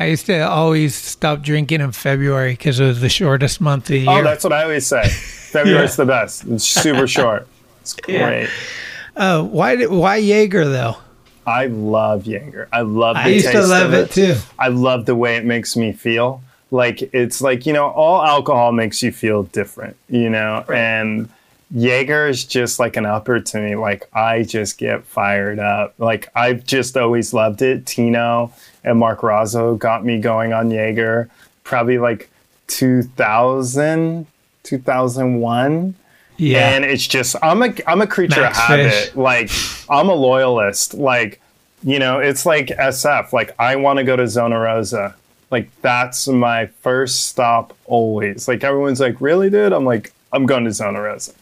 I 0.00 0.06
used 0.06 0.24
to 0.26 0.40
always 0.40 0.94
stop 0.94 1.42
drinking 1.42 1.82
in 1.82 1.92
February 1.92 2.52
because 2.54 2.80
it 2.80 2.86
was 2.86 3.00
the 3.02 3.10
shortest 3.10 3.60
month 3.60 3.84
of 3.84 3.88
the 3.88 3.98
year. 4.00 4.10
Oh, 4.10 4.24
that's 4.24 4.42
what 4.42 4.52
I 4.54 4.62
always 4.62 4.86
say. 4.86 5.06
February's 5.08 5.96
the 5.96 6.06
best. 6.06 6.44
It's 6.46 6.64
super 6.64 7.06
short. 7.18 7.46
It's 7.82 7.94
Yeah. 8.08 8.26
great. 8.26 8.50
Uh, 9.14 9.42
why 9.42 9.76
did 9.76 9.90
why 9.90 10.16
Jaeger 10.16 10.64
though? 10.68 10.96
I 11.46 11.66
love 11.66 12.26
Jaeger. 12.26 12.68
I 12.72 12.80
love 12.80 13.16
the 13.16 13.22
I 13.22 13.26
used 13.28 13.50
to 13.50 13.60
love 13.66 13.92
of 13.92 13.94
it 13.94 14.10
too. 14.10 14.36
I 14.58 14.68
love 14.68 15.04
the 15.04 15.14
way 15.16 15.36
it 15.36 15.44
makes 15.44 15.76
me 15.76 15.92
feel. 15.92 16.42
Like 16.70 17.02
it's 17.12 17.42
like, 17.42 17.66
you 17.66 17.72
know, 17.72 17.88
all 17.88 18.24
alcohol 18.24 18.72
makes 18.72 19.02
you 19.02 19.10
feel 19.12 19.42
different, 19.42 19.96
you 20.08 20.30
know, 20.30 20.64
and 20.72 21.28
Jaeger 21.72 22.28
is 22.28 22.44
just 22.44 22.78
like 22.78 22.96
an 22.96 23.04
upper 23.04 23.40
to 23.40 23.60
me. 23.60 23.74
Like 23.76 24.08
I 24.14 24.44
just 24.44 24.78
get 24.78 25.04
fired 25.04 25.58
up. 25.58 25.94
Like 25.98 26.28
I've 26.34 26.64
just 26.64 26.96
always 26.96 27.34
loved 27.34 27.60
it. 27.60 27.84
Tino 27.86 28.52
and 28.84 28.98
Mark 28.98 29.20
Razzo 29.20 29.78
got 29.78 30.04
me 30.04 30.20
going 30.20 30.52
on 30.52 30.70
Jaeger 30.70 31.28
probably 31.70 31.98
like 31.98 32.28
2000, 32.66 34.26
2001. 34.64 35.94
Yeah. 36.36 36.70
And 36.70 36.84
it's 36.84 37.06
just 37.06 37.36
I'm 37.42 37.62
a 37.62 37.72
I'm 37.86 38.00
a 38.00 38.06
creature 38.06 38.40
Max 38.40 38.58
of 38.58 38.64
habit. 38.64 38.92
Fish. 38.92 39.16
Like 39.16 39.50
I'm 39.88 40.08
a 40.08 40.14
loyalist. 40.14 40.94
Like 40.94 41.40
you 41.82 41.98
know, 41.98 42.18
it's 42.18 42.44
like 42.44 42.68
SF. 42.68 43.32
Like 43.32 43.54
I 43.58 43.76
want 43.76 43.98
to 43.98 44.04
go 44.04 44.16
to 44.16 44.26
Zona 44.26 44.58
Rosa. 44.58 45.14
Like 45.50 45.70
that's 45.80 46.28
my 46.28 46.66
first 46.66 47.28
stop 47.28 47.76
always. 47.86 48.48
Like 48.48 48.64
everyone's 48.64 49.00
like, 49.00 49.20
really, 49.20 49.50
dude? 49.50 49.72
I'm 49.72 49.84
like, 49.84 50.12
I'm 50.32 50.46
going 50.46 50.64
to 50.64 50.72
Zona 50.72 51.00
Rosa. 51.00 51.32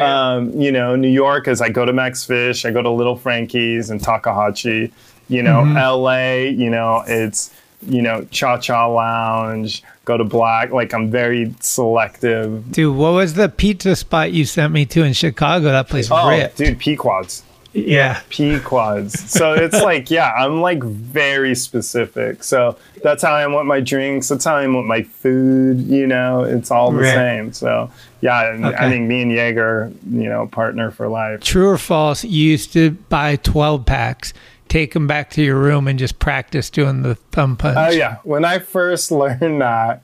Um, 0.00 0.60
you 0.60 0.72
know, 0.72 0.96
New 0.96 1.08
York 1.08 1.46
is 1.46 1.60
I 1.60 1.68
go 1.68 1.84
to 1.84 1.92
Max 1.92 2.24
Fish, 2.24 2.64
I 2.64 2.72
go 2.72 2.82
to 2.82 2.90
Little 2.90 3.16
Frankie's 3.16 3.90
and 3.90 4.02
Takahashi. 4.02 4.92
You 5.28 5.42
know, 5.42 5.62
Mhm. 5.64 5.76
LA, 5.76 6.50
you 6.50 6.70
know, 6.70 7.02
it's 7.06 7.50
you 7.86 8.00
know, 8.00 8.26
Cha 8.30 8.56
Cha 8.56 8.86
Lounge, 8.86 9.82
go 10.06 10.16
to 10.16 10.24
Black. 10.24 10.70
Like 10.72 10.94
I'm 10.94 11.10
very 11.10 11.54
selective. 11.60 12.72
Dude, 12.72 12.96
what 12.96 13.12
was 13.12 13.34
the 13.34 13.48
pizza 13.50 13.94
spot 13.94 14.32
you 14.32 14.44
sent 14.46 14.72
me 14.72 14.86
to 14.86 15.02
in 15.02 15.12
Chicago? 15.12 15.66
That 15.70 15.88
place 15.88 16.08
Oh, 16.10 16.28
ripped. 16.28 16.56
dude, 16.56 16.78
Pequods. 16.78 17.42
Yeah. 17.74 18.20
Pequods. 18.30 19.18
So 19.30 19.52
it's 19.52 19.80
like, 19.82 20.10
yeah, 20.10 20.30
I'm 20.32 20.60
like 20.62 20.82
very 20.82 21.54
specific. 21.54 22.42
So 22.44 22.76
that's 23.02 23.22
how 23.22 23.32
I 23.32 23.42
am 23.42 23.52
with 23.52 23.66
my 23.66 23.80
drinks. 23.80 24.28
That's 24.28 24.44
how 24.44 24.56
I 24.56 24.62
am 24.62 24.74
with 24.76 24.86
my 24.86 25.02
food. 25.02 25.80
You 25.80 26.06
know, 26.06 26.42
it's 26.44 26.70
all 26.70 26.90
the 26.92 27.00
Right. 27.02 27.12
same. 27.14 27.52
So 27.52 27.90
yeah, 28.22 28.50
and 28.52 28.64
Okay. 28.64 28.76
I 28.78 28.88
think 28.88 29.08
me 29.08 29.22
and 29.22 29.32
Jaeger, 29.32 29.92
you 30.10 30.28
know, 30.28 30.46
partner 30.46 30.90
for 30.90 31.08
life. 31.08 31.40
True 31.40 31.68
or 31.68 31.76
false? 31.78 32.24
You 32.24 32.50
used 32.50 32.72
to 32.74 32.92
buy 33.10 33.36
12 33.36 33.84
packs, 33.84 34.32
take 34.68 34.92
them 34.92 35.06
back 35.06 35.30
to 35.30 35.42
your 35.42 35.58
room, 35.58 35.88
and 35.88 35.98
just 35.98 36.18
practice 36.18 36.70
doing 36.70 37.02
the 37.02 37.14
thumb 37.14 37.56
punch. 37.56 37.76
Oh 37.78 37.90
yeah, 37.90 38.18
when 38.24 38.44
I 38.44 38.58
first 38.58 39.10
learned 39.10 39.60
that, 39.60 40.02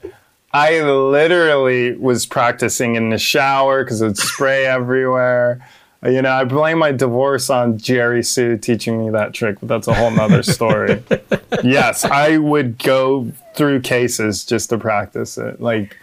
I 0.53 0.81
literally 0.83 1.97
was 1.97 2.27
practicing 2.27 2.97
in 2.97 3.11
the 3.11 3.19
shower 3.19 3.85
because 3.85 4.03
it 4.03 4.07
would 4.07 4.19
spray 4.19 4.67
everywhere. 4.67 5.65
You 6.03 6.23
know, 6.23 6.33
I 6.33 6.45
blame 6.45 6.79
my 6.79 6.93
divorce 6.93 7.51
on 7.51 7.77
Jerry 7.77 8.23
Hsu 8.23 8.57
teaching 8.57 9.05
me 9.05 9.11
that 9.11 9.35
trick, 9.35 9.61
but 9.61 9.69
that's 9.69 9.87
a 9.87 9.93
whole 9.93 10.11
nother 10.11 10.43
story. 10.43 11.03
yes, 11.63 12.07
I 12.07 12.39
would 12.39 12.79
go 12.79 13.31
through 13.55 13.83
cases 13.83 14.45
just 14.47 14.71
to 14.71 14.79
practice 14.79 15.37
it. 15.37 15.61
Like, 15.61 15.99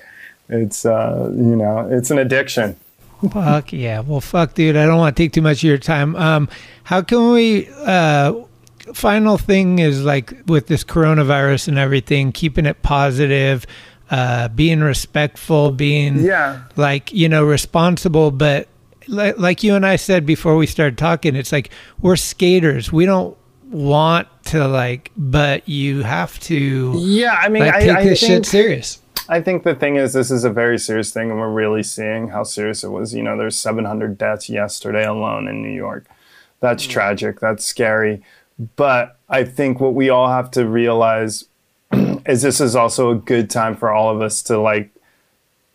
it's 0.50 0.86
uh, 0.86 1.32
you 1.34 1.56
know, 1.56 1.88
it's 1.92 2.12
an 2.12 2.20
addiction. 2.20 2.78
Fuck 3.32 3.74
yeah. 3.74 4.02
Well, 4.02 4.22
fuck, 4.22 4.54
dude. 4.54 4.78
I 4.78 4.86
don't 4.86 5.00
want 5.00 5.18
to 5.18 5.24
take 5.24 5.34
too 5.34 5.42
much 5.42 5.58
of 5.58 5.64
your 5.64 5.80
time. 5.80 6.16
Um, 6.16 6.48
how 6.84 7.02
can 7.02 7.32
we? 7.32 7.68
Uh, 7.70 8.44
final 8.94 9.38
thing 9.38 9.80
is 9.80 10.04
like 10.04 10.34
with 10.48 10.68
this 10.68 10.84
coronavirus 10.84 11.68
and 11.70 11.78
everything, 11.78 12.32
keeping 12.32 12.66
it 12.66 12.82
positive, 12.84 13.66
uh, 14.10 14.48
being 14.50 14.80
respectful, 14.82 15.72
being 15.72 16.20
Yeah. 16.20 16.60
like 16.76 17.12
you 17.14 17.28
know 17.30 17.44
responsible, 17.44 18.32
but 18.32 18.68
li- 19.08 19.34
like 19.34 19.64
you 19.64 19.76
and 19.76 19.86
I 19.86 19.96
said 19.98 20.26
before 20.26 20.56
we 20.56 20.66
started 20.68 20.98
talking, 20.98 21.36
it's 21.36 21.52
like 21.52 21.70
we're 22.02 22.16
skaters. 22.16 22.92
We 22.92 23.06
don't 23.06 23.36
want 23.70 24.28
to 24.46 24.68
like, 24.68 25.12
but 25.18 25.68
you 25.68 26.04
have 26.04 26.40
to. 26.42 26.94
Yeah, 26.98 27.34
I 27.38 27.50
mean, 27.50 27.64
like, 27.66 27.76
I, 27.76 27.80
take 27.82 27.98
I 27.98 28.04
this 28.06 28.20
think, 28.22 28.30
shit 28.32 28.46
serious. 28.46 29.02
I 29.30 29.42
think 29.42 29.64
the 29.64 29.76
thing 29.76 29.98
is, 29.98 30.14
this 30.14 30.32
is 30.32 30.46
a 30.46 30.50
very 30.50 30.80
serious 30.80 31.12
thing, 31.12 31.30
and 31.32 31.38
we're 31.40 31.52
really 31.52 31.84
seeing 31.84 32.30
how 32.30 32.44
serious 32.44 32.82
it 32.86 32.90
was. 32.92 33.14
You 33.14 33.24
know, 33.24 33.38
there's 33.38 33.58
700 33.58 34.18
deaths 34.18 34.50
yesterday 34.50 35.06
alone 35.06 35.50
in 35.50 35.62
New 35.62 35.74
York. 35.76 36.06
That's 36.62 36.88
tragic. 36.88 37.42
That's 37.42 37.66
scary. 37.66 38.22
But 38.76 39.18
I 39.30 39.44
think 39.44 39.80
what 39.80 39.94
we 39.94 40.10
all 40.10 40.30
have 40.30 40.52
to 40.52 40.68
realize 40.68 41.46
is 41.92 42.42
this 42.42 42.60
is 42.60 42.76
also 42.76 43.12
a 43.12 43.16
good 43.16 43.50
time 43.50 43.76
for 43.76 43.92
all 43.92 44.14
of 44.14 44.22
us 44.22 44.42
to 44.44 44.60
like 44.60 44.90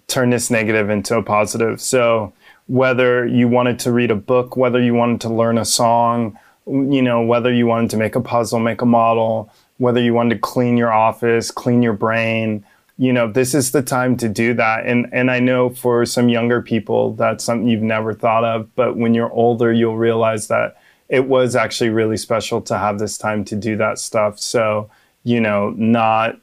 turn 0.09 0.31
this 0.31 0.51
negative 0.51 0.91
into 0.91 1.17
a 1.17 1.23
positive. 1.23 1.81
So 1.81 2.33
whether 2.67 3.27
you 3.27 3.49
wanted 3.49 3.79
to 3.81 3.93
read 3.93 4.11
a 4.11 4.17
book, 4.17 4.57
whether 4.57 4.81
you 4.81 4.95
wanted 4.95 5.21
to 5.23 5.29
learn 5.29 5.59
a 5.59 5.65
song, 5.65 6.39
you 6.67 7.03
know, 7.03 7.23
whether 7.23 7.53
you 7.53 7.67
wanted 7.67 7.91
to 7.91 7.97
make 7.97 8.15
a 8.15 8.21
puzzle, 8.21 8.59
make 8.59 8.83
a 8.83 8.87
model, 8.87 9.53
whether 9.79 10.01
you 10.01 10.15
wanted 10.15 10.35
to 10.35 10.41
clean 10.41 10.77
your 10.77 10.93
office, 10.93 11.51
clean 11.51 11.83
your 11.83 11.93
brain, 11.93 12.65
you 12.99 13.13
know, 13.13 13.31
this 13.31 13.55
is 13.55 13.73
the 13.73 13.83
time 13.83 14.17
to 14.19 14.29
do 14.29 14.55
that. 14.55 14.87
And 14.87 15.09
and 15.13 15.31
I 15.31 15.41
know 15.41 15.71
for 15.71 16.05
some 16.07 16.29
younger 16.29 16.63
people 16.63 17.15
that's 17.15 17.43
something 17.43 17.69
you've 17.69 17.83
never 17.83 18.13
thought 18.13 18.45
of, 18.45 18.75
but 18.75 18.97
when 18.97 19.15
you're 19.15 19.33
older 19.33 19.73
you'll 19.73 19.97
realize 19.97 20.49
that 20.49 20.77
it 21.13 21.29
was 21.29 21.55
actually 21.55 21.91
really 21.91 22.17
special 22.17 22.63
to 22.63 22.79
have 22.79 22.99
this 22.99 23.19
time 23.19 23.45
to 23.45 23.55
do 23.55 23.77
that 23.77 23.99
stuff. 23.99 24.41
So, 24.41 24.91
you 25.23 25.41
know, 25.41 25.71
not 25.77 26.39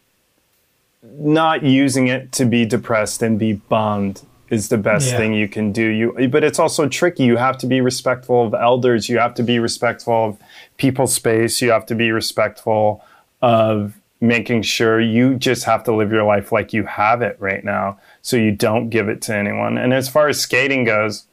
not 1.18 1.64
using 1.64 2.08
it 2.08 2.32
to 2.34 2.46
be 2.46 2.66
depressed 2.66 3.24
and 3.24 3.40
be 3.40 3.54
bummed 3.54 4.22
is 4.50 4.68
the 4.70 4.78
best 4.78 5.12
Yeah. 5.12 5.18
thing 5.18 5.34
you 5.34 5.48
can 5.48 5.72
do. 5.72 5.84
You 5.84 6.28
but 6.30 6.44
it's 6.44 6.60
also 6.60 6.88
tricky. 6.88 7.24
You 7.24 7.38
have 7.38 7.58
to 7.60 7.68
be 7.68 7.82
respectful 7.82 8.46
of 8.46 8.54
elders, 8.54 9.10
you 9.10 9.18
have 9.18 9.34
to 9.36 9.44
be 9.44 9.58
respectful 9.60 10.26
of 10.26 10.38
people's 10.78 11.14
space, 11.14 11.62
you 11.62 11.72
have 11.72 11.86
to 11.88 11.96
be 11.96 12.12
respectful 12.12 13.04
of 13.42 13.94
making 14.22 14.62
sure 14.62 15.00
you 15.00 15.36
just 15.36 15.64
have 15.64 15.84
to 15.86 15.96
live 15.96 16.12
your 16.12 16.24
life 16.24 16.52
like 16.52 16.74
you 16.74 16.84
have 16.84 17.22
it 17.22 17.38
right 17.40 17.64
now 17.64 17.98
so 18.22 18.36
you 18.36 18.52
don't 18.52 18.90
give 18.90 19.08
it 19.10 19.22
to 19.24 19.34
anyone. 19.34 19.78
And 19.78 19.94
as 19.94 20.10
far 20.10 20.28
as 20.28 20.40
skating 20.40 20.84
goes, 20.84 21.26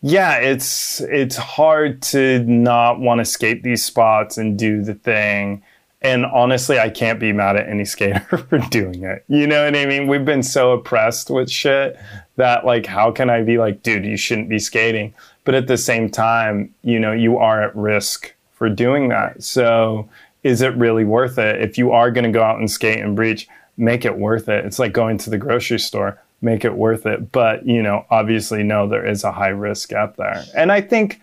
yeah, 0.00 0.36
it's 0.36 1.00
it's 1.00 1.36
hard 1.36 2.02
to 2.02 2.40
not 2.44 3.00
want 3.00 3.18
to 3.18 3.24
skate 3.24 3.62
these 3.62 3.84
spots 3.84 4.38
and 4.38 4.58
do 4.58 4.82
the 4.82 4.94
thing. 4.94 5.62
And 6.00 6.24
honestly, 6.26 6.78
I 6.78 6.90
can't 6.90 7.18
be 7.18 7.32
mad 7.32 7.56
at 7.56 7.68
any 7.68 7.84
skater 7.84 8.20
for 8.48 8.58
doing 8.58 9.02
it. 9.02 9.24
You 9.26 9.48
know 9.48 9.64
what 9.64 9.74
I 9.74 9.86
mean? 9.86 10.06
We've 10.06 10.24
been 10.24 10.44
so 10.44 10.70
oppressed 10.72 11.30
with 11.30 11.50
shit 11.50 11.98
that 12.36 12.64
like 12.64 12.86
how 12.86 13.10
can 13.10 13.28
I 13.28 13.42
be 13.42 13.58
like, 13.58 13.82
dude, 13.82 14.04
you 14.04 14.16
shouldn't 14.16 14.48
be 14.48 14.60
skating. 14.60 15.12
But 15.44 15.54
at 15.54 15.66
the 15.66 15.78
same 15.78 16.10
time, 16.10 16.72
you 16.82 17.00
know, 17.00 17.12
you 17.12 17.38
are 17.38 17.62
at 17.62 17.74
risk 17.74 18.32
for 18.52 18.68
doing 18.68 19.08
that. 19.08 19.42
So 19.42 20.08
is 20.44 20.62
it 20.62 20.76
really 20.76 21.04
worth 21.04 21.38
it? 21.38 21.60
If 21.60 21.76
you 21.76 21.90
are 21.90 22.12
gonna 22.12 22.30
go 22.30 22.42
out 22.44 22.58
and 22.60 22.70
skate 22.70 23.00
and 23.00 23.16
breach, 23.16 23.48
make 23.76 24.04
it 24.04 24.16
worth 24.16 24.48
it. 24.48 24.64
It's 24.64 24.78
like 24.78 24.92
going 24.92 25.18
to 25.18 25.30
the 25.30 25.38
grocery 25.38 25.80
store 25.80 26.20
make 26.40 26.64
it 26.64 26.74
worth 26.74 27.06
it. 27.06 27.32
But, 27.32 27.66
you 27.66 27.82
know, 27.82 28.06
obviously, 28.10 28.62
no, 28.62 28.88
there 28.88 29.06
is 29.06 29.24
a 29.24 29.32
high 29.32 29.48
risk 29.48 29.92
out 29.92 30.16
there. 30.16 30.44
And 30.56 30.70
I 30.70 30.80
think 30.80 31.20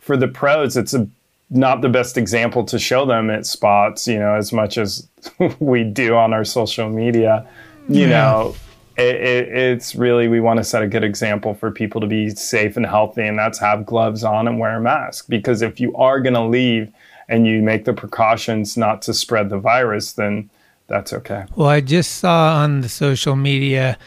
for 0.00 0.16
the 0.16 0.28
pros, 0.28 0.76
it's 0.76 0.94
a, 0.94 1.06
not 1.50 1.82
the 1.82 1.88
best 1.88 2.16
example 2.16 2.64
to 2.64 2.78
show 2.78 3.04
them 3.06 3.30
at 3.30 3.46
spots, 3.46 4.08
you 4.08 4.18
know, 4.18 4.34
as 4.34 4.52
much 4.52 4.78
as 4.78 5.06
we 5.58 5.84
do 5.84 6.14
on 6.16 6.32
our 6.32 6.44
social 6.44 6.88
media. 6.88 7.46
You 7.88 8.02
Yeah. 8.02 8.08
know, 8.08 8.56
it, 8.96 9.16
it, 9.16 9.48
it's 9.48 9.94
really, 9.94 10.28
we 10.28 10.40
want 10.40 10.58
to 10.58 10.64
set 10.64 10.82
a 10.82 10.86
good 10.86 11.04
example 11.04 11.54
for 11.54 11.70
people 11.70 12.00
to 12.00 12.06
be 12.06 12.30
safe 12.30 12.76
and 12.76 12.86
healthy, 12.86 13.22
and 13.22 13.38
that's 13.38 13.58
have 13.58 13.84
gloves 13.84 14.24
on 14.24 14.48
and 14.48 14.58
wear 14.58 14.76
a 14.76 14.80
mask. 14.80 15.26
Because 15.28 15.62
if 15.62 15.80
you 15.80 15.94
are 15.96 16.20
going 16.20 16.34
to 16.34 16.42
leave 16.44 16.90
and 17.28 17.46
you 17.46 17.60
make 17.60 17.84
the 17.84 17.92
precautions 17.92 18.76
not 18.76 19.02
to 19.02 19.12
spread 19.14 19.50
the 19.50 19.58
virus, 19.58 20.12
then 20.12 20.48
that's 20.86 21.12
okay. 21.12 21.44
Well, 21.56 21.68
I 21.68 21.80
just 21.80 22.16
saw 22.18 22.56
on 22.62 22.82
the 22.82 22.88
social 22.88 23.36
media 23.36 23.98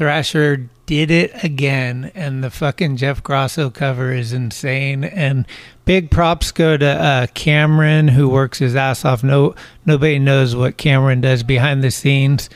Thrasher 0.00 0.70
did 0.86 1.10
it 1.10 1.30
again, 1.44 2.10
and 2.14 2.42
the 2.42 2.48
fucking 2.48 2.96
Jeff 2.96 3.22
Grosso 3.22 3.68
cover 3.68 4.14
is 4.14 4.32
insane. 4.32 5.04
And 5.04 5.46
big 5.84 6.10
props 6.10 6.52
go 6.52 6.78
to 6.78 6.86
uh, 6.86 7.26
Cameron, 7.34 8.08
who 8.08 8.26
works 8.26 8.60
his 8.60 8.74
ass 8.74 9.04
off. 9.04 9.22
No, 9.22 9.54
nobody 9.84 10.18
knows 10.18 10.56
what 10.56 10.78
Cameron 10.78 11.20
does 11.20 11.42
behind 11.42 11.84
the 11.84 11.90
scenes, 11.90 12.48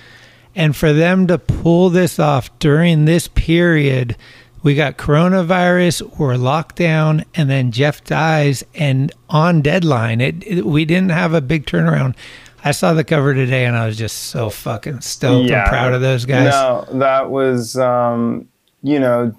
and 0.54 0.74
for 0.74 0.94
them 0.94 1.26
to 1.26 1.36
pull 1.36 1.90
this 1.90 2.18
off 2.18 2.48
during 2.60 3.04
this 3.04 3.28
period 3.28 4.16
we 4.64 4.74
got 4.74 4.96
coronavirus 4.96 6.18
or 6.18 6.32
lockdown, 6.32 7.26
and 7.34 7.50
then 7.50 7.70
Jeff 7.70 8.02
dies, 8.02 8.64
and 8.74 9.12
on 9.28 9.60
deadline, 9.60 10.22
it, 10.22 10.42
it 10.46 10.64
we 10.64 10.86
didn't 10.86 11.10
have 11.10 11.34
a 11.34 11.42
big 11.42 11.66
turnaround. 11.66 12.16
I 12.64 12.72
saw 12.72 12.94
the 12.94 13.04
cover 13.04 13.34
today, 13.34 13.66
and 13.66 13.76
I 13.76 13.86
was 13.86 13.98
just 13.98 14.24
so 14.24 14.48
fucking 14.48 15.02
stoked 15.02 15.50
and 15.50 15.68
proud 15.68 15.92
of 15.92 16.00
those 16.00 16.24
guys. 16.24 16.50
No, 16.50 16.86
that 16.98 17.30
was, 17.30 17.76
um, 17.76 18.48
you 18.82 18.98
know, 18.98 19.34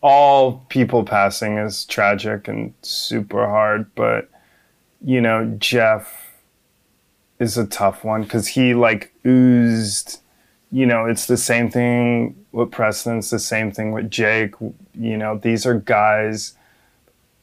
all 0.00 0.64
people 0.70 1.04
passing 1.04 1.58
is 1.58 1.84
tragic 1.84 2.48
and 2.48 2.72
super 2.82 3.46
hard, 3.46 3.94
but 3.94 4.28
you 5.04 5.20
know, 5.20 5.54
Jeff 5.58 6.32
is 7.38 7.58
a 7.58 7.66
tough 7.66 8.04
one 8.04 8.22
because 8.22 8.48
he 8.48 8.74
like 8.74 9.12
oozed. 9.26 10.20
You 10.70 10.86
know, 10.86 11.04
it's 11.04 11.26
the 11.26 11.36
same 11.36 11.70
thing 11.70 12.34
with 12.52 12.70
Preston. 12.70 13.18
It's 13.18 13.30
the 13.30 13.38
same 13.38 13.72
thing 13.72 13.92
with 13.92 14.10
Jake. 14.10 14.54
You 14.94 15.16
know, 15.18 15.36
these 15.36 15.66
are 15.66 15.74
guys 15.74 16.56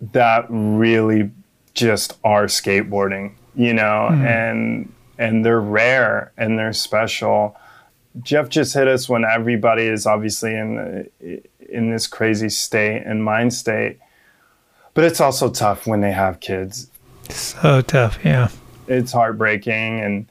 that 0.02 0.46
really 0.50 1.30
just 1.76 2.18
are 2.24 2.46
skateboarding. 2.46 3.34
You 3.56 3.74
know, 3.74 4.10
mm. 4.12 4.26
and 4.26 4.94
and 5.20 5.46
they're 5.46 5.60
rare 5.60 6.32
and 6.38 6.58
they're 6.58 6.74
special. 6.74 7.56
Jeff 8.24 8.50
just 8.50 8.74
hit 8.74 8.88
us 8.88 9.08
when 9.08 9.24
everybody 9.24 9.84
is 9.84 10.08
obviously 10.08 10.56
in 10.56 11.08
in 11.60 11.92
this 11.92 12.08
crazy 12.08 12.50
state 12.50 13.04
and 13.06 13.24
mind 13.24 13.54
state. 13.54 14.00
But 14.96 15.04
it's 15.04 15.22
also 15.22 15.52
tough 15.52 15.86
when 15.86 16.02
they 16.02 16.12
have 16.12 16.40
kids. 16.40 16.90
So 17.30 17.82
tough, 17.82 18.18
yeah. 18.26 18.50
It's 18.88 19.12
heartbreaking 19.12 20.00
and 20.00 20.26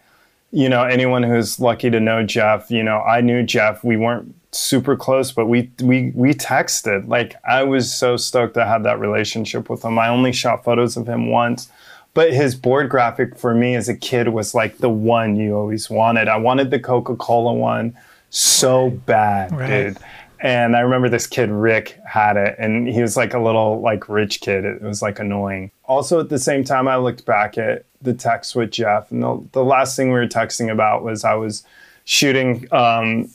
you 0.51 0.71
know, 0.71 0.83
anyone 0.83 1.23
who's 1.23 1.61
lucky 1.61 1.91
to 1.91 2.01
know 2.01 2.25
Jeff, 2.25 2.71
you 2.71 2.83
know, 2.83 3.01
I 3.03 3.21
knew 3.21 3.43
Jeff. 3.43 3.85
We 3.85 3.99
weren't 3.99 4.35
super 4.51 4.97
close, 4.97 5.31
but 5.31 5.45
we 5.47 5.71
we 5.83 6.11
we 6.15 6.33
texted. 6.33 7.07
Like 7.07 7.37
I 7.47 7.63
was 7.63 7.95
so 7.95 8.17
stoked 8.17 8.55
to 8.55 8.65
have 8.65 8.83
that 8.85 8.99
relationship 8.99 9.69
with 9.69 9.85
him. 9.85 9.99
I 9.99 10.09
only 10.09 10.33
shot 10.33 10.65
photos 10.65 10.97
of 10.97 11.07
him 11.07 11.31
once 11.31 11.71
but 12.15 12.33
his 12.33 12.55
board 12.55 12.89
graphic 12.89 13.37
for 13.37 13.55
me 13.55 13.75
as 13.75 13.89
a 13.89 13.97
kid 13.97 14.29
was 14.29 14.55
like 14.55 14.79
the 14.79 14.89
one 14.89 15.37
you 15.37 15.57
always 15.57 15.89
wanted. 15.89 16.29
I 16.29 16.37
wanted 16.37 16.71
the 16.71 16.81
Coca 16.81 17.17
Cola 17.17 17.53
one 17.53 17.97
so 18.31 18.91
bad, 18.91 19.53
right. 19.53 19.85
dude. 19.85 19.99
And 20.41 20.77
I 20.77 20.81
remember 20.81 21.09
this 21.09 21.27
kid 21.27 21.51
Rick 21.51 21.99
had 22.07 22.37
it, 22.37 22.55
and 22.59 22.89
he 22.89 23.03
was 23.03 23.17
like 23.17 23.35
a 23.35 23.41
little 23.41 23.81
like 23.81 24.09
rich 24.09 24.41
kid. 24.41 24.65
It 24.65 24.83
was 24.83 25.03
like 25.03 25.19
annoying. 25.19 25.73
Also, 25.85 26.21
at 26.21 26.29
the 26.29 26.39
same 26.39 26.63
time, 26.63 26.87
I 26.87 26.97
looked 26.97 27.25
back 27.25 27.59
at 27.59 27.85
the 28.03 28.15
text 28.15 28.55
with 28.55 28.71
Jeff, 28.71 29.11
and 29.11 29.23
the, 29.23 29.45
the 29.53 29.65
last 29.65 29.97
thing 29.97 30.09
we 30.13 30.19
were 30.19 30.29
texting 30.29 30.71
about 30.71 31.03
was 31.03 31.25
I 31.25 31.35
was 31.35 31.65
shooting 32.05 32.73
um, 32.73 33.29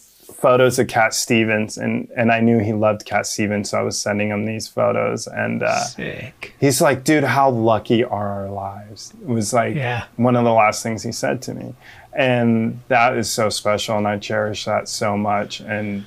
photos 0.44 0.78
of 0.78 0.90
Cat 0.90 1.14
Stevens, 1.14 1.78
and 1.78 2.10
and 2.18 2.30
I 2.30 2.42
knew 2.42 2.60
he 2.60 2.74
loved 2.74 3.06
Cat 3.06 3.26
Stevens, 3.26 3.70
so 3.70 3.80
I 3.80 3.82
was 3.82 3.98
sending 3.98 4.28
him 4.28 4.46
these 4.46 4.68
photos. 4.68 5.26
And 5.26 5.64
uh, 5.64 5.86
Sick. 5.86 6.54
he's 6.60 6.82
like, 6.82 7.06
"Dude, 7.06 7.24
how 7.24 7.50
lucky 7.50 8.04
are 8.04 8.30
our 8.30 8.50
lives?" 8.50 9.14
It 9.22 9.28
was 9.28 9.54
like 9.54 9.74
yeah. 9.74 10.04
one 10.18 10.36
of 10.36 10.44
the 10.44 10.52
last 10.52 10.84
things 10.84 11.02
he 11.02 11.14
said 11.14 11.42
to 11.44 11.54
me, 11.54 11.74
and 12.12 12.78
that 12.90 13.18
is 13.18 13.32
so 13.32 13.50
special, 13.50 13.98
and 13.98 14.06
I 14.06 14.18
cherish 14.20 14.66
that 14.66 14.90
so 14.90 15.16
much. 15.18 15.62
And 15.62 16.06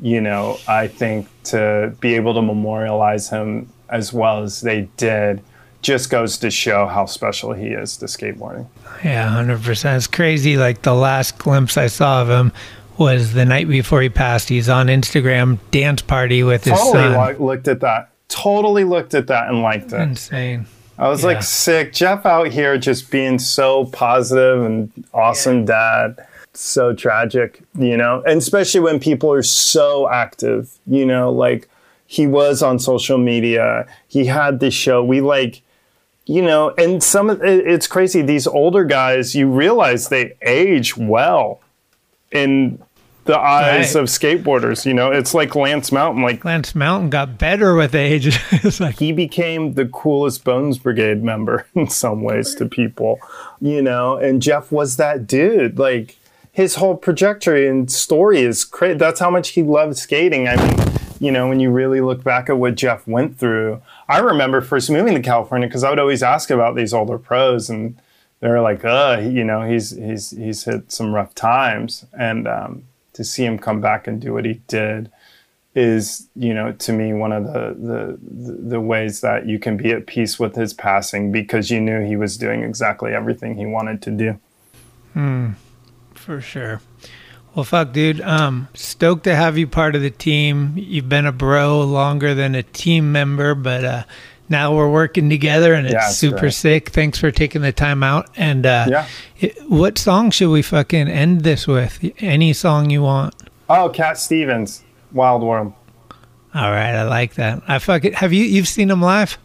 you 0.00 0.20
know, 0.20 0.58
I 0.68 0.86
think 0.86 1.26
to 1.44 1.94
be 1.98 2.14
able 2.14 2.34
to 2.34 2.42
memorialize 2.42 3.30
him 3.30 3.72
as 3.88 4.12
well 4.12 4.42
as 4.42 4.60
they 4.60 4.86
did 4.98 5.42
just 5.80 6.10
goes 6.10 6.36
to 6.38 6.50
show 6.50 6.86
how 6.86 7.06
special 7.06 7.54
he 7.54 7.68
is 7.68 7.96
to 7.96 8.06
skateboarding. 8.06 8.66
Yeah, 9.04 9.28
100%. 9.28 9.96
It's 9.96 10.06
crazy. 10.06 10.56
Like 10.56 10.82
the 10.82 10.94
last 10.94 11.38
glimpse 11.38 11.76
I 11.76 11.86
saw 11.86 12.20
of 12.20 12.28
him 12.28 12.52
was 12.98 13.32
the 13.32 13.44
night 13.44 13.68
before 13.68 14.02
he 14.02 14.08
passed. 14.08 14.48
He's 14.48 14.68
on 14.68 14.86
Instagram 14.88 15.58
dance 15.70 16.02
party 16.02 16.42
with 16.42 16.64
his 16.64 16.78
totally 16.78 17.14
son. 17.14 17.38
looked 17.38 17.68
at 17.68 17.80
that. 17.80 18.10
Totally 18.28 18.84
looked 18.84 19.14
at 19.14 19.26
that 19.28 19.48
and 19.48 19.62
liked 19.62 19.92
it. 19.92 20.00
Insane. 20.00 20.66
I 20.98 21.08
was 21.08 21.22
yeah. 21.22 21.28
like 21.28 21.42
sick. 21.42 21.92
Jeff 21.92 22.26
out 22.26 22.48
here 22.48 22.76
just 22.76 23.10
being 23.10 23.38
so 23.38 23.86
positive 23.86 24.62
and 24.62 24.92
awesome 25.14 25.60
yeah. 25.60 25.66
dad. 25.66 26.26
So 26.54 26.92
tragic, 26.92 27.62
you 27.78 27.96
know, 27.96 28.22
and 28.26 28.38
especially 28.38 28.80
when 28.80 28.98
people 28.98 29.32
are 29.32 29.44
so 29.44 30.08
active, 30.08 30.76
you 30.86 31.06
know, 31.06 31.30
like 31.30 31.68
he 32.06 32.26
was 32.26 32.62
on 32.62 32.80
social 32.80 33.16
media. 33.16 33.86
He 34.08 34.24
had 34.24 34.58
the 34.58 34.70
show. 34.72 35.04
We 35.04 35.20
like, 35.20 35.62
you 36.24 36.42
know, 36.42 36.74
and 36.76 37.02
some 37.02 37.30
of 37.30 37.44
it's 37.44 37.86
crazy. 37.86 38.22
These 38.22 38.48
older 38.48 38.84
guys, 38.84 39.36
you 39.36 39.46
realize 39.46 40.08
they 40.08 40.36
age 40.42 40.96
well 40.96 41.60
in 42.32 42.82
the 43.28 43.38
eyes 43.38 43.94
right. 43.94 44.00
of 44.00 44.08
skateboarders. 44.08 44.86
You 44.86 44.94
know, 44.94 45.12
it's 45.12 45.34
like 45.34 45.54
Lance 45.54 45.92
Mountain. 45.92 46.22
Like 46.22 46.44
Lance 46.46 46.74
Mountain 46.74 47.10
got 47.10 47.36
better 47.38 47.74
with 47.74 47.94
age. 47.94 48.40
like 48.80 48.98
he 48.98 49.12
became 49.12 49.74
the 49.74 49.86
coolest 49.86 50.44
Bones 50.44 50.78
Brigade 50.78 51.22
member 51.22 51.66
in 51.74 51.90
some 51.90 52.22
ways 52.22 52.54
to 52.54 52.66
people. 52.66 53.20
You 53.60 53.82
know, 53.82 54.16
and 54.16 54.40
Jeff 54.40 54.72
was 54.72 54.96
that 54.96 55.26
dude. 55.26 55.78
Like 55.78 56.16
his 56.52 56.76
whole 56.76 56.96
trajectory 56.96 57.68
and 57.68 57.92
story 57.92 58.40
is 58.40 58.64
crazy. 58.64 58.96
That's 58.96 59.20
how 59.20 59.30
much 59.30 59.50
he 59.50 59.62
loved 59.62 59.98
skating. 59.98 60.48
I 60.48 60.56
mean, 60.56 60.78
you 61.20 61.30
know, 61.30 61.48
when 61.48 61.60
you 61.60 61.70
really 61.70 62.00
look 62.00 62.24
back 62.24 62.48
at 62.48 62.56
what 62.56 62.76
Jeff 62.76 63.06
went 63.06 63.38
through, 63.38 63.82
I 64.08 64.20
remember 64.20 64.62
first 64.62 64.90
moving 64.90 65.14
to 65.14 65.20
California 65.20 65.68
because 65.68 65.84
I 65.84 65.90
would 65.90 65.98
always 65.98 66.22
ask 66.22 66.50
about 66.50 66.76
these 66.76 66.94
older 66.94 67.18
pros 67.18 67.68
and 67.68 68.00
they're 68.40 68.62
like, 68.62 68.86
uh, 68.86 69.20
you 69.22 69.44
know, 69.44 69.68
he's 69.68 69.90
he's 69.90 70.30
he's 70.30 70.64
hit 70.64 70.92
some 70.92 71.12
rough 71.12 71.34
times, 71.34 72.06
and 72.16 72.46
um, 72.46 72.84
to 73.18 73.24
see 73.24 73.44
him 73.44 73.58
come 73.58 73.80
back 73.80 74.06
and 74.06 74.20
do 74.20 74.32
what 74.32 74.44
he 74.44 74.62
did 74.68 75.10
is 75.74 76.28
you 76.36 76.54
know 76.54 76.70
to 76.70 76.92
me 76.92 77.12
one 77.12 77.32
of 77.32 77.44
the, 77.46 77.76
the 77.76 78.18
the 78.76 78.80
ways 78.80 79.22
that 79.22 79.44
you 79.46 79.58
can 79.58 79.76
be 79.76 79.90
at 79.90 80.06
peace 80.06 80.38
with 80.38 80.54
his 80.54 80.72
passing 80.72 81.32
because 81.32 81.68
you 81.68 81.80
knew 81.80 82.00
he 82.00 82.14
was 82.14 82.38
doing 82.38 82.62
exactly 82.62 83.12
everything 83.12 83.56
he 83.56 83.66
wanted 83.66 84.00
to 84.00 84.12
do. 84.12 84.38
Hmm 85.14 85.50
for 86.14 86.40
sure. 86.40 86.80
Well 87.56 87.64
fuck 87.64 87.90
dude 87.92 88.20
um 88.20 88.68
stoked 88.72 89.24
to 89.24 89.34
have 89.34 89.58
you 89.58 89.66
part 89.66 89.96
of 89.96 90.02
the 90.02 90.10
team. 90.10 90.74
You've 90.76 91.08
been 91.08 91.26
a 91.26 91.32
bro 91.32 91.80
longer 91.82 92.34
than 92.34 92.54
a 92.54 92.62
team 92.62 93.10
member 93.10 93.56
but 93.56 93.84
uh 93.84 94.04
now 94.48 94.74
we're 94.74 94.90
working 94.90 95.28
together 95.28 95.74
and 95.74 95.86
it's 95.86 95.94
yeah, 95.94 96.08
super 96.08 96.38
great. 96.38 96.54
sick. 96.54 96.88
Thanks 96.90 97.18
for 97.18 97.30
taking 97.30 97.62
the 97.62 97.72
time 97.72 98.02
out. 98.02 98.30
And 98.36 98.66
uh, 98.66 98.86
yeah. 98.88 99.08
It, 99.38 99.70
what 99.70 99.98
song 99.98 100.30
should 100.30 100.50
we 100.50 100.62
fucking 100.62 101.08
end 101.08 101.42
this 101.42 101.66
with? 101.66 101.98
Any 102.18 102.52
song 102.52 102.90
you 102.90 103.02
want. 103.02 103.34
Oh, 103.68 103.88
Cat 103.90 104.18
Stevens, 104.18 104.82
Wild 105.12 105.42
World. 105.42 105.72
All 106.54 106.70
right, 106.70 106.94
I 106.94 107.02
like 107.02 107.34
that. 107.34 107.62
I 107.68 107.78
fucking 107.78 108.14
have 108.14 108.32
you 108.32 108.44
you've 108.44 108.68
seen 108.68 108.90
him 108.90 109.02
live? 109.02 109.38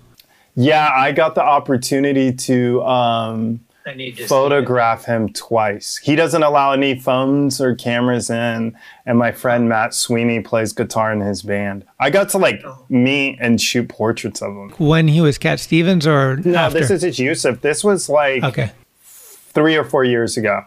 Yeah, 0.55 0.89
I 0.93 1.11
got 1.11 1.35
the 1.35 1.43
opportunity 1.43 2.31
to 2.31 2.81
um, 2.84 3.59
I 3.85 3.93
need 3.93 4.18
to 4.18 4.27
photograph 4.27 5.05
him 5.05 5.31
twice. 5.34 5.97
He 5.97 6.15
doesn't 6.15 6.41
allow 6.41 6.72
any 6.72 6.97
phones 6.97 7.60
or 7.60 7.76
cameras 7.76 8.30
in, 8.30 8.77
and 9.05 9.18
my 9.18 9.31
friend 9.31 9.68
Matt 9.68 9.93
Sweeney 9.93 10.39
plays 10.39 10.72
guitar 10.72 11.11
in 11.11 11.19
his 11.19 11.41
band. 11.41 11.85
I 11.99 12.10
got 12.10 12.30
to 12.30 12.38
like 12.38 12.61
oh. 12.65 12.85
meet 12.89 13.38
and 13.41 13.60
shoot 13.60 13.89
portraits 13.89 14.41
of 14.41 14.51
him. 14.51 14.69
When 14.77 15.07
he 15.07 15.19
was 15.22 15.38
Cat 15.38 15.60
Stevens 15.60 16.07
or 16.07 16.38
no? 16.38 16.55
After? 16.55 16.80
This 16.80 16.91
is 16.91 17.01
his 17.01 17.19
Yusuf. 17.19 17.61
This 17.61 17.84
was 17.84 18.07
like 18.07 18.43
okay. 18.43 18.72
three 19.03 19.76
or 19.76 19.84
four 19.84 20.03
years 20.03 20.38
ago. 20.38 20.65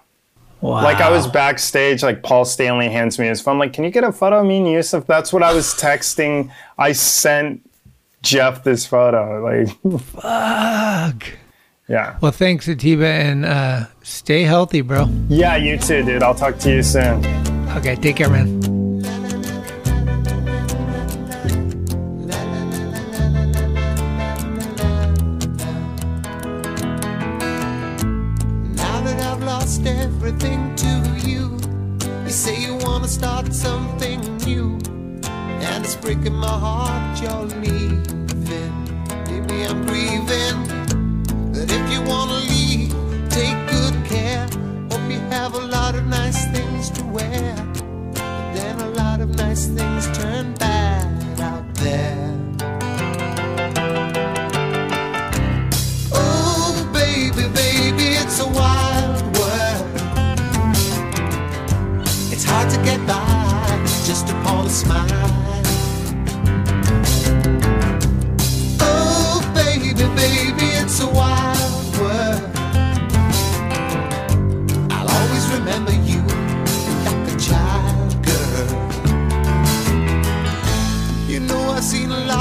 Wow. 0.60 0.82
Like 0.82 1.00
I 1.00 1.10
was 1.10 1.26
backstage, 1.26 2.02
like 2.02 2.22
Paul 2.22 2.44
Stanley 2.44 2.88
hands 2.88 3.18
me 3.18 3.26
his 3.26 3.40
phone. 3.40 3.52
I'm 3.52 3.58
like, 3.58 3.72
can 3.72 3.84
you 3.84 3.90
get 3.90 4.04
a 4.04 4.12
photo 4.12 4.40
of 4.40 4.46
me 4.46 4.58
and 4.58 4.66
Yusuf? 4.66 5.06
That's 5.06 5.32
what 5.32 5.42
I 5.42 5.54
was 5.54 5.74
texting. 5.74 6.50
I 6.78 6.92
sent 6.92 7.68
Jeff 8.22 8.64
this 8.64 8.86
photo. 8.86 9.42
Like, 9.42 10.00
fuck. 10.00 11.24
Yeah. 11.88 12.18
Well, 12.20 12.32
thanks, 12.32 12.66
Atiba, 12.68 13.06
and 13.06 13.44
uh, 13.44 13.84
stay 14.02 14.42
healthy, 14.42 14.80
bro. 14.80 15.08
Yeah, 15.28 15.54
you 15.56 15.78
too, 15.78 16.04
dude. 16.04 16.22
I'll 16.22 16.34
talk 16.34 16.58
to 16.58 16.70
you 16.72 16.82
soon. 16.82 17.24
Okay, 17.76 17.94
take 17.94 18.16
care, 18.16 18.28
man. 18.28 18.58
Now 28.74 29.00
that 29.02 29.20
I've 29.20 29.42
lost 29.44 29.86
everything 29.86 30.74
to 30.74 31.20
you, 31.24 31.56
you 32.24 32.30
say 32.30 32.60
you 32.60 32.74
want 32.78 33.04
to 33.04 33.10
start 33.10 33.52
something 33.54 34.20
new, 34.38 34.72
and 35.22 35.84
it's 35.84 35.94
breaking 35.94 36.34
my 36.34 36.48
heart 36.48 37.22
you're 37.22 37.44
leaving. 37.62 38.02
Maybe 39.28 39.62
I'm 39.64 39.86
grieving. 39.86 40.75
If 41.68 41.90
you 41.92 42.02
wanna 42.02 42.40
leave, 42.48 42.90
take 43.30 43.56
good 43.68 43.94
care. 44.06 44.46
Hope 44.90 45.10
you 45.10 45.20
have 45.30 45.54
a 45.54 45.58
lot 45.58 45.94
of 45.94 46.06
nice 46.06 46.46
things 46.52 46.90
to 46.90 47.04
wear. 47.04 47.54
Then 48.54 48.80
a 48.80 48.90
lot 48.90 49.20
of 49.20 49.28
nice 49.36 49.66
things 49.66 50.06
turn 50.18 50.54
bad 50.54 51.40
out 51.40 51.74
there. 51.74 52.32
Oh, 56.12 56.90
baby, 56.92 57.48
baby, 57.48 58.06
it's 58.22 58.40
a 58.40 58.48
wild 58.48 59.22
world. 59.36 59.86
It's 62.32 62.44
hard 62.44 62.70
to 62.70 62.78
get 62.84 63.00
by 63.06 63.84
just 64.04 64.28
upon 64.30 64.66
a 64.66 64.70
smile. 64.70 65.25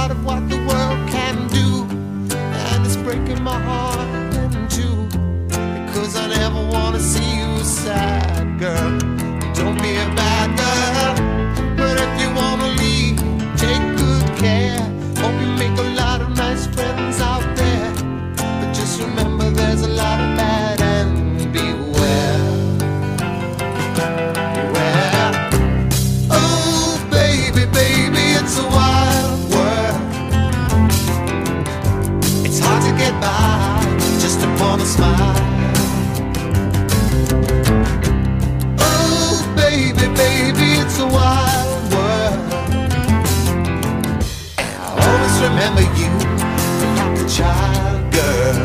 Lot 0.07 0.11
of 0.11 0.23
what 0.23 0.49
the 0.49 0.57
world 0.57 1.09
can 1.09 1.47
do, 1.47 1.83
and 2.37 2.85
it's 2.85 2.95
breaking 2.97 3.41
my 3.41 3.59
heart 3.59 4.35
in 4.35 4.67
two. 4.67 5.07
Because 5.87 6.15
I 6.15 6.27
never 6.27 6.63
wanna 6.69 6.99
see 6.99 7.37
you 7.39 7.63
sad, 7.63 8.59
girl. 8.59 9.04
Baby, 39.75 40.07
baby, 40.15 40.67
it's 40.81 40.99
a 40.99 41.07
wild 41.15 41.93
world. 41.93 42.39
And 44.57 44.73
I'll 44.85 44.99
always 45.05 45.35
remember 45.47 45.83
you 45.99 46.11
like 46.97 47.17
a 47.19 47.27
child 47.37 48.01
girl. 48.15 48.57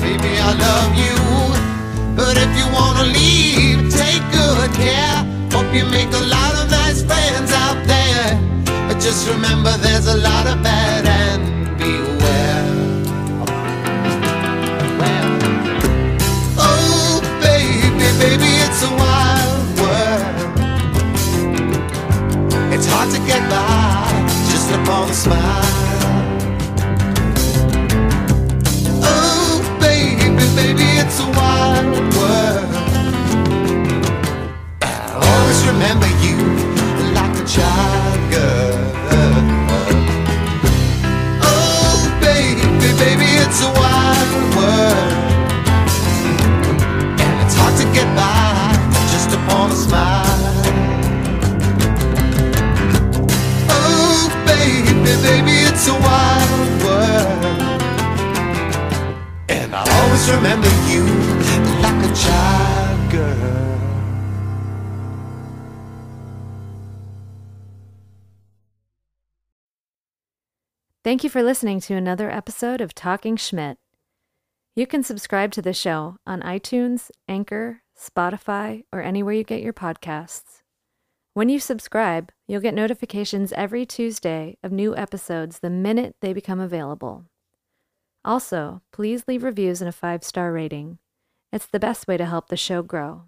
Baby, 0.00 0.32
I 0.40 0.50
love 0.66 0.92
you. 1.04 1.16
But 2.16 2.34
if 2.44 2.50
you 2.58 2.66
wanna 2.78 3.04
leave, 3.18 3.80
take 4.00 4.24
good 4.32 4.70
care. 4.82 5.18
Hope 5.52 5.70
you 5.74 5.84
make 5.98 6.12
a 6.12 6.24
lot 6.34 6.43
just 9.04 9.28
remember 9.28 9.70
there's 9.82 10.06
a 10.06 10.16
lot 10.16 10.46
of 10.46 10.62
bad 10.62 11.04
and 11.04 11.76
beware. 11.76 12.64
Oh, 16.56 17.20
baby, 17.42 18.08
baby, 18.18 18.50
it's 18.64 18.82
a 18.82 18.90
wild 19.02 19.66
world. 19.78 20.36
It's 22.72 22.86
hard 22.86 23.10
to 23.10 23.18
get 23.26 23.42
by 23.50 24.08
just 24.50 24.70
upon 24.70 25.10
a 25.10 25.12
smile. 25.12 25.64
Oh, 29.04 29.60
baby, 29.80 30.46
baby, 30.56 30.88
it's 31.02 31.20
a 31.20 31.28
wild 31.36 32.14
world. 32.16 32.72
Always 35.22 35.60
remember 35.66 36.13
baby, 55.24 55.56
it's 55.68 55.88
a 55.88 55.94
wild 55.94 56.82
world. 56.84 57.82
And 59.48 59.74
I'll 59.74 59.92
always 60.02 60.30
remember 60.30 60.68
you 60.92 61.04
like 61.80 62.00
a 62.04 62.14
child 62.14 63.10
girl. 63.10 63.64
Thank 71.02 71.24
you 71.24 71.30
for 71.30 71.42
listening 71.42 71.80
to 71.80 71.94
another 71.94 72.30
episode 72.30 72.80
of 72.80 72.94
Talking 72.94 73.36
Schmidt. 73.36 73.78
You 74.74 74.86
can 74.86 75.02
subscribe 75.02 75.52
to 75.52 75.62
the 75.62 75.72
show 75.72 76.16
on 76.26 76.40
iTunes, 76.42 77.10
Anchor, 77.28 77.82
Spotify, 77.96 78.84
or 78.92 79.00
anywhere 79.00 79.34
you 79.34 79.44
get 79.44 79.62
your 79.62 79.72
podcasts. 79.72 80.53
When 81.34 81.48
you 81.48 81.58
subscribe, 81.58 82.30
you'll 82.46 82.60
get 82.60 82.74
notifications 82.74 83.52
every 83.54 83.84
Tuesday 83.84 84.56
of 84.62 84.70
new 84.70 84.96
episodes 84.96 85.58
the 85.58 85.68
minute 85.68 86.14
they 86.20 86.32
become 86.32 86.60
available. 86.60 87.24
Also, 88.24 88.82
please 88.92 89.24
leave 89.26 89.42
reviews 89.42 89.80
and 89.80 89.88
a 89.88 89.92
five 89.92 90.22
star 90.22 90.52
rating. 90.52 90.98
It's 91.52 91.66
the 91.66 91.80
best 91.80 92.06
way 92.06 92.16
to 92.16 92.24
help 92.24 92.48
the 92.48 92.56
show 92.56 92.82
grow. 92.82 93.22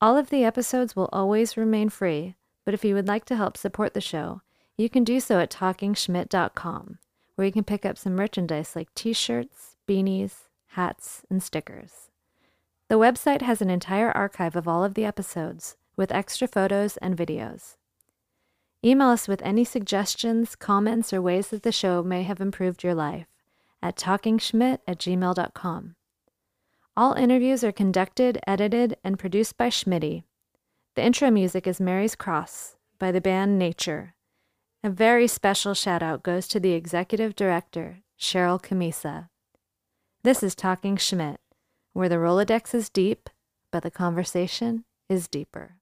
All 0.00 0.16
of 0.16 0.30
the 0.30 0.42
episodes 0.42 0.96
will 0.96 1.08
always 1.12 1.56
remain 1.56 1.88
free, 1.88 2.34
but 2.64 2.74
if 2.74 2.84
you 2.84 2.96
would 2.96 3.06
like 3.06 3.26
to 3.26 3.36
help 3.36 3.56
support 3.56 3.94
the 3.94 4.00
show, 4.00 4.42
you 4.76 4.90
can 4.90 5.04
do 5.04 5.20
so 5.20 5.38
at 5.38 5.52
talkingschmidt.com, 5.52 6.98
where 7.36 7.46
you 7.46 7.52
can 7.52 7.62
pick 7.62 7.86
up 7.86 7.96
some 7.96 8.16
merchandise 8.16 8.74
like 8.74 8.92
t 8.96 9.12
shirts, 9.12 9.76
beanies, 9.88 10.48
hats, 10.70 11.22
and 11.30 11.40
stickers. 11.40 12.10
The 12.88 12.98
website 12.98 13.42
has 13.42 13.62
an 13.62 13.70
entire 13.70 14.10
archive 14.10 14.56
of 14.56 14.66
all 14.66 14.82
of 14.82 14.94
the 14.94 15.04
episodes, 15.04 15.76
with 16.02 16.10
extra 16.10 16.48
photos 16.48 16.96
and 16.96 17.16
videos. 17.16 17.76
Email 18.84 19.10
us 19.10 19.28
with 19.28 19.40
any 19.42 19.62
suggestions, 19.62 20.56
comments, 20.56 21.12
or 21.12 21.22
ways 21.22 21.46
that 21.50 21.62
the 21.62 21.70
show 21.70 22.02
may 22.02 22.24
have 22.24 22.40
improved 22.40 22.82
your 22.82 22.92
life 22.92 23.28
at 23.80 23.94
talkingschmidt 23.94 24.80
at 24.88 24.98
gmail.com. 24.98 25.94
All 26.96 27.12
interviews 27.12 27.62
are 27.62 27.70
conducted, 27.70 28.40
edited, 28.48 28.96
and 29.04 29.16
produced 29.16 29.56
by 29.56 29.68
Schmitty. 29.68 30.24
The 30.96 31.04
intro 31.04 31.30
music 31.30 31.68
is 31.68 31.78
Mary's 31.78 32.16
Cross 32.16 32.74
by 32.98 33.12
the 33.12 33.20
band 33.20 33.56
Nature. 33.56 34.14
A 34.82 34.90
very 34.90 35.28
special 35.28 35.72
shout 35.72 36.02
out 36.02 36.24
goes 36.24 36.48
to 36.48 36.58
the 36.58 36.72
executive 36.72 37.36
director, 37.36 37.98
Cheryl 38.18 38.60
Camisa. 38.60 39.28
This 40.24 40.42
is 40.42 40.56
Talking 40.56 40.96
Schmidt, 40.96 41.38
where 41.92 42.08
the 42.08 42.16
Rolodex 42.16 42.74
is 42.74 42.90
deep, 42.90 43.30
but 43.70 43.84
the 43.84 43.90
conversation 43.92 44.84
is 45.08 45.28
deeper. 45.28 45.76